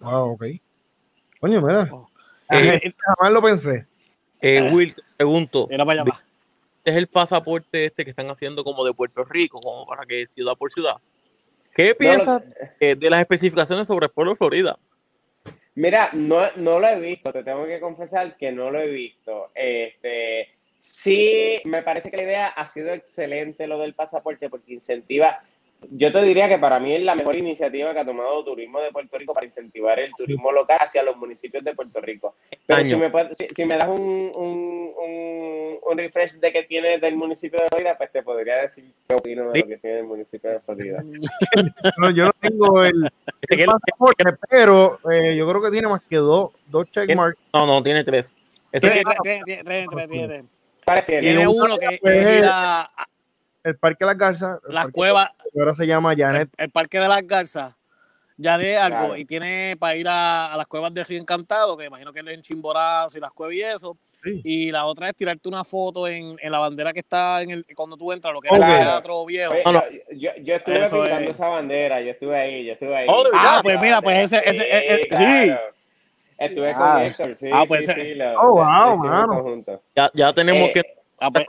Ah, 0.00 0.22
ok. 0.22 0.44
Coño, 1.40 1.62
mira. 1.62 1.88
Oh. 1.92 2.08
Eh, 2.50 2.92
jamás 2.98 3.32
lo 3.32 3.42
pensé. 3.42 3.86
Eh, 4.42 4.70
Will, 4.72 4.94
te 4.94 5.02
pregunto, 5.18 5.66
Mira 5.70 5.84
para 5.84 6.02
allá. 6.02 6.10
va. 6.12 6.20
es 6.84 6.96
el 6.96 7.06
pasaporte 7.06 7.84
este 7.84 8.04
que 8.04 8.10
están 8.10 8.28
haciendo 8.30 8.64
como 8.64 8.84
de 8.84 8.92
Puerto 8.92 9.24
Rico, 9.24 9.60
como 9.60 9.86
para 9.86 10.04
que 10.06 10.26
ciudad 10.26 10.56
por 10.56 10.72
ciudad. 10.72 10.96
¿Qué 11.74 11.94
piensas 11.94 12.42
eh, 12.80 12.96
de 12.96 13.10
las 13.10 13.20
especificaciones 13.20 13.86
sobre 13.86 14.06
el 14.06 14.12
pueblo 14.12 14.32
de 14.32 14.36
Florida? 14.36 14.78
Mira, 15.74 16.10
no, 16.12 16.42
no 16.56 16.80
lo 16.80 16.88
he 16.88 16.98
visto, 16.98 17.32
te 17.32 17.44
tengo 17.44 17.64
que 17.66 17.80
confesar 17.80 18.36
que 18.36 18.50
no 18.52 18.70
lo 18.70 18.80
he 18.80 18.88
visto. 18.88 19.50
Este, 19.54 20.48
sí, 20.78 21.60
me 21.64 21.82
parece 21.82 22.10
que 22.10 22.16
la 22.16 22.22
idea 22.24 22.46
ha 22.48 22.66
sido 22.66 22.92
excelente 22.92 23.66
lo 23.66 23.78
del 23.78 23.94
pasaporte 23.94 24.48
porque 24.48 24.74
incentiva. 24.74 25.38
Yo 25.92 26.12
te 26.12 26.20
diría 26.22 26.48
que 26.48 26.58
para 26.58 26.78
mí 26.78 26.94
es 26.94 27.02
la 27.02 27.14
mejor 27.14 27.36
iniciativa 27.36 27.92
que 27.94 28.00
ha 28.00 28.04
tomado 28.04 28.44
Turismo 28.44 28.80
de 28.80 28.90
Puerto 28.92 29.16
Rico 29.18 29.32
para 29.32 29.46
incentivar 29.46 29.98
el 29.98 30.12
turismo 30.12 30.52
local 30.52 30.78
hacia 30.80 31.02
los 31.02 31.16
municipios 31.16 31.64
de 31.64 31.74
Puerto 31.74 32.00
Rico. 32.00 32.34
Pero 32.66 32.80
si 32.84 32.96
me, 32.96 33.10
puedes- 33.10 33.36
si, 33.36 33.48
si 33.54 33.64
me 33.64 33.76
das 33.76 33.88
un, 33.88 34.30
un, 34.36 34.92
un, 34.96 35.78
un 35.90 35.98
refresh 35.98 36.34
de 36.34 36.52
que 36.52 36.64
tiene 36.64 36.98
del 36.98 37.16
municipio 37.16 37.58
de 37.60 37.68
Florida, 37.68 37.96
pues 37.96 38.12
te 38.12 38.22
podría 38.22 38.56
decir 38.56 38.84
qué 39.08 39.14
opino 39.14 39.50
de 39.50 39.60
lo 39.60 39.66
que 39.66 39.76
tiene 39.78 39.98
el 40.00 40.04
municipio 40.06 40.50
de 40.50 40.60
Florida. 40.60 41.02
No, 41.98 42.10
yo 42.10 42.26
no 42.26 42.32
tengo 42.40 42.84
el, 42.84 42.94
el 43.48 43.58
pasaporte, 43.66 44.24
pero 44.48 44.98
eh, 45.10 45.34
yo 45.36 45.48
creo 45.48 45.62
que 45.62 45.70
tiene 45.70 45.88
más 45.88 46.02
que 46.02 46.16
dos, 46.16 46.52
dos 46.68 46.90
checkmarks. 46.90 47.38
No, 47.52 47.66
no, 47.66 47.82
tiene 47.82 48.04
tres. 48.04 48.34
Tiene, 51.20 51.44
uno 51.48 51.78
que 51.78 51.98
es 52.20 52.38
ir 52.38 52.44
a 52.46 52.90
El 53.64 53.76
Parque 53.76 54.04
Las 54.04 54.16
Garzas. 54.16 54.58
las 54.68 54.88
cuevas, 54.88 55.30
ahora 55.58 55.72
se 55.74 55.86
llama 55.86 56.14
Janet. 56.16 56.48
el, 56.56 56.64
el 56.64 56.70
Parque 56.70 56.98
de 56.98 57.08
las 57.08 57.26
Garzas, 57.26 57.74
ya 58.36 58.56
de 58.56 58.76
algo, 58.76 58.98
Claro. 58.98 59.16
y 59.16 59.24
tiene 59.26 59.76
para 59.78 59.96
ir 59.96 60.08
a, 60.08 60.52
a 60.52 60.56
las 60.56 60.66
cuevas 60.66 60.92
de 60.94 61.04
Río 61.04 61.20
Encantado, 61.20 61.76
que 61.76 61.84
imagino 61.84 62.12
que 62.12 62.20
es 62.20 62.26
en 62.26 62.42
Chimborazo 62.42 63.18
y 63.18 63.20
las 63.20 63.32
cuevas 63.32 63.54
y 63.56 63.60
eso. 63.62 63.96
Sí. 64.22 64.40
Y 64.44 64.70
la 64.70 64.84
otra 64.84 65.08
es 65.08 65.16
tirarte 65.16 65.48
una 65.48 65.64
foto 65.64 66.06
en, 66.06 66.36
en 66.42 66.52
la 66.52 66.58
bandera 66.58 66.92
que 66.92 67.00
está 67.00 67.40
en 67.40 67.50
el, 67.52 67.66
cuando 67.74 67.96
tú 67.96 68.12
entras, 68.12 68.34
lo 68.34 68.40
que 68.42 68.48
era 68.48 68.58
Ok. 68.58 68.72
el 68.72 68.78
teatro 68.84 69.24
viejo. 69.24 69.52
Oye, 69.52 69.62
No, 69.64 69.72
no. 69.72 69.82
Yo, 70.12 70.30
yo, 70.42 70.54
estuve 70.56 70.82
Eso 70.82 70.96
pintando 71.02 71.30
es. 71.30 71.36
esa 71.36 71.48
bandera, 71.48 72.00
yo 72.02 72.10
estuve 72.10 72.36
ahí, 72.38 72.64
yo 72.66 72.72
estuve 72.74 72.94
ahí. 72.96 73.06
Oh, 73.08 73.22
¿de 73.24 73.30
Ah, 73.32 73.60
pues 73.62 73.78
mira, 73.80 74.02
pues 74.02 74.32
ese, 74.32 74.42
ese, 74.48 74.62
eh, 74.64 74.94
eh, 74.94 75.08
sí. 75.16 75.52
Estuve 76.38 76.72
con 76.74 76.82
Ah. 76.82 77.04
Héctor, 77.04 77.34
sí, 77.36 77.50
Ah, 77.52 77.64
pues 77.66 77.84
sí, 77.86 77.90
ese- 77.92 78.02
sí, 78.02 78.14
lo- 78.14 78.40
Oh, 78.42 78.52
wow, 78.56 78.96
mano. 78.96 79.64
ya, 79.96 80.10
ya 80.14 80.32
tenemos 80.34 80.68
Eh, 80.68 80.72
que 80.72 80.82
Ah, 81.20 81.30
pues. 81.30 81.44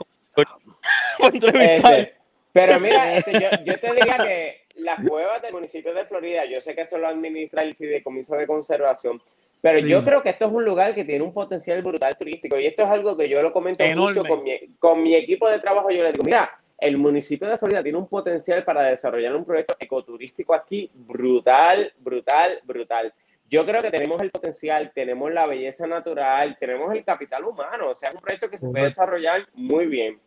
Este, 1.54 2.14
pero 2.52 2.80
mira, 2.80 3.14
este, 3.16 3.32
yo, 3.32 3.48
yo 3.64 3.74
te 3.78 3.94
diría 3.94 4.18
que 4.18 4.60
las 4.76 5.06
cuevas 5.06 5.40
del 5.42 5.52
municipio 5.52 5.94
de 5.94 6.04
Florida, 6.04 6.44
yo 6.44 6.60
sé 6.60 6.74
que 6.74 6.82
esto 6.82 6.98
lo 6.98 7.06
administra 7.06 7.62
el 7.62 7.74
Fideicomiso 7.74 8.36
de 8.36 8.46
Conservación, 8.46 9.20
pero 9.60 9.78
Sí. 9.78 9.88
yo 9.88 10.04
creo 10.04 10.22
que 10.22 10.30
esto 10.30 10.46
es 10.46 10.52
un 10.52 10.64
lugar 10.64 10.94
que 10.94 11.04
tiene 11.04 11.24
un 11.24 11.32
potencial 11.32 11.82
brutal 11.82 12.16
turístico 12.16 12.58
y 12.58 12.66
esto 12.66 12.82
es 12.82 12.88
algo 12.88 13.16
que 13.16 13.28
yo 13.28 13.40
lo 13.42 13.52
comento 13.52 13.84
Enorme. 13.84 14.18
mucho 14.20 14.28
con 14.28 14.42
mi, 14.42 14.58
con 14.78 15.02
mi 15.02 15.14
equipo 15.14 15.48
de 15.48 15.60
trabajo. 15.60 15.90
Yo 15.90 16.02
les 16.02 16.12
digo, 16.12 16.24
mira, 16.24 16.50
el 16.78 16.96
municipio 16.98 17.48
de 17.48 17.58
Florida 17.58 17.82
tiene 17.82 17.96
un 17.98 18.08
potencial 18.08 18.64
para 18.64 18.82
desarrollar 18.82 19.36
un 19.36 19.44
proyecto 19.44 19.76
ecoturístico 19.78 20.52
aquí 20.52 20.90
brutal, 20.94 21.92
brutal, 21.98 22.60
brutal. 22.64 23.14
Yo 23.48 23.64
creo 23.64 23.82
que 23.82 23.90
tenemos 23.90 24.20
el 24.20 24.30
potencial, 24.30 24.90
tenemos 24.94 25.30
la 25.30 25.46
belleza 25.46 25.86
natural, 25.86 26.56
tenemos 26.58 26.92
el 26.92 27.04
capital 27.04 27.44
humano, 27.44 27.90
o 27.90 27.94
sea, 27.94 28.08
es 28.08 28.14
un 28.16 28.20
proyecto 28.22 28.50
que 28.50 28.58
se 28.58 28.66
puede 28.68 28.86
desarrollar 28.86 29.46
muy 29.52 29.86
bien. 29.86 30.18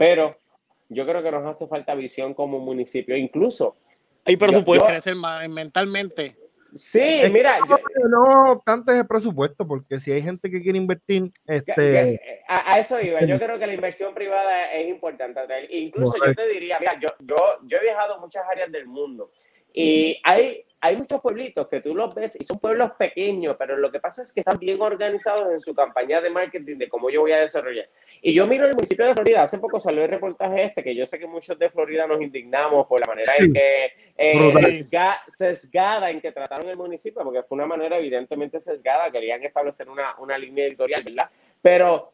Pero 0.00 0.34
yo 0.88 1.04
creo 1.04 1.22
que 1.22 1.30
nos 1.30 1.44
hace 1.46 1.66
falta 1.66 1.94
visión 1.94 2.32
como 2.32 2.58
municipio, 2.58 3.14
incluso. 3.14 3.76
Hay 4.24 4.38
presupuesto. 4.38 4.86
crecer 4.86 5.14
más 5.14 5.46
mentalmente. 5.46 6.36
Sí, 6.72 7.02
Es 7.02 7.30
mira, 7.30 7.58
yo, 7.68 7.76
No 8.08 8.52
obstante 8.52 8.92
es 8.92 8.98
el 9.00 9.06
presupuesto, 9.06 9.68
porque 9.68 10.00
si 10.00 10.10
hay 10.10 10.22
gente 10.22 10.50
que 10.50 10.62
quiere 10.62 10.78
invertir, 10.78 11.30
este, 11.46 11.74
que- 11.74 12.40
a, 12.48 12.72
a 12.72 12.78
eso 12.78 12.98
iba. 12.98 13.20
Yo 13.26 13.38
creo 13.38 13.58
que 13.58 13.66
la 13.66 13.74
inversión 13.74 14.14
privada 14.14 14.72
es 14.72 14.88
importante. 14.88 15.42
Incluso 15.68 16.16
yo 16.24 16.34
te 16.34 16.48
diría, 16.48 16.78
mira, 16.80 16.98
yo, 16.98 17.08
yo, 17.18 17.36
yo 17.64 17.76
he 17.76 17.82
viajado 17.82 18.14
a 18.14 18.20
muchas 18.20 18.44
áreas 18.50 18.72
del 18.72 18.86
mundo 18.86 19.30
y 19.74 20.18
hay, 20.24 20.64
hay 20.82 20.96
muchos 20.96 21.20
pueblitos 21.20 21.68
que 21.68 21.80
tú 21.80 21.94
los 21.94 22.14
ves 22.14 22.40
y 22.40 22.44
son 22.44 22.58
pueblos 22.58 22.92
pequeños, 22.98 23.56
pero 23.58 23.76
lo 23.76 23.92
que 23.92 24.00
pasa 24.00 24.22
es 24.22 24.32
que 24.32 24.40
están 24.40 24.58
bien 24.58 24.80
organizados 24.80 25.50
en 25.50 25.60
su 25.60 25.74
campaña 25.74 26.22
de 26.22 26.30
marketing 26.30 26.78
de 26.78 26.88
cómo 26.88 27.10
yo 27.10 27.20
voy 27.20 27.32
a 27.32 27.40
desarrollar. 27.40 27.88
Y 28.22 28.32
yo 28.32 28.46
miro 28.46 28.66
el 28.66 28.74
municipio 28.74 29.04
de 29.04 29.14
Florida, 29.14 29.42
hace 29.42 29.58
poco 29.58 29.78
salió 29.78 30.02
el 30.04 30.08
reportaje 30.08 30.64
este, 30.64 30.82
que 30.82 30.94
yo 30.94 31.04
sé 31.04 31.18
que 31.18 31.26
muchos 31.26 31.58
de 31.58 31.68
Florida 31.68 32.06
nos 32.06 32.22
indignamos 32.22 32.86
por 32.86 32.98
la 32.98 33.06
manera 33.06 33.32
en 33.38 33.52
que 33.52 33.84
eh, 34.16 34.38
sesga- 34.54 35.20
sesgada 35.28 36.10
en 36.10 36.20
que 36.20 36.32
trataron 36.32 36.68
el 36.68 36.76
municipio, 36.76 37.22
porque 37.24 37.42
fue 37.42 37.56
una 37.56 37.66
manera 37.66 37.98
evidentemente 37.98 38.58
sesgada, 38.58 39.10
querían 39.10 39.42
establecer 39.42 39.88
una, 39.90 40.14
una 40.18 40.38
línea 40.38 40.64
editorial, 40.64 41.02
¿verdad? 41.04 41.28
Pero 41.60 42.12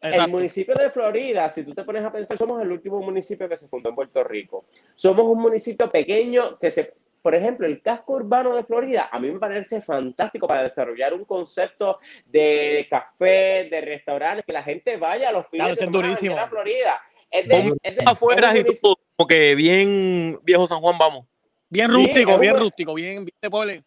el 0.00 0.10
Exacto. 0.10 0.30
municipio 0.30 0.74
de 0.74 0.90
Florida, 0.90 1.48
si 1.48 1.64
tú 1.64 1.74
te 1.74 1.82
pones 1.82 2.04
a 2.04 2.12
pensar, 2.12 2.38
somos 2.38 2.62
el 2.62 2.70
último 2.70 3.00
municipio 3.00 3.48
que 3.48 3.56
se 3.56 3.66
fundó 3.66 3.88
en 3.88 3.94
Puerto 3.94 4.22
Rico. 4.22 4.66
Somos 4.94 5.24
un 5.24 5.40
municipio 5.40 5.88
pequeño 5.88 6.58
que 6.58 6.70
se, 6.70 6.92
por 7.24 7.34
ejemplo, 7.34 7.66
el 7.66 7.80
casco 7.80 8.12
urbano 8.12 8.54
de 8.54 8.62
Florida, 8.64 9.08
a 9.10 9.18
mí 9.18 9.30
me 9.30 9.38
parece 9.38 9.80
fantástico 9.80 10.46
para 10.46 10.62
desarrollar 10.62 11.14
un 11.14 11.24
concepto 11.24 11.98
de 12.26 12.86
café, 12.90 13.66
de 13.70 13.80
restaurantes, 13.80 14.44
que 14.44 14.52
la 14.52 14.62
gente 14.62 14.98
vaya 14.98 15.30
a 15.30 15.32
los 15.32 15.46
fines 15.48 15.64
Claro, 15.64 15.70
de 15.70 15.76
semana 15.76 15.98
a 15.98 16.02
durísimo. 16.02 16.34
vender 16.34 16.44
a 16.44 16.48
Florida. 16.50 17.02
Es 17.30 17.48
de, 17.48 17.72
es 17.82 17.96
de- 17.96 18.04
afuera 18.06 18.52
es 18.54 18.60
y 18.60 18.64
todo, 18.80 18.96
como 19.16 19.26
que 19.26 19.54
bien 19.54 20.38
viejo 20.42 20.66
San 20.66 20.80
Juan, 20.80 20.98
vamos. 20.98 21.24
Bien 21.70 21.90
rústico, 21.90 22.38
bien 22.38 22.52
un- 22.52 22.60
rústico, 22.60 22.92
bien, 22.92 23.24
bien 23.24 23.36
de 23.40 23.48
pueblo. 23.50 23.82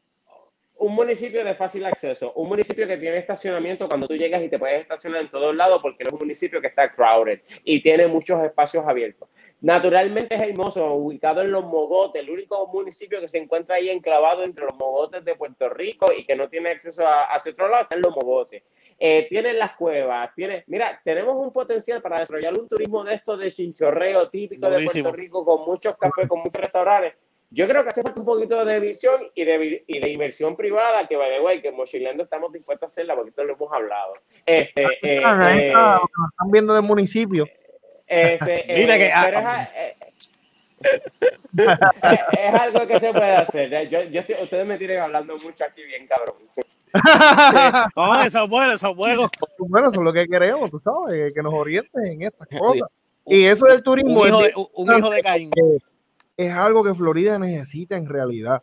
un 0.79 0.93
municipio 0.95 1.45
de 1.45 1.53
fácil 1.53 1.85
acceso, 1.85 2.33
un 2.33 2.49
municipio 2.49 2.88
que 2.88 2.97
tiene 2.97 3.17
estacionamiento 3.19 3.88
cuando 3.88 4.07
tú 4.07 4.15
llegas 4.15 4.41
y 4.41 4.49
te 4.49 4.57
puedes 4.57 4.81
estacionar 4.81 5.21
en 5.21 5.29
todos 5.29 5.55
lados 5.55 5.79
porque 5.81 6.03
no 6.03 6.09
es 6.09 6.13
un 6.13 6.19
municipio 6.19 6.59
que 6.59 6.67
está 6.67 6.91
crowded 6.91 7.39
y 7.63 7.81
tiene 7.83 8.07
muchos 8.07 8.43
espacios 8.43 8.83
abiertos. 8.88 9.29
Naturalmente 9.59 10.35
es 10.35 10.41
hermoso, 10.41 10.93
ubicado 10.93 11.41
en 11.41 11.51
los 11.51 11.65
mogotes, 11.65 12.21
el 12.21 12.29
único 12.29 12.67
municipio 12.67 13.19
que 13.19 13.27
se 13.27 13.39
encuentra 13.39 13.75
ahí 13.75 13.89
enclavado 13.89 14.43
entre 14.43 14.65
los 14.65 14.75
mogotes 14.75 15.25
de 15.25 15.33
Puerto 15.35 15.67
Rico 15.69 16.11
y 16.15 16.25
que 16.25 16.35
no 16.35 16.47
tiene 16.47 16.69
acceso 16.69 17.07
a, 17.07 17.23
hacia 17.33 17.53
otro 17.53 17.67
lado, 17.67 17.83
están 17.83 18.01
los 18.01 18.15
mogotes. 18.15 18.61
Eh, 18.99 19.25
tienen 19.29 19.57
las 19.57 19.75
cuevas, 19.75 20.29
tiene, 20.35 20.63
mira, 20.67 21.01
tenemos 21.03 21.35
un 21.37 21.51
potencial 21.51 22.01
para 22.01 22.19
desarrollar 22.19 22.53
un 22.57 22.67
turismo 22.67 23.03
de 23.03 23.15
esto 23.15 23.35
de 23.35 23.51
chinchorreo 23.51 24.29
típico 24.29 24.69
de 24.69 24.77
Puerto 24.85 25.11
Rico 25.11 25.45
con 25.45 25.65
muchos 25.65 25.95
cafés, 25.97 26.27
con 26.27 26.39
muchos 26.39 26.61
restaurantes. 26.61 27.13
Yo 27.49 27.65
creo 27.65 27.81
que 27.81 27.89
hace 27.89 28.01
falta 28.03 28.19
un 28.19 28.25
poquito 28.25 28.65
de 28.65 28.79
visión 28.81 29.21
y 29.33 29.45
de, 29.45 29.57
vi- 29.57 29.81
y 29.87 29.99
de 29.99 30.09
inversión 30.09 30.55
privada, 30.57 31.07
que 31.07 31.15
the 31.15 31.39
way, 31.41 31.61
que 31.61 31.69
en 31.69 31.75
Mochilando 31.77 32.23
estamos 32.23 32.51
dispuestos 32.51 32.83
a 32.83 32.91
hacerla, 32.91 33.15
porque 33.15 33.29
esto 33.29 33.43
lo 33.45 33.53
hemos 33.53 33.71
hablado. 33.71 34.13
Este, 34.45 34.83
eh, 34.83 35.21
eh, 35.21 35.71
lo 35.73 36.27
están 36.29 36.51
viendo 36.51 36.73
del 36.73 36.83
municipio. 36.83 37.47
Este, 38.07 38.65
Mira 38.77 38.97
que- 38.97 39.11
ah, 39.13 39.69
es, 42.33 42.53
algo 42.61 42.87
que 42.87 42.99
se 42.99 43.11
puede 43.11 43.35
hacer. 43.35 43.73
¿eh? 43.73 43.89
Yo, 43.89 44.03
yo 44.03 44.21
estoy- 44.21 44.43
ustedes 44.43 44.65
me 44.65 44.77
tienen 44.77 44.99
hablando 44.99 45.33
mucho 45.33 45.63
aquí 45.63 45.83
bien, 45.83 46.07
cabrón. 46.07 46.35
No, 47.95 48.23
eso 48.23 48.43
es 48.43 48.49
bueno, 48.49 48.73
eso 48.73 48.89
es 48.91 48.95
bueno. 48.95 49.29
bueno, 49.59 49.87
eso 49.89 49.99
es 49.99 50.03
lo 50.05 50.13
que 50.13 50.27
queremos, 50.27 50.69
tú 50.71 50.79
sabes, 50.79 51.33
que 51.33 51.43
nos 51.43 51.53
orienten 51.53 52.05
en 52.05 52.21
estas 52.23 52.47
cosas. 52.59 52.87
Y 53.25 53.43
eso 53.45 53.65
del 53.65 53.83
turismo 53.83 54.21
Un 54.21 54.27
es, 54.27 54.29
hijo 54.29 54.41
de, 54.41 54.53
un 54.73 54.97
hijo 54.97 55.09
de 55.09 55.21
Caín. 55.21 55.51
es 56.37 56.53
algo 56.53 56.83
que 56.83 56.93
Florida 56.95 57.37
necesita 57.37 57.97
en 57.97 58.07
realidad. 58.07 58.61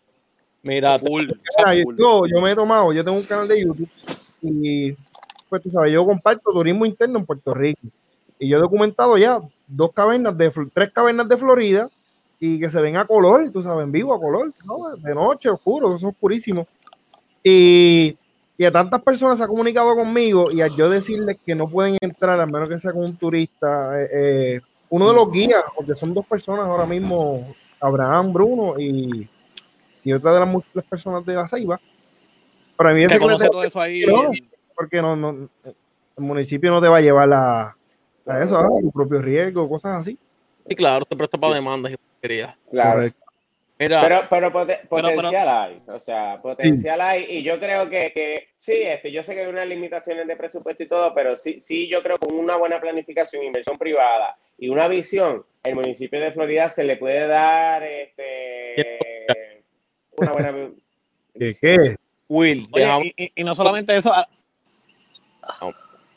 Mira, 0.62 0.99
Full. 0.99 1.26
Mira, 1.26 1.82
full. 1.84 1.97
yo, 1.99 2.22
yo 2.26 2.40
me 2.40 2.53
he 2.53 2.55
tomado, 2.55 2.90
yo 2.92 3.05
tengo 3.05 3.18
un 3.18 3.24
canal 3.24 3.47
de 3.47 3.62
YouTube 3.62 3.90
y 4.40 4.92
pues 5.51 5.62
tú 5.62 5.70
sabes, 5.70 5.92
yo 5.92 6.05
comparto 6.07 6.51
turismo 6.53 6.86
interno 6.86 7.18
en 7.18 7.26
Puerto 7.26 7.53
Rico 7.53 7.82
y 8.45 8.49
yo 8.49 8.59
he 8.59 8.61
documentado 8.61 9.16
ya 9.16 9.40
dos 9.66 9.92
cavernas 9.92 10.36
de 10.36 10.53
tres 10.72 10.92
cavernas 10.92 11.26
de 11.28 11.38
Florida 11.38 11.88
y 12.38 12.61
que 12.61 12.68
se 12.68 12.82
ven 12.82 12.99
a 12.99 13.07
color, 13.07 13.51
tú 13.51 13.62
sabes, 13.62 13.84
en 13.84 13.92
vivo 13.92 14.12
a 14.12 14.20
color, 14.20 14.53
¿no? 14.66 14.97
de 14.97 15.14
noche, 15.14 15.49
oscuro, 15.49 15.97
son 15.97 16.11
oscurísimos. 16.11 16.66
Y, 17.42 18.14
y 18.59 18.64
a 18.66 18.70
tantas 18.70 19.03
personas 19.03 19.38
se 19.38 19.45
ha 19.45 19.47
comunicado 19.47 19.97
conmigo 19.97 20.51
y 20.51 20.61
al 20.61 20.76
yo 20.76 20.90
decirles 20.90 21.38
que 21.45 21.55
no 21.55 21.68
pueden 21.68 21.97
entrar, 22.03 22.38
a 22.38 22.45
menos 22.45 22.68
que 22.68 22.78
sea 22.78 22.92
con 22.92 23.05
un 23.05 23.16
turista, 23.16 23.99
eh, 23.99 24.09
eh, 24.12 24.61
uno 24.90 25.09
de 25.09 25.14
los 25.14 25.32
guías, 25.32 25.64
porque 25.74 25.95
son 25.95 26.12
dos 26.12 26.26
personas 26.26 26.66
ahora 26.66 26.84
mismo, 26.84 27.55
Abraham, 27.80 28.30
Bruno 28.30 28.78
y, 28.78 29.26
y 30.05 30.12
otra 30.12 30.34
de 30.34 30.40
las 30.40 30.49
múltiples 30.49 30.84
personas 30.84 31.24
de 31.24 31.34
la 31.34 31.49
Ceiba, 31.49 31.80
para 32.76 32.92
mí 32.92 33.05
ese 33.05 33.18
conoce 33.18 33.49
todo 33.49 33.64
eso 33.64 33.80
ahí. 33.80 34.05
No. 34.05 34.30
porque 34.76 35.01
no, 35.01 35.16
no, 35.16 35.49
el 35.64 36.24
municipio 36.24 36.70
no 36.70 36.82
te 36.82 36.88
va 36.88 36.99
a 36.99 37.01
llevar 37.01 37.32
a, 37.32 37.76
a 38.27 38.43
eso, 38.43 38.59
a 38.59 38.68
tu 38.81 38.91
propio 38.91 39.20
riesgo, 39.20 39.68
cosas 39.68 39.97
así. 39.97 40.18
sí, 40.68 40.75
claro, 40.75 41.05
te 41.05 41.16
presta 41.16 41.39
para 41.39 41.55
demandas 41.55 41.93
y 41.93 41.97
quería. 42.20 42.57
Claro. 42.70 43.11
Mira, 43.77 44.01
Pero, 44.03 44.20
pero, 44.31 44.53
pote- 44.53 44.79
pero- 44.89 44.89
potencial 44.89 45.49
hay, 45.49 45.83
o 45.89 45.99
sea, 45.99 46.41
potencial 46.41 47.01
hay, 47.01 47.25
y 47.29 47.43
yo 47.43 47.59
creo 47.59 47.91
que, 47.91 48.12
que 48.12 48.49
sí, 48.55 48.72
este, 48.72 49.11
yo 49.11 49.25
sé 49.25 49.35
que 49.35 49.41
hay 49.41 49.49
unas 49.49 49.66
limitaciones 49.66 50.29
de 50.29 50.37
presupuesto 50.37 50.85
y 50.85 50.87
todo, 50.87 51.12
pero 51.12 51.35
sí, 51.35 51.59
sí, 51.59 51.89
yo 51.89 52.01
creo 52.01 52.16
que 52.16 52.27
con 52.29 52.39
una 52.39 52.55
buena 52.55 52.81
planificación, 52.81 53.43
inversión 53.43 53.77
privada 53.77 54.37
y 54.59 54.68
una 54.68 54.87
visión, 54.87 55.45
el 55.64 55.75
municipio 55.75 56.20
de 56.20 56.31
Florida 56.31 56.68
se 56.68 56.85
le 56.85 56.97
puede 56.97 57.27
dar 57.27 57.83
este, 57.83 58.99
una 60.18 60.33
buena... 60.33 60.70
¿Qué, 61.37 61.53
qué? 61.61 61.97
Will, 62.29 62.68
Oye, 62.70 63.12
y, 63.35 63.43
no 63.43 63.57
solamente 63.57 63.97
eso, 63.97 64.12
ah, 64.14 64.25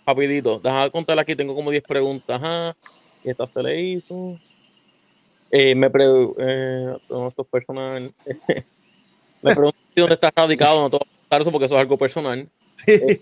rapidito, 0.08 0.60
déjame 0.60 0.89
contar 0.89 1.20
aquí, 1.20 1.36
tengo 1.36 1.53
como 1.53 1.70
10 1.70 1.84
preguntas. 1.84 2.41
Ajá, 2.41 2.76
y 3.24 3.30
esta 3.30 3.45
se 3.45 3.62
le 3.62 3.82
hizo. 3.82 4.39
Eh, 5.51 5.76
me 5.76 5.89
pregunto, 5.89 6.36
eh, 6.39 6.97
no, 7.10 7.28
esto 7.28 7.41
es 7.41 7.47
personal. 7.49 8.14
me 9.41 9.53
pregunto 9.53 9.78
si 9.93 10.01
dónde 10.01 10.16
está 10.16 10.32
radicado, 10.34 10.82
no 10.82 10.89
te 10.89 10.97
voy 10.97 11.08
a 11.30 11.38
eso 11.38 11.51
porque 11.51 11.66
eso 11.66 11.76
es 11.76 11.82
algo 11.82 11.97
personal. 11.97 12.49
Sí. 12.86 13.22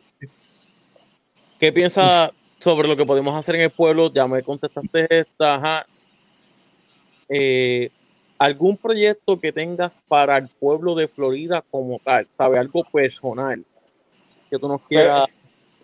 ¿Qué 1.60 1.72
piensas 1.74 2.32
sobre 2.60 2.88
lo 2.88 2.96
que 2.96 3.06
podemos 3.06 3.34
hacer 3.34 3.56
en 3.56 3.62
el 3.62 3.70
pueblo? 3.72 4.12
Ya 4.14 4.28
me 4.28 4.44
contestaste 4.44 5.08
esta. 5.10 5.56
Ajá. 5.56 5.86
Eh, 7.30 7.90
¿Algún 8.38 8.78
proyecto 8.78 9.40
que 9.40 9.52
tengas 9.52 9.98
para 10.08 10.38
el 10.38 10.50
pueblo 10.50 10.94
de 10.94 11.08
Florida 11.08 11.64
como 11.72 12.00
tal? 12.00 12.28
¿Sabe? 12.38 12.60
Algo 12.60 12.84
personal 12.84 13.66
que 14.50 14.60
tú 14.60 14.68
nos 14.68 14.82
quieras 14.82 15.26
puedas 15.26 15.35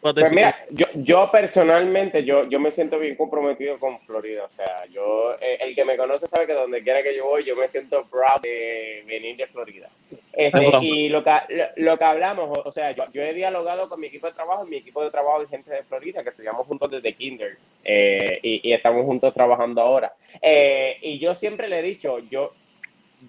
Pues 0.01 0.15
decir? 0.15 0.35
mira, 0.35 0.55
yo, 0.71 0.87
yo 0.95 1.29
personalmente, 1.31 2.23
yo, 2.23 2.49
yo 2.49 2.59
me 2.59 2.71
siento 2.71 2.97
bien 2.97 3.15
comprometido 3.15 3.77
con 3.77 3.99
Florida. 3.99 4.43
O 4.45 4.49
sea, 4.49 4.85
yo, 4.91 5.35
eh, 5.39 5.57
el 5.61 5.75
que 5.75 5.85
me 5.85 5.95
conoce 5.95 6.27
sabe 6.27 6.47
que 6.47 6.53
donde 6.53 6.81
quiera 6.81 7.03
que 7.03 7.15
yo 7.15 7.25
voy, 7.25 7.43
yo 7.43 7.55
me 7.55 7.67
siento 7.67 8.03
proud 8.09 8.41
de 8.41 9.03
venir 9.05 9.37
de 9.37 9.45
Florida. 9.45 9.89
Este, 10.33 10.77
y 10.81 11.09
lo 11.09 11.23
que, 11.23 11.31
lo, 11.49 11.65
lo 11.75 11.97
que 11.99 12.03
hablamos, 12.03 12.57
o, 12.57 12.67
o 12.67 12.71
sea, 12.71 12.91
yo, 12.91 13.03
yo 13.13 13.21
he 13.21 13.33
dialogado 13.33 13.87
con 13.87 13.99
mi 13.99 14.07
equipo 14.07 14.25
de 14.27 14.33
trabajo, 14.33 14.65
mi 14.65 14.77
equipo 14.77 15.03
de 15.03 15.11
trabajo 15.11 15.43
es 15.43 15.49
gente 15.49 15.71
de 15.71 15.83
Florida, 15.83 16.23
que 16.23 16.29
estudiamos 16.29 16.65
juntos 16.65 16.89
desde 16.89 17.13
kinder 17.13 17.57
eh, 17.83 18.39
y, 18.41 18.69
y 18.69 18.73
estamos 18.73 19.05
juntos 19.05 19.33
trabajando 19.33 19.81
ahora. 19.81 20.13
Eh, 20.41 20.97
y 21.01 21.19
yo 21.19 21.35
siempre 21.35 21.67
le 21.67 21.79
he 21.79 21.83
dicho, 21.83 22.17
yo, 22.19 22.51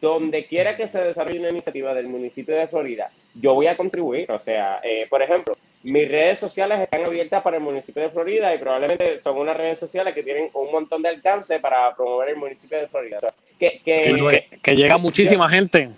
donde 0.00 0.44
quiera 0.44 0.76
que 0.76 0.88
se 0.88 1.02
desarrolle 1.02 1.40
una 1.40 1.50
iniciativa 1.50 1.92
del 1.92 2.08
municipio 2.08 2.56
de 2.56 2.66
Florida, 2.66 3.10
yo 3.34 3.54
voy 3.54 3.66
a 3.66 3.76
contribuir. 3.76 4.30
O 4.30 4.38
sea, 4.38 4.80
eh, 4.82 5.06
por 5.08 5.22
ejemplo, 5.22 5.56
mis 5.82 6.08
redes 6.08 6.38
sociales 6.38 6.78
están 6.80 7.04
abiertas 7.04 7.42
para 7.42 7.56
el 7.56 7.62
municipio 7.62 8.02
de 8.02 8.08
Florida 8.08 8.54
y 8.54 8.58
probablemente 8.58 9.20
son 9.20 9.36
unas 9.38 9.56
redes 9.56 9.78
sociales 9.78 10.14
que 10.14 10.22
tienen 10.22 10.48
un 10.54 10.70
montón 10.70 11.02
de 11.02 11.08
alcance 11.08 11.58
para 11.58 11.94
promover 11.96 12.30
el 12.30 12.36
municipio 12.36 12.78
de 12.78 12.86
Florida. 12.86 13.16
O 13.16 13.20
sea, 13.20 13.32
que, 13.58 13.80
que- 13.84 14.14
que, 14.14 14.46
que- 14.50 14.58
que 14.62 14.76
llega 14.76 14.96
muchísima 14.98 15.48
gente. 15.48 15.90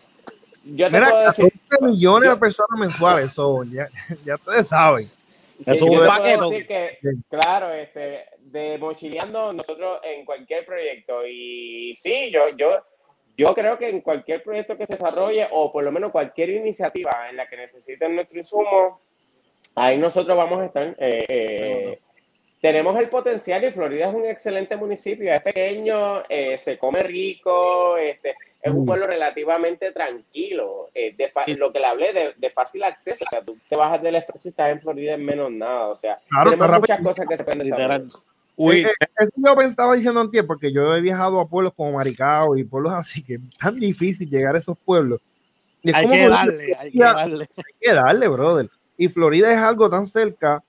yo 0.64 0.86
te 0.86 0.92
Mira, 0.92 1.10
puedo 1.10 1.26
decir, 1.26 1.52
14 1.68 1.84
millones 1.92 2.28
yo- 2.28 2.34
de 2.34 2.40
personas 2.40 2.80
mensuales, 2.80 3.32
eso 3.32 3.62
ya, 3.64 3.88
ya 4.24 4.36
ustedes 4.36 4.68
saben. 4.68 5.04
Sí, 5.06 5.70
Es 5.70 5.80
yo 5.80 5.86
un 5.86 6.06
paquete. 6.06 6.40
decir 6.44 6.66
que, 6.66 6.98
Sí. 7.00 7.08
claro, 7.30 7.72
este, 7.72 8.24
de 8.40 8.76
mochileando 8.78 9.52
nosotros 9.52 10.00
en 10.02 10.24
cualquier 10.24 10.64
proyecto 10.64 11.24
y 11.26 11.94
sí, 11.94 12.30
yo, 12.32 12.48
yo, 12.56 12.82
yo 13.36 13.54
creo 13.54 13.78
que 13.78 13.88
en 13.88 14.00
cualquier 14.00 14.42
proyecto 14.42 14.76
que 14.76 14.86
se 14.86 14.94
desarrolle 14.94 15.48
o 15.50 15.72
por 15.72 15.82
lo 15.84 15.90
menos 15.92 16.12
cualquier 16.12 16.50
iniciativa 16.50 17.28
en 17.30 17.36
la 17.36 17.46
que 17.48 17.56
necesiten 17.56 18.14
nuestro 18.14 18.38
insumo, 18.38 19.00
ahí 19.74 19.98
nosotros 19.98 20.36
vamos 20.36 20.60
a 20.62 20.66
estar. 20.66 20.94
eh, 20.98 21.24
eh, 21.28 21.98
tenemos 22.60 22.98
el 22.98 23.08
potencial 23.10 23.62
y 23.64 23.70
Florida 23.72 24.08
es 24.08 24.14
un 24.14 24.24
excelente 24.24 24.74
municipio, 24.76 25.34
es 25.34 25.42
pequeño, 25.42 26.22
eh, 26.30 26.56
se 26.56 26.78
come 26.78 27.02
rico, 27.02 27.98
este, 27.98 28.30
es 28.62 28.72
un 28.72 28.84
Mm. 28.84 28.86
pueblo 28.86 29.06
relativamente 29.06 29.92
tranquilo, 29.92 30.88
eh, 30.94 31.12
de 31.14 31.30
lo 31.58 31.70
que 31.70 31.80
le 31.80 31.84
hablé 31.86 32.12
de, 32.14 32.32
de 32.38 32.48
fácil 32.50 32.82
acceso, 32.84 33.24
o 33.26 33.28
sea, 33.28 33.42
tú 33.42 33.58
te 33.68 33.76
bajas 33.76 34.00
del 34.00 34.14
expreso 34.16 34.48
y 34.48 34.50
estás 34.50 34.70
en 34.70 34.80
Florida 34.80 35.12
en 35.12 35.24
menos 35.26 35.50
nada, 35.50 35.88
o 35.88 35.96
sea, 35.96 36.18
Claro, 36.30 36.50
tenemos 36.52 36.70
muchas 36.80 36.88
rápido. 36.96 37.10
cosas 37.10 37.28
que 37.28 37.36
se 37.36 37.44
pueden 37.44 37.58
desarrollar. 37.64 38.00
Will, 38.56 38.86
Eh, 38.86 38.90
eh, 39.00 39.06
Eso 39.18 39.30
yo 39.36 39.56
pensaba 39.56 39.94
diciendo 39.94 40.20
antes, 40.20 40.44
porque 40.44 40.72
yo 40.72 40.94
he 40.94 41.00
viajado 41.00 41.40
a 41.40 41.48
pueblos 41.48 41.72
como 41.76 41.92
Maricao 41.92 42.56
y 42.56 42.64
pueblos 42.64 42.92
así, 42.92 43.22
que 43.22 43.34
es 43.34 43.40
tan 43.58 43.78
difícil 43.78 44.28
llegar 44.30 44.54
a 44.54 44.58
esos 44.58 44.78
pueblos. 44.78 45.20
Y 45.82 45.90
es 45.90 45.94
Hay 45.96 46.02
como 46.04 46.14
que 46.14 46.22
que 46.22 46.28
darle, 46.28 46.76
hay 46.78 46.92
que 46.92 46.98
darle. 46.98 47.48
hay 47.56 47.74
que 47.80 47.92
darle, 47.92 48.28
brother. 48.28 48.70
Y 48.96 49.08
Florida 49.08 49.50
es 49.52 49.58
algo 49.58 49.90
tan 49.90 50.06
cerca 50.06 50.62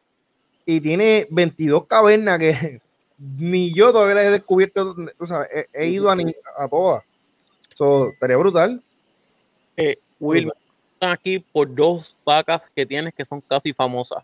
y 0.66 0.82
tiene 0.82 1.28
22 1.30 1.86
cavernas 1.86 2.40
que 2.40 2.82
ni 3.18 3.72
yo 3.74 3.92
todavía 3.92 4.16
las 4.16 4.26
he 4.26 4.32
descubierto. 4.32 4.96
O 5.20 5.28
sea, 5.28 5.44
he, 5.44 5.66
he 5.74 5.90
ido 5.90 6.10
a, 6.10 6.16
ni- 6.16 6.36
a 6.58 6.68
todas. 6.68 7.04
So, 7.76 8.10
estaría 8.10 8.38
brutal. 8.38 8.82
eh, 9.78 9.98
Will, 10.20 10.46
me 10.48 10.52
están 10.94 11.12
aquí 11.12 11.40
por 11.40 11.74
dos 11.74 12.16
vacas 12.26 12.70
que 12.74 12.86
tienes 12.86 13.14
que 13.14 13.26
son 13.26 13.42
casi 13.42 13.74
famosas. 13.74 14.24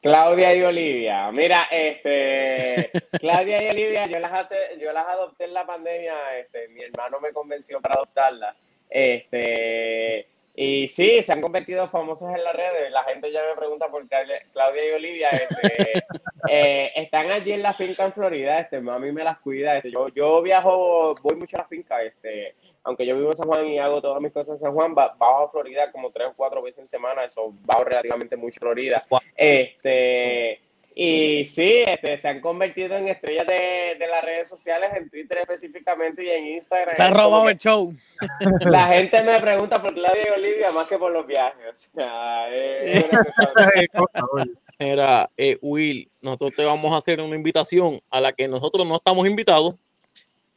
Claudia 0.00 0.54
y 0.54 0.62
Olivia. 0.62 1.30
Mira, 1.32 1.68
este, 1.70 2.90
Claudia 3.18 3.62
y 3.64 3.68
Olivia, 3.70 4.06
yo 4.06 4.18
las 4.20 4.32
hace, 4.32 4.56
yo 4.80 4.92
las 4.92 5.06
adopté 5.06 5.44
en 5.44 5.54
la 5.54 5.66
pandemia, 5.66 6.14
este, 6.38 6.68
mi 6.68 6.82
hermano 6.82 7.18
me 7.20 7.32
convenció 7.32 7.80
para 7.80 7.96
adoptarlas. 7.96 8.56
Este, 8.90 10.26
y 10.54 10.88
sí, 10.88 11.22
se 11.22 11.32
han 11.32 11.40
convertido 11.40 11.88
famosas 11.88 12.34
en 12.36 12.42
las 12.42 12.54
redes. 12.54 12.90
La 12.90 13.04
gente 13.04 13.30
ya 13.30 13.40
me 13.48 13.56
pregunta 13.58 13.86
por 13.88 14.04
Cla- 14.08 14.42
Claudia 14.52 14.88
y 14.88 14.92
Olivia. 14.92 15.28
Este, 15.30 15.92
eh, 16.50 16.92
están 16.96 17.30
allí 17.30 17.52
en 17.52 17.62
la 17.62 17.74
finca 17.74 18.04
en 18.04 18.12
Florida. 18.12 18.58
Este, 18.60 18.80
mami 18.80 19.12
me 19.12 19.24
las 19.24 19.38
cuida. 19.38 19.76
Este, 19.76 19.90
yo, 19.90 20.08
yo 20.08 20.42
viajo, 20.42 21.14
voy 21.22 21.36
mucho 21.36 21.56
a 21.56 21.60
la 21.60 21.66
finca. 21.68 22.02
Este, 22.02 22.54
aunque 22.84 23.04
yo 23.06 23.16
vivo 23.16 23.30
en 23.30 23.36
San 23.36 23.46
Juan 23.48 23.66
y 23.66 23.78
hago 23.78 24.00
todas 24.00 24.20
mis 24.22 24.32
cosas 24.32 24.54
en 24.56 24.60
San 24.60 24.72
Juan, 24.72 24.94
ba- 24.94 25.14
bajo 25.18 25.44
a 25.44 25.50
Florida 25.50 25.90
como 25.92 26.10
tres 26.10 26.28
o 26.28 26.34
cuatro 26.36 26.62
veces 26.62 26.80
en 26.80 26.86
semana. 26.86 27.24
Eso 27.24 27.52
bajo 27.64 27.84
relativamente 27.84 28.36
mucho 28.36 28.58
a 28.58 28.60
Florida. 28.60 29.04
Wow. 29.10 29.20
Este, 29.36 30.60
y 30.94 31.46
sí, 31.46 31.84
este, 31.86 32.16
se 32.16 32.26
han 32.28 32.40
convertido 32.40 32.96
en 32.96 33.06
estrellas 33.08 33.46
de, 33.46 33.96
de 33.98 34.06
las 34.08 34.24
redes 34.24 34.48
sociales, 34.48 34.90
en 34.96 35.08
Twitter 35.08 35.38
específicamente 35.38 36.24
y 36.24 36.30
en 36.30 36.46
Instagram. 36.56 36.94
Se 36.96 37.02
ha 37.02 37.06
Es 37.08 37.12
como 37.12 37.24
robado 37.24 37.48
el 37.50 37.58
show. 37.58 37.94
La 38.60 38.88
gente 38.88 39.22
me 39.22 39.40
pregunta 39.40 39.80
por 39.80 39.94
Claudia 39.94 40.22
y 40.28 40.38
Olivia 40.40 40.72
más 40.72 40.88
que 40.88 40.98
por 40.98 41.12
los 41.12 41.24
viajes. 41.26 41.88
O 41.92 41.96
sea, 42.00 42.48
es 42.52 43.04
eh, 44.78 45.58
Will, 45.62 46.08
nosotros 46.20 46.52
te 46.56 46.64
vamos 46.64 46.92
a 46.92 46.98
hacer 46.98 47.20
una 47.20 47.36
invitación 47.36 48.00
a 48.10 48.20
la 48.20 48.32
que 48.32 48.48
nosotros 48.48 48.86
no 48.86 48.96
estamos 48.96 49.26
invitados, 49.28 49.74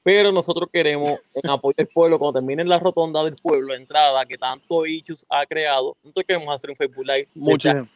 pero 0.03 0.31
nosotros 0.31 0.69
queremos, 0.71 1.19
en 1.33 1.49
apoyo 1.49 1.75
del 1.77 1.87
pueblo, 1.87 2.17
cuando 2.19 2.39
termine 2.39 2.63
la 2.65 2.79
rotonda 2.79 3.23
del 3.23 3.35
pueblo, 3.35 3.69
la 3.73 3.75
entrada 3.79 4.25
que 4.25 4.37
tanto 4.37 4.85
Ichus 4.85 5.25
ha 5.29 5.45
creado, 5.45 5.95
nosotros 6.03 6.25
queremos 6.27 6.55
hacer 6.55 6.69
un 6.71 6.75
Facebook 6.75 7.05
Live. 7.05 7.27
Muchísimo. 7.35 7.87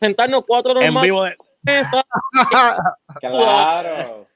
Sentarnos 0.00 0.42
cuatro 0.46 0.72
En 0.80 0.86
normales. 0.92 1.02
vivo 1.04 1.22
de, 1.24 1.36
Claro. 3.20 4.26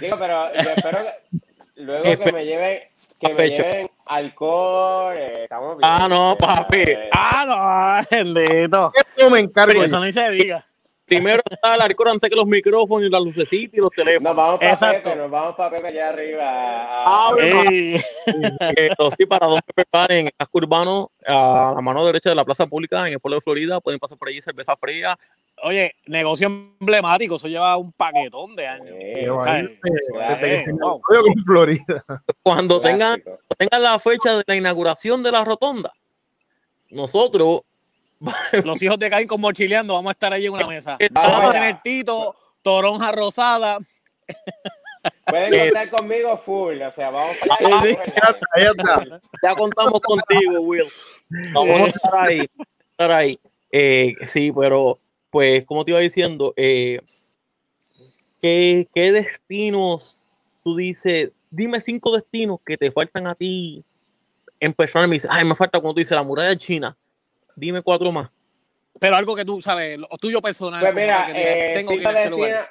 Digo, 0.00 0.18
pero 0.18 0.52
yo 0.54 0.70
espero 0.70 0.98
que 0.98 1.82
luego 1.82 2.24
que 2.24 2.32
me 2.32 2.44
lleven, 2.44 2.80
que 3.18 3.28
me 3.28 3.34
Pecho. 3.34 3.62
lleven 3.62 3.90
alcohol, 4.06 5.14
eh, 5.16 5.44
estamos 5.44 5.78
bien. 5.78 5.90
Ah, 5.90 6.06
no, 6.08 6.36
papi. 6.38 6.76
Eh, 6.82 7.08
Ah, 7.12 8.04
no, 8.10 8.16
bendito. 8.16 8.92
Yo 9.16 9.30
me 9.30 9.38
encargo. 9.40 9.72
Pero 9.72 9.84
eso 9.84 10.00
ni 10.00 10.12
se 10.12 10.30
diga. 10.30 10.66
Primero 11.06 11.42
está 11.50 11.74
el 11.74 11.80
alcohol 11.82 12.08
antes 12.08 12.30
que 12.30 12.36
los 12.36 12.46
micrófonos 12.46 13.06
y 13.06 13.10
las 13.10 13.20
lucecitas 13.20 13.78
y 13.78 13.80
los 13.80 13.90
teléfonos. 13.90 14.22
Nos 14.22 14.36
vamos 14.36 14.58
para 14.58 14.72
Exacto. 14.72 15.10
Pepe, 15.10 15.16
nos 15.20 15.30
vamos 15.30 15.54
para 15.54 15.70
Pepe 15.76 15.88
allá 15.88 16.08
arriba. 16.08 16.44
Ah, 16.46 17.28
a- 17.28 17.34
bueno. 17.34 17.62
Ey, 17.70 18.00
Pero 18.74 19.10
sí, 19.10 19.26
para 19.26 19.46
dos 19.46 19.60
que 19.66 19.72
preparen 19.74 20.18
en 20.18 20.26
el 20.26 20.32
casco 20.34 20.58
urbano, 20.58 21.10
a 21.26 21.72
la 21.74 21.80
mano 21.82 22.04
derecha 22.06 22.30
de 22.30 22.34
la 22.36 22.44
plaza 22.44 22.66
pública, 22.66 23.06
en 23.06 23.12
el 23.14 23.20
pueblo 23.20 23.36
de 23.36 23.40
Florida, 23.42 23.80
pueden 23.80 24.00
pasar 24.00 24.16
por 24.16 24.28
allí 24.28 24.40
cerveza 24.40 24.76
fría. 24.76 25.18
Oye, 25.62 25.94
negocio 26.06 26.46
emblemático, 26.46 27.36
eso 27.36 27.48
lleva 27.48 27.76
un 27.76 27.92
paquetón 27.92 28.56
de 28.56 28.66
años. 28.66 28.96
Eh, 28.98 29.12
eh, 29.26 29.26
eh, 29.26 30.72
wow. 30.72 31.00
Florida. 31.44 32.04
Cuando 32.42 32.80
tengan 32.80 33.22
la 33.78 33.98
fecha 33.98 34.38
de 34.38 34.44
la 34.46 34.56
inauguración 34.56 35.22
de 35.22 35.32
la 35.32 35.44
rotonda, 35.44 35.92
nosotros 36.90 37.60
Los 38.64 38.82
hijos 38.82 38.98
de 38.98 39.10
Caín 39.10 39.28
con 39.28 39.40
mochileando, 39.40 39.94
vamos 39.94 40.10
a 40.10 40.12
estar 40.12 40.32
allí 40.32 40.46
en 40.46 40.52
una 40.52 40.66
mesa. 40.66 40.96
Vamos 41.10 41.30
Vamos 41.30 41.40
a 41.40 41.50
allá. 41.50 41.52
tener 41.60 41.82
Tito, 41.82 42.36
Toronja 42.62 43.12
Rosada. 43.12 43.78
Pueden 45.26 45.52
Eh, 45.54 45.58
contar 45.70 45.90
conmigo 45.90 46.36
full, 46.38 46.80
o 46.80 46.90
sea, 46.90 47.10
vamos 47.10 47.36
para 47.46 47.54
allá. 47.66 47.80
Sí. 47.82 47.96
Ahí 48.54 48.64
está. 48.64 49.20
ya 49.42 49.54
contamos 49.54 50.00
contigo, 50.00 50.60
Will. 50.60 50.88
Vamos 51.52 51.80
a 51.80 51.84
estar 51.86 52.14
ahí. 52.16 52.38
vamos 52.38 52.68
a 52.68 52.90
estar 52.92 53.10
ahí. 53.12 53.38
Eh, 53.70 54.14
sí, 54.26 54.52
pero 54.58 54.98
pues, 55.30 55.64
como 55.66 55.84
te 55.84 55.90
iba 55.90 56.00
diciendo, 56.00 56.54
eh, 56.56 57.00
¿qué, 58.40 58.88
qué 58.94 59.12
destinos 59.12 60.16
tú 60.62 60.76
dices? 60.76 61.32
Dime 61.50 61.80
cinco 61.80 62.14
destinos 62.16 62.58
que 62.64 62.76
te 62.76 62.90
faltan 62.90 63.26
a 63.26 63.34
ti 63.34 63.84
en 64.60 64.72
persona. 64.72 65.06
Me 65.06 65.14
dices, 65.14 65.30
ay, 65.30 65.44
me 65.44 65.54
falta 65.54 65.80
cuando 65.80 65.94
tú 65.94 66.00
dices 66.00 66.16
la 66.16 66.22
muralla 66.22 66.56
china. 66.56 66.96
Dime 67.56 67.82
cuatro 67.82 68.12
más. 68.12 68.30
Pero 69.00 69.16
algo 69.16 69.34
que 69.34 69.44
tú 69.44 69.60
sabes, 69.60 69.98
lo 69.98 70.08
tuyo 70.20 70.40
personal. 70.40 70.80
Pues 70.80 70.94
mira, 70.94 71.26
que 71.26 71.72
eh, 71.72 71.74
tengo 71.78 71.92
cinco, 71.92 72.08
este 72.10 72.20
destinos, 72.20 72.66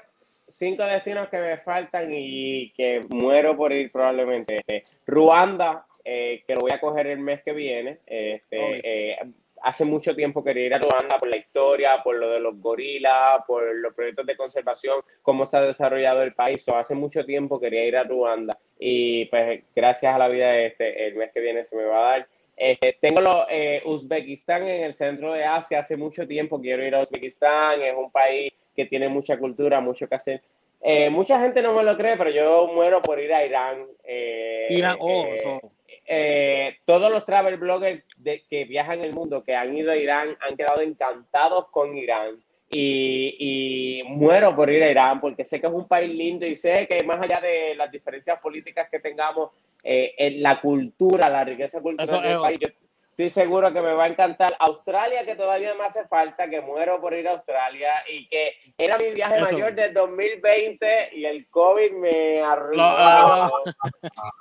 cinco 0.47 0.83
destinos 0.83 1.29
que 1.29 1.37
me 1.37 1.57
faltan 1.57 2.09
y 2.13 2.71
que 2.71 3.05
muero 3.09 3.57
por 3.57 3.71
ir 3.73 3.91
probablemente. 3.91 4.59
Este, 4.65 4.83
Ruanda, 5.05 5.85
eh, 6.03 6.43
que 6.47 6.55
lo 6.55 6.61
voy 6.61 6.71
a 6.71 6.79
coger 6.79 7.07
el 7.07 7.19
mes 7.19 7.43
que 7.43 7.51
viene. 7.51 7.99
Este, 8.05 8.81
eh, 8.83 9.17
hace 9.63 9.85
mucho 9.85 10.15
tiempo 10.15 10.43
quería 10.43 10.65
ir 10.65 10.73
a 10.73 10.79
Ruanda 10.79 11.17
por 11.17 11.29
la 11.29 11.37
historia, 11.37 12.01
por 12.03 12.17
lo 12.17 12.29
de 12.29 12.39
los 12.39 12.59
gorilas, 12.59 13.43
por 13.47 13.75
los 13.75 13.93
proyectos 13.93 14.25
de 14.25 14.37
conservación, 14.37 15.01
cómo 15.21 15.45
se 15.45 15.57
ha 15.57 15.61
desarrollado 15.61 16.21
el 16.21 16.33
país. 16.33 16.67
O 16.69 16.77
hace 16.77 16.95
mucho 16.95 17.25
tiempo 17.25 17.59
quería 17.59 17.85
ir 17.85 17.97
a 17.97 18.03
Ruanda 18.03 18.57
y 18.79 19.25
pues 19.25 19.63
gracias 19.75 20.13
a 20.13 20.17
la 20.17 20.27
vida 20.27 20.57
este, 20.57 21.07
el 21.07 21.15
mes 21.15 21.31
que 21.33 21.39
viene 21.39 21.63
se 21.63 21.75
me 21.75 21.85
va 21.85 21.99
a 21.99 22.11
dar. 22.11 22.27
Este, 22.63 22.97
tengo 23.01 23.19
lo, 23.19 23.45
eh, 23.49 23.81
Uzbekistán 23.83 24.63
en 24.63 24.85
el 24.85 24.93
centro 24.93 25.33
de 25.33 25.43
Asia, 25.43 25.79
hace 25.79 25.97
mucho 25.97 26.25
tiempo 26.25 26.61
quiero 26.61 26.85
ir 26.85 26.95
a 26.95 27.01
Uzbekistán, 27.01 27.81
es 27.81 27.93
un 27.93 28.09
país 28.09 28.53
que 28.73 28.85
tiene 28.85 29.09
mucha 29.09 29.37
cultura, 29.37 29.81
mucho 29.81 30.07
que 30.07 30.15
hacer. 30.15 30.41
Eh, 30.81 31.09
mucha 31.09 31.41
gente 31.41 31.61
no 31.61 31.73
me 31.73 31.83
lo 31.83 31.97
cree, 31.97 32.15
pero 32.15 32.29
yo 32.29 32.71
muero 32.73 33.01
por 33.01 33.19
ir 33.19 33.33
a 33.33 33.45
Irán. 33.45 33.85
Eh, 34.05 34.67
Irán, 34.69 34.95
oh, 35.01 35.25
eh, 35.25 35.61
eh, 36.05 36.77
todos 36.85 37.11
los 37.11 37.25
travel 37.25 37.57
bloggers 37.57 38.05
de, 38.15 38.43
que 38.49 38.63
viajan 38.63 39.01
el 39.01 39.13
mundo, 39.13 39.43
que 39.43 39.55
han 39.55 39.75
ido 39.75 39.91
a 39.91 39.97
Irán, 39.97 40.37
han 40.39 40.55
quedado 40.55 40.79
encantados 40.79 41.67
con 41.69 41.97
Irán. 41.97 42.41
Y, 42.75 43.99
y 44.01 44.03
muero 44.03 44.55
por 44.55 44.69
ir 44.69 44.81
a 44.83 44.89
Irán 44.89 45.21
porque 45.21 45.45
sé 45.45 45.61
que 45.61 45.67
es 45.67 45.73
un 45.73 45.87
país 45.87 46.13
lindo 46.13 46.45
y 46.45 46.55
sé 46.55 46.87
que 46.87 47.03
más 47.03 47.21
allá 47.21 47.39
de 47.39 47.75
las 47.75 47.91
diferencias 47.91 48.39
políticas 48.39 48.87
que 48.89 48.99
tengamos, 48.99 49.51
eh, 49.83 50.13
en 50.17 50.41
la 50.41 50.59
cultura, 50.59 51.29
la 51.29 51.43
riqueza 51.43 51.81
cultural 51.81 52.07
Eso 52.07 52.21
del 52.21 52.39
país, 52.39 52.59
yo 52.61 52.67
estoy 53.11 53.29
seguro 53.29 53.71
que 53.71 53.81
me 53.81 53.93
va 53.93 54.05
a 54.05 54.07
encantar. 54.07 54.55
Australia, 54.59 55.23
que 55.23 55.35
todavía 55.35 55.75
me 55.75 55.83
hace 55.85 56.07
falta, 56.07 56.49
que 56.49 56.61
muero 56.61 56.99
por 56.99 57.13
ir 57.13 57.27
a 57.27 57.33
Australia 57.33 57.91
y 58.11 58.27
que 58.27 58.53
era 58.77 58.97
mi 58.97 59.11
viaje 59.11 59.35
Eso. 59.35 59.51
mayor 59.53 59.75
del 59.75 59.93
2020 59.93 61.09
y 61.13 61.25
el 61.25 61.47
COVID 61.49 61.91
me 61.91 62.41
arruinó. 62.41 62.83
Ah, 62.83 63.51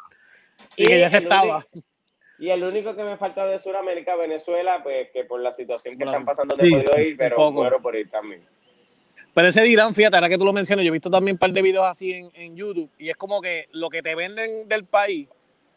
Sí, 0.71 0.87
que 0.87 0.97
Y 0.97 1.01
ya 1.01 1.11
se 1.11 1.17
el 1.19 1.23
estaba. 1.25 1.57
único- 1.73 1.87
y 2.43 2.51
el 2.51 2.65
único 2.65 2.97
que 2.97 3.05
me 3.05 3.17
falta 3.17 3.47
de 3.47 3.59
Sudamérica, 3.61 4.17
Venezuela, 4.17 4.81
pues 4.83 5.11
que 5.13 5.25
por 5.25 5.41
la 5.41 5.53
situación 5.53 5.97
que 5.97 6.05
están 6.05 6.25
pasando 6.25 6.57
no 6.57 6.63
he 6.65 6.67
Sí, 6.67 6.73
podido 6.75 7.01
ir, 7.01 7.17
pero 7.17 7.37
poco. 7.37 7.53
muero 7.53 7.81
por 7.81 7.95
ir 7.95 8.11
también. 8.11 8.41
Pero 9.33 9.49
ese 9.49 9.61
de 9.61 9.69
Irán, 9.69 9.95
fíjate, 9.95 10.17
ahora 10.17 10.29
que 10.29 10.37
tú 10.37 10.45
lo 10.45 10.53
mencionas, 10.53 10.85
yo 10.85 10.89
he 10.89 10.93
visto 10.93 11.09
también 11.09 11.37
un 11.37 11.39
par 11.39 11.53
de 11.53 11.63
videos 11.63 11.87
así 11.87 12.13
en, 12.13 12.31
en 12.35 12.57
YouTube 12.57 12.91
y 12.99 13.11
es 13.11 13.17
como 13.17 13.41
que 13.41 13.67
lo 13.71 13.89
que 13.91 14.03
te 14.03 14.15
venden 14.17 14.69
del 14.69 14.85
país 14.85 15.29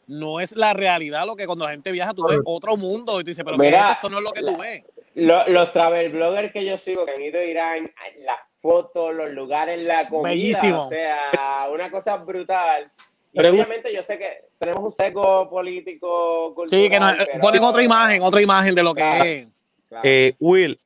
no 0.08 0.40
es 0.40 0.56
la 0.56 0.74
realidad, 0.74 1.26
lo 1.28 1.36
que 1.36 1.46
cuando 1.46 1.66
la 1.66 1.72
gente 1.72 1.92
viaja 1.92 2.14
tú 2.16 2.28
ves 2.28 2.42
otro 2.46 2.76
mundo 2.78 3.20
y 3.20 3.24
tú 3.24 3.28
dices, 3.30 3.44
pero 3.46 3.58
¿qué 3.58 3.64
es 3.68 3.72
Mira, 3.72 3.92
esto? 3.94 4.10
no 4.10 4.18
es 4.18 4.24
lo 4.24 4.32
que 4.34 4.42
tú 4.42 4.58
ves. 4.58 4.84
Lo- 5.14 5.48
los 5.48 5.72
travel 5.72 6.12
bloggers 6.12 6.52
que 6.52 6.66
yo 6.66 6.78
sigo 6.80 7.06
que 7.06 7.12
han 7.12 7.22
ido 7.22 7.40
a 7.40 7.46
Irán, 7.46 7.92
las 8.26 8.38
fotos, 8.60 9.14
los 9.16 9.30
lugares, 9.32 9.82
la 9.84 10.10
comida, 10.10 10.30
Bellísimo. 10.32 10.80
o 10.86 10.90
sea, 10.90 11.68
una 11.72 11.90
cosa 11.92 12.18
brutal. 12.18 12.92
Y 13.36 13.38
Pero- 13.38 13.50
obviamente 13.52 13.94
yo 13.94 14.02
sé 14.02 14.18
que 14.18 14.46
tenemos 14.58 14.82
un 14.82 14.92
seco 14.92 15.50
político, 15.50 16.54
cultural, 16.56 16.84
Sí, 16.86 16.90
que 16.90 16.98
nos 17.00 17.16
pero- 17.18 17.40
ponen 17.42 17.64
otra 17.66 17.84
imagen, 17.84 18.22
otra 18.22 18.42
imagen 18.42 18.74
de 18.74 18.82
lo 18.84 18.94
que 18.96 19.02
es. 19.42 19.48
Claro. 19.90 20.02
Eh, 20.08 20.34
Will, 20.40 20.80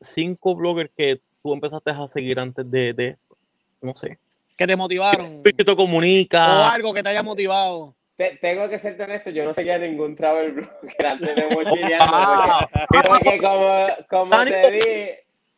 cinco 0.00 0.56
bloggers 0.56 0.90
que 0.96 1.20
tú 1.40 1.52
empezaste 1.54 1.92
a 1.92 2.08
seguir 2.08 2.40
antes 2.40 2.68
de, 2.68 2.92
de. 2.92 3.16
No 3.80 3.94
sé. 3.94 4.18
Que 4.56 4.66
te 4.66 4.74
motivaron. 4.74 5.42
Que 5.44 5.52
te 5.52 5.70
O 5.70 5.76
comunica. 5.76 6.68
algo 6.72 6.92
que 6.92 7.02
te 7.02 7.08
haya 7.10 7.22
motivado. 7.22 7.94
Te- 8.16 8.38
tengo 8.40 8.68
que 8.68 8.78
ser 8.78 9.00
honesto, 9.00 9.30
yo 9.30 9.44
no 9.44 9.54
seguía 9.54 9.78
ningún 9.78 10.14
travel 10.16 10.52
blogger 10.52 11.06
antes 11.06 11.34
de 11.36 11.42
mochileando. 11.54 12.12
Porque, 12.88 13.08
porque 13.08 13.38
como, 13.38 13.86
como 14.08 14.44
te 14.44 14.70
di, 14.70 14.80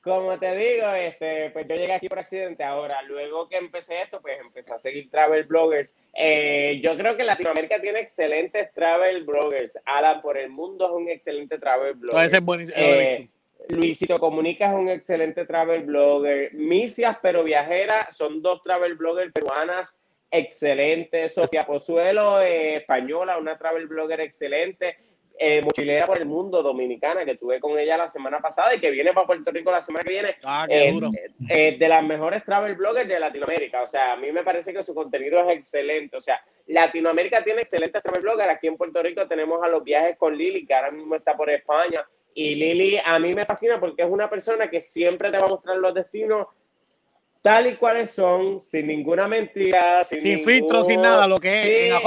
como 0.06 0.38
te 0.38 0.54
digo, 0.54 0.88
este, 0.92 1.50
pues 1.50 1.66
yo 1.66 1.74
llegué 1.74 1.92
aquí 1.92 2.08
por 2.08 2.20
accidente. 2.20 2.62
Ahora, 2.62 3.02
luego 3.02 3.48
que 3.48 3.56
empecé 3.56 4.02
esto, 4.02 4.20
pues 4.20 4.38
empecé 4.40 4.72
a 4.72 4.78
seguir 4.78 5.10
travel 5.10 5.44
bloggers. 5.44 5.94
Eh, 6.14 6.80
yo 6.80 6.96
creo 6.96 7.16
que 7.16 7.24
Latinoamérica 7.24 7.80
tiene 7.80 7.98
excelentes 7.98 8.72
travel 8.72 9.24
bloggers. 9.24 9.76
Alan 9.84 10.22
por 10.22 10.38
el 10.38 10.48
mundo 10.48 10.86
es 10.86 10.92
un 10.92 11.08
excelente 11.08 11.58
travel 11.58 11.94
blogger. 11.94 12.18
Entonces 12.18 12.38
es 12.38 12.44
buenísimo. 12.44 12.78
Eh. 12.78 13.28
Luisito 13.68 14.20
Comunica 14.20 14.68
es 14.68 14.74
un 14.74 14.88
excelente 14.88 15.44
travel 15.44 15.82
blogger. 15.82 16.54
Misias, 16.54 17.16
pero 17.20 17.42
viajera, 17.42 18.06
son 18.12 18.40
dos 18.42 18.62
travel 18.62 18.94
bloggers 18.94 19.32
peruanas 19.32 19.96
excelentes. 20.30 21.34
Sofía 21.34 21.64
Pozuelo, 21.64 22.40
eh, 22.40 22.76
española, 22.76 23.38
una 23.38 23.58
travel 23.58 23.88
blogger 23.88 24.20
excelente. 24.20 24.96
Eh, 25.38 25.60
mochilera 25.62 26.06
por 26.06 26.16
el 26.16 26.24
mundo 26.24 26.62
dominicana, 26.62 27.24
que 27.26 27.34
tuve 27.36 27.60
con 27.60 27.78
ella 27.78 27.98
la 27.98 28.08
semana 28.08 28.40
pasada 28.40 28.74
y 28.74 28.80
que 28.80 28.90
viene 28.90 29.12
para 29.12 29.26
Puerto 29.26 29.50
Rico 29.50 29.70
la 29.70 29.82
semana 29.82 30.02
que 30.02 30.10
viene. 30.10 30.36
Ah, 30.44 30.64
qué 30.66 30.88
Eh, 30.88 30.92
duro. 30.92 31.10
eh, 31.50 31.76
de 31.78 31.88
las 31.88 32.02
mejores 32.02 32.42
travel 32.42 32.74
bloggers 32.74 33.06
de 33.06 33.20
Latinoamérica. 33.20 33.82
O 33.82 33.86
sea, 33.86 34.12
a 34.12 34.16
mí 34.16 34.32
me 34.32 34.42
parece 34.42 34.72
que 34.72 34.82
su 34.82 34.94
contenido 34.94 35.38
es 35.50 35.56
excelente. 35.56 36.16
O 36.16 36.20
sea, 36.20 36.40
Latinoamérica 36.68 37.44
tiene 37.44 37.60
excelentes 37.60 38.02
travel 38.02 38.22
bloggers. 38.22 38.48
Aquí 38.48 38.66
en 38.66 38.78
Puerto 38.78 39.02
Rico 39.02 39.28
tenemos 39.28 39.62
a 39.62 39.68
los 39.68 39.84
viajes 39.84 40.16
con 40.16 40.34
Lili, 40.38 40.64
que 40.64 40.72
ahora 40.72 40.90
mismo 40.90 41.14
está 41.16 41.36
por 41.36 41.50
España. 41.50 42.02
Y 42.32 42.54
Lili 42.54 42.98
a 43.04 43.18
mí 43.18 43.34
me 43.34 43.44
fascina 43.44 43.78
porque 43.78 44.02
es 44.04 44.08
una 44.10 44.30
persona 44.30 44.68
que 44.70 44.80
siempre 44.80 45.30
te 45.30 45.38
va 45.38 45.46
a 45.46 45.50
mostrar 45.50 45.76
los 45.76 45.92
destinos 45.92 46.46
tal 47.42 47.66
y 47.66 47.74
cuales 47.76 48.10
son, 48.10 48.60
sin 48.60 48.86
ninguna 48.86 49.28
mentira, 49.28 50.02
sin, 50.04 50.20
Sin 50.20 50.30
ningún- 50.36 50.44
filtro, 50.46 50.82
sin 50.82 51.00
nada, 51.02 51.28
lo 51.28 51.38
que 51.38 51.88
es, 51.88 51.92
en. 51.92 51.96
Y, 51.96 52.00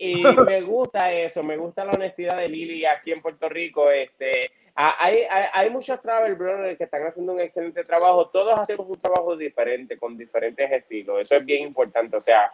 y 0.00 0.22
me 0.46 0.62
gusta 0.62 1.12
eso, 1.12 1.42
me 1.42 1.56
gusta 1.58 1.84
la 1.84 1.92
honestidad 1.92 2.38
de 2.38 2.48
Lili 2.48 2.86
aquí 2.86 3.12
en 3.12 3.20
Puerto 3.20 3.48
Rico. 3.48 3.90
Este, 3.90 4.50
hay, 4.74 5.18
hay, 5.28 5.44
hay 5.52 5.70
muchos 5.70 6.00
travel 6.00 6.34
bloggers 6.36 6.78
que 6.78 6.84
están 6.84 7.06
haciendo 7.06 7.34
un 7.34 7.40
excelente 7.40 7.84
trabajo. 7.84 8.26
Todos 8.28 8.58
hacemos 8.58 8.86
un 8.88 8.98
trabajo 8.98 9.36
diferente, 9.36 9.98
con 9.98 10.16
diferentes 10.16 10.72
estilos. 10.72 11.20
Eso 11.20 11.36
es 11.36 11.44
bien 11.44 11.64
importante. 11.66 12.16
O 12.16 12.20
sea, 12.20 12.50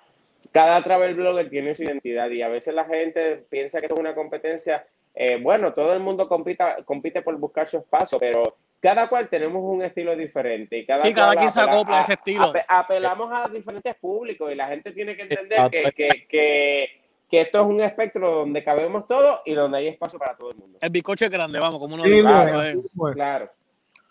cada 0.52 0.82
travel 0.82 1.14
blogger 1.14 1.48
tiene 1.48 1.74
su 1.74 1.84
identidad 1.84 2.28
y 2.30 2.42
a 2.42 2.48
veces 2.48 2.74
la 2.74 2.84
gente 2.84 3.44
piensa 3.48 3.80
que 3.80 3.86
es 3.86 3.92
una 3.92 4.14
competencia. 4.14 4.84
Eh, 5.14 5.38
bueno, 5.40 5.72
todo 5.72 5.94
el 5.94 6.00
mundo 6.00 6.28
compita, 6.28 6.76
compite 6.84 7.22
por 7.22 7.36
buscar 7.38 7.68
su 7.68 7.78
espacio, 7.78 8.18
pero 8.18 8.56
cada 8.80 9.08
cual 9.08 9.28
tenemos 9.28 9.62
un 9.64 9.82
estilo 9.82 10.14
diferente. 10.14 10.76
Y 10.78 10.84
cada 10.84 11.00
Sí, 11.02 11.12
cada 11.14 11.34
quien 11.36 11.50
se 11.50 11.60
acopla 11.60 11.98
a 11.98 12.00
ese 12.02 12.12
estilo. 12.14 12.52
ape- 12.52 12.64
apelamos 12.68 13.32
a 13.32 13.48
diferentes 13.48 13.94
públicos 13.94 14.50
y 14.52 14.54
la 14.56 14.68
gente 14.68 14.92
tiene 14.92 15.16
que 15.16 15.22
entender 15.22 15.58
que, 15.70 15.84
que, 15.92 16.26
que, 16.28 17.05
que 17.30 17.40
esto 17.40 17.60
es 17.60 17.66
un 17.66 17.80
espectro 17.80 18.30
donde 18.30 18.62
cabemos 18.62 19.06
todos 19.06 19.40
y 19.44 19.54
donde 19.54 19.78
hay 19.78 19.88
espacio 19.88 20.18
para 20.18 20.36
todo 20.36 20.50
el 20.52 20.56
mundo. 20.56 20.78
El 20.80 20.90
bizcocho 20.90 21.24
es 21.24 21.30
grande, 21.30 21.58
vamos, 21.58 21.78
como 21.80 21.94
uno 21.94 22.04
Sí, 22.04 22.10
dice. 22.10 22.22
no, 22.22 22.42
eso 22.42 22.62
es. 22.62 22.76
pues, 22.96 23.14
Claro. 23.14 23.50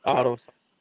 Claro. 0.01 0.35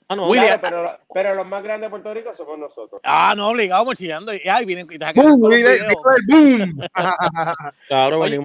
Ah, 0.07 0.17
no. 0.17 0.29
William. 0.29 0.61
Claro, 0.61 0.61
pero, 0.63 0.99
pero 1.15 1.35
los 1.35 1.47
más 1.47 1.63
grandes 1.63 1.87
de 1.87 1.91
Puerto 1.91 2.13
Rico 2.13 2.35
somos 2.35 2.59
nosotros. 2.59 3.01
Ah, 3.05 3.33
no, 3.35 3.49
obligado, 3.49 3.85
mochillando. 3.87 4.35
Y, 4.35 4.41
ay, 4.49 4.65
vienen, 4.67 4.87
y 4.91 4.99
¡Boom! 4.99 5.41
los 5.41 5.51
de- 5.51 5.63
de- 5.63 5.95
¡Boom! 6.29 6.81
Claro, 7.89 8.21
Oye, 8.21 8.45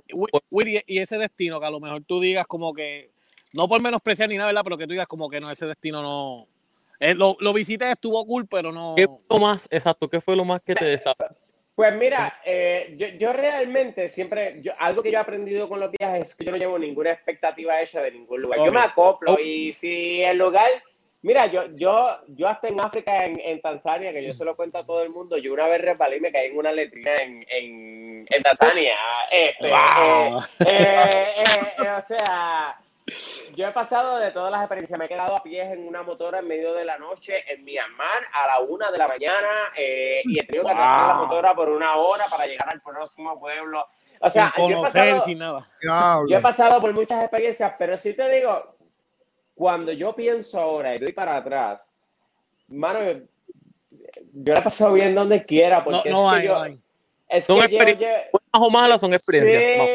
Willy, 0.52 0.82
y 0.88 1.00
ese 1.00 1.18
destino 1.18 1.60
que 1.60 1.66
a 1.66 1.70
lo 1.70 1.80
mejor 1.82 2.02
tú 2.08 2.20
digas 2.22 2.48
como 2.48 2.74
que, 2.74 3.10
no 3.54 3.68
por 3.68 3.82
menospreciar 3.82 4.30
ni 4.30 4.38
nada, 4.38 4.48
¿verdad? 4.48 4.62
Pero 4.64 4.78
que 4.78 4.86
tú 4.88 4.92
digas 4.92 5.08
como 5.08 5.30
que 5.30 5.40
no, 5.42 5.52
ese 5.52 5.66
destino 5.66 6.02
no. 6.02 6.46
eh, 7.00 7.14
lo, 7.14 7.36
lo 7.42 7.52
visité, 7.52 7.92
estuvo 7.92 8.26
cool, 8.26 8.48
pero 8.48 8.72
no. 8.72 8.94
¿Qué 8.96 9.08
fue 9.08 9.18
lo 9.30 9.40
más, 9.40 9.68
exacto, 9.72 10.08
qué 10.10 10.22
fue 10.22 10.36
lo 10.38 10.46
más 10.46 10.62
que 10.62 10.76
te 10.76 10.86
desafió? 10.86 11.28
Pues 11.80 11.96
mira, 11.96 12.42
eh, 12.44 12.94
yo, 12.98 13.08
yo 13.08 13.32
realmente 13.32 14.10
siempre, 14.10 14.62
yo, 14.62 14.74
algo 14.80 15.02
que 15.02 15.14
yo 15.14 15.18
he 15.18 15.22
aprendido 15.22 15.70
con 15.70 15.80
los 15.80 15.90
viajes 15.90 16.28
es 16.28 16.36
que 16.36 16.44
yo 16.44 16.52
no 16.52 16.58
llevo 16.58 16.78
ninguna 16.78 17.12
expectativa 17.12 17.82
hecha 17.82 18.02
de 18.02 18.12
ningún 18.12 18.42
lugar. 18.42 18.60
Yo 18.66 18.72
me 18.74 18.82
acoplo 18.82 19.40
y 19.40 19.72
si 19.72 20.22
el 20.22 20.38
lugar, 20.38 20.70
mira, 21.22 21.46
yo, 21.46 21.68
yo, 21.78 22.18
yo 22.28 22.50
hasta 22.50 22.68
en 22.68 22.82
África, 22.82 23.24
en, 23.24 23.40
en 23.40 23.62
Tanzania, 23.62 24.12
que 24.12 24.22
yo 24.22 24.34
se 24.34 24.44
lo 24.44 24.58
cuento 24.58 24.80
a 24.80 24.86
todo 24.86 25.04
el 25.04 25.10
mundo, 25.10 25.38
yo 25.38 25.54
una 25.54 25.68
vez 25.68 25.80
resbalé 25.80 26.18
y 26.18 26.20
me 26.20 26.34
caí 26.34 26.48
en 26.48 26.58
una 26.58 26.74
letrina 26.74 27.16
en, 27.22 27.46
en, 27.48 28.28
en 28.30 28.44
Tanzania. 28.44 28.98
Este, 29.32 29.70
Wow. 29.70 30.40
eh, 30.42 30.66
eh, 30.68 31.34
eh, 31.38 31.74
eh, 31.82 31.90
o 31.98 32.02
sea, 32.02 32.76
yo 33.56 33.68
he 33.68 33.72
pasado 33.72 34.18
de 34.18 34.32
todas 34.32 34.52
las 34.52 34.62
experiencias. 34.62 34.98
Me 35.00 35.06
he 35.06 35.08
quedado 35.10 35.36
a 35.36 35.44
pies 35.44 35.72
en 35.72 35.88
una 35.88 36.04
motora 36.04 36.40
en 36.40 36.48
medio 36.48 36.74
de 36.74 36.86
la 36.86 36.98
noche 36.98 37.44
en 37.52 37.64
Myanmar 37.64 38.24
a 38.34 38.48
la 38.48 38.60
una 38.60 38.92
de 38.92 38.98
la 38.98 39.08
mañana 39.08 39.48
eh, 39.76 40.22
y 40.26 40.40
he 40.40 40.44
tenido 40.44 40.66
que 40.66 40.72
atrapar 40.72 41.08
la 41.08 41.14
Wow. 41.16 41.26
motora 41.26 41.54
por 41.56 41.70
una 41.70 41.96
hora 41.96 42.26
para 42.30 42.46
llegar 42.48 42.70
al 42.70 42.82
próximo 42.82 43.40
pueblo. 43.40 43.86
O 44.22 44.26
sin 44.30 44.34
sea, 44.34 44.54
yo 44.58 44.64
he, 44.64 44.74
conocer, 44.74 45.04
pasado, 45.12 45.26
sin 45.26 45.38
nada. 45.40 45.68
Yo 46.28 46.38
he 46.38 46.42
pasado 46.42 46.82
por 46.82 46.94
muchas 46.94 47.22
experiencias, 47.24 47.74
pero 47.80 47.98
sí 47.98 48.14
te 48.14 48.30
digo, 48.30 48.76
cuando 49.56 49.92
yo 49.94 50.14
pienso 50.16 50.60
ahora 50.60 50.96
y 50.96 51.00
doy 51.00 51.14
para 51.14 51.38
atrás, 51.38 51.92
mano, 52.68 53.02
yo, 53.04 53.20
yo 54.34 54.54
la 54.54 54.60
he 54.60 54.64
pasado 54.64 54.94
bien 54.94 55.16
donde 55.16 55.44
quiera, 55.46 55.78
No, 55.80 55.84
porque 55.86 56.10
no 56.10 56.30
es 56.32 56.36
hay, 56.36 56.42
que 56.42 56.48
yo, 56.48 56.54
no 56.56 56.62
hay. 56.64 56.80
es 57.30 57.46
Son 57.46 57.62
que 57.62 57.72
yo 57.72 57.80
lle- 57.80 58.30
Buenas 58.32 58.68
o 58.68 58.70
malas 58.70 59.02
son 59.02 59.14
experiencias. 59.14 59.78
Vamos. 59.78 59.90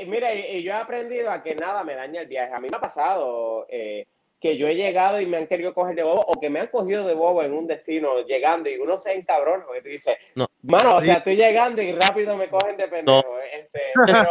Sí, 0.00 0.06
mira, 0.06 0.34
y, 0.34 0.56
y 0.56 0.62
yo 0.62 0.72
he 0.72 0.76
aprendido 0.76 1.30
a 1.30 1.42
que 1.42 1.54
nada 1.54 1.84
me 1.84 1.94
daña 1.94 2.22
el 2.22 2.26
viaje. 2.28 2.52
A 2.52 2.60
mí 2.60 2.68
me 2.70 2.76
ha 2.76 2.80
pasado 2.80 3.66
eh, 3.68 4.06
que 4.40 4.56
yo 4.56 4.66
he 4.66 4.74
llegado 4.74 5.20
y 5.20 5.26
me 5.26 5.36
han 5.36 5.46
querido 5.46 5.74
coger 5.74 5.94
de 5.96 6.02
bobo 6.02 6.24
o 6.26 6.40
que 6.40 6.48
me 6.50 6.60
han 6.60 6.68
cogido 6.68 7.06
de 7.06 7.14
bobo 7.14 7.42
en 7.42 7.52
un 7.52 7.66
destino 7.66 8.24
llegando 8.24 8.68
y 8.70 8.76
uno 8.78 8.96
se 8.96 9.12
encabrona 9.12 9.64
porque 9.66 9.82
tú 9.82 9.88
dices, 9.88 10.16
No. 10.34 10.46
mano, 10.62 10.96
o 10.96 11.00
sea, 11.00 11.14
estoy 11.18 11.36
llegando 11.36 11.82
y 11.82 11.92
rápido 11.92 12.36
me 12.36 12.48
cogen 12.48 12.76
de 12.76 12.88
pendejo. 12.88 13.38
Este, 13.52 13.80
pero, 14.06 14.26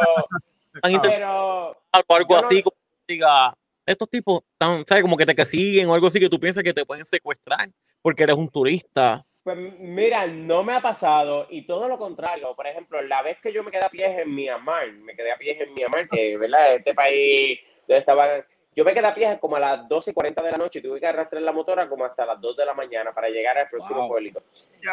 pero 1.12 1.76
algo 2.10 2.34
no- 2.36 2.40
así, 2.40 2.64
como 2.64 2.76
diga, 3.08 3.54
estos 3.86 4.10
tipos, 4.10 4.42
están, 4.54 4.84
¿sabes? 4.88 5.02
Como 5.04 5.18
que 5.18 5.26
te 5.26 5.36
que 5.36 5.46
siguen 5.46 5.90
o 5.90 5.94
algo 5.94 6.08
así 6.08 6.20
que 6.20 6.30
tú 6.30 6.40
piensas 6.40 6.64
que 6.64 6.74
te 6.74 6.86
pueden 6.86 7.06
secuestrar 7.06 7.70
porque 8.02 8.24
eres 8.24 8.36
un 8.36 8.50
turista. 8.50 9.24
Pues 9.44 9.58
mira, 9.58 10.28
no 10.28 10.64
me 10.64 10.74
ha 10.74 10.82
pasado 10.82 11.48
y 11.50 11.66
todo 11.66 11.88
lo 11.88 11.98
contrario. 11.98 12.54
Por 12.56 12.68
ejemplo, 12.68 13.02
la 13.02 13.22
vez 13.22 13.38
que 13.42 13.54
yo 13.54 13.64
me 13.64 13.72
quedé 13.72 13.84
a 13.84 13.90
pies 13.90 14.20
en 14.20 14.36
Myanmar, 14.36 14.92
me 14.92 15.16
quedé 15.16 15.32
a 15.32 15.38
pies 15.38 15.62
en 15.62 15.74
Myanmar, 15.74 16.10
que 16.10 16.38
¿verdad? 16.38 16.76
este 16.76 16.94
país 16.94 17.60
donde 17.88 18.00
estaban, 18.00 18.46
yo 18.76 18.84
me 18.84 18.94
quedé 18.94 19.08
a 19.08 19.14
pies 19.14 19.40
como 19.40 19.56
a 19.56 19.60
las 19.60 19.88
12 19.88 20.12
y 20.12 20.14
40 20.14 20.44
de 20.44 20.52
la 20.52 20.58
noche 20.58 20.80
y 20.80 20.82
tuve 20.82 21.00
que 21.00 21.08
arrastrar 21.08 21.42
la 21.42 21.54
motora 21.54 21.88
como 21.88 22.06
hasta 22.06 22.26
las 22.26 22.40
2 22.42 22.58
de 22.58 22.66
la 22.66 22.74
mañana 22.74 23.14
para 23.14 23.30
llegar 23.30 23.58
al 23.58 23.70
próximo 23.70 24.02
Wow. 24.02 24.10
pueblito. 24.10 24.42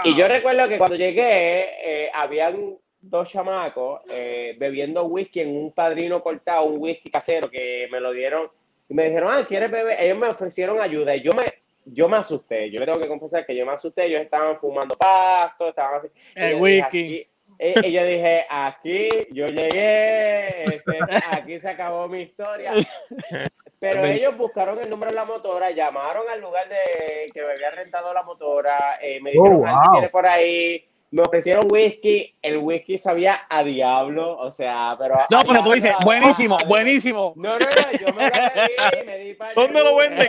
Y 0.05 0.15
yo 0.15 0.29
recuerdo 0.29 0.69
que 0.69 0.79
cuando 0.79 0.97
llegué, 0.97 2.05
eh, 2.05 2.11
habían 2.15 2.79
dos 3.01 3.29
chamacos 3.29 4.03
eh, 4.09 4.55
bebiendo 4.59 5.05
whisky 5.05 5.41
en 5.41 5.57
un 5.57 5.73
padrino 5.73 6.23
cortado, 6.23 6.65
un 6.65 6.81
whisky 6.81 7.11
casero 7.11 7.51
que 7.51 7.89
me 7.91 8.01
lo 8.01 8.13
dieron 8.13 8.49
y 8.89 8.95
me 8.95 9.07
dijeron, 9.07 9.33
ah, 9.33 9.45
¿quieres 9.47 9.71
beber? 9.71 10.01
Ellos 10.01 10.19
me 10.19 10.29
ofrecieron 10.29 10.81
ayuda 10.81 11.15
y 11.17 11.23
yo 11.23 11.33
me, 11.35 11.53
yo 11.87 12.09
me 12.09 12.19
asusté. 12.19 12.71
Yo 12.71 12.81
le 12.81 12.87
tengo 12.87 12.99
que 13.01 13.09
confesar 13.09 13.47
que 13.47 13.57
yo 13.57 13.65
me 13.65 13.73
asusté. 13.73 14.05
Ellos 14.07 14.21
estaban 14.21 14.59
fumando 14.59 14.95
pasto, 14.97 15.69
estaban 15.71 15.97
así. 15.97 16.09
El 16.35 16.57
whisky. 16.57 16.83
aquí- 16.87 17.29
eh, 17.59 17.75
y 17.85 17.93
yo 17.93 18.05
dije, 18.05 18.45
aquí 18.51 19.09
yo 19.31 19.47
llegué, 19.49 20.65
este, 20.65 20.99
aquí 21.31 21.59
se 21.59 21.71
acabó 21.71 22.07
mi 22.07 22.21
historia. 22.21 22.73
Pero 23.81 24.05
ellos 24.05 24.37
buscaron 24.37 24.79
el 24.79 24.91
número 24.91 25.11
de 25.11 25.17
la 25.17 25.25
motora, 25.25 25.71
llamaron 25.71 26.25
al 26.31 26.41
lugar 26.41 26.69
de 26.69 27.27
que 27.33 27.43
me 27.43 27.53
había 27.53 27.71
rentado 27.71 28.13
la 28.13 28.23
motora, 28.23 28.99
eh, 29.01 29.21
me 29.23 29.31
dijeron, 29.31 29.57
Oh, 29.63 29.67
"Alguien 29.67 29.83
wow. 29.85 29.93
viene 29.93 30.09
por 30.09 30.27
ahí, 30.27 30.87
me 31.11 31.23
ofrecieron 31.23 31.71
whisky, 31.71 32.35
el 32.43 32.59
whisky 32.59 32.99
sabía 32.99 33.47
a 33.49 33.63
diablo, 33.63 34.37
o 34.39 34.51
sea, 34.51 34.97
pero... 34.99 35.15
No, 35.31 35.43
pero 35.45 35.63
tú 35.63 35.73
dices, 35.73 35.95
buenísimo, 36.05 36.59
buenísimo. 36.67 37.33
No, 37.37 37.59
no, 37.59 37.65
no, 37.65 37.99
yo 37.99 38.13
me 38.15 38.25
lo 38.25 38.31
bebí, 38.31 39.07
me 39.07 39.19
di 39.19 39.35
par 39.35 39.55
de 39.55 39.63
¿Dónde 39.63 39.85
lo 39.85 39.97
venden? 39.97 40.29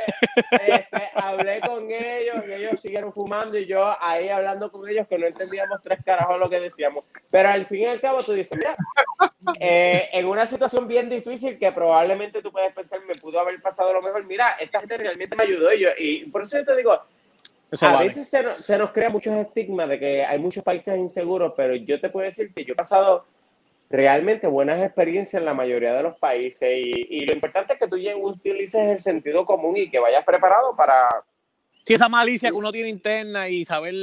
este, 0.52 1.10
hablé 1.16 1.62
con 1.62 1.92
ellos 1.92 2.36
y 2.48 2.54
ellos 2.54 2.82
siguieron 2.82 3.12
fumando 3.12 3.58
y 3.58 3.66
yo 3.66 3.96
ahí 4.00 4.30
hablando 4.30 4.72
con 4.72 4.88
ellos 4.88 5.08
que 5.08 5.18
no 5.18 5.26
entendíamos 5.26 5.82
tres 5.82 6.00
carajos 6.06 6.40
lo 6.40 6.50
que 6.50 6.60
decíamos. 6.60 7.06
Pero 7.32 7.50
al 7.50 7.66
fin 7.66 7.82
y 7.82 7.86
al 7.88 8.00
cabo 8.00 8.24
tú 8.24 8.34
dices, 8.34 8.58
mira, 8.58 8.76
eh, 9.60 10.10
en 10.14 10.26
una 10.28 10.46
situación 10.46 10.88
bien 10.88 11.10
difícil 11.10 11.58
que 11.58 11.72
probablemente 11.72 12.42
tú 12.42 12.52
puedes 12.52 12.74
pensar 12.74 13.00
me 13.08 13.16
pudo 13.16 13.40
haber 13.40 13.60
pasado 13.62 13.94
lo 13.94 14.02
mejor, 14.02 14.26
mira, 14.26 14.52
esta 14.60 14.80
gente 14.80 14.98
realmente 14.98 15.36
me 15.36 15.44
ayudó 15.44 15.74
y, 15.74 15.80
yo, 15.80 15.90
y 15.98 16.26
por 16.30 16.44
eso 16.44 16.58
yo 16.58 16.66
te 16.66 16.76
digo, 16.76 17.00
Eso 17.72 17.86
a 17.88 17.94
vale. 17.94 18.06
veces 18.06 18.28
se 18.30 18.44
nos, 18.44 18.66
se 18.66 18.78
nos 18.78 18.92
crea 18.92 19.10
muchos 19.10 19.34
estigmas 19.36 19.90
de 19.90 20.00
que 20.00 20.24
hay 20.26 20.40
muchos 20.40 20.64
países 20.64 20.98
inseguros, 20.98 21.54
pero 21.58 21.76
yo 21.76 22.00
te 22.00 22.10
puedo 22.10 22.26
decir 22.26 22.54
que 22.54 22.64
yo 22.64 22.74
he 22.74 22.76
pasado 22.76 23.26
realmente 23.90 24.48
buenas 24.48 24.82
experiencias 24.84 25.40
en 25.40 25.46
la 25.46 25.54
mayoría 25.54 25.94
de 25.94 26.04
los 26.04 26.18
países 26.18 26.70
y, 26.70 27.08
y 27.10 27.26
lo 27.26 27.34
importante 27.34 27.74
es 27.74 27.80
que 27.80 27.88
tú 27.88 27.96
lle- 27.98 28.16
utilices 28.22 28.82
el 28.82 29.00
sentido 29.00 29.46
común 29.46 29.78
y 29.78 29.90
que 29.90 30.00
vayas 30.00 30.26
preparado 30.26 30.76
para, 30.76 31.08
Si 31.84 31.94
esa 31.94 32.10
malicia 32.10 32.50
que 32.50 32.56
uno 32.56 32.72
tiene 32.72 32.90
interna 32.90 33.48
y 33.50 33.64
saber. 33.64 33.94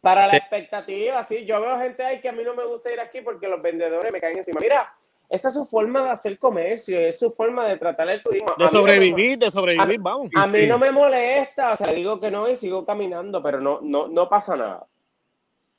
para 0.00 0.26
la 0.26 0.36
expectativa. 0.36 1.24
Sí, 1.24 1.44
yo 1.44 1.60
veo 1.60 1.78
gente 1.78 2.02
ahí 2.04 2.20
que 2.20 2.28
a 2.28 2.32
mí 2.32 2.42
no 2.44 2.54
me 2.54 2.64
gusta 2.64 2.92
ir 2.92 3.00
aquí 3.00 3.20
porque 3.20 3.48
los 3.48 3.60
vendedores 3.62 4.12
me 4.12 4.20
caen 4.20 4.38
encima. 4.38 4.60
Mira, 4.60 4.94
esa 5.28 5.48
es 5.48 5.54
su 5.54 5.66
forma 5.66 6.04
de 6.04 6.10
hacer 6.10 6.38
comercio, 6.38 6.98
es 6.98 7.18
su 7.18 7.30
forma 7.30 7.68
de 7.68 7.76
tratar 7.76 8.08
el 8.08 8.22
turismo. 8.22 8.48
De 8.48 8.54
no 8.58 8.64
me- 8.64 8.68
sobrevivir, 8.70 9.38
de 9.38 9.50
sobrevivir, 9.50 10.00
vamos. 10.00 10.30
A 10.34 10.46
mí 10.46 10.66
no 10.66 10.78
me 10.78 10.90
molesta, 10.90 11.72
o 11.72 11.76
sea, 11.76 11.88
digo 11.92 12.18
que 12.20 12.30
no 12.30 12.48
y 12.48 12.56
sigo 12.56 12.84
caminando, 12.86 13.42
pero 13.42 13.60
no, 13.60 13.80
no, 13.82 14.08
no 14.08 14.28
pasa 14.28 14.56
nada. 14.56 14.86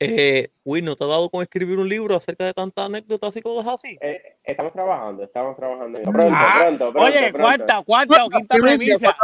Eh, 0.02 0.52
Will, 0.64 0.86
¿no 0.86 0.96
te 0.96 1.04
ha 1.04 1.08
dado 1.08 1.30
con 1.30 1.42
escribir 1.42 1.78
un 1.78 1.90
libro 1.90 2.16
acerca 2.16 2.46
de 2.46 2.54
tantas 2.54 2.86
anécdotas 2.86 3.36
y 3.36 3.42
cosas 3.42 3.74
así? 3.74 3.98
Eh, 4.00 4.38
estamos 4.46 4.72
trabajando, 4.72 5.24
estamos 5.24 5.58
trabajando. 5.58 6.02
Pronto, 6.04 6.34
Ah, 6.38 6.56
pronto, 6.60 6.92
pronto. 6.94 7.02
Oye, 7.02 7.34
pronto. 7.34 7.40
cuarta, 7.40 7.84
cuarta 7.84 8.24
o 8.26 8.30
quinta 8.30 8.56
premisa. 8.56 9.18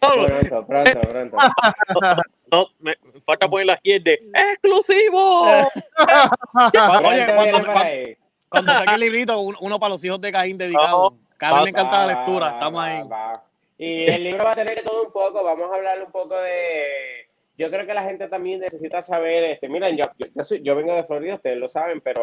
Pronto, 0.00 0.66
pronto, 0.66 1.00
pronto. 1.00 1.36
No, 2.50 2.66
me, 2.78 2.94
falta 3.26 3.46
poner 3.46 3.66
la 3.66 3.78
de 3.84 4.22
¡Exclusivo! 4.32 5.42
Oye, 7.04 7.26
cuando, 7.34 7.58
cuando, 8.48 8.72
saque 8.72 8.94
el 8.94 9.00
librito, 9.00 9.38
un- 9.40 9.56
uno 9.60 9.78
para 9.78 9.90
los 9.90 10.04
hijos 10.04 10.20
de 10.20 10.32
Caín 10.32 10.56
dedicado. 10.58 11.14
Caín 11.36 11.64
le 11.64 11.70
encanta 11.70 11.98
la 11.98 12.04
Va, 12.06 12.12
lectura, 12.14 12.50
estamos 12.52 12.82
ahí. 12.82 13.02
va. 13.08 13.44
Y 13.78 14.10
el 14.10 14.24
libro 14.24 14.44
va 14.44 14.52
a 14.52 14.56
tener 14.56 14.76
de 14.76 14.82
todo 14.82 15.04
un 15.04 15.12
poco. 15.12 15.44
Vamos 15.44 15.70
a 15.70 15.74
hablar 15.76 16.02
un 16.04 16.10
poco 16.10 16.36
de. 16.40 17.26
Yo 17.56 17.70
creo 17.70 17.86
que 17.86 17.94
la 17.94 18.02
gente 18.02 18.26
también 18.28 18.60
necesita 18.60 19.02
saber. 19.02 19.44
Este, 19.44 19.68
miren, 19.68 19.96
yo, 19.96 20.04
yo, 20.18 20.26
yo, 20.34 20.44
soy- 20.44 20.62
yo 20.62 20.74
vengo 20.76 20.94
de 20.94 21.04
Florida, 21.04 21.34
ustedes 21.36 21.58
lo 21.58 21.68
saben, 21.68 22.00
pero 22.00 22.22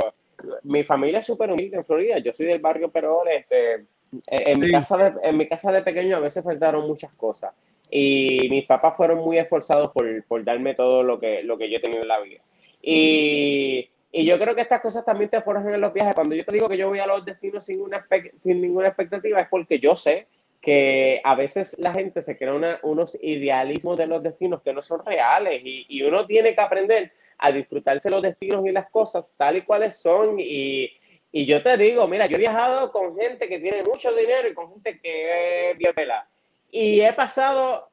mi 0.64 0.84
familia 0.84 1.20
es 1.20 1.26
súper 1.26 1.52
humilde 1.52 1.78
en 1.78 1.86
Florida. 1.86 2.18
Yo 2.20 2.34
soy 2.34 2.46
del 2.48 2.60
barrio 2.60 2.90
Perón. 2.90 3.28
Este, 3.30 3.74
en, 3.74 3.88
en 4.28 4.60
mi 4.60 4.66
Sí. 4.68 4.72
casa 4.72 4.98
de, 4.98 5.14
en 5.28 5.38
mi 5.38 5.48
casa 5.48 5.72
de 5.72 5.82
pequeño 5.82 6.18
a 6.18 6.22
veces 6.22 6.44
faltaron 6.44 6.88
muchas 6.88 7.12
cosas. 7.14 7.54
Y 7.90 8.48
mis 8.50 8.66
papás 8.66 8.98
fueron 8.98 9.20
muy 9.20 9.38
esforzados 9.38 9.92
por, 9.92 10.24
por 10.26 10.44
darme 10.44 10.74
todo 10.74 11.04
lo 11.04 11.20
que, 11.20 11.44
lo 11.44 11.58
que 11.58 11.70
yo 11.70 11.78
he 11.78 11.82
tenido 11.82 12.02
en 12.02 12.08
la 12.08 12.20
vida. 12.20 12.42
Y, 12.82 13.90
y 14.22 14.26
yo 14.26 14.40
creo 14.40 14.56
que 14.56 14.62
estas 14.62 14.80
cosas 14.82 15.04
también 15.04 15.30
te 15.30 15.42
forjan 15.42 15.74
en 15.74 15.82
los 15.82 15.94
viajes. 15.94 16.16
Cuando 16.16 16.36
yo 16.36 16.46
te 16.46 16.52
digo 16.54 16.70
que 16.70 16.78
yo 16.78 16.88
voy 16.90 17.00
a 17.00 17.08
los 17.08 17.26
destinos 17.26 17.66
sin, 17.66 17.82
una, 17.82 18.06
sin 18.40 18.62
ninguna 18.62 18.88
expectativa, 18.88 19.40
es 19.42 19.48
porque 19.50 19.80
yo 19.80 19.96
sé 19.96 20.28
que 20.62 21.22
a 21.24 21.36
veces 21.36 21.76
la 21.80 21.94
gente 21.94 22.22
se 22.22 22.38
crea 22.38 22.54
una- 22.54 22.80
unos 22.84 23.18
idealismos 23.22 23.98
de 23.98 24.08
los 24.08 24.24
destinos 24.24 24.62
que 24.62 24.74
no 24.74 24.82
son 24.82 25.06
reales 25.06 25.62
y, 25.64 25.86
y 25.90 26.02
uno 26.04 26.26
tiene 26.26 26.56
que 26.56 26.62
aprender 26.62 27.12
a 27.38 27.52
disfrutarse 27.52 28.10
los 28.10 28.22
destinos 28.22 28.66
y 28.66 28.72
las 28.72 28.90
cosas 28.90 29.34
tal 29.38 29.58
y 29.58 29.62
cuales 29.62 29.98
son. 29.98 30.40
Y, 30.40 30.90
y 31.32 31.46
yo 31.46 31.62
te 31.62 31.76
digo, 31.78 32.08
mira, 32.08 32.26
yo 32.26 32.38
he 32.38 32.40
viajado 32.40 32.92
con 32.92 33.16
gente 33.18 33.48
que 33.50 33.60
tiene 33.60 33.84
mucho 33.84 34.12
dinero 34.16 34.48
y 34.48 34.54
con 34.54 34.72
gente 34.72 34.98
que 34.98 35.72
es 35.72 35.78
bien 35.78 35.94
pelada. 35.94 36.28
Y 36.72 37.02
he 37.02 37.12
pasado 37.14 37.90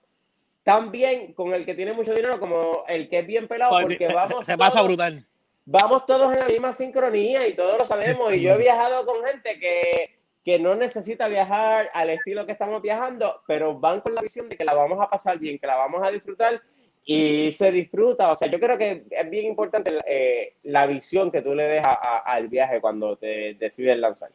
tan 0.62 0.92
bien 0.92 1.32
con 1.32 1.52
el 1.52 1.64
que 1.64 1.74
tiene 1.74 1.92
mucho 1.92 2.14
dinero 2.14 2.38
como 2.38 2.84
el 2.88 3.08
que 3.08 3.18
es 3.18 3.26
bien 3.26 3.48
pelado 3.48 3.74
Oye, 3.74 3.82
porque 3.86 4.06
se, 4.06 4.12
vamos 4.14 4.28
se- 4.38 4.44
se 4.44 4.56
pasa 4.56 4.82
brutal. 4.82 5.24
Vamos 5.64 6.06
todos 6.06 6.32
en 6.32 6.40
la 6.40 6.46
misma 6.46 6.72
sincronía 6.72 7.46
y 7.46 7.54
todos 7.54 7.78
lo 7.78 7.86
sabemos. 7.86 8.32
Y 8.34 8.40
yo 8.40 8.54
he 8.54 8.58
viajado 8.58 9.04
con 9.06 9.24
gente 9.24 9.58
que, 9.58 10.16
que 10.44 10.58
no 10.58 10.74
necesita 10.74 11.28
viajar 11.28 11.88
al 11.94 12.10
estilo 12.10 12.46
que 12.46 12.52
estamos 12.52 12.82
viajando, 12.82 13.40
pero 13.46 13.78
van 13.78 14.00
con 14.00 14.14
la 14.14 14.20
visión 14.22 14.48
de 14.48 14.56
que 14.56 14.64
la 14.64 14.74
vamos 14.74 14.98
a 15.00 15.08
pasar 15.08 15.38
bien, 15.38 15.58
que 15.58 15.66
la 15.66 15.76
vamos 15.76 16.06
a 16.06 16.10
disfrutar 16.10 16.60
y 17.04 17.52
se 17.52 17.70
disfruta. 17.72 18.30
O 18.30 18.36
sea, 18.36 18.48
yo 18.48 18.60
creo 18.60 18.78
que 18.78 19.04
es 19.10 19.30
bien 19.30 19.46
importante 19.46 19.92
eh, 20.06 20.54
la 20.64 20.86
visión 20.86 21.30
que 21.30 21.42
tú 21.42 21.54
le 21.54 21.64
des 21.64 21.84
a- 21.84 21.90
a- 21.92 22.18
al 22.18 22.48
viaje 22.48 22.80
cuando 22.80 23.16
te 23.16 23.54
decides 23.54 23.98
lanzar. 23.98 24.30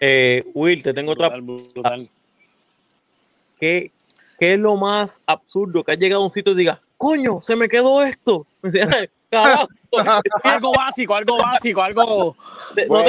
Eh, 0.00 0.42
Will, 0.54 0.82
te 0.82 0.92
tengo 0.92 1.12
otra. 1.12 1.28
Brutal. 1.28 2.08
¿Qué, 3.60 3.90
¿Qué 4.40 4.52
es 4.54 4.58
lo 4.58 4.76
más 4.76 5.22
absurdo 5.26 5.84
que 5.84 5.92
has 5.92 5.98
llegado 5.98 6.22
a 6.22 6.24
un 6.24 6.32
sitio 6.32 6.52
y 6.52 6.56
digas, 6.56 6.80
coño, 7.02 7.42
se 7.42 7.56
me 7.56 7.68
quedó 7.68 8.00
esto? 8.04 8.46
Carajo, 9.30 9.66
Algo 10.44 10.72
básico, 10.72 11.14
algo 11.16 11.36
básico, 11.38 11.82
algo. 11.82 12.36
no 12.88 13.04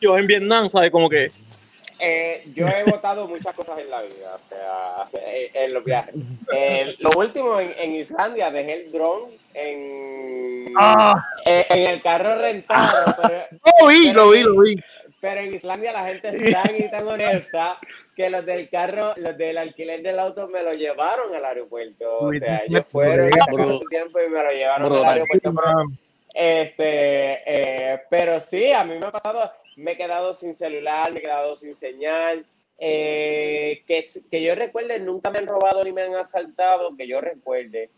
tengo 0.00 0.16
en 0.18 0.26
Vietnam, 0.26 0.70
¿sabes? 0.70 0.90
Como 0.90 1.08
que. 1.10 1.30
eh, 1.98 2.42
yo 2.54 2.66
he 2.66 2.82
votado 2.84 3.28
muchas 3.28 3.54
cosas 3.54 3.78
en 3.80 3.90
la 3.90 4.00
vida, 4.00 4.34
o 4.34 4.48
sea, 4.48 5.20
en 5.64 5.74
los 5.74 5.84
viajes. 5.84 6.14
Eh, 6.54 6.94
lo 7.00 7.10
último, 7.16 7.60
en, 7.60 7.74
en 7.78 7.94
Islandia, 7.96 8.50
dejé 8.50 8.84
el 8.84 8.92
dron 8.92 9.20
en, 9.54 10.72
Ah, 10.78 11.14
eh, 11.44 11.66
en 11.68 11.86
el 11.90 12.00
carro 12.00 12.36
rentado, 12.40 13.14
pero, 13.20 13.44
lo 13.80 13.86
vi, 13.88 14.12
lo 14.12 14.30
vi, 14.30 14.42
lo 14.42 14.60
vi. 14.62 14.76
pero 15.20 15.40
en 15.40 15.54
Islandia 15.54 15.92
la 15.92 16.06
gente 16.06 16.28
es 16.28 16.52
tan 16.54 16.76
y 16.76 16.90
tan 16.90 17.06
honesta 17.08 17.76
que 18.20 18.30
los 18.30 18.44
del 18.44 18.68
carro, 18.68 19.14
los 19.16 19.36
del 19.36 19.58
alquiler 19.58 20.02
del 20.02 20.18
auto 20.18 20.48
me 20.48 20.62
lo 20.62 20.72
llevaron 20.74 21.34
al 21.34 21.44
aeropuerto. 21.44 22.18
O 22.18 22.32
sea, 22.32 22.62
ellos 22.66 22.86
fueron 22.90 23.28
y 23.28 23.32
sacaron 23.32 23.78
su 23.78 23.84
tiempo 23.86 24.18
y 24.20 24.28
me 24.30 24.42
lo 24.42 24.50
llevaron 24.52 24.92
al 24.92 25.04
aeropuerto. 25.04 25.52
Pero, 25.54 25.84
este, 26.34 27.42
eh, 27.46 28.00
pero 28.10 28.40
sí, 28.40 28.72
a 28.72 28.84
mí 28.84 28.98
me 28.98 29.06
ha 29.06 29.10
pasado, 29.10 29.50
me 29.76 29.92
he 29.92 29.96
quedado 29.96 30.32
sin 30.34 30.54
celular, 30.54 31.12
me 31.12 31.18
he 31.18 31.22
quedado 31.22 31.56
sin 31.56 31.74
señal. 31.74 32.44
eh, 32.78 33.82
que, 33.86 34.04
que 34.30 34.42
yo 34.42 34.54
recuerde, 34.54 34.98
nunca 35.00 35.30
me 35.30 35.38
han 35.38 35.46
robado 35.46 35.84
ni 35.84 35.92
me 35.92 36.02
han 36.02 36.14
asaltado, 36.14 36.96
que 36.96 37.06
yo 37.06 37.20
recuerde. 37.20 37.90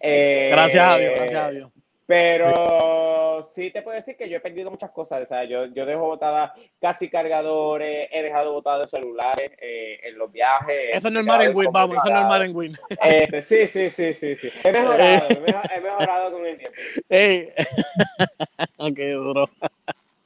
Eh, 0.00 0.48
Gracias 0.52 0.84
a 0.86 0.96
Dios, 0.98 1.14
gracias 1.16 1.42
a 1.42 1.50
Dios. 1.50 1.70
Pero 2.06 3.42
sí 3.42 3.70
te 3.72 3.82
puedo 3.82 3.96
decir 3.96 4.16
que 4.16 4.28
yo 4.28 4.36
he 4.36 4.40
perdido 4.40 4.70
muchas 4.70 4.92
cosas. 4.92 5.22
O 5.22 5.26
sea, 5.26 5.42
yo, 5.44 5.66
yo 5.66 5.84
dejo 5.84 6.02
botadas 6.02 6.52
casi 6.80 7.10
cargadores, 7.10 8.08
he 8.12 8.22
dejado 8.22 8.52
botados 8.52 8.90
celulares 8.90 9.50
eh, 9.60 9.98
en 10.04 10.16
los 10.16 10.30
viajes. 10.30 10.90
Eso 10.92 11.08
es 11.08 11.14
me 11.14 11.20
he 11.20 11.22
normal 11.24 11.42
en 11.42 11.56
Win, 11.56 11.72
vamos, 11.72 11.96
eso 11.96 12.06
es 12.08 12.14
normal 12.14 12.42
en 12.42 12.56
Win. 12.56 12.78
Este, 13.02 13.42
sí, 13.42 13.66
sí, 13.66 13.90
sí, 13.90 14.14
sí, 14.14 14.36
sí. 14.36 14.50
He 14.62 14.72
mejorado, 14.72 15.30
he 15.30 15.40
mejo- 15.40 15.62
he 15.76 15.80
mejorado 15.80 16.32
con 16.32 16.46
el 16.46 16.56
tiempo. 16.58 16.76
Ey. 17.08 17.48
Qué 18.94 19.10
duro. 19.10 19.50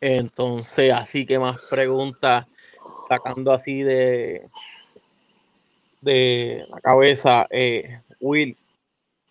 Entonces, 0.03 0.93
así 0.93 1.25
que 1.25 1.39
más 1.39 1.67
preguntas, 1.71 2.45
sacando 3.09 3.53
así 3.53 3.83
de, 3.83 4.43
de 6.03 6.65
la 6.69 6.81
cabeza, 6.81 7.47
eh, 7.51 8.01
Will, 8.21 8.57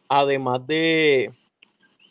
además 0.07 0.65
de, 0.65 1.31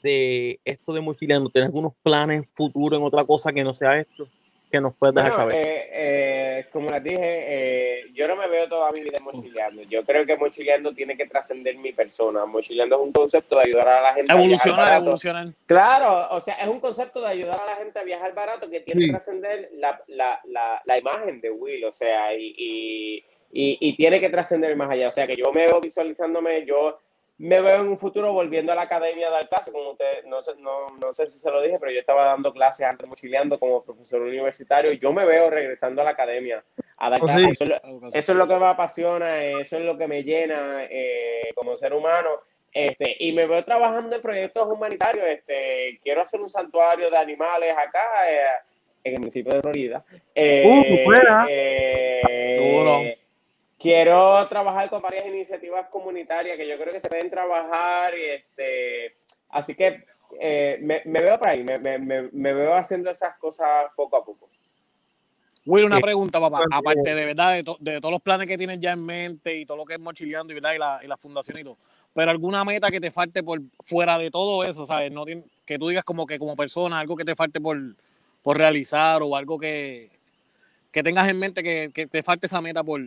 de 0.09 0.60
esto 0.64 0.93
de 0.93 1.01
mochileando, 1.01 1.51
¿tienes 1.51 1.68
algunos 1.68 1.93
planes 2.02 2.47
futuros 2.55 2.98
en 2.98 3.05
otra 3.06 3.24
cosa 3.24 3.52
que 3.52 3.62
no 3.64 3.74
sea 3.74 3.98
esto? 3.98 4.26
que 4.70 4.82
nos 4.82 4.94
puedes 4.97 5.14
dejar 5.14 5.30
Bueno, 5.32 5.44
saber. 5.51 5.66
eh, 5.66 5.89
eh, 5.93 6.66
como 6.70 6.90
les 6.90 7.02
dije, 7.02 7.18
eh, 7.22 8.05
yo 8.12 8.28
no 8.28 8.36
me 8.36 8.47
veo 8.48 8.68
toda 8.68 8.93
mi 8.93 9.01
vida 9.02 9.18
mochileando. 9.20 9.80
Yo 9.85 10.05
creo 10.05 10.26
que 10.26 10.36
mochileando 10.36 10.93
tiene 10.93 11.16
que 11.16 11.24
trascender 11.26 11.74
mi 11.78 11.94
persona. 11.94 12.44
Mochileando 12.44 12.97
es 12.97 13.01
un 13.01 13.12
concepto 13.12 13.56
de 13.56 13.64
ayudar 13.64 13.89
a 13.89 14.02
la 14.02 14.12
gente 14.12 14.30
a 14.30 14.36
viajar 14.36 14.44
Evolucionar, 14.44 14.78
barato. 14.85 15.05
evolucionar. 15.05 15.47
Claro, 15.64 16.28
o 16.36 16.40
sea, 16.40 16.52
es 16.56 16.68
un 16.68 16.80
concepto 16.80 17.18
de 17.22 17.28
ayudar 17.28 17.59
a 17.59 17.64
la 17.64 17.76
gente 17.76 17.98
a 17.98 18.02
viajar 18.02 18.35
barato 18.35 18.68
que 18.68 18.80
tiene 18.80 19.01
Sí. 19.01 19.06
que 19.06 19.12
trascender 19.14 19.70
la, 19.76 20.02
la, 20.09 20.39
la, 20.44 20.82
la 20.85 20.98
imagen 20.98 21.40
de 21.40 21.51
Will, 21.51 21.86
o 21.86 21.93
sea, 21.93 22.35
y, 22.35 22.55
y, 22.59 23.16
y, 23.51 23.78
y 23.80 23.97
tiene 23.97 24.20
que 24.20 24.28
trascender 24.28 24.76
más 24.76 24.90
allá. 24.90 25.09
O 25.09 25.12
sea, 25.12 25.26
que 25.26 25.35
yo 25.36 25.51
me 25.51 25.64
veo 25.66 25.80
visualizándome, 25.80 26.66
yo 26.66 26.98
me 27.39 27.60
veo 27.60 27.77
en 27.82 27.89
un 27.89 27.98
futuro 27.98 28.32
volviendo 28.32 28.73
a 28.73 28.74
la 28.74 28.82
academia 28.82 29.28
a 29.28 29.31
dar 29.31 29.48
clases, 29.48 29.73
como 29.73 29.90
usted, 29.93 30.24
no 30.27 30.43
sé, 30.43 30.52
no, 30.59 30.90
no 31.01 31.12
sé 31.12 31.28
si 31.28 31.39
se 31.39 31.51
lo 31.51 31.62
dije, 31.62 31.78
pero 31.78 31.93
yo 31.93 32.01
estaba 32.01 32.24
dando 32.27 32.52
clases 32.52 32.85
antes 32.86 33.06
mochileando 33.09 33.59
como 33.59 33.82
profesor 33.85 34.23
universitario, 34.23 34.93
yo 34.93 35.12
me 35.12 35.24
veo 35.24 35.48
regresando 35.48 36.02
a 36.02 36.05
la 36.05 36.10
academia 36.10 36.62
a 36.97 37.10
dar 37.10 37.20
Oh, 37.23 37.27
clases. 37.27 37.44
sí. 37.47 37.51
Eso 37.52 37.65
es 37.65 37.70
lo- 37.70 38.09
eso 38.09 38.32
es 38.32 38.39
lo 38.39 38.48
que 38.48 38.56
me 38.56 38.66
apasiona, 38.66 39.43
eso 39.44 39.78
es 39.78 39.85
lo 39.85 39.97
que 39.97 40.09
me 40.09 40.24
llena 40.24 40.85
eh, 40.90 41.52
como 41.55 41.77
ser 41.77 41.93
humano. 41.94 42.28
Este, 42.73 43.16
y 43.20 43.32
me 43.32 43.47
veo 43.47 43.62
trabajando 43.65 44.15
en 44.16 44.23
proyectos 44.23 44.69
humanitarios. 44.69 45.27
Este, 45.27 45.98
quiero 46.02 46.20
hacer 46.23 46.40
un 46.40 46.48
santuario 46.48 47.10
de 47.10 47.16
animales 47.16 47.74
acá 47.77 48.05
eh, 48.31 48.40
en 49.05 49.15
el 49.15 49.20
municipio 49.20 49.52
de 49.55 49.62
Florida. 49.62 50.05
Eh, 50.35 50.65
Uh, 50.66 51.05
buena. 51.05 51.47
eh, 51.48 52.56
Duro. 52.59 53.01
Quiero 53.79 54.47
trabajar 54.49 54.91
con 54.91 55.01
varias 55.01 55.27
iniciativas 55.27 55.89
comunitarias 55.89 56.57
que 56.57 56.67
yo 56.69 56.77
creo 56.79 56.93
que 56.93 57.01
se 57.01 57.09
pueden 57.09 57.31
trabajar. 57.31 58.13
Y 58.19 58.25
este, 58.25 59.15
así 59.51 59.75
que 59.75 60.03
eh, 60.41 60.79
me, 60.83 61.03
me 61.05 61.21
veo 61.23 61.39
por 61.39 61.49
ahí, 61.49 61.63
me, 61.65 61.79
me, 61.79 61.99
me, 61.99 62.53
veo 62.53 62.75
haciendo 62.75 63.11
esas 63.11 63.39
cosas 63.39 63.91
poco 63.97 64.17
a 64.17 64.25
poco. 64.25 64.49
Will, 65.65 65.85
una 65.85 65.99
Eh, 65.99 66.03
pregunta, 66.03 66.41
papá. 66.41 66.65
Aparte 66.71 67.15
de 67.15 67.25
verdad, 67.27 67.53
de, 67.55 67.63
to- 67.63 67.77
de 67.81 68.01
todos 68.01 68.13
los 68.13 68.23
planes 68.23 68.49
que 68.49 68.57
tienes 68.59 68.81
ya 68.81 68.93
en 68.93 69.05
mente 69.05 69.55
y 69.57 69.67
todo 69.67 69.77
lo 69.77 69.85
que 69.85 69.95
es 69.95 70.01
mochileando 70.01 70.53
y, 70.53 70.55
¿verdad? 70.55 70.75
y, 70.75 70.79
la, 70.79 71.01
y 71.03 71.07
la 71.07 71.17
fundación 71.17 71.59
y 71.59 71.65
todo. 71.65 71.77
Pero 72.15 72.31
alguna 72.31 72.65
meta 72.65 72.91
que 72.91 73.01
te 73.01 73.11
falte 73.11 73.43
por 73.43 73.61
fuera 73.81 74.19
de 74.19 74.31
todo 74.31 74.65
eso, 74.65 74.85
¿sabes? 74.87 75.13
No 75.13 75.25
tien- 75.27 75.45
que 75.67 75.79
tú 75.79 75.89
digas 75.89 76.05
como 76.05 76.27
que 76.27 76.39
como 76.39 76.57
persona, 76.57 76.99
algo 76.99 77.17
que 77.17 77.25
te 77.25 77.37
falte 77.37 77.61
por, 77.61 77.79
por 78.43 78.57
realizar 78.57 79.23
o 79.23 79.37
algo 79.37 79.59
que, 79.59 80.11
que 80.91 81.03
tengas 81.03 81.29
en 81.29 81.39
mente 81.39 81.63
que, 81.63 81.91
que 81.95 82.07
te 82.07 82.23
falte 82.23 82.47
esa 82.47 82.61
meta 82.61 82.83
por. 82.83 83.01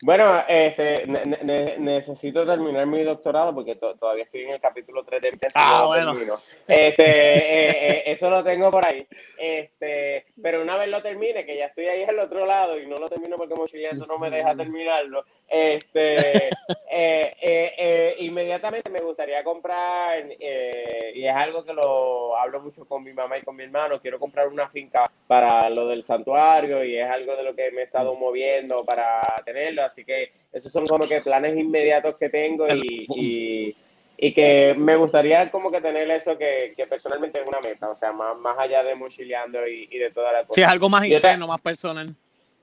Bueno, 0.00 0.44
este, 0.46 1.06
ne- 1.06 1.24
ne- 1.24 1.38
ne- 1.42 1.78
necesito 1.78 2.46
terminar 2.46 2.86
mi 2.86 3.02
doctorado 3.02 3.52
porque 3.52 3.74
to- 3.74 3.96
todavía 3.96 4.22
estoy 4.22 4.42
en 4.42 4.50
el 4.50 4.60
capítulo 4.60 5.02
3 5.02 5.20
de 5.20 5.32
mi 5.32 5.38
tesis. 5.38 5.54
Ah, 5.56 5.86
bueno. 5.86 6.12
termino. 6.12 6.40
Este, 6.68 7.02
eh, 7.04 7.70
eh, 7.90 8.02
eso 8.06 8.30
lo 8.30 8.44
tengo 8.44 8.70
por 8.70 8.86
ahí. 8.86 9.04
Este, 9.36 10.24
pero 10.40 10.62
una 10.62 10.76
vez 10.76 10.88
lo 10.88 11.02
termine, 11.02 11.44
que 11.44 11.56
ya 11.56 11.66
estoy 11.66 11.86
ahí 11.86 12.04
al 12.04 12.18
otro 12.20 12.46
lado 12.46 12.78
y 12.78 12.86
no 12.86 12.98
lo 13.00 13.08
termino 13.08 13.36
porque 13.36 13.54
mochileando 13.56 14.06
no 14.06 14.18
me 14.18 14.30
deja 14.30 14.54
terminarlo, 14.54 15.24
este, 15.48 16.48
eh, 16.90 17.34
eh, 17.40 17.72
eh, 17.78 18.16
inmediatamente 18.18 18.90
me 18.90 19.00
gustaría 19.00 19.42
comprar, 19.42 20.22
eh, 20.38 21.12
y 21.14 21.26
es 21.26 21.34
algo 21.34 21.64
que 21.64 21.72
lo 21.72 22.36
hablo 22.36 22.60
mucho 22.60 22.84
con 22.84 23.02
mi 23.02 23.12
mamá 23.12 23.38
y 23.38 23.42
con 23.42 23.56
mi 23.56 23.64
hermano, 23.64 23.98
quiero 24.00 24.18
comprar 24.18 24.48
una 24.48 24.68
finca 24.68 25.10
para 25.26 25.70
lo 25.70 25.88
del 25.88 26.04
santuario 26.04 26.84
y 26.84 26.98
es 26.98 27.10
algo 27.10 27.34
de 27.36 27.42
lo 27.42 27.54
que 27.54 27.70
me 27.70 27.80
he 27.80 27.84
estado 27.84 28.14
moviendo 28.14 28.84
para 28.84 29.22
tenerlo, 29.44 29.82
así 29.84 30.04
que 30.04 30.30
esos 30.52 30.70
son 30.70 30.86
como 30.86 31.08
que 31.08 31.22
planes 31.22 31.56
inmediatos 31.56 32.16
que 32.16 32.28
tengo 32.28 32.68
y, 32.68 33.06
y, 33.16 33.76
y 34.18 34.32
que 34.32 34.74
me 34.76 34.96
gustaría 34.96 35.50
como 35.50 35.70
que 35.70 35.80
tener 35.80 36.10
eso 36.10 36.36
que, 36.36 36.74
que 36.76 36.86
personalmente 36.86 37.40
es 37.40 37.46
una 37.46 37.60
meta, 37.60 37.88
o 37.88 37.94
sea, 37.94 38.12
más, 38.12 38.36
más 38.38 38.58
allá 38.58 38.82
de 38.82 38.94
mochileando 38.94 39.66
y, 39.66 39.88
y 39.90 39.98
de 39.98 40.10
toda 40.10 40.32
la 40.32 40.40
cosa. 40.40 40.54
Si 40.54 40.62
es 40.62 40.68
algo 40.68 40.88
más 40.88 41.06
interno, 41.06 41.46
más 41.46 41.60
personal. 41.60 42.14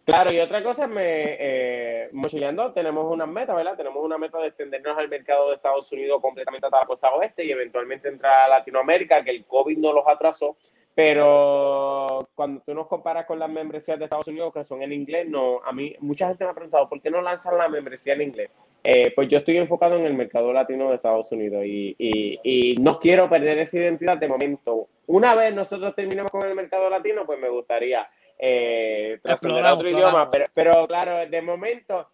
Claro, 0.05 0.31
y 0.31 0.39
otra 0.39 0.61
cosa 0.61 0.87
me, 0.87 1.01
eh, 1.03 2.09
mochileando 2.11 2.71
tenemos 2.73 3.11
una 3.11 3.25
meta, 3.25 3.55
¿verdad? 3.55 3.75
Tenemos 3.75 4.03
una 4.03 4.19
meta 4.19 4.37
de 4.37 4.49
extendernos 4.49 4.95
al 4.95 5.09
mercado 5.09 5.49
de 5.49 5.55
Estados 5.55 5.91
Unidos 5.91 6.21
completamente 6.21 6.67
hasta 6.67 6.81
la 6.81 6.85
costa 6.85 7.11
oeste 7.15 7.43
y 7.43 7.49
eventualmente 7.49 8.07
entrar 8.09 8.41
a 8.41 8.47
Latinoamérica, 8.47 9.23
que 9.23 9.31
el 9.31 9.45
COVID 9.45 9.79
no 9.79 9.93
los 9.93 10.07
atrasó, 10.07 10.57
pero 10.93 12.29
cuando 12.35 12.61
tú 12.61 12.75
nos 12.75 12.85
comparas 12.85 13.25
con 13.25 13.39
las 13.39 13.49
membresías 13.49 13.97
de 13.97 14.05
Estados 14.05 14.27
Unidos 14.27 14.53
que 14.53 14.63
son 14.63 14.83
en 14.83 14.93
inglés, 14.93 15.27
no, 15.27 15.59
a 15.65 15.73
mí 15.73 15.95
mucha 15.99 16.27
gente 16.27 16.43
me 16.43 16.51
ha 16.51 16.53
preguntado, 16.53 16.87
¿por 16.87 17.01
qué 17.01 17.09
no 17.09 17.23
lanzan 17.23 17.57
la 17.57 17.67
membresía 17.67 18.13
en 18.13 18.21
inglés? 18.21 18.51
Eh, 18.83 19.11
pues 19.15 19.27
yo 19.27 19.39
estoy 19.39 19.57
enfocado 19.57 19.97
en 19.97 20.05
el 20.05 20.13
mercado 20.13 20.53
latino 20.53 20.89
de 20.89 20.95
Estados 20.97 21.31
Unidos 21.31 21.63
y, 21.65 21.95
y, 21.97 22.39
y 22.43 22.75
no 22.75 22.99
quiero 22.99 23.27
perder 23.27 23.57
esa 23.57 23.77
identidad 23.77 24.19
de 24.19 24.27
momento. 24.27 24.87
Una 25.07 25.33
vez 25.33 25.51
nosotros 25.55 25.95
terminemos 25.95 26.29
con 26.29 26.47
el 26.47 26.53
mercado 26.53 26.91
latino, 26.91 27.25
pues 27.25 27.39
me 27.39 27.49
gustaría 27.49 28.07
eh, 28.37 29.19
trascender 29.21 29.65
a 29.65 29.71
Exploramos, 29.73 29.73
otro 29.77 29.87
exploramos. 29.89 30.13
idioma, 30.13 30.31
pero, 30.31 30.45
pero 30.53 30.87
claro, 30.87 31.25
de 31.29 31.41
momento 31.41 32.09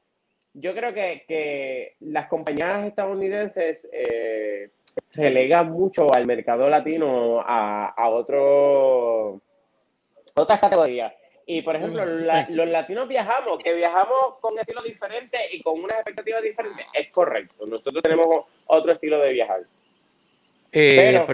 yo 0.53 0.73
creo 0.73 0.93
que, 0.93 1.23
que 1.27 1.95
las 2.01 2.27
compañías 2.27 2.85
estadounidenses 2.85 3.87
eh, 3.93 4.69
relegan 5.13 5.71
mucho 5.71 6.13
al 6.13 6.25
mercado 6.25 6.67
latino 6.69 7.41
a, 7.45 7.87
a 7.95 8.09
otro, 8.09 9.39
otras 10.35 10.59
categorías. 10.59 11.13
Y 11.45 11.63
por 11.63 11.75
ejemplo, 11.75 12.05
la- 12.05 12.45
los 12.49 12.67
latinos 12.67 13.07
viajamos, 13.07 13.59
que 13.59 13.73
viajamos 13.73 14.37
con 14.39 14.57
estilos 14.59 14.83
diferentes 14.83 15.39
y 15.53 15.61
con 15.61 15.81
unas 15.83 15.97
expectativas 15.97 16.41
diferentes, 16.43 16.85
es 16.93 17.09
correcto. 17.11 17.65
Nosotros 17.67 18.03
tenemos 18.03 18.45
otro 18.67 18.91
estilo 18.91 19.19
de 19.19 19.33
viajar. 19.33 19.61
Eh, 20.71 20.95
Pero, 20.97 21.25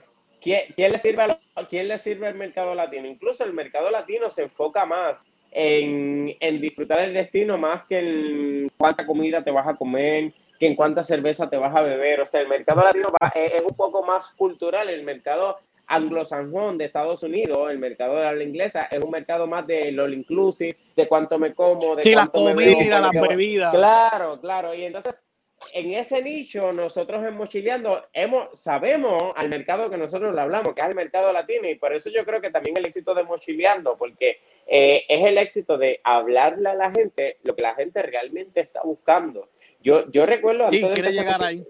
¿quién, 0.47 0.61
quién 0.75 0.91
le 0.93 0.97
sirve 0.97 1.23
a 1.23 1.27
lo- 1.27 1.67
quién 1.69 1.89
le 1.89 1.97
sirve 1.97 2.27
al 2.27 2.35
mercado 2.35 2.73
latino? 2.73 3.05
Incluso 3.05 3.43
el 3.43 3.51
mercado 3.53 3.91
latino 3.91 4.29
se 4.29 4.43
enfoca 4.43 4.85
más 4.85 5.25
en, 5.51 6.33
en 6.39 6.61
disfrutar 6.61 6.99
el 7.01 7.13
destino 7.13 7.57
más 7.57 7.83
que 7.85 7.99
en 7.99 8.69
cuánta 8.77 9.05
comida 9.05 9.43
te 9.43 9.51
vas 9.51 9.67
a 9.67 9.75
comer, 9.75 10.31
que 10.57 10.67
en 10.67 10.75
cuánta 10.75 11.03
cerveza 11.03 11.49
te 11.49 11.57
vas 11.57 11.75
a 11.75 11.81
beber. 11.81 12.21
O 12.21 12.25
sea, 12.25 12.39
el 12.41 12.47
mercado 12.47 12.81
latino 12.81 13.09
va- 13.21 13.27
es, 13.35 13.55
es 13.55 13.61
un 13.61 13.75
poco 13.75 14.03
más 14.03 14.29
cultural. 14.29 14.89
El 14.89 15.03
mercado 15.03 15.57
anglosanjón 15.87 16.77
de 16.77 16.85
Estados 16.85 17.23
Unidos, 17.23 17.69
el 17.71 17.79
mercado 17.79 18.15
de 18.17 18.27
habla 18.27 18.43
inglesa, 18.43 18.83
es 18.91 19.01
un 19.03 19.11
mercado 19.11 19.47
más 19.47 19.67
de 19.67 19.97
all 19.99 20.13
inclusive, 20.13 20.77
de 20.95 21.07
cuánto 21.07 21.37
me 21.39 21.53
como, 21.53 21.95
de 21.95 22.03
Sí, 22.03 22.11
las 22.11 22.29
cuánto 22.29 22.41
me 22.47 22.53
bebo, 22.55 22.77
comidas, 22.77 23.01
las 23.01 23.11
bebidas. 23.27 23.71
Claro, 23.75 24.39
claro. 24.39 24.73
Y 24.73 24.83
entonces, 24.85 25.25
en 25.73 25.93
ese 25.93 26.21
nicho, 26.21 26.71
nosotros 26.71 27.25
en 27.25 27.35
Mochileando 27.35 28.05
hemos, 28.13 28.57
sabemos 28.57 29.33
al 29.35 29.49
mercado 29.49 29.89
que 29.89 29.97
nosotros 29.97 30.33
le 30.33 30.41
hablamos, 30.41 30.73
que 30.73 30.81
es 30.81 30.87
el 30.87 30.95
mercado 30.95 31.33
latino, 31.33 31.67
y 31.67 31.75
por 31.75 31.93
eso 31.93 32.09
yo 32.09 32.23
creo 32.25 32.41
que 32.41 32.51
también 32.51 32.77
el 32.77 32.85
éxito 32.85 33.13
de 33.15 33.23
Mochileando, 33.23 33.97
porque 33.97 34.39
eh, 34.67 35.03
es 35.07 35.25
el 35.25 35.37
éxito 35.37 35.77
de 35.77 35.99
hablarle 36.03 36.69
a 36.69 36.75
la 36.75 36.91
gente 36.91 37.37
lo 37.43 37.55
que 37.55 37.61
la 37.63 37.75
gente 37.75 38.01
realmente 38.01 38.61
está 38.61 38.81
buscando. 38.83 39.49
Yo, 39.81 40.09
yo 40.11 40.25
recuerdo 40.25 40.67
Sí, 40.67 40.83
antes 40.83 41.03
de 41.03 41.11
llegar 41.11 41.43
ahí. 41.43 41.65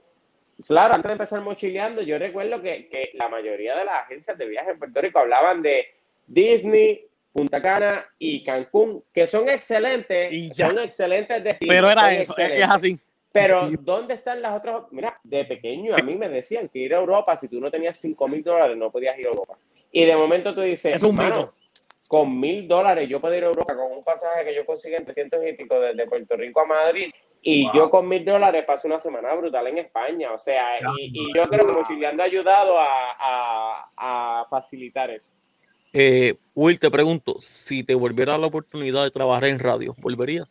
Claro, 0.65 0.95
antes 0.95 1.07
de 1.09 1.13
empezar 1.13 1.41
mochileando, 1.41 2.01
yo 2.01 2.17
recuerdo 2.17 2.61
que, 2.61 2.89
que 2.89 3.11
la 3.13 3.29
mayoría 3.29 3.75
de 3.75 3.85
las 3.85 4.05
agencias 4.05 4.37
de 4.37 4.47
viaje 4.47 4.71
en 4.71 4.79
Puerto 4.79 4.99
Rico 5.01 5.19
hablaban 5.19 5.61
de 5.61 5.85
Disney, 6.25 7.05
Punta 7.31 7.61
Cana 7.61 8.05
y 8.17 8.43
Cancún, 8.43 9.03
que 9.13 9.27
son 9.27 9.47
excelentes, 9.49 10.31
Y 10.33 10.51
son 10.53 10.79
excelentes 10.79 11.43
destinos. 11.43 11.75
Pero 11.75 11.91
era 11.91 12.11
eso, 12.11 12.31
excelentes. 12.31 12.63
es 12.63 12.69
así. 12.69 12.99
Pero, 13.41 13.69
¿dónde 13.81 14.13
están 14.15 14.41
las 14.41 14.57
otras? 14.57 14.83
Mira, 14.91 15.19
de 15.23 15.45
pequeño 15.45 15.95
a 15.95 16.01
mí 16.01 16.15
me 16.15 16.27
decían 16.29 16.67
que 16.69 16.79
ir 16.79 16.95
a 16.95 16.99
Europa, 16.99 17.35
si 17.35 17.47
tú 17.47 17.59
no 17.59 17.69
tenías 17.69 17.97
5 17.99 18.27
mil 18.27 18.43
dólares, 18.43 18.75
no 18.77 18.89
podías 18.91 19.17
ir 19.19 19.27
a 19.27 19.29
Europa. 19.29 19.55
Y 19.91 20.05
de 20.05 20.15
momento 20.15 20.53
tú 20.55 20.61
dices, 20.61 20.95
Es 20.95 21.03
un 21.03 21.15
"Mano, 21.15 21.35
mito. 21.41 21.53
con 22.07 22.39
mil 22.39 22.67
dólares 22.67 23.07
yo 23.09 23.19
puedo 23.21 23.35
ir 23.35 23.43
a 23.43 23.47
Europa 23.47 23.75
con 23.75 23.91
un 23.91 24.01
pasaje 24.01 24.43
que 24.45 24.55
yo 24.55 24.65
consigo 24.65 24.97
en 24.97 25.05
300 25.05 25.39
y 25.45 25.53
pico 25.53 25.79
desde 25.79 26.07
Puerto 26.07 26.35
Rico 26.35 26.61
a 26.61 26.65
Madrid 26.65 27.11
y 27.41 27.69
yo 27.73 27.89
con 27.89 28.07
mil 28.07 28.25
dólares 28.25 28.65
paso 28.65 28.87
una 28.87 28.99
semana 28.99 29.33
brutal 29.35 29.67
en 29.67 29.77
España. 29.77 30.31
O 30.33 30.37
sea, 30.37 30.79
y, 30.99 31.11
y 31.13 31.33
yo 31.35 31.47
creo 31.47 31.65
que 31.67 31.73
Mochileando 31.73 32.23
ha 32.23 32.25
ayudado 32.25 32.77
a, 32.79 32.85
a- 33.19 34.41
a 34.41 34.45
facilitar 34.49 35.11
eso. 35.11 35.29
eh, 35.93 36.33
Will, 36.55 36.79
te 36.79 36.89
pregunto, 36.91 37.35
si 37.39 37.83
te 37.83 37.93
volviera 37.95 38.37
la 38.37 38.47
oportunidad 38.47 39.03
de 39.03 39.11
trabajar 39.11 39.45
en 39.45 39.59
radio, 39.59 39.93
¿volverías? 40.01 40.47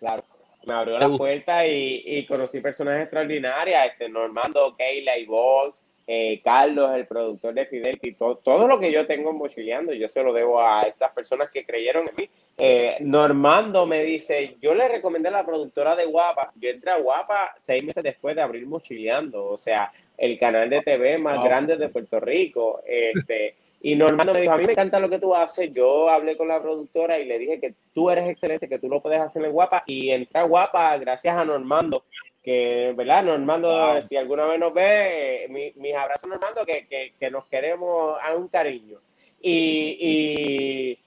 Claro. 0.00 0.24
Me 0.66 0.74
abrió 0.74 0.98
la 0.98 1.08
puerta 1.08 1.66
y, 1.66 2.02
y 2.04 2.26
conocí 2.26 2.60
personas 2.60 3.00
extraordinarias, 3.00 3.92
este, 3.92 4.08
Normando, 4.08 4.74
Keila, 4.76 5.16
Ivonne, 5.16 5.72
eh, 6.06 6.40
Carlos, 6.42 6.90
el 6.94 7.06
productor 7.06 7.54
de 7.54 7.64
Fidelity, 7.66 8.12
todo, 8.14 8.36
todo 8.36 8.66
lo 8.66 8.78
que 8.80 8.90
yo 8.92 9.06
tengo 9.06 9.30
en 9.30 9.36
Mochileando, 9.38 9.92
yo 9.94 10.08
se 10.08 10.22
lo 10.22 10.32
debo 10.32 10.60
a 10.60 10.82
estas 10.82 11.12
personas 11.12 11.50
que 11.50 11.64
creyeron 11.64 12.08
en 12.08 12.16
mí. 12.16 12.28
Eh, 12.58 12.96
Normando 13.00 13.86
me 13.86 14.02
dice, 14.02 14.56
yo 14.60 14.74
le 14.74 14.88
recomendé 14.88 15.28
a 15.28 15.32
la 15.32 15.46
productora 15.46 15.96
de 15.96 16.04
Guapa, 16.04 16.50
yo 16.56 16.68
entré 16.68 16.90
a 16.90 16.98
Guapa 16.98 17.54
seis 17.56 17.82
meses 17.84 18.02
después 18.02 18.34
de 18.36 18.42
abrir 18.42 18.66
Mochileando, 18.66 19.46
o 19.46 19.56
sea, 19.56 19.90
el 20.18 20.38
canal 20.38 20.68
de 20.68 20.82
TV 20.82 21.16
más 21.16 21.36
Wow. 21.38 21.44
grande 21.46 21.76
de 21.76 21.88
Puerto 21.88 22.20
Rico. 22.20 22.82
Este, 22.86 23.54
y 23.82 23.94
Normando 23.94 24.34
me 24.34 24.40
dijo, 24.42 24.52
a 24.52 24.58
mí 24.58 24.64
me 24.66 24.72
encanta 24.72 25.00
lo 25.00 25.08
que 25.08 25.18
tú 25.18 25.34
haces. 25.34 25.72
Yo 25.72 26.10
hablé 26.10 26.36
con 26.36 26.48
la 26.48 26.60
productora 26.60 27.18
y 27.18 27.24
le 27.24 27.38
dije 27.38 27.58
que 27.60 27.72
tú 27.94 28.10
eres 28.10 28.28
excelente, 28.28 28.68
que 28.68 28.78
tú 28.78 28.88
lo 28.88 29.00
puedes 29.00 29.20
hacer 29.20 29.44
en 29.44 29.52
Guapa. 29.52 29.82
Y 29.86 30.10
entré 30.10 30.40
a 30.40 30.44
Guapa 30.44 30.96
gracias 30.98 31.34
a 31.36 31.44
Normando, 31.44 32.04
que, 32.42 32.92
¿verdad? 32.96 33.24
Normando, 33.24 34.02
si 34.02 34.16
alguna 34.16 34.44
vez 34.44 34.58
nos 34.60 34.74
ve, 34.74 35.44
eh, 35.44 35.48
mi- 35.48 35.72
mis 35.76 35.94
abrazos 35.94 36.28
Normando, 36.28 36.66
que, 36.66 36.86
que, 36.86 37.12
que 37.18 37.30
nos 37.30 37.46
queremos 37.46 38.18
a 38.22 38.34
un 38.36 38.48
cariño. 38.48 38.98
Y, 39.40 39.96
y, 40.00 40.98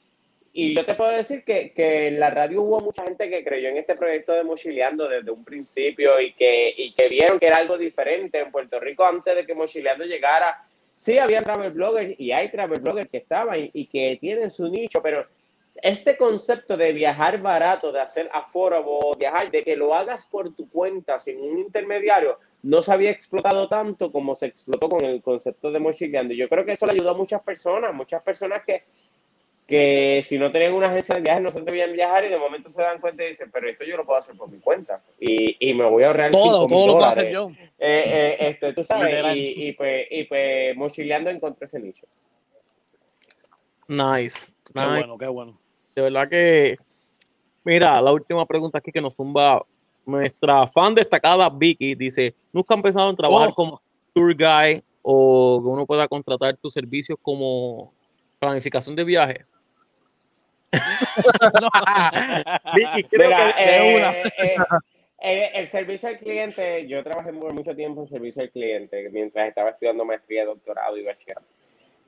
y 0.53 0.75
yo 0.75 0.83
te 0.85 0.95
puedo 0.95 1.11
decir 1.11 1.43
que, 1.43 1.71
que, 1.73 2.07
en 2.07 2.19
la 2.19 2.31
radio 2.31 2.63
hubo 2.63 2.79
mucha 2.81 3.03
gente 3.03 3.29
que 3.29 3.43
creyó 3.43 3.69
en 3.69 3.77
este 3.77 3.95
proyecto 3.95 4.31
de 4.33 4.43
Mochileando 4.43 5.07
desde 5.07 5.29
un 5.29 5.43
principio 5.45 6.19
y 6.19 6.33
que, 6.33 6.73
y 6.75 6.93
que 6.93 7.07
vieron 7.09 7.39
que 7.39 7.47
era 7.47 7.57
algo 7.57 7.77
diferente 7.77 8.39
en 8.39 8.51
Puerto 8.51 8.79
Rico 8.79 9.05
antes 9.05 9.35
de 9.35 9.45
que 9.45 9.53
Mochileando 9.53 10.05
llegara. 10.05 10.57
Sí, 10.93 11.17
había 11.17 11.41
travel 11.41 11.71
bloggers 11.71 12.19
y 12.19 12.31
hay 12.31 12.49
travel 12.49 12.79
bloggers 12.79 13.09
que 13.09 13.17
estaban 13.17 13.59
y, 13.59 13.71
y 13.73 13.85
que 13.87 14.17
tienen 14.19 14.49
su 14.49 14.69
nicho, 14.69 15.01
pero 15.01 15.25
este 15.81 16.15
concepto 16.17 16.77
de 16.77 16.93
viajar 16.93 17.41
barato, 17.41 17.91
de 17.91 17.99
hacer 17.99 18.29
affordable, 18.31 19.17
viajar, 19.17 19.49
de 19.49 19.63
que 19.63 19.75
lo 19.75 19.95
hagas 19.95 20.25
por 20.25 20.53
tu 20.55 20.69
cuenta 20.69 21.19
sin 21.19 21.39
un 21.41 21.59
intermediario, 21.59 22.37
no 22.63 22.81
se 22.81 22.93
había 22.93 23.09
explotado 23.09 23.67
tanto 23.67 24.11
como 24.11 24.35
se 24.35 24.45
explotó 24.45 24.89
con 24.89 25.03
el 25.03 25.21
concepto 25.21 25.71
de 25.71 25.79
mochileando. 25.79 26.33
Yo 26.33 26.47
creo 26.47 26.63
que 26.63 26.73
eso 26.73 26.85
le 26.85 26.93
ayudó 26.93 27.11
a 27.11 27.17
muchas 27.17 27.43
personas, 27.43 27.93
muchas 27.93 28.21
personas 28.21 28.63
que, 28.65 28.83
que 29.67 30.21
si 30.23 30.37
no 30.37 30.51
tenían 30.51 30.73
una 30.73 30.87
agencia 30.87 31.15
de 31.15 31.21
viajes 31.21 31.41
no 31.41 31.51
se 31.51 31.59
a 31.59 31.63
viajar 31.63 32.23
y 32.25 32.29
de 32.29 32.37
momento 32.37 32.69
se 32.69 32.81
dan 32.81 33.01
cuenta 33.01 33.23
y 33.25 33.29
dicen, 33.29 33.49
pero 33.51 33.67
esto 33.67 33.83
yo 33.83 33.97
lo 33.97 34.05
puedo 34.05 34.19
hacer 34.19 34.35
por 34.35 34.49
mi 34.49 34.59
cuenta 34.59 35.01
y, 35.19 35.57
y 35.59 35.73
me 35.73 35.85
voy 35.85 36.03
a 36.03 36.07
ahorrar 36.07 36.31
todo, 36.31 36.67
todo 36.67 36.87
lo 36.87 36.93
puedo 36.93 37.05
hacer 37.05 37.31
yo. 37.31 37.51
Eh, 37.85 38.03
eh, 38.07 38.37
esto, 38.49 38.73
tú 38.73 38.81
sabes, 38.81 39.35
y, 39.35 39.67
y, 39.67 39.71
pues, 39.73 40.07
y 40.09 40.23
pues 40.23 40.73
mochileando 40.77 41.29
encontré 41.29 41.65
ese 41.65 41.81
nicho. 41.81 42.07
Nice. 43.89 44.53
Qué 44.73 44.79
nice. 44.79 44.89
bueno, 44.99 45.17
qué 45.17 45.27
bueno. 45.27 45.59
De 45.93 46.01
verdad 46.01 46.29
que, 46.29 46.77
mira, 47.65 48.01
la 48.01 48.13
última 48.13 48.45
pregunta 48.45 48.77
aquí 48.77 48.89
que 48.91 49.01
nos 49.01 49.13
tumba 49.15 49.61
nuestra 50.05 50.65
fan 50.67 50.95
destacada 50.95 51.49
Vicky 51.49 51.93
dice, 51.95 52.33
¿nunca 52.53 52.73
han 52.73 52.81
pensado 52.81 53.09
en 53.09 53.15
trabajar 53.17 53.49
Oh. 53.49 53.53
como 53.53 53.81
tour 54.13 54.33
guide 54.35 54.81
o 55.01 55.59
que 55.61 55.67
uno 55.67 55.85
pueda 55.85 56.07
contratar 56.07 56.55
tus 56.55 56.71
servicios 56.71 57.17
como 57.21 57.93
planificación 58.39 58.95
de 58.95 59.03
viaje? 59.03 59.45
Vicky, 62.75 63.03
creo 63.09 63.29
Mira, 63.29 63.55
que 63.55 63.65
de 63.65 63.77
eh, 63.77 63.95
una. 63.97 64.11
eh, 64.11 64.23
eh, 65.23 65.51
el 65.55 65.67
servicio 65.67 66.09
al 66.09 66.17
cliente, 66.17 66.85
yo 66.85 67.01
trabajé 67.01 67.31
por 67.31 67.53
mucho 67.53 67.73
tiempo 67.73 68.01
en 68.01 68.07
servicio 68.07 68.43
al 68.43 68.51
cliente 68.51 69.09
mientras 69.09 69.47
estaba 69.47 69.69
estudiando 69.69 70.03
maestría, 70.03 70.43
doctorado 70.43 70.97
y 70.97 71.03
bachillerato. 71.03 71.47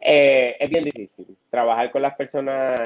Eh, 0.02 0.58
es 0.60 0.70
bien 0.70 0.84
difícil. 0.84 1.26
Trabajar 1.50 1.92
con 1.92 2.02
las 2.02 2.14
personas 2.16 2.78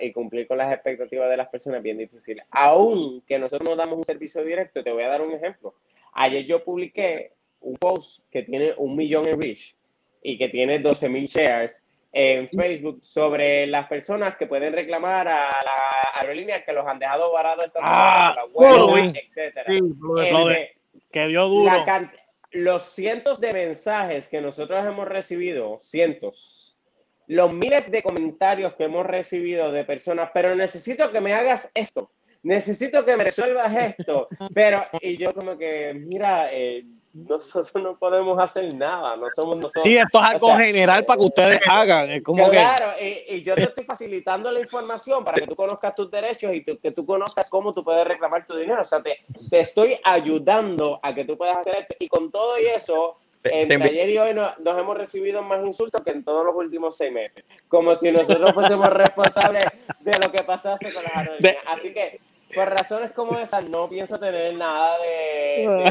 y 0.00 0.12
cumplir 0.12 0.46
con 0.46 0.58
las 0.58 0.72
expectativas 0.72 1.30
de 1.30 1.38
las 1.38 1.48
personas 1.48 1.78
es 1.78 1.84
bien 1.84 1.96
difícil. 1.96 2.42
Aún 2.50 3.22
que 3.26 3.38
nosotros 3.38 3.66
no 3.66 3.74
damos 3.74 3.96
un 3.98 4.04
servicio 4.04 4.44
directo, 4.44 4.84
te 4.84 4.92
voy 4.92 5.04
a 5.04 5.08
dar 5.08 5.22
un 5.22 5.32
ejemplo. 5.32 5.74
Ayer 6.12 6.44
yo 6.44 6.62
publiqué 6.62 7.32
un 7.60 7.76
post 7.76 8.28
que 8.30 8.42
tiene 8.42 8.74
un 8.76 8.94
millón 8.94 9.26
en 9.26 9.40
reach 9.40 9.74
y 10.22 10.36
que 10.36 10.50
tiene 10.50 10.80
12 10.80 11.08
mil 11.08 11.24
shares 11.24 11.82
en 12.12 12.48
Facebook 12.48 13.00
sobre 13.02 13.66
las 13.66 13.88
personas 13.88 14.36
que 14.36 14.46
pueden 14.46 14.74
reclamar 14.74 15.26
a 15.28 15.48
las 15.50 16.20
aerolíneas 16.20 16.62
que 16.64 16.72
los 16.72 16.86
han 16.86 16.98
dejado 16.98 17.32
varados 17.32 17.64
esta 17.64 17.80
Ah, 17.82 18.34
semana 18.34 18.52
por 18.52 18.76
la 18.76 18.84
huelga, 18.86 19.20
etcétera. 19.20 19.64
Sí, 19.72 19.80
de- 19.80 20.70
Que 21.10 21.26
dio 21.28 21.46
duro. 21.46 21.72
los 22.50 22.82
cientos 22.84 23.40
de 23.40 23.54
mensajes 23.54 24.28
que 24.28 24.42
nosotros 24.42 24.84
hemos 24.84 25.08
recibido, 25.08 25.78
cientos, 25.80 26.76
los 27.28 27.50
miles 27.52 27.90
de 27.90 28.02
comentarios 28.02 28.74
que 28.74 28.84
hemos 28.84 29.06
recibido 29.06 29.72
de 29.72 29.84
personas, 29.84 30.30
pero 30.34 30.54
necesito 30.54 31.10
que 31.10 31.20
me 31.22 31.32
hagas 31.32 31.70
esto, 31.72 32.10
necesito 32.42 33.06
que 33.06 33.16
me 33.16 33.24
resuelvas 33.24 33.74
esto, 33.74 34.28
pero, 34.54 34.84
y 35.00 35.16
yo 35.16 35.32
como 35.32 35.56
que, 35.56 35.94
mira, 35.94 36.52
eh, 36.52 36.82
nosotros 37.14 37.82
no 37.82 37.94
podemos 37.96 38.38
hacer 38.38 38.72
nada, 38.74 39.16
no 39.16 39.26
somos 39.34 39.56
nosotros. 39.56 39.82
Sí, 39.82 39.96
esto 39.96 40.18
es 40.18 40.24
algo 40.24 40.46
O 40.46 40.50
sea, 40.56 40.64
general 40.64 41.04
para 41.04 41.18
que 41.18 41.24
ustedes 41.26 41.60
hagan. 41.68 42.10
Es 42.10 42.22
como 42.24 42.44
que. 42.46 42.56
Claro, 42.56 42.92
y, 43.00 43.34
y 43.36 43.42
yo 43.42 43.54
te 43.54 43.64
estoy 43.64 43.84
facilitando 43.84 44.50
la 44.50 44.60
información 44.60 45.22
para 45.24 45.38
que 45.38 45.46
tú 45.46 45.54
conozcas 45.54 45.94
tus 45.94 46.10
derechos 46.10 46.54
y 46.54 46.62
tú- 46.62 46.78
que 46.78 46.90
tú 46.90 47.04
conozcas 47.04 47.50
cómo 47.50 47.74
tú 47.74 47.84
puedes 47.84 48.06
reclamar 48.06 48.46
tu 48.46 48.56
dinero. 48.56 48.80
O 48.80 48.84
sea, 48.84 49.02
te, 49.02 49.18
te 49.50 49.60
estoy 49.60 49.98
ayudando 50.04 50.98
a 51.02 51.14
que 51.14 51.24
tú 51.24 51.36
puedas 51.36 51.58
hacer 51.58 51.76
esto. 51.82 51.94
Y 51.98 52.08
con 52.08 52.30
todo 52.30 52.58
y 52.58 52.64
eso, 52.66 53.14
Te- 53.42 53.60
entre 53.62 53.82
ayer 53.90 54.08
y 54.08 54.18
hoy 54.18 54.32
no- 54.34 54.54
nos 54.60 54.78
hemos 54.78 54.96
recibido 54.96 55.42
más 55.42 55.62
insultos 55.66 56.02
que 56.02 56.10
en 56.12 56.24
todos 56.24 56.46
los 56.46 56.54
últimos 56.56 56.96
seis 56.96 57.12
meses. 57.12 57.44
Como 57.68 57.94
si 57.96 58.10
nosotros 58.10 58.52
fuésemos 58.54 58.88
responsables 58.90 59.64
de 60.00 60.12
lo 60.18 60.30
que 60.32 60.42
pasase 60.44 60.92
con 60.92 61.02
las 61.02 61.14
aerolíneas. 61.14 61.56
Así 61.66 61.92
que, 61.92 62.18
por 62.54 62.68
razones 62.68 63.10
como 63.12 63.38
esas, 63.38 63.68
no 63.68 63.88
pienso 63.88 64.18
tener 64.18 64.54
nada 64.54 64.96
de, 64.98 65.68
de, 65.68 65.84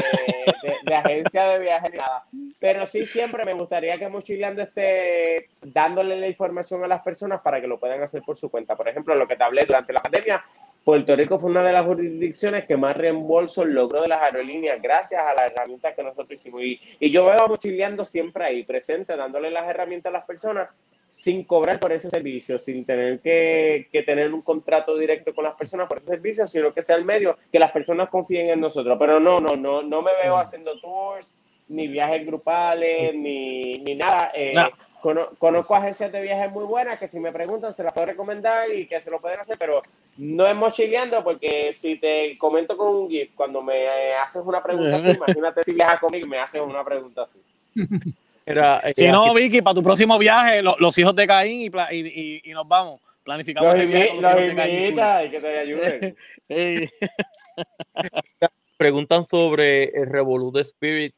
de- 0.62 0.76
de 0.84 0.94
agencia 0.94 1.44
de 1.48 1.58
viaje 1.58 1.90
ni 1.90 1.98
nada. 1.98 2.22
Pero 2.60 2.86
sí, 2.86 3.06
siempre 3.06 3.44
me 3.44 3.54
gustaría 3.54 3.98
que 3.98 4.08
Mochileando 4.08 4.62
esté 4.62 5.46
dándole 5.62 6.16
la 6.18 6.28
información 6.28 6.84
a 6.84 6.86
las 6.88 7.02
personas 7.02 7.40
para 7.42 7.60
que 7.60 7.66
lo 7.66 7.78
puedan 7.78 8.02
hacer 8.02 8.22
por 8.22 8.36
su 8.36 8.50
cuenta. 8.50 8.76
Por 8.76 8.88
ejemplo, 8.88 9.14
lo 9.14 9.26
que 9.26 9.36
te 9.36 9.42
hablé 9.44 9.64
durante 9.64 9.92
la 9.92 10.00
pandemia, 10.02 10.42
Puerto 10.84 11.14
Rico 11.16 11.38
fue 11.38 11.50
una 11.50 11.62
de 11.62 11.72
las 11.72 11.84
jurisdicciones 11.84 12.64
que 12.66 12.76
más 12.76 12.96
reembolsos 12.96 13.66
logró 13.66 14.02
de 14.02 14.08
las 14.08 14.22
aerolíneas 14.22 14.80
gracias 14.80 15.22
a 15.24 15.34
las 15.34 15.52
herramientas 15.52 15.94
que 15.94 16.02
nosotros 16.02 16.30
hicimos. 16.32 16.62
Y, 16.62 16.80
y 17.00 17.10
yo 17.10 17.26
veo 17.26 17.42
a 17.42 17.48
Mochileando 17.48 18.04
siempre 18.04 18.44
ahí, 18.44 18.64
presente, 18.64 19.16
dándole 19.16 19.50
las 19.50 19.68
herramientas 19.68 20.10
a 20.10 20.18
las 20.18 20.26
personas 20.26 20.68
sin 21.14 21.44
cobrar 21.44 21.78
por 21.78 21.92
ese 21.92 22.08
servicio, 22.08 22.58
sin 22.58 22.86
tener 22.86 23.20
que, 23.20 23.86
que 23.92 24.02
tener 24.02 24.32
un 24.32 24.40
contrato 24.40 24.96
directo 24.96 25.34
con 25.34 25.44
las 25.44 25.54
personas 25.54 25.86
por 25.86 25.98
ese 25.98 26.06
servicio, 26.06 26.46
sino 26.48 26.72
que 26.72 26.80
sea 26.80 26.96
el 26.96 27.04
medio, 27.04 27.36
que 27.52 27.58
las 27.58 27.70
personas 27.70 28.08
confíen 28.08 28.48
en 28.48 28.60
nosotros. 28.60 28.96
Pero 28.98 29.20
no, 29.20 29.38
no, 29.38 29.54
no, 29.54 29.82
no 29.82 30.00
me 30.00 30.10
veo 30.22 30.38
haciendo 30.38 30.80
tours, 30.80 31.30
ni 31.68 31.86
viajes 31.86 32.24
grupales, 32.26 33.14
ni, 33.14 33.76
ni 33.80 33.94
nada. 33.94 34.32
Eh, 34.34 34.54
No. 34.54 34.70
cono- 35.02 35.28
conozco 35.38 35.74
agencias 35.74 36.10
de 36.12 36.22
viajes 36.22 36.50
muy 36.50 36.64
buenas 36.64 36.98
que 36.98 37.06
si 37.06 37.20
me 37.20 37.30
preguntan 37.30 37.74
se 37.74 37.82
las 37.82 37.92
puedo 37.92 38.06
recomendar 38.06 38.72
y 38.72 38.86
que 38.86 38.98
se 38.98 39.10
lo 39.10 39.20
pueden 39.20 39.38
hacer, 39.38 39.58
pero 39.58 39.82
no 40.16 40.46
es 40.46 40.54
mochileando 40.56 41.22
porque 41.22 41.74
si 41.74 41.96
te 41.98 42.38
comento 42.38 42.74
con 42.74 42.88
un 42.96 43.10
GIF, 43.10 43.34
cuando 43.34 43.60
me 43.60 43.84
eh, 43.84 44.14
haces 44.14 44.42
una 44.46 44.62
pregunta 44.62 44.96
así, 44.96 45.10
imagínate 45.18 45.62
si 45.62 45.74
viajas 45.74 46.00
conmigo 46.00 46.26
y 46.26 46.30
me 46.30 46.38
haces 46.38 46.62
una 46.62 46.82
pregunta 46.82 47.24
así. 47.24 47.38
Era, 48.44 48.80
eh, 48.84 48.92
Si 48.96 49.06
no, 49.08 49.32
Vicky, 49.34 49.62
para 49.62 49.74
tu 49.74 49.82
próximo 49.82 50.18
viaje, 50.18 50.62
lo- 50.62 50.76
los 50.78 50.96
hijos 50.98 51.14
de 51.14 51.26
Caín 51.26 51.60
y, 51.62 51.94
y, 51.96 51.98
y- 52.08 52.40
y 52.44 52.50
nos 52.52 52.66
vamos. 52.66 53.00
Planificamos 53.24 53.68
Los, 53.68 53.78
ese 53.78 53.86
viaje 53.86 54.08
con 54.08 54.16
los 54.16 54.24
los 54.24 54.32
hijos 54.34 54.48
de 54.48 54.56
Caín. 54.56 54.78
invita 54.84 55.24
y 55.24 55.30
que 55.30 55.40
te 55.40 55.58
ayuden. 55.58 56.16
Preguntan 58.76 59.26
sobre 59.28 59.84
el 59.84 60.06
Revolut 60.10 60.54
de 60.56 60.62
Spirit. 60.62 61.14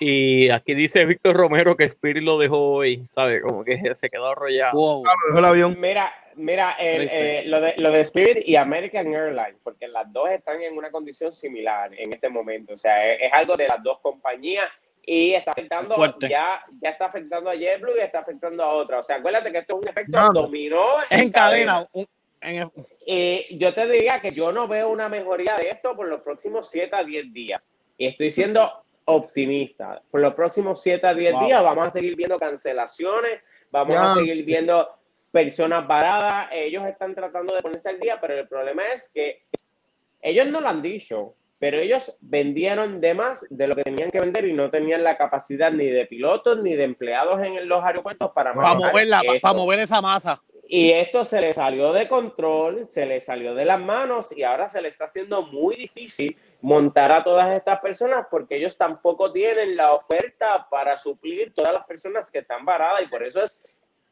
Y 0.00 0.48
aquí 0.48 0.74
dice 0.74 1.04
Víctor 1.04 1.36
Romero 1.36 1.76
que 1.76 1.84
Spirit 1.84 2.22
lo 2.22 2.38
dejó 2.38 2.72
hoy, 2.72 3.04
¿sabe? 3.10 3.42
Como 3.42 3.62
que 3.64 3.94
se 4.00 4.08
quedó 4.10 4.28
arrollado. 4.30 4.72
Wow. 4.72 5.02
Claro, 5.02 5.18
dejó 5.28 5.38
el 5.38 5.44
avión. 5.44 5.76
Mira, 5.78 6.12
mira, 6.36 6.70
el, 6.80 7.08
eh, 7.12 7.42
lo, 7.46 7.60
de, 7.60 7.74
lo 7.76 7.90
de 7.92 8.00
Spirit 8.00 8.38
y 8.48 8.56
American 8.56 9.06
Airlines, 9.14 9.56
porque 9.62 9.86
las 9.88 10.10
dos 10.12 10.30
están 10.30 10.62
en 10.62 10.76
una 10.76 10.90
condición 10.90 11.32
similar 11.34 11.90
en 11.96 12.14
este 12.14 12.30
momento. 12.30 12.72
O 12.74 12.78
sea, 12.78 13.12
es, 13.12 13.20
es 13.22 13.32
algo 13.34 13.56
de 13.58 13.68
las 13.68 13.82
dos 13.82 14.00
compañías 14.00 14.66
y 15.04 15.32
está 15.32 15.52
afectando, 15.52 15.94
Fuerte. 15.94 16.28
ya, 16.28 16.62
ya 16.80 16.90
está 16.90 17.06
afectando 17.06 17.50
a 17.50 17.54
JetBlue 17.54 17.96
y 17.96 18.00
está 18.00 18.20
afectando 18.20 18.62
a 18.62 18.68
otras. 18.72 19.00
O 19.00 19.02
sea, 19.02 19.16
acuérdate 19.16 19.50
que 19.52 19.58
esto 19.58 19.74
es 19.76 19.82
un 19.82 19.88
efecto 19.88 20.12
Claro. 20.12 20.32
dominó. 20.32 20.84
En 21.10 21.30
cadena. 21.30 21.88
un- 21.92 22.06
en- 22.42 22.70
Eh, 23.06 23.44
yo 23.58 23.74
te 23.74 23.86
diría 23.88 24.20
que 24.20 24.30
yo 24.30 24.52
no 24.52 24.68
veo 24.68 24.88
una 24.88 25.08
mejoría 25.08 25.56
de 25.56 25.70
esto 25.70 25.94
por 25.96 26.06
los 26.06 26.22
próximos 26.22 26.70
7 26.70 26.94
a 26.96 27.02
10 27.04 27.32
días. 27.32 27.60
Y 27.98 28.06
estoy 28.06 28.30
siendo 28.30 28.70
optimista. 29.04 30.00
Por 30.10 30.20
los 30.20 30.34
próximos 30.34 30.80
7 30.80 31.06
a 31.06 31.14
10 31.14 31.32
Wow. 31.32 31.44
días 31.46 31.62
vamos 31.62 31.86
a 31.88 31.90
seguir 31.90 32.14
viendo 32.16 32.38
cancelaciones, 32.38 33.40
vamos 33.70 33.96
a 33.96 34.14
seguir 34.14 34.44
viendo 34.44 34.88
personas 35.32 35.86
varadas. 35.86 36.48
Ellos 36.52 36.86
están 36.86 37.14
tratando 37.14 37.54
de 37.54 37.62
ponerse 37.62 37.88
al 37.88 37.98
día, 38.00 38.20
pero 38.20 38.38
el 38.38 38.46
problema 38.48 38.82
es 38.92 39.10
que 39.12 39.42
ellos 40.22 40.46
no 40.48 40.60
lo 40.60 40.68
han 40.68 40.82
dicho, 40.82 41.34
pero 41.60 41.78
ellos 41.78 42.16
vendieron 42.20 43.00
de 43.02 43.12
más 43.12 43.46
de 43.50 43.68
lo 43.68 43.76
que 43.76 43.84
tenían 43.84 44.10
que 44.10 44.18
vender 44.18 44.46
y 44.46 44.54
no 44.54 44.70
tenían 44.70 45.04
la 45.04 45.18
capacidad 45.18 45.70
ni 45.70 45.86
de 45.86 46.06
pilotos 46.06 46.58
ni 46.62 46.74
de 46.74 46.84
empleados 46.84 47.40
en 47.42 47.68
los 47.68 47.84
aeropuertos 47.84 48.32
para 48.32 48.54
para 48.54 48.74
moverla, 48.74 49.20
esto. 49.20 49.40
para 49.42 49.54
mover 49.54 49.78
esa 49.78 50.00
masa. 50.00 50.40
Y 50.66 50.92
esto 50.92 51.24
se 51.24 51.40
le 51.40 51.52
salió 51.52 51.92
de 51.92 52.08
control, 52.08 52.86
se 52.86 53.04
le 53.04 53.20
salió 53.20 53.54
de 53.54 53.64
las 53.64 53.78
manos 53.78 54.34
y 54.34 54.44
ahora 54.44 54.68
se 54.68 54.80
le 54.80 54.88
está 54.88 55.04
haciendo 55.04 55.42
muy 55.42 55.76
difícil 55.76 56.36
montar 56.62 57.12
a 57.12 57.24
todas 57.24 57.54
estas 57.54 57.80
personas 57.80 58.26
porque 58.30 58.56
ellos 58.56 58.78
tampoco 58.78 59.30
tienen 59.30 59.76
la 59.76 59.92
oferta 59.92 60.66
para 60.70 60.96
suplir 60.96 61.52
todas 61.52 61.74
las 61.74 61.84
personas 61.84 62.30
que 62.30 62.38
están 62.38 62.64
varadas 62.64 63.02
y 63.02 63.08
por 63.08 63.22
eso 63.22 63.42
es 63.42 63.60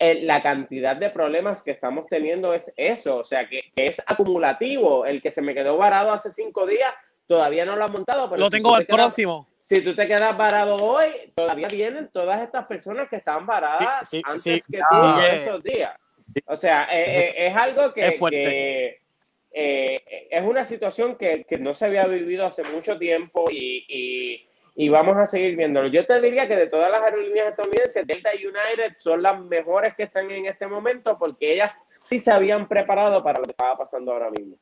eh, 0.01 0.21
la 0.23 0.43
cantidad 0.43 0.97
de 0.97 1.11
problemas 1.11 1.63
que 1.63 1.71
estamos 1.71 2.07
teniendo 2.09 2.53
es 2.53 2.75
eso, 2.77 3.17
o 3.19 3.25
sea, 3.25 3.49
que, 3.49 3.63
que 3.75 3.87
es 3.87 4.03
acumulativo. 4.07 5.07
El 5.07 5.23
que 5.23 5.31
se 5.31 5.43
me 5.43 5.55
quedó 5.55 5.79
varado 5.79 6.13
hace 6.13 6.31
cinco 6.31 6.67
días 6.67 6.93
todavía 7.29 7.65
no 7.65 7.77
lo 7.77 7.85
ha 7.85 7.89
montado. 7.89 8.29
Pero 8.29 8.41
Lo 8.41 8.47
si 8.47 8.51
tengo 8.57 8.75
al 8.75 8.83
te 8.85 8.87
quedas- 8.93 9.05
próximo. 9.07 9.47
si 9.61 9.85
tú 9.85 9.95
te 9.95 10.09
quedas 10.09 10.37
varado 10.37 10.75
hoy, 10.77 11.07
todavía 11.37 11.69
vienen 11.71 12.09
todas 12.13 12.43
estas 12.43 12.67
personas 12.67 13.09
que 13.09 13.17
están 13.17 13.47
varadas 13.47 14.09
Sí, 14.09 14.17
sí, 14.17 14.23
antes 14.25 14.43
sí, 14.65 14.73
que 14.73 14.81
tú 14.91 14.97
en 15.21 15.35
esos 15.37 15.63
días. 15.63 15.95
O 16.47 16.57
sea, 16.57 16.89
eh, 16.91 17.05
eh, 17.37 17.47
es 17.47 17.57
algo 17.57 17.93
que, 17.95 18.09
Es 18.09 18.21
que, 18.21 19.01
eh, 19.53 20.29
es 20.31 20.43
una 20.45 20.65
situación 20.65 21.17
que, 21.17 21.45
que 21.45 21.59
no 21.59 21.75
se 21.75 21.87
había 21.87 22.07
vivido 22.07 22.47
hace 22.47 22.63
mucho 22.65 22.99
tiempo 22.99 23.47
y, 23.51 23.85
y- 23.89 24.45
y 24.81 24.89
vamos 24.91 25.17
a 25.17 25.27
seguir 25.27 25.57
viéndolo. 25.57 25.89
Yo 25.89 26.07
te 26.07 26.21
diría 26.21 26.47
que 26.47 26.55
de 26.55 26.69
todas 26.69 26.89
las 26.91 27.03
aerolíneas 27.03 27.49
estadounidenses, 27.49 28.07
Delta 28.07 28.31
y 28.37 28.47
United 28.47 28.95
son 28.99 29.23
las 29.23 29.41
mejores 29.41 29.95
que 29.95 30.05
están 30.05 30.31
en 30.31 30.47
este 30.47 30.69
momento 30.69 31.19
porque 31.19 31.53
ellas 31.55 31.77
sí 31.99 32.21
se 32.21 32.31
habían 32.31 32.69
preparado 32.69 33.25
para 33.25 33.41
lo 33.41 33.45
que 33.47 33.51
estaba 33.51 33.77
pasando 33.77 34.13
ahora 34.13 34.31
mismo. 34.31 34.55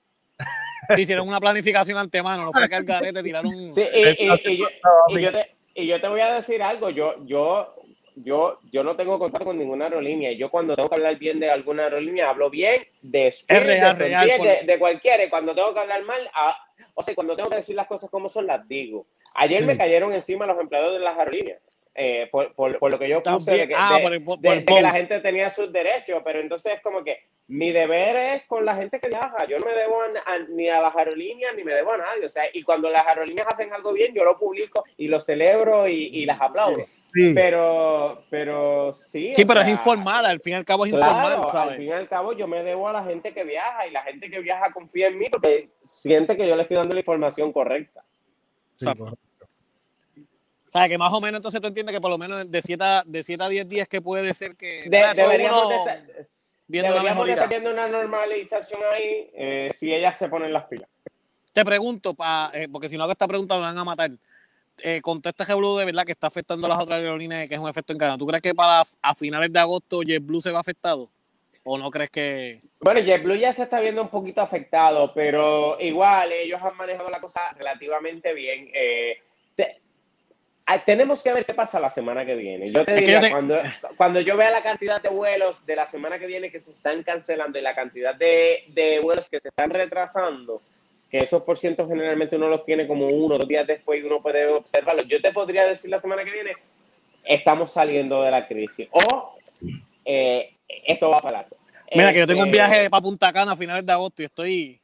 Sí, 0.94 1.02
hicieron 1.02 1.28
una 1.28 1.40
planificación 1.40 1.98
antemano, 1.98 2.44
no 2.44 2.52
fue 2.52 2.68
que 2.68 2.74
al 2.74 2.84
garete 2.84 3.22
tiraron. 3.22 3.52
Sí, 3.72 3.82
y, 3.94 4.24
y- 4.26 4.40
y 4.52 4.56
yo, 4.58 4.68
y 5.08 5.20
yo 5.20 5.32
te, 5.32 5.46
y 5.74 5.86
yo 5.86 6.00
te 6.00 6.08
voy 6.08 6.20
a 6.20 6.34
decir 6.34 6.62
algo, 6.62 6.90
yo, 6.90 7.14
yo, 7.26 7.74
yo, 8.16 8.58
yo 8.72 8.82
no 8.82 8.96
tengo 8.96 9.18
contacto 9.18 9.44
con 9.46 9.58
ninguna 9.58 9.86
aerolínea. 9.86 10.30
y 10.32 10.36
Yo 10.38 10.48
cuando 10.50 10.74
tengo 10.74 10.88
que 10.88 10.94
hablar 10.94 11.16
bien 11.18 11.38
de 11.40 11.50
alguna 11.50 11.84
aerolínea, 11.84 12.30
hablo 12.30 12.48
bien 12.50 12.82
de 13.02 13.26
Spirit, 13.28 13.60
Es 13.62 13.66
real, 13.66 13.98
de, 13.98 14.04
real, 14.08 14.30
por- 14.38 14.48
de, 14.48 14.62
de 14.64 14.78
cualquiera. 14.78 15.24
Y 15.24 15.28
cuando 15.28 15.54
tengo 15.54 15.74
que 15.74 15.80
hablar 15.80 16.02
mal, 16.04 16.30
ah, 16.34 16.56
o 16.94 17.02
sea, 17.02 17.14
cuando 17.14 17.36
tengo 17.36 17.50
que 17.50 17.56
decir 17.56 17.74
las 17.76 17.86
cosas 17.86 18.08
como 18.10 18.28
son, 18.28 18.46
las 18.46 18.66
digo. 18.66 19.06
Ayer 19.34 19.64
me 19.66 19.72
Sí. 19.72 19.78
cayeron 19.78 20.12
encima 20.14 20.46
los 20.46 20.58
empleados 20.58 20.94
de 20.94 21.00
las 21.00 21.18
aerolíneas. 21.18 21.60
Eh, 21.97 22.28
por, 22.31 22.52
por- 22.55 22.78
por 22.78 22.90
lo 22.90 22.98
que 22.98 23.09
yo 23.09 23.23
puse 23.23 23.52
de, 23.52 23.68
que, 23.68 23.74
ah, 23.77 23.94
de- 23.97 24.02
por 24.02 24.12
el- 24.14 24.24
por 24.24 24.39
de- 24.39 24.48
el 24.51 24.59
de 24.60 24.64
que 24.64 24.81
la 24.82 24.93
gente 24.93 25.18
tenía 25.20 25.51
sus 25.51 25.73
derechos, 25.73 26.20
pero 26.24 26.40
entonces 26.40 26.74
es 26.74 26.81
como 26.82 27.02
que 27.02 27.18
mi 27.48 27.73
deber 27.73 28.16
es 28.16 28.43
con 28.47 28.64
la 28.64 28.74
gente 28.77 28.98
que 29.01 29.09
viaja. 29.09 29.47
Yo 29.47 29.59
no 29.59 29.66
me 29.66 29.73
debo 29.73 30.01
a- 30.02 30.32
a- 30.32 30.39
ni 30.51 30.68
a 30.68 30.81
las 30.81 30.94
aerolíneas 30.97 31.55
ni 31.56 31.64
me 31.64 31.74
debo 31.74 31.93
a 31.93 31.98
nadie. 31.98 32.27
O 32.27 32.28
sea, 32.28 32.44
y 32.52 32.62
cuando 32.62 32.90
las 32.90 33.06
aerolíneas 33.06 33.47
hacen 33.51 33.73
algo 33.73 33.93
bien, 33.93 34.12
yo 34.14 34.24
lo 34.24 34.39
publico 34.39 34.85
y 34.97 35.09
lo 35.09 35.20
celebro 35.20 35.86
y, 35.89 36.10
y 36.12 36.27
las 36.27 36.40
aplaudo. 36.40 36.85
Sí. 37.14 37.32
Pero, 37.35 38.23
pero 38.28 38.93
sí. 38.93 39.32
Sí, 39.35 39.47
pero 39.47 39.60
es 39.60 39.66
sea, 39.66 39.73
informal, 39.73 40.27
al 40.27 40.40
fin 40.40 40.52
y 40.52 40.56
al 40.56 40.64
cabo 40.66 40.85
es 40.85 40.93
Claro, 40.93 41.06
informal, 41.14 41.40
al 41.44 41.51
¿sabes? 41.51 41.77
fin 41.78 41.86
y 41.86 41.93
al 41.93 42.09
cabo 42.09 42.32
yo 42.35 42.47
me 42.47 42.62
debo 42.62 42.89
a 42.89 42.93
la 42.93 43.05
gente 43.05 43.32
que 43.32 43.43
viaja 43.43 43.86
y 43.86 43.90
la 43.90 44.02
gente 44.02 44.28
que 44.28 44.40
viaja 44.40 44.70
confía 44.73 45.06
en 45.06 45.16
mí 45.18 45.27
porque 45.31 45.70
siente 45.81 46.36
que 46.36 46.47
yo 46.47 46.56
le 46.56 46.62
estoy 46.62 46.77
dando 46.77 46.93
la 46.93 47.01
información 47.01 47.52
correcta. 47.55 48.02
Sí. 48.77 48.86
O 50.76 50.78
sea, 50.78 50.88
que 50.90 50.98
más 50.98 51.10
o 51.10 51.20
menos 51.22 51.38
entonces 51.38 51.58
tú 51.58 51.68
entiendes 51.68 51.94
que 51.94 52.00
por 52.02 52.10
lo 52.10 52.18
menos 52.18 52.50
de 52.50 52.60
7 52.60 52.84
a, 52.84 53.02
de 53.06 53.22
7 53.22 53.42
a 53.42 53.48
10 53.48 53.66
días 53.66 53.88
que 53.88 54.02
puede 54.02 54.34
ser 54.34 54.56
que 54.56 54.82
De- 54.86 55.06
deberíamos 55.14 55.64
uno 55.64 55.68
de 55.70 55.76
estar, 55.76 56.02
viendo 56.68 56.92
deberíamos 56.92 57.26
de 57.26 57.32
estar 57.32 57.48
viendo 57.48 57.70
una 57.70 57.88
normalización 57.88 58.80
ahí 58.92 59.30
eh, 59.34 59.70
si 59.74 59.94
ellas 59.94 60.18
se 60.18 60.28
ponen 60.28 60.52
las 60.52 60.64
pilas. 60.66 60.86
Te 61.54 61.64
pregunto, 61.64 62.12
pa, 62.12 62.50
eh, 62.52 62.68
porque 62.70 62.88
si 62.88 62.96
no 62.98 63.04
hago 63.04 63.12
esta 63.12 63.26
pregunta 63.26 63.54
me 63.54 63.62
van 63.62 63.78
a 63.78 63.84
matar. 63.84 64.10
Eh, 64.82 65.00
con 65.00 65.22
todo 65.22 65.30
este 65.30 65.44
revolú 65.46 65.78
de 65.78 65.86
verdad 65.86 66.04
que 66.04 66.12
está 66.12 66.26
afectando 66.26 66.66
a 66.66 66.68
las 66.68 66.78
otras 66.78 66.98
aerolíneas, 66.98 67.48
que 67.48 67.54
es 67.54 67.60
un 67.60 67.70
efecto 67.70 67.94
en 67.94 67.98
cadena. 67.98 68.18
¿Tú 68.18 68.26
crees 68.26 68.42
que 68.42 68.54
para 68.54 68.84
a 69.00 69.14
finales 69.14 69.50
de 69.50 69.58
agosto 69.58 70.02
JetBlue 70.02 70.42
se 70.42 70.50
va 70.50 70.60
afectado? 70.60 71.08
¿O 71.64 71.78
no 71.78 71.90
crees 71.90 72.10
que.? 72.10 72.60
Bueno, 72.80 73.00
JetBlue 73.00 73.38
ya 73.38 73.54
se 73.54 73.62
está 73.62 73.80
viendo 73.80 74.02
un 74.02 74.08
poquito 74.10 74.42
afectado, 74.42 75.12
pero 75.14 75.80
igual 75.80 76.30
ellos 76.32 76.60
han 76.62 76.76
manejado 76.76 77.08
la 77.08 77.20
cosa 77.20 77.40
relativamente 77.56 78.34
bien. 78.34 78.68
Eh, 78.74 79.16
tenemos 80.84 81.22
que 81.22 81.32
ver 81.32 81.44
qué 81.47 81.55
pasa 81.55 81.78
la 81.80 81.90
semana 81.90 82.24
que 82.26 82.34
viene. 82.34 82.70
Yo 82.72 82.84
te 82.84 82.94
Es 82.94 83.01
diría, 83.01 83.14
yo 83.16 83.20
te- 83.26 83.30
cuando, 83.30 83.59
cuando 83.97 84.20
yo 84.20 84.36
vea 84.36 84.51
la 84.51 84.62
cantidad 84.62 85.01
de 85.01 85.09
vuelos 85.09 85.64
de 85.64 85.76
la 85.76 85.86
semana 85.86 86.18
que 86.18 86.26
viene 86.26 86.51
que 86.51 86.60
se 86.60 86.72
están 86.72 87.02
cancelando 87.02 87.59
y 87.59 87.62
la 87.62 87.74
cantidad 87.74 88.14
de, 88.14 88.64
de 88.68 88.98
vuelos 89.01 89.28
que 89.30 89.38
se 89.40 89.48
están 89.48 89.70
retrasando, 89.70 90.60
que 91.10 91.20
esos 91.20 91.43
por 91.44 91.56
cientos 91.56 91.88
generalmente 91.88 92.34
uno 92.36 92.48
los 92.48 92.64
tiene 92.64 92.86
como 92.88 93.06
uno 93.06 93.38
dos 93.38 93.47
días 93.47 93.66
después 93.66 94.01
y 94.01 94.06
uno 94.06 94.20
puede 94.20 94.47
observarlos. 94.47 95.06
Yo 95.06 95.20
te 95.22 95.32
podría 95.32 95.66
decir 95.66 95.88
la 95.88 96.01
semana 96.01 96.24
que 96.24 96.32
viene, 96.32 96.52
estamos 97.24 97.70
saliendo 97.70 98.22
de 98.22 98.30
la 98.32 98.47
crisis. 98.47 98.88
O 98.90 99.38
eh, 100.05 100.51
esto 100.84 101.10
va 101.10 101.20
para 101.20 101.38
largo. 101.38 101.56
Mira, 101.94 102.12
que 102.12 102.18
yo 102.18 102.26
tengo 102.26 102.40
un 102.40 102.47
Este, 102.47 102.56
viaje 102.56 102.90
para 102.90 103.01
Punta 103.02 103.32
Cana 103.32 103.52
a 103.52 103.56
finales 103.56 103.86
de 103.86 103.93
agosto 103.93 104.22
y 104.22 104.26
estoy. 104.26 104.80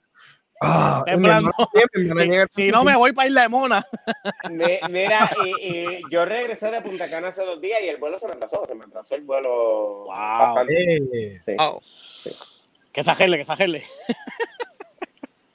Ah, 0.65 1.03
En 1.07 1.21
mi 1.21 1.27
plan, 1.27 1.39
hermano 1.39 1.55
siempre, 1.75 2.03
mi 2.03 2.09
hermano 2.11 2.47
Si, 2.51 2.69
no 2.69 2.85
me 2.85 2.95
voy 2.97 3.13
para 3.13 3.29
Isla 3.29 3.43
de 3.43 3.49
Mona. 3.49 3.85
Me- 4.51 4.81
mira, 4.91 5.31
y, 5.45 5.67
y 5.67 6.01
yo 6.11 6.25
regresé 6.25 6.71
de 6.71 6.81
Punta 6.83 7.09
Cana 7.11 7.29
hace 7.29 7.45
dos 7.45 7.61
días 7.61 7.81
y 7.83 7.89
el 7.89 7.97
vuelo 7.97 8.19
se 8.19 8.27
me 8.29 8.35
atrasó, 8.35 8.65
se 8.65 8.75
me 8.75 8.85
atrasó 8.85 9.15
el 9.17 9.23
vuelo 9.23 10.05
Wow. 10.05 10.07
bastante. 10.09 10.97
Eh, 10.97 11.41
sí. 11.45 11.57
Que 12.93 13.01
exagerle, 13.01 13.37
que 13.39 13.43
exagerle. 13.43 13.85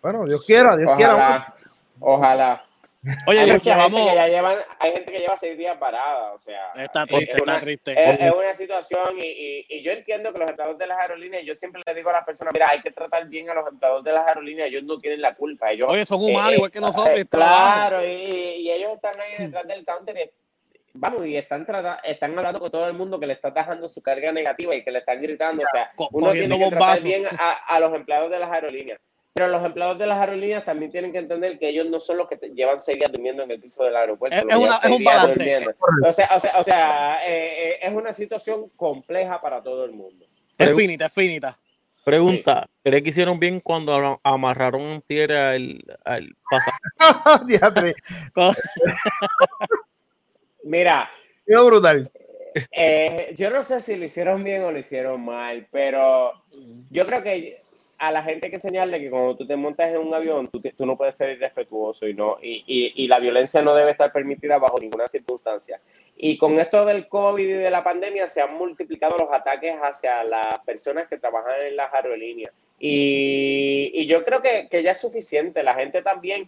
bueno, 0.02 0.26
Dios 0.26 0.44
quiera, 0.46 0.76
Dios 0.76 0.90
quiera. 0.98 1.14
Ojalá, 1.16 1.54
ojalá. 2.00 2.64
Oye, 3.28 3.40
hay, 3.40 3.52
mucha 3.52 3.82
gente 3.84 4.00
que 4.00 4.16
ya 4.16 4.28
llevan, 4.28 4.58
hay 4.80 4.92
gente 4.92 5.12
que 5.12 5.20
lleva 5.20 5.38
seis 5.38 5.58
días 5.58 5.78
parada, 5.78 6.34
o 6.34 6.40
sea, 6.40 6.72
Está 6.76 7.04
es- 7.04 7.08
triste, 7.08 7.32
es, 7.32 7.38
está 7.38 7.44
una, 7.52 7.62
triste. 7.62 7.92
es- 7.94 8.20
es 8.20 8.32
una 8.32 8.54
situación 8.54 9.18
y, 9.18 9.26
y- 9.26 9.66
y 9.70 9.82
yo 9.84 9.92
entiendo 9.92 10.34
que 10.34 10.40
los 10.40 10.50
empleados 10.50 10.78
de 10.78 10.88
las 10.88 10.98
aerolíneas, 11.00 11.44
yo 11.44 11.56
siempre 11.56 11.82
le 11.86 11.94
digo 11.94 12.10
a 12.10 12.14
las 12.14 12.26
personas, 12.26 12.54
mira, 12.54 12.70
hay 12.70 12.82
que 12.82 12.92
tratar 12.92 13.26
bien 13.28 13.50
a 13.50 13.54
los 13.54 13.68
empleados 13.68 14.04
de 14.04 14.12
las 14.14 14.28
aerolíneas, 14.28 14.68
ellos 14.70 14.84
no 14.84 15.00
tienen 15.00 15.22
la 15.22 15.34
culpa, 15.34 15.72
ellos 15.72 15.88
Oye, 15.90 16.06
son 16.06 16.22
humanos 16.24 16.52
Eh, 16.52 16.56
igual 16.56 16.72
que 16.72 16.80
nosotros. 16.82 17.16
eh, 17.18 17.26
trabajan. 17.26 17.90
claro, 17.90 18.06
y, 18.06 18.12
y 18.12 18.72
ellos 18.72 18.94
están 18.96 19.20
ahí 19.20 19.46
detrás 19.46 19.68
del 19.68 19.86
counter 19.86 20.18
y, 20.18 20.30
vamos, 20.94 21.26
y 21.26 21.38
están, 21.38 21.66
trata- 21.66 22.00
están 22.04 22.38
hablando 22.38 22.60
con 22.60 22.72
todo 22.72 22.88
el 22.88 22.94
mundo 22.94 23.20
que 23.20 23.28
le 23.28 23.34
está 23.34 23.54
tajando 23.54 23.88
su 23.90 24.02
carga 24.02 24.32
negativa 24.32 24.76
y 24.76 24.84
que 24.84 24.92
le 24.92 25.00
están 25.00 25.22
gritando. 25.22 25.64
O 25.64 25.68
sea, 25.72 25.92
uno 26.12 26.32
tiene 26.32 26.58
que 26.60 26.70
tratar 26.70 27.02
bien 27.04 27.26
a, 27.28 27.52
a 27.68 27.80
los 27.80 27.94
empleados 27.94 28.30
de 28.32 28.40
las 28.40 28.52
aerolíneas. 28.52 29.00
Pero 29.38 29.49
los 29.49 29.64
empleados 29.64 29.99
de 29.99 30.07
las 30.07 30.18
aerolíneas 30.19 30.65
también 30.65 30.91
tienen 30.91 31.11
que 31.11 31.19
entender 31.19 31.59
que 31.59 31.69
ellos 31.69 31.85
no 31.88 31.99
son 31.99 32.18
los 32.18 32.27
que 32.27 32.38
te- 32.38 32.49
llevan 32.49 32.80
seis 32.80 32.97
días 32.97 33.11
durmiendo 33.11 33.43
en 33.43 33.51
el 33.51 33.59
piso 33.59 33.84
del 33.84 33.95
aeropuerto. 33.95 34.35
Es- 34.35 34.43
una- 34.55 34.76
es 34.77 34.84
un 34.85 35.03
balance. 35.03 35.65
O 36.03 36.11
sea, 36.11 36.30
o 36.35 36.39
sea, 36.39 36.53
o 36.57 36.64
sea 36.64 37.19
eh, 37.27 37.69
eh, 37.69 37.80
es 37.84 37.93
una 37.93 38.14
situación 38.14 38.68
compleja 38.76 39.39
para 39.39 39.61
todo 39.61 39.85
el 39.85 39.91
mundo. 39.91 40.26
Es 40.57 40.76
finita, 40.76 41.05
es 41.05 41.14
finita. 41.14 41.55
Pregunta, 42.03 42.65
¿crees 42.84 43.03
que 43.03 43.09
hicieron 43.09 43.39
bien 43.39 43.59
cuando 43.59 43.93
am- 43.93 44.18
amarraron 44.23 44.81
en 44.81 45.01
tierra 45.01 45.55
el, 45.55 45.84
al 46.03 46.35
pasaje? 46.49 46.77
Mira, 50.64 51.07
brutal. 51.45 52.09
Eh, 52.72 53.35
yo 53.38 53.51
no 53.51 53.61
sé 53.61 53.81
si 53.81 53.97
lo 53.97 54.05
hicieron 54.05 54.43
bien 54.43 54.64
o 54.64 54.72
lo 54.72 54.80
hicieron 54.80 55.23
mal, 55.23 55.68
pero 55.72 56.34
yo 56.89 57.05
creo 57.05 57.22
que 57.22 57.61
a 57.99 58.11
la 58.11 58.22
gente 58.24 58.49
que 58.49 58.57
enseñarle 58.57 58.99
que 58.99 59.10
cuando 59.10 59.36
tú 59.36 59.48
te 59.48 59.56
montas 59.56 59.90
en 59.90 59.98
un 59.98 60.14
avión, 60.14 60.48
tú, 60.49 60.61
tú 60.61 60.86
no 60.86 60.95
puedes 60.95 61.15
ser 61.15 61.32
irrespetuoso 61.32 62.07
y, 62.07 62.14
no, 62.14 62.38
y, 62.41 62.64
y, 62.68 63.03
y 63.03 63.07
la 63.07 63.19
violencia 63.19 63.61
no 63.61 63.74
debe 63.74 63.91
estar 63.91 64.11
permitida 64.11 64.57
bajo 64.60 64.80
ninguna 64.80 65.07
circunstancia. 65.07 65.80
Y 66.15 66.38
con 66.38 66.60
esto 66.60 66.86
del 66.86 67.07
COVID 67.07 67.48
y 67.48 67.52
de 67.52 67.69
la 67.69 67.84
pandemia 67.84 68.28
se 68.28 68.41
han 68.41 68.56
multiplicado 68.56 69.18
los 69.18 69.32
ataques 69.32 69.76
hacia 69.82 70.24
las 70.24 70.60
personas 70.65 71.07
que 71.07 71.18
trabajan 71.18 71.53
en 71.68 71.76
las 71.76 71.94
aerolíneas. 71.94 72.53
Y, 72.80 73.91
y 73.94 74.06
yo 74.07 74.24
creo 74.24 74.41
que, 74.41 74.68
que 74.69 74.84
ya 74.84 74.91
es 74.91 74.99
suficiente. 74.99 75.64
La 75.64 75.76
gente 75.76 76.02
también, 76.02 76.48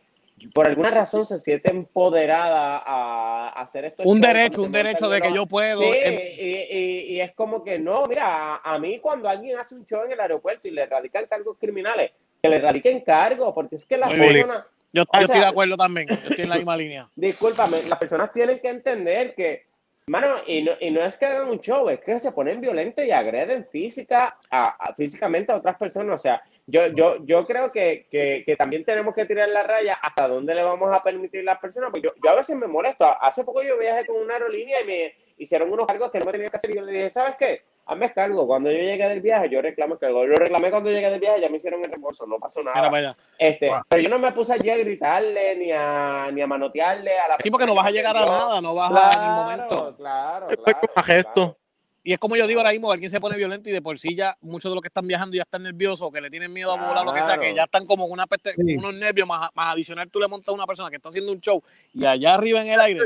por 0.54 0.68
alguna 0.68 0.90
razón, 0.90 1.26
se 1.26 1.40
siente 1.40 1.70
empoderada 1.72 2.78
a, 2.78 3.50
a 3.50 3.62
hacer 3.62 3.86
esto. 3.86 4.04
Un 4.06 4.22
derecho, 4.22 4.62
un 4.64 4.72
derecho 4.72 5.10
de 5.10 5.22
que 5.22 5.34
yo 5.34 5.46
puedo. 5.46 5.80
Sí, 5.82 5.92
em- 6.04 6.20
y, 6.38 6.56
y- 6.56 7.00
y 7.16 7.22
es 7.22 7.34
como 7.36 7.64
que 7.64 7.78
no, 7.80 8.06
mira, 8.08 8.56
a, 8.56 8.76
a 8.76 8.80
mí 8.80 9.00
cuando 9.00 9.28
alguien 9.30 9.58
hace 9.58 9.76
un 9.76 9.86
show 9.86 10.04
en 10.06 10.12
el 10.12 10.20
aeropuerto 10.20 10.68
y 10.68 10.72
le 10.72 10.86
radican 10.86 11.26
cargos 11.28 11.58
criminales, 11.60 12.12
que 12.42 12.50
le 12.50 12.60
radiquen 12.60 13.02
cargos, 13.02 13.54
porque 13.54 13.76
es 13.76 13.86
que 13.86 13.98
las 13.98 14.10
personas, 14.42 14.66
Yo, 14.94 15.04
estoy 15.20 15.40
de 15.40 15.46
acuerdo 15.46 15.76
también. 15.78 16.08
Yo 16.08 16.16
estoy 16.30 16.44
en 16.44 16.50
la 16.50 16.56
misma 16.56 16.78
línea. 16.78 17.08
discúlpame, 17.16 17.84
las 17.84 18.00
personas 18.00 18.32
tienen 18.32 18.60
que 18.60 18.70
entender 18.70 19.36
que, 19.36 19.66
mano, 20.08 20.36
y 20.48 20.62
no, 20.64 20.72
y 20.80 20.90
no 20.92 21.02
es 21.04 21.16
que 21.18 21.26
hagan 21.26 21.50
un 21.50 21.60
show, 21.60 21.90
es 21.90 22.00
que 22.00 22.18
se 22.18 22.32
ponen 22.32 22.62
violentos 22.62 23.04
y 23.06 23.12
agreden 23.12 23.68
física 23.72 24.38
a, 24.50 24.64
a- 24.88 24.94
físicamente 24.96 25.52
a 25.52 25.58
otras 25.58 25.78
personas. 25.78 26.20
O 26.20 26.22
sea, 26.24 26.42
yo, 26.70 26.88
yo, 26.88 27.18
yo 27.26 27.46
creo 27.46 27.72
que, 27.72 28.06
que, 28.10 28.44
que 28.46 28.56
también 28.56 28.84
tenemos 28.84 29.16
que 29.16 29.26
tirar 29.26 29.50
la 29.50 29.64
raya 29.64 29.96
hasta 30.02 30.28
dónde 30.28 30.54
le 30.54 30.64
vamos 30.64 30.94
a 30.94 31.02
permitir 31.02 31.42
a 31.42 31.54
las 31.54 31.60
personas. 31.60 31.90
Porque 31.90 32.08
yo, 32.08 32.14
yo 32.24 32.30
a 32.30 32.36
veces 32.36 32.56
me 32.56 32.68
molesto. 32.68 33.06
Hace 33.22 33.44
poco 33.44 33.64
yo 33.64 33.78
viajé 33.78 34.06
con 34.06 34.18
una 34.18 34.36
aerolínea 34.36 34.82
y 34.82 34.86
me 34.86 35.14
hicieron 35.38 35.72
unos 35.72 35.88
cargos 35.88 36.12
que 36.12 36.20
no 36.20 36.26
me 36.26 36.32
tenía 36.32 36.50
que 36.50 36.58
hacer. 36.58 36.70
Y 36.72 36.76
yo 36.76 36.82
le 36.82 36.92
dije, 36.92 37.10
¿sabes 37.10 37.36
qué? 37.38 37.64
Hazme 37.86 38.14
cargo. 38.14 38.46
Cuando 38.46 38.72
yo 38.72 38.78
llegué 38.78 39.08
del 39.08 39.22
viaje, 39.22 39.50
yo 39.50 39.62
reclamo 39.62 39.96
el 39.96 40.00
cargo. 40.00 40.26
Lo 40.26 40.38
reclamé 40.38 40.70
cuando 40.70 40.92
llegué 40.92 41.10
del 41.10 41.20
viaje, 41.20 41.42
ya 41.42 41.50
me 41.50 41.58
hicieron 41.58 41.84
el 41.84 41.90
reembolso. 41.90 42.28
No 42.28 42.38
pasó 42.38 42.62
nada. 42.62 42.90
Mira. 42.90 43.16
Este, 43.38 43.70
Wow. 43.70 43.82
Pero 43.90 44.02
yo 44.04 44.10
no 44.10 44.20
me 44.20 44.32
puse 44.32 44.54
allí 44.54 44.70
a 44.70 44.78
gritarle 44.78 45.56
ni 45.56 45.72
a, 45.72 46.30
ni 46.32 46.42
a 46.42 46.48
manotearle 46.48 47.18
a 47.18 47.30
la 47.30 47.38
Sí, 47.40 47.50
porque 47.50 47.66
no 47.66 47.74
vas 47.74 47.88
a 47.88 47.92
llegar 47.92 48.16
a 48.16 48.26
nada, 48.26 48.62
no 48.62 48.76
vas 48.76 49.16
a 49.16 49.22
ningún 49.22 49.36
momento. 49.36 49.96
Claro, 49.98 50.48
claro. 50.48 50.88
claro. 50.94 51.58
Y 52.04 52.14
es 52.14 52.20
como 52.20 52.36
yo 52.38 52.48
digo 52.48 52.60
ahora 52.62 52.72
mismo, 52.72 52.92
alguien 52.92 53.10
se 53.12 53.20
pone 53.20 53.36
violento 53.36 53.70
y 53.70 53.74
de 53.74 53.82
por 53.82 54.00
sí 54.00 54.16
ya 54.16 54.38
muchos 54.42 54.72
de 54.72 54.76
los 54.76 54.82
que 54.82 54.88
están 54.88 55.06
viajando 55.06 55.36
ya 55.36 55.44
están 55.44 55.64
nerviosos, 55.64 56.02
o 56.08 56.12
que 56.12 56.22
le 56.22 56.30
tienen 56.30 56.52
miedo 56.54 56.72
a 56.72 56.78
volar, 56.88 57.06
lo 57.06 57.14
que 57.14 57.20
sea, 57.20 57.36
Claro. 57.36 57.42
que 57.42 57.56
ya 57.56 57.64
están 57.66 57.86
como 57.86 58.04
con 58.06 58.14
una 58.14 58.26
peste- 58.26 58.54
Sí. 58.56 58.76
unos 58.78 58.94
nervios 58.94 59.28
más, 59.28 59.50
más 59.54 59.74
adicional. 59.74 60.10
Tú 60.10 60.20
le 60.20 60.28
montas 60.28 60.48
a 60.50 60.54
una 60.54 60.66
persona 60.66 60.90
que 60.90 60.96
está 60.96 61.10
haciendo 61.10 61.32
un 61.32 61.42
show 61.42 61.62
y 61.94 62.06
allá 62.06 62.36
arriba 62.36 62.62
en 62.62 62.70
el 62.70 62.80
aire, 62.80 63.02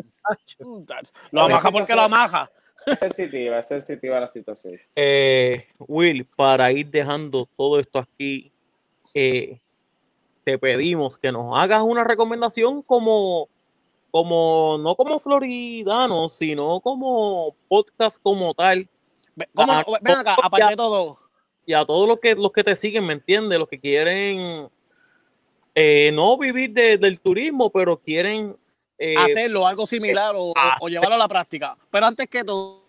mm, 0.60 0.84
lo 1.32 1.42
amaja 1.42 1.72
porque 1.72 1.96
lo 1.96 2.02
amaja. 2.04 2.50
Es 2.86 3.00
sensitiva, 3.00 3.60
es 3.60 3.68
sensitiva 3.68 4.20
la 4.20 4.28
situación. 4.28 4.80
Eh, 4.96 5.68
Will, 5.80 6.26
para 6.26 6.72
ir 6.72 6.88
dejando 6.88 7.48
todo 7.58 7.80
esto 7.80 7.98
aquí, 8.00 8.52
eh, 9.14 9.60
te 10.44 10.58
pedimos 10.60 11.18
que 11.18 11.32
nos 11.32 11.58
hagas 11.58 11.82
una 11.82 12.04
recomendación 12.04 12.82
como, 12.82 13.48
como 14.14 14.78
no 14.80 14.96
como 14.96 15.20
floridano, 15.20 16.30
sino 16.30 16.80
como 16.82 17.56
podcast 17.68 18.22
como 18.22 18.54
tal. 18.54 18.88
¿Cómo? 19.56 19.72
Ah, 19.74 19.84
Ven 20.02 20.18
acá, 20.18 20.36
aparte 20.44 20.68
de 20.70 20.76
todo, 20.76 21.18
Y 21.66 21.74
a 21.74 21.84
todos 21.84 22.08
los 22.08 22.20
que, 22.20 22.36
los 22.36 22.52
que 22.52 22.64
te 22.64 22.76
siguen, 22.76 23.08
¿me 23.08 23.14
entiendes? 23.14 23.58
Los 23.58 23.68
que 23.68 23.80
quieren 23.80 24.70
eh, 25.74 26.12
no 26.14 26.38
vivir 26.38 26.72
de- 26.74 27.00
del 27.00 27.20
turismo, 27.20 27.72
pero 27.72 27.98
quieren 28.00 28.56
eh, 29.00 29.16
hacerlo, 29.18 29.66
algo 29.66 29.88
similar 29.88 30.36
o, 30.36 30.44
o- 30.50 30.54
ah. 30.56 30.78
o 30.80 30.90
llevarlo 30.90 31.16
a 31.16 31.18
la 31.18 31.28
práctica. 31.28 31.76
Pero 31.90 32.06
antes 32.06 32.28
que 32.30 32.44
todo, 32.44 32.84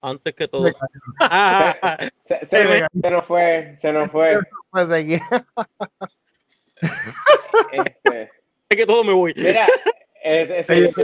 antes 0.00 0.34
que 0.34 0.48
todo. 0.48 0.64
Se, 2.20 2.44
se, 2.44 2.66
se 3.00 3.10
nos 3.12 3.24
fue, 3.24 3.76
se 3.78 3.92
nos 3.92 4.10
fue. 4.10 4.40
Pues. 4.72 4.88
Este, 7.70 8.30
que 8.76 8.86
todo 8.86 9.04
me 9.04 9.12
voy. 9.12 9.32
mira, 9.36 9.66
eh, 10.24 10.62
Sí, 10.66 10.86
sí, 10.86 11.02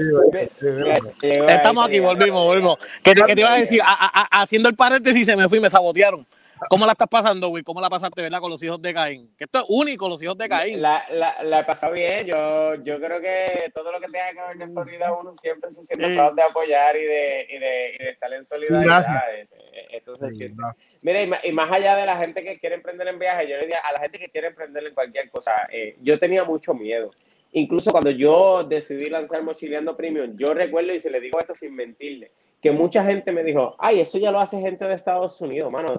sí, 1.20 1.28
estamos 1.48 1.86
aquí, 1.86 1.98
volvimos, 2.00 2.44
volvimos. 2.44 2.78
¿Qué 3.02 3.14
te, 3.14 3.22
qué 3.24 3.34
te 3.34 3.40
iba 3.40 3.52
a 3.54 3.58
decir? 3.58 3.80
A- 3.82 3.86
a- 4.22 4.42
haciendo 4.42 4.68
el 4.68 4.74
paréntesis, 4.76 5.26
se 5.26 5.36
me 5.36 5.48
fui, 5.48 5.60
me 5.60 5.70
sabotearon. 5.70 6.24
¿Cómo 6.70 6.86
la 6.86 6.90
estás 6.92 7.06
pasando, 7.06 7.50
Will? 7.50 7.62
¿Cómo 7.62 7.80
la 7.80 7.88
pasaste, 7.88 8.20
verdad, 8.20 8.40
con 8.40 8.50
los 8.50 8.60
hijos 8.64 8.82
de 8.82 8.92
Caín? 8.92 9.32
Que 9.38 9.44
esto 9.44 9.60
es 9.60 9.64
único, 9.68 10.08
los 10.08 10.20
hijos 10.24 10.36
de 10.36 10.48
Caín. 10.48 10.82
La, 10.82 11.04
la, 11.10 11.36
la 11.44 11.60
he 11.60 11.64
pasado 11.64 11.92
bien. 11.92 12.26
Yo, 12.26 12.74
yo 12.82 12.98
creo 13.00 13.20
que 13.20 13.70
todo 13.72 13.92
lo 13.92 14.00
que 14.00 14.06
tenga 14.06 14.32
que 14.32 14.40
ver 14.58 14.66
de 14.66 14.72
Florida, 14.74 15.12
uno 15.12 15.36
siempre 15.36 15.70
se 15.70 15.84
siente 15.84 16.08
Sí. 16.08 16.16
proud 16.16 16.34
de 16.34 16.42
apoyar 16.42 16.96
y 16.96 17.04
de, 17.04 17.46
y 17.48 17.58
de, 17.58 17.94
y 18.00 18.04
de 18.04 18.10
estar 18.10 18.32
en 18.32 18.44
solidaridad. 18.44 19.04
Eh, 19.36 19.46
se 20.04 20.16
Sí, 20.30 20.34
siente. 20.36 20.56
gracias. 20.58 20.86
Mira, 21.02 21.22
y 21.22 21.26
más, 21.28 21.44
y 21.44 21.52
más 21.52 21.70
allá 21.70 21.94
de 21.94 22.06
la 22.06 22.16
gente 22.16 22.42
que 22.42 22.58
quiere 22.58 22.74
emprender 22.74 23.06
en 23.06 23.20
viaje, 23.20 23.44
yo 23.48 23.54
le 23.54 23.60
diría 23.62 23.78
a 23.78 23.92
la 23.92 24.00
gente 24.00 24.18
que 24.18 24.28
quiere 24.28 24.48
emprender 24.48 24.84
en 24.84 24.94
cualquier 24.94 25.30
cosa, 25.30 25.52
eh, 25.70 25.94
yo 26.02 26.18
tenía 26.18 26.42
mucho 26.42 26.74
miedo. 26.74 27.12
Incluso 27.52 27.90
cuando 27.92 28.10
yo 28.10 28.62
decidí 28.64 29.08
lanzar 29.08 29.42
Mochileando 29.42 29.96
Premium, 29.96 30.36
yo 30.36 30.52
recuerdo, 30.54 30.92
y 30.92 31.00
se 31.00 31.10
le 31.10 31.20
digo 31.20 31.40
esto 31.40 31.54
sin 31.54 31.74
mentirle, 31.74 32.30
que 32.62 32.70
mucha 32.72 33.02
gente 33.04 33.32
me 33.32 33.42
dijo, 33.42 33.74
ay, 33.78 34.00
eso 34.00 34.18
ya 34.18 34.30
lo 34.30 34.40
hace 34.40 34.60
gente 34.60 34.84
de 34.84 34.94
Estados 34.94 35.40
Unidos, 35.40 35.70
mano. 35.72 35.94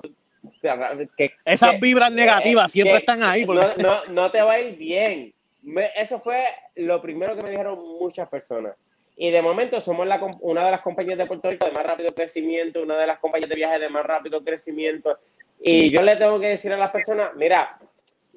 que- 1.18 1.32
Esas 1.46 1.72
que- 1.72 1.78
vibras 1.80 2.12
negativas 2.12 2.70
eh, 2.70 2.74
siempre 2.74 2.98
están 2.98 3.24
ahí. 3.24 3.46
porque- 3.46 3.82
No, 3.82 3.96
no, 4.06 4.06
no 4.14 4.30
te 4.30 4.42
va 4.42 4.54
a 4.54 4.60
ir 4.60 4.78
bien. 4.78 5.34
Me- 5.64 5.90
eso 5.96 6.20
fue 6.20 6.46
lo 6.76 7.02
primero 7.02 7.36
que 7.36 7.42
me 7.42 7.50
dijeron 7.52 7.78
muchas 8.00 8.30
personas. 8.30 8.78
Y 9.18 9.32
de 9.32 9.42
momento 9.42 9.82
somos 9.82 10.08
la, 10.08 10.20
una 10.42 10.64
de 10.66 10.72
las 10.72 10.80
compañías 10.82 11.18
de 11.18 11.26
Puerto 11.26 11.50
Rico 11.50 11.66
de 11.66 11.72
más 11.72 11.86
rápido 11.86 12.14
crecimiento, 12.14 12.82
una 12.82 12.96
de 12.98 13.08
las 13.08 13.20
compañías 13.20 13.50
de 13.50 13.56
viajes 13.58 13.82
de 13.82 13.90
más 13.90 14.06
rápido 14.06 14.42
crecimiento. 14.42 15.18
Y 15.62 15.90
yo 15.90 16.02
le 16.02 16.16
tengo 16.16 16.40
que 16.40 16.48
decir 16.48 16.72
a 16.72 16.78
las 16.78 16.92
personas, 16.92 17.32
mira, 17.36 17.78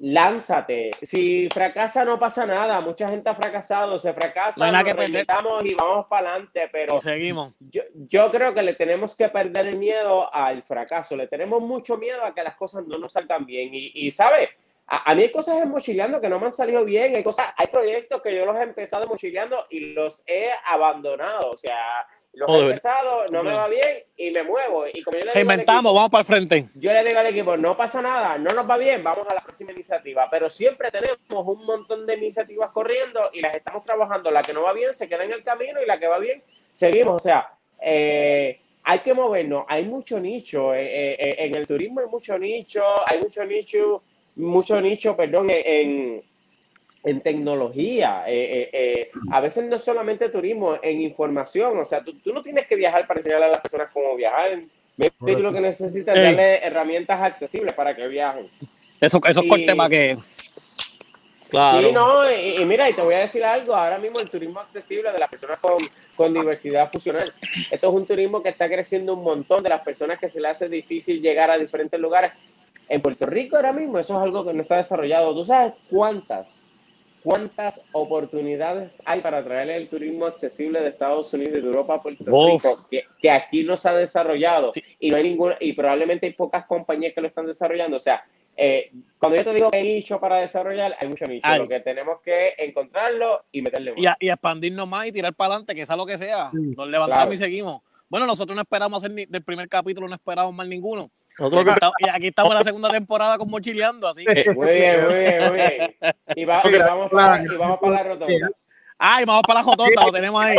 lánzate. 0.03 0.89
Si 1.01 1.47
fracasa 1.53 2.03
no 2.03 2.19
pasa 2.19 2.45
nada. 2.45 2.81
Mucha 2.81 3.07
gente 3.07 3.29
ha 3.29 3.35
fracasado, 3.35 3.97
se 3.97 4.11
fracasa, 4.13 4.65
No 4.65 4.71
nos 4.71 4.83
que 4.83 4.93
reinventamos 4.93 5.63
y 5.63 5.73
vamos 5.75 6.07
para 6.07 6.31
adelante. 6.31 6.69
Pero 6.71 6.97
Y 6.97 6.99
seguimos. 6.99 7.53
yo, 7.59 7.83
yo 7.95 8.29
creo 8.29 8.53
que 8.53 8.61
le 8.63 8.73
tenemos 8.73 9.15
que 9.15 9.29
perder 9.29 9.67
el 9.67 9.77
miedo 9.77 10.33
al 10.33 10.61
fracaso. 10.63 11.15
Le 11.15 11.27
tenemos 11.27 11.61
mucho 11.61 11.97
miedo 11.97 12.23
a 12.25 12.33
que 12.35 12.43
las 12.43 12.55
cosas 12.55 12.85
no 12.85 12.97
nos 12.97 13.13
salgan 13.13 13.45
bien. 13.45 13.73
Y, 13.73 13.91
y 13.93 14.11
¿sabe? 14.11 14.49
A, 14.87 15.09
a 15.11 15.15
mí 15.15 15.23
hay 15.23 15.31
cosas 15.31 15.61
en 15.63 15.69
mochileando 15.69 16.19
que 16.19 16.27
no 16.27 16.37
me 16.37 16.47
han 16.47 16.51
salido 16.51 16.83
bien. 16.83 17.15
Hay 17.15 17.23
cosas, 17.23 17.53
hay 17.55 17.67
proyectos 17.67 18.21
que 18.21 18.35
yo 18.35 18.45
los 18.45 18.57
he 18.57 18.63
empezado 18.63 19.07
mochileando 19.07 19.67
y 19.69 19.93
los 19.93 20.21
he 20.27 20.49
abandonado. 20.65 21.49
O 21.51 21.55
sea, 21.57 22.05
los 22.33 22.49
he 22.49 22.53
empezado, 22.69 23.27
no 23.29 23.43
me 23.43 23.53
va 23.53 23.67
bien 23.67 23.87
y 24.17 24.31
me 24.31 24.43
muevo. 24.43 24.85
Y 24.91 25.03
como 25.03 25.17
yo 25.17 25.25
le 25.25 25.31
digo 25.41 25.47
equipo- 25.53 25.93
vamos 25.93 26.09
para 26.11 26.21
el 26.21 26.25
frente. 26.27 26.65
yo 26.75 26.91
le 26.93 27.03
digo 27.03 27.19
al 27.19 27.27
equipo, 27.27 27.57
no 27.57 27.77
pasa 27.77 28.01
nada, 28.01 28.37
no 28.37 28.51
nos 28.53 28.67
va 28.69 28.77
bien, 28.77 29.03
vamos 29.03 29.27
a 29.27 29.33
la 29.35 29.41
próxima 29.41 29.71
iniciativa. 29.71 30.27
Pero 30.31 30.49
siempre 30.49 30.89
tenemos 30.91 31.17
un 31.29 31.65
montón 31.65 32.05
de 32.07 32.15
iniciativas 32.15 32.71
corriendo 32.71 33.29
y 33.33 33.41
las 33.41 33.53
estamos 33.55 33.85
trabajando. 33.85 34.31
La 34.31 34.41
que 34.41 34.53
no 34.53 34.63
va 34.63 34.73
bien 34.73 34.93
se 34.93 35.07
queda 35.07 35.23
en 35.23 35.31
el 35.33 35.43
camino 35.43 35.79
y 35.81 35.85
la 35.85 35.99
que 35.99 36.07
va 36.07 36.17
bien 36.19 36.41
seguimos. 36.71 37.15
O 37.15 37.19
sea, 37.19 37.49
eh, 37.81 38.59
hay 38.83 38.99
que 38.99 39.13
movernos. 39.13 39.65
Hay 39.67 39.85
mucho 39.85 40.19
nicho. 40.19 40.73
eh, 40.73 40.81
eh, 40.85 41.15
eh, 41.19 41.35
en 41.39 41.55
el 41.55 41.67
turismo 41.67 42.01
hay 42.01 42.07
mucho 42.07 42.37
nicho, 42.37 42.83
hay 43.05 43.19
mucho 43.19 43.45
nicho, 43.45 44.01
mucho 44.37 44.81
nicho, 44.81 45.15
perdón, 45.15 45.49
en, 45.51 45.61
en, 45.65 46.23
en 47.03 47.21
tecnología. 47.21 48.23
Eh, 48.27 48.33
eh, 48.33 48.69
eh, 48.73 49.11
a 49.31 49.41
veces 49.41 49.65
no 49.65 49.75
es 49.75 49.83
solamente 49.83 50.29
turismo, 50.29 50.77
en 50.81 51.01
información. 51.01 51.77
O 51.77 51.85
sea, 51.85 52.03
tú, 52.03 52.13
tú 52.19 52.33
no 52.33 52.41
tienes 52.41 52.67
que 52.67 52.75
viajar 52.75 53.05
para 53.05 53.19
enseñarle 53.19 53.45
a 53.45 53.49
las 53.49 53.61
personas 53.61 53.89
cómo 53.91 54.15
viajar. 54.15 54.59
Tú 55.19 55.39
lo 55.39 55.51
que 55.51 55.61
necesitas 55.61 56.15
es 56.15 56.23
darle 56.23 56.63
herramientas 56.63 57.21
accesibles 57.21 57.73
para 57.73 57.95
que 57.95 58.07
viajen. 58.07 58.47
Eso, 59.01 59.19
eso 59.27 59.41
es 59.41 59.49
corte 59.49 59.75
para 59.75 59.89
que. 59.89 60.17
Claro. 61.49 61.87
Sí, 61.87 61.93
no, 61.93 62.31
y, 62.31 62.61
y 62.61 62.65
mira, 62.65 62.89
y 62.89 62.93
te 62.93 63.01
voy 63.03 63.13
a 63.13 63.19
decir 63.19 63.43
algo, 63.43 63.75
ahora 63.75 63.99
mismo 63.99 64.19
el 64.19 64.27
turismo 64.27 64.59
accesible 64.59 65.11
de 65.11 65.19
las 65.19 65.29
personas 65.29 65.59
con, 65.59 65.77
con 66.15 66.33
diversidad 66.33 66.89
funcional, 66.91 67.31
esto 67.69 67.89
es 67.89 67.93
un 67.93 68.07
turismo 68.07 68.41
que 68.41 68.49
está 68.49 68.67
creciendo 68.67 69.13
un 69.13 69.23
montón 69.23 69.61
de 69.61 69.69
las 69.69 69.81
personas 69.81 70.17
que 70.17 70.29
se 70.29 70.41
le 70.41 70.47
hace 70.47 70.67
difícil 70.67 71.21
llegar 71.21 71.51
a 71.51 71.59
diferentes 71.59 71.99
lugares. 71.99 72.31
En 72.89 73.01
Puerto 73.01 73.27
Rico 73.27 73.55
ahora 73.55 73.71
mismo 73.71 73.99
eso 73.99 74.17
es 74.17 74.23
algo 74.23 74.43
que 74.43 74.53
no 74.53 74.63
está 74.63 74.77
desarrollado. 74.77 75.35
¿Tú 75.35 75.45
sabes 75.45 75.73
cuántas, 75.91 76.47
cuántas 77.23 77.81
oportunidades 77.93 79.01
hay 79.05 79.21
para 79.21 79.43
traer 79.43 79.69
el 79.69 79.87
turismo 79.87 80.25
accesible 80.25 80.81
de 80.81 80.89
Estados 80.89 81.33
Unidos 81.33 81.57
y 81.57 81.61
de 81.61 81.67
Europa 81.67 81.95
a 81.95 82.01
Puerto 82.01 82.23
Uf. 82.27 82.53
Rico 82.63 82.87
que, 82.89 83.03
que 83.21 83.31
aquí 83.31 83.63
no 83.63 83.77
se 83.77 83.89
ha 83.89 83.93
desarrollado 83.93 84.71
Sí. 84.73 84.81
y 84.99 85.09
no 85.11 85.17
hay 85.17 85.23
ninguna, 85.23 85.55
y 85.59 85.73
probablemente 85.73 86.25
hay 86.27 86.33
pocas 86.33 86.65
compañías 86.65 87.13
que 87.13 87.21
lo 87.21 87.27
están 87.27 87.45
desarrollando. 87.45 87.97
O 87.97 87.99
sea, 87.99 88.23
eh, 88.57 88.91
cuando 89.17 89.37
yo 89.37 89.43
te 89.45 89.53
digo 89.53 89.71
que 89.71 89.77
hay 89.77 89.83
nicho 89.95 90.19
para 90.19 90.39
desarrollar, 90.39 90.95
hay 90.99 91.07
mucho 91.07 91.25
nicho. 91.25 91.47
Lo 91.57 91.67
que 91.67 91.79
tenemos 91.79 92.21
que 92.21 92.53
encontrarlo 92.57 93.41
y 93.51 93.61
meterle 93.61 93.93
Y, 93.95 94.03
más. 94.03 94.15
y 94.19 94.29
expandirnos 94.29 94.87
más 94.87 95.07
y 95.07 95.11
tirar 95.11 95.33
para 95.33 95.53
adelante, 95.55 95.73
que 95.75 95.85
sea 95.85 95.95
lo 95.95 96.05
que 96.05 96.17
sea. 96.17 96.49
Sí, 96.51 96.57
Nos 96.77 96.87
levantamos 96.87 97.23
claro. 97.27 97.33
y 97.33 97.37
seguimos. 97.37 97.81
Bueno, 98.09 98.27
nosotros 98.27 98.55
no 98.55 98.61
esperamos 98.61 99.03
hacer 99.03 99.11
ni, 99.15 99.25
del 99.25 99.41
primer 99.43 99.67
capítulo, 99.67 100.07
no 100.07 100.15
esperamos 100.15 100.53
más 100.53 100.67
ninguno. 100.67 101.09
Nosotros 101.39 101.75
aquí 102.13 102.27
estamos 102.27 102.51
en 102.51 102.57
la 102.57 102.63
segunda 102.63 102.89
temporada 102.89 103.37
con 103.37 103.49
Mochileando, 103.49 104.07
así 104.07 104.23
que. 104.25 104.51
Muy 104.55 104.73
bien, 104.73 105.05
muy 105.05 105.15
bien, 105.15 105.39
muy 105.47 105.57
bien. 105.57 105.95
Y, 106.35 106.45
va- 106.45 106.61
y 106.65 106.77
vamos, 106.79 107.11
para, 107.11 107.43
y 107.43 107.47
vamos 107.57 107.79
para 107.81 107.93
la 107.95 108.03
rotonda. 108.03 108.49
Ay, 109.05 109.25
vamos 109.25 109.41
para 109.45 109.59
la 109.59 109.63
Jotonda, 109.65 110.05
lo 110.05 110.11
tenemos 110.13 110.41
ahí. 110.41 110.55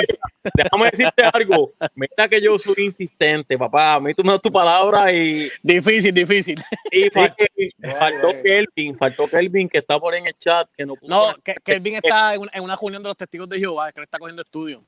déjame 0.53 0.91
decirte 0.91 1.23
algo. 1.33 1.71
Mira 1.95 2.29
que 2.29 2.43
yo 2.43 2.59
soy 2.59 2.75
insistente, 2.79 3.57
papá. 3.57 3.95
A 3.95 4.01
mí 4.01 4.13
tú 4.13 4.23
me 4.23 4.33
das 4.33 4.43
tu 4.43 4.53
palabra 4.53 5.11
y, 5.13 5.51
Difícil, 5.63 6.13
difícil. 6.13 6.63
y 6.91 7.09
faltó, 7.09 7.37
Kelvin, 8.43 8.97
faltó 8.97 9.29
Kelvin 9.29 9.69
que 9.69 9.79
está 9.79 9.99
por 9.99 10.13
ahí 10.13 10.21
en 10.21 10.27
el 10.27 10.39
chat. 10.39 10.69
Que 10.77 10.85
no, 10.85 10.95
pudo 10.95 11.09
No, 11.09 11.35
que 11.43 11.55
Kelvin 11.65 11.95
está 11.95 12.35
en 12.35 12.41
una, 12.43 12.51
en 12.53 12.63
una 12.65 12.77
reunión 12.77 13.03
de 13.03 13.09
los 13.09 13.17
testigos 13.17 13.49
de 13.49 13.59
Jehová, 13.61 13.93
que 13.93 14.01
le 14.01 14.05
está 14.05 14.19
cogiendo 14.19 14.43
estudio. 14.43 14.83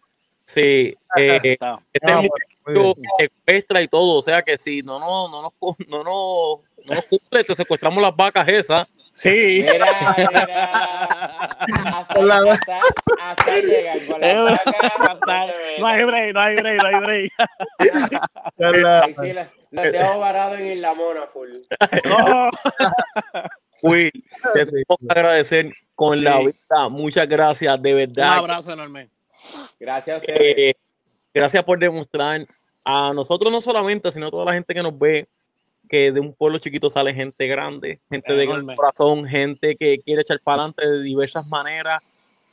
Sí, 0.44 0.94
eh, 1.16 1.40
Está. 1.42 1.78
este 1.94 2.12
Ah, 2.12 2.20
es 2.22 2.28
muchacho 2.74 2.94
bien. 3.00 3.30
secuestra 3.44 3.82
y 3.82 3.88
todo. 3.88 4.16
O 4.18 4.22
sea 4.22 4.42
que 4.42 4.56
si 4.56 4.82
no, 4.82 4.98
no, 4.98 5.28
no, 5.28 5.42
nos, 5.42 5.52
no, 5.88 6.04
no, 6.04 6.60
no 6.84 6.94
nos 6.94 7.04
cumple, 7.06 7.44
te 7.44 7.54
secuestramos 7.54 8.02
las 8.02 8.14
vacas 8.14 8.46
esas. 8.48 8.86
Sí. 9.14 9.64
Mira, 9.70 9.86
mira. 10.16 11.50
Hasta, 11.94 12.22
La- 12.22 12.52
hasta, 12.52 12.80
hasta 13.22 13.58
llegan 13.60 14.06
con 14.06 14.20
la 14.20 14.42
vaca, 14.42 14.62
hasta 14.98 15.46
se 15.46 15.80
No 15.80 15.86
hay 15.86 16.04
break, 16.04 16.34
no 16.34 16.40
hay 16.40 16.54
break, 16.56 16.82
no 16.82 16.88
hay 16.88 17.00
break. 17.00 17.32
Ahí 19.02 19.14
sí, 19.14 19.32
los 19.32 19.46
los 19.70 19.92
dejo 19.92 20.18
varados 20.18 20.58
en 20.58 20.72
Isla 20.72 20.94
Mona 20.94 21.26
full. 21.26 21.48
No. 22.04 22.50
Will, 23.82 24.10
te 24.54 24.66
tengo 24.66 24.96
que 24.98 25.06
agradecer 25.10 25.72
con 25.94 26.22
la 26.22 26.38
Sí. 26.38 26.46
vida. 26.46 26.88
Muchas 26.90 27.28
gracias, 27.28 27.82
de 27.82 27.92
Un 27.92 27.98
verdad. 27.98 28.34
abrazo 28.38 28.72
enorme. 28.72 29.08
Gracias 29.78 30.16
a 30.16 30.20
ustedes. 30.20 30.54
Eh, 30.58 30.74
gracias 31.36 31.62
por 31.64 31.78
demostrar 31.78 32.46
a 32.82 33.12
nosotros 33.12 33.52
no 33.52 33.60
solamente, 33.60 34.10
sino 34.10 34.28
a 34.28 34.30
toda 34.30 34.46
la 34.46 34.54
gente 34.54 34.72
que 34.72 34.82
nos 34.82 34.98
ve, 34.98 35.26
que 35.88 36.10
de 36.10 36.18
un 36.18 36.32
pueblo 36.32 36.58
chiquito 36.58 36.88
sale 36.88 37.12
gente 37.12 37.46
grande, 37.46 38.00
gente 38.08 38.32
de 38.32 38.46
gran 38.46 38.60
Enorme. 38.60 38.76
corazón, 38.76 39.26
gente 39.26 39.76
que 39.76 39.98
quiere 39.98 40.22
echar 40.22 40.40
para 40.40 40.62
adelante 40.62 40.88
de 40.88 41.02
diversas 41.02 41.46
maneras, 41.46 42.02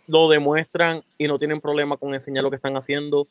lo 0.07 0.27
demuestran 0.27 1.01
y 1.17 1.29
no 1.29 1.39
tienen 1.39 1.61
problema 1.61 1.95
con 1.95 2.13
enseñar 2.13 2.43
lo 2.43 2.49
que 2.49 2.57
están 2.57 2.75
haciendo. 2.75 3.25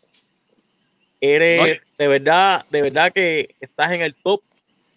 Eres 1.21 1.87
de 1.99 2.09
verdad, 2.09 2.65
de 2.71 2.83
verdad 2.83 3.13
que 3.13 3.55
estás 3.61 3.93
en 3.93 4.01
el 4.01 4.15
top 4.15 4.41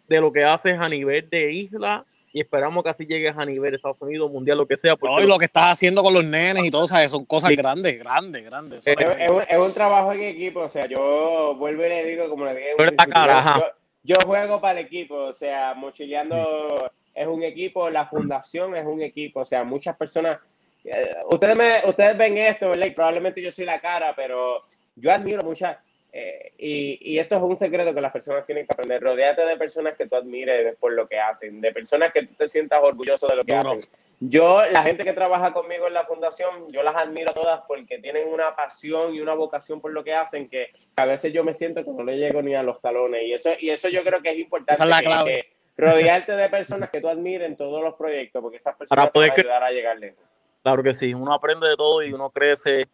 de 0.08 0.22
lo 0.22 0.32
que 0.32 0.46
haces 0.46 0.80
a 0.80 0.88
nivel 0.88 1.30
de 1.30 1.52
isla 1.52 2.06
y 2.36 2.42
esperamos 2.42 2.84
que 2.84 2.90
así 2.90 3.06
llegues 3.06 3.38
a 3.38 3.46
nivel 3.46 3.72
de 3.72 3.78
Estados 3.78 4.02
Unidos, 4.02 4.30
mundial, 4.30 4.58
lo 4.58 4.66
que 4.66 4.76
sea. 4.76 4.94
No, 5.02 5.22
y 5.22 5.26
lo 5.26 5.40
que 5.40 5.46
estás 5.46 5.68
haciendo 5.72 6.04
con 6.04 6.14
los 6.14 6.26
nenes 6.26 6.66
y 6.66 6.70
todo, 6.70 6.86
¿sabes? 6.86 7.10
Son 7.10 7.24
cosas 7.24 7.52
Sí. 7.52 7.56
grandes, 7.56 7.98
grandes, 7.98 8.44
grandes. 8.44 8.86
Es, 8.86 8.98
es 8.98 9.32
un, 9.32 9.42
es 9.48 9.58
un 9.58 9.74
trabajo 9.74 10.12
en 10.12 10.22
equipo, 10.22 10.60
o 10.60 10.68
sea, 10.68 10.86
yo 10.86 11.56
vuelvo 11.58 11.86
y 11.86 11.88
le 11.88 12.04
digo, 12.04 12.28
como 12.28 12.44
le 12.44 12.54
dije, 12.56 12.72
cara, 13.10 13.74
yo 14.04 14.18
juego 14.26 14.60
para 14.60 14.78
el 14.82 14.86
equipo, 14.86 15.16
o 15.16 15.34
sea, 15.34 15.76
Mochileando 15.76 16.92
es 17.14 17.26
un 17.26 17.42
equipo, 17.42 17.90
la 17.90 18.06
fundación 18.06 18.76
es 18.76 18.86
un 18.86 19.02
equipo, 19.02 19.40
o 19.40 19.46
sea, 19.46 19.64
muchas 19.64 19.96
personas, 19.96 20.38
eh, 20.84 21.16
ustedes, 21.32 21.56
me, 21.56 21.90
ustedes 21.90 22.18
ven 22.18 22.38
esto, 22.38 22.72
¿verdad? 22.72 22.88
Y 22.88 22.92
probablemente 22.92 23.42
yo 23.42 23.50
soy 23.50 23.64
la 23.64 23.80
cara, 23.80 24.12
pero 24.14 24.62
yo 24.98 25.10
admiro 25.10 25.42
muchas, 25.42 25.78
eh, 26.18 26.52
y, 26.58 26.98
y 27.14 27.20
esto 27.20 27.36
es 27.36 27.42
un 27.44 27.58
secreto 27.58 27.94
que 27.94 28.00
las 28.00 28.14
personas 28.14 28.46
tienen 28.46 28.66
que 28.66 28.72
aprender, 28.72 29.02
rodeate 29.02 29.42
de 29.46 29.58
personas 29.58 29.98
que 29.98 30.08
tú 30.08 30.16
admires 30.16 30.76
por 30.78 30.94
lo 30.94 31.08
que 31.08 31.20
hacen, 31.20 31.60
de 31.60 31.74
personas 31.74 32.14
que 32.14 32.26
tú 32.26 32.34
te 32.38 32.48
sientas 32.48 32.80
orgulloso 32.82 33.28
de 33.28 33.36
lo 33.36 33.44
que 33.44 33.54
hacen. 33.54 33.82
Yo, 34.22 34.66
la 34.72 34.84
gente 34.84 35.04
que 35.04 35.12
trabaja 35.12 35.52
conmigo 35.52 35.88
en 35.88 35.94
la 35.94 36.06
fundación, 36.06 36.72
yo 36.72 36.84
las 36.84 36.96
admiro 36.96 37.34
todas 37.34 37.64
porque 37.68 38.00
tienen 38.00 38.30
una 38.30 38.56
pasión 38.56 39.14
y 39.14 39.20
una 39.20 39.34
vocación 39.34 39.82
por 39.82 39.92
lo 39.92 40.06
que 40.06 40.14
hacen 40.14 40.48
que 40.50 40.68
a 40.96 41.04
veces 41.06 41.34
yo 41.34 41.44
me 41.44 41.52
siento 41.52 41.84
que 41.84 41.92
no 41.92 42.02
le 42.06 42.18
llego 42.18 42.42
ni 42.42 42.56
a 42.56 42.64
los 42.64 42.80
talones. 42.80 43.24
Y 43.24 43.34
eso, 43.34 43.50
y 43.60 43.72
eso 43.72 43.90
yo 43.90 44.02
creo 44.04 44.22
que 44.22 44.30
es 44.32 44.40
importante. 44.40 44.76
Esa 44.76 44.86
es 44.86 44.90
la 44.90 45.00
que- 45.00 45.06
clave. 45.06 45.34
que 45.34 45.50
rodearte 45.78 46.32
de 46.32 46.48
personas 46.50 46.90
que 46.92 47.02
tú 47.02 47.10
admires 47.10 47.46
en 47.46 47.58
todos 47.58 47.84
los 47.84 47.96
proyectos, 47.96 48.42
porque 48.42 48.56
esas 48.56 48.78
personas 48.78 49.04
Para 49.04 49.12
poder 49.12 49.34
te 49.34 49.44
van 49.44 49.52
a 49.52 49.56
ayudar 49.56 49.64
a 49.64 49.72
llegarle. 49.76 50.16
claro 50.64 50.82
que 50.82 50.94
sí. 50.94 51.14
Uno 51.14 51.34
aprende 51.34 51.68
de 51.68 51.76
todo 51.76 52.02
y 52.02 52.14
uno 52.14 52.30
crece. 52.30 52.86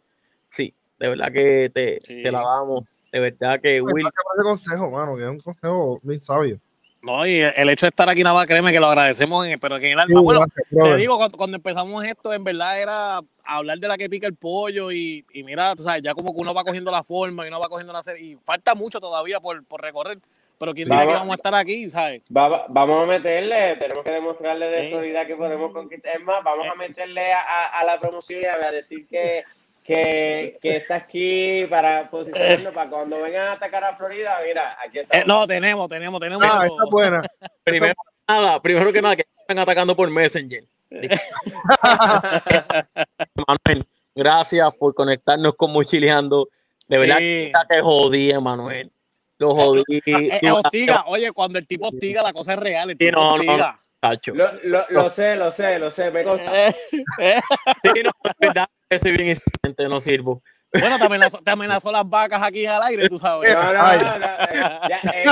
Sí, 0.47 0.73
de 0.97 1.07
verdad 1.09 1.31
que 1.31 1.69
te, 1.71 1.99
Sí. 2.03 2.23
te 2.23 2.31
la 2.31 2.39
damos. 2.41 2.85
De 3.11 3.19
verdad 3.19 3.59
que 3.59 3.81
Will, 3.81 4.03
Gracias 4.03 4.23
por 4.23 4.35
ese 4.35 4.43
consejo, 4.43 4.91
mano, 4.91 5.15
que 5.17 5.23
es 5.23 5.29
un 5.29 5.39
consejo 5.39 5.99
bien 6.03 6.21
sabio. 6.21 6.57
No, 7.03 7.25
y 7.25 7.39
el 7.41 7.67
hecho 7.69 7.87
de 7.87 7.89
estar 7.89 8.07
aquí 8.07 8.21
nada 8.23 8.35
más, 8.35 8.47
créeme 8.47 8.71
que 8.71 8.79
lo 8.79 8.85
agradecemos, 8.85 9.45
en- 9.47 9.59
pero 9.59 9.79
que 9.79 9.87
en 9.91 9.97
el 9.99 10.05
Sí, 10.05 10.11
alma. 10.13 10.21
Bueno, 10.21 10.41
gracias, 10.41 10.67
te 10.69 10.97
digo, 10.97 11.17
cuando, 11.17 11.35
cuando 11.37 11.57
empezamos 11.57 12.05
esto, 12.05 12.31
en 12.31 12.43
verdad 12.43 12.79
era 12.79 13.19
hablar 13.43 13.79
de 13.79 13.87
la 13.87 13.97
que 13.97 14.07
pica 14.07 14.27
el 14.27 14.35
pollo 14.35 14.91
y, 14.91 15.25
y 15.33 15.43
mira, 15.43 15.75
tú 15.75 15.81
sabes, 15.83 16.03
ya 16.03 16.13
como 16.13 16.31
que 16.33 16.39
uno 16.41 16.53
va 16.53 16.63
cogiendo 16.63 16.91
la 16.91 17.01
forma 17.03 17.43
y 17.43 17.47
uno 17.47 17.59
va 17.59 17.69
cogiendo 17.69 17.91
la 17.91 18.03
serie. 18.03 18.23
Y 18.33 18.35
falta 18.35 18.75
mucho 18.75 18.99
todavía 18.99 19.39
por, 19.39 19.65
por 19.65 19.81
recorrer, 19.81 20.19
pero 20.59 20.75
quién 20.75 20.87
diría 20.87 21.07
que 21.07 21.13
Vamos. 21.13 21.31
a 21.31 21.35
estar 21.37 21.55
aquí, 21.55 21.89
¿sabes? 21.89 22.21
Va- 22.35 22.65
vamos 22.69 23.03
a 23.03 23.07
meterle, 23.07 23.77
tenemos 23.77 24.03
que 24.03 24.11
demostrarle 24.11 24.67
de 24.67 24.81
Sí. 24.83 24.89
Florida 24.91 25.25
que 25.25 25.35
podemos 25.35 25.73
conquistar. 25.73 26.15
Es 26.17 26.23
más, 26.23 26.43
vamos 26.43 26.67
a 26.71 26.75
meterle 26.75 27.33
a, 27.33 27.41
a- 27.41 27.79
a 27.79 27.83
la 27.83 27.99
promoción 27.99 28.41
y 28.43 28.45
a 28.45 28.71
decir 28.71 29.07
que, 29.09 29.43
que, 29.91 30.57
que 30.61 30.77
está 30.77 30.95
aquí 30.95 31.65
para 31.69 32.09
posicionarnos 32.09 32.73
para 32.73 32.89
cuando 32.89 33.21
vengan 33.21 33.49
a 33.49 33.51
atacar 33.53 33.83
a 33.83 33.93
Florida. 33.95 34.37
Mira, 34.47 34.77
aquí 34.85 34.99
está. 34.99 35.19
Eh, 35.19 35.23
no, 35.25 35.45
tenemos, 35.45 35.89
tenemos, 35.89 36.19
tenemos. 36.21 36.45
Ah, 36.49 36.65
esta 36.65 36.83
es 36.83 36.89
buena. 36.89 37.21
primero 37.63 37.93
que 37.93 38.33
nada, 38.33 38.61
primero 38.61 38.93
que 38.93 39.01
nada, 39.01 39.15
que 39.17 39.25
están 39.41 39.59
atacando 39.59 39.95
por 39.95 40.09
Messenger. 40.09 40.63
Manuel, 43.35 43.85
gracias 44.15 44.75
por 44.75 44.93
conectarnos 44.95 45.55
con 45.55 45.71
Mochileando. 45.73 46.47
De 46.87 46.97
verdad 46.97 47.17
Sí. 47.17 47.21
que 47.23 47.43
está 47.43 47.65
jodí, 47.81 48.33
Manuel. 48.41 48.91
Lo 49.39 49.51
jodí. 49.55 49.83
Eh, 49.89 50.39
eh, 50.41 50.51
hostiga, 50.51 51.03
oye, 51.07 51.31
cuando 51.33 51.59
el 51.59 51.67
tipo 51.67 51.87
hostiga, 51.87 52.21
la 52.21 52.31
cosa 52.31 52.53
es 52.53 52.59
real. 52.59 52.91
El 52.91 52.97
Sí, 52.97 53.05
tipo 53.05 53.19
no, 53.19 53.27
no, 53.27 53.33
hostiga. 53.35 53.79
Tacho. 54.01 54.33
Lo, 54.35 54.51
lo, 54.63 54.85
lo 54.89 55.09
sé, 55.09 55.37
lo 55.37 55.51
sé, 55.53 55.79
lo 55.79 55.91
sé, 55.91 56.11
me 56.11 56.23
consta. 56.25 56.67
Eh, 56.67 56.75
eh. 57.19 57.41
Sí, 57.83 58.03
no, 58.03 58.11
verdad 58.39 58.67
soy 58.99 59.11
bien 59.15 59.29
insistente, 59.29 59.87
no 59.87 60.01
sirvo. 60.01 60.41
Bueno, 60.73 60.97
te 60.97 61.05
amenazó, 61.05 61.39
te 61.39 61.51
amenazó 61.51 61.91
las 61.91 62.07
vacas 62.09 62.41
aquí 62.41 62.65
al 62.65 62.81
aire, 62.83 63.09
tú 63.09 63.17
sabes. 63.19 63.53
No, 63.53 63.73
no, 63.73 63.85
Ay. 63.85 63.99
no, 63.99 64.19
no, 64.19 64.25
eh, 64.25 64.79
ya, 64.89 65.01
eh, 65.13 65.23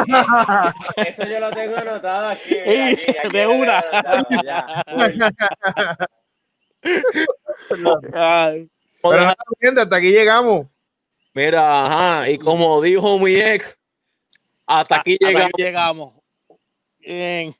eh, 0.97 1.03
eso 1.07 1.23
yo 1.25 1.39
lo 1.39 1.51
tengo 1.51 1.77
anotado 1.77 2.27
aquí. 2.27 2.57
aquí, 2.57 3.17
aquí 3.17 3.37
De 3.37 3.47
una. 3.47 3.79
anotado, 3.79 4.27
ya. 4.43 4.83
Ay. 8.13 8.69
Pero 9.01 9.15
nada, 9.17 9.35
mi 9.49 9.65
gente, 9.65 9.81
hasta 9.81 9.95
aquí 9.95 10.11
llegamos. 10.11 10.67
Mira, 11.33 11.85
ajá, 11.85 12.29
y 12.29 12.37
como 12.37 12.81
dijo 12.81 13.17
mi 13.17 13.35
ex, 13.35 13.77
hasta 14.65 14.97
aquí 14.97 15.13
Hasta 15.13 15.27
llegamos. 15.27 15.49
aquí 15.53 15.63
llegamos. 15.63 16.13
Bien. 16.99 17.55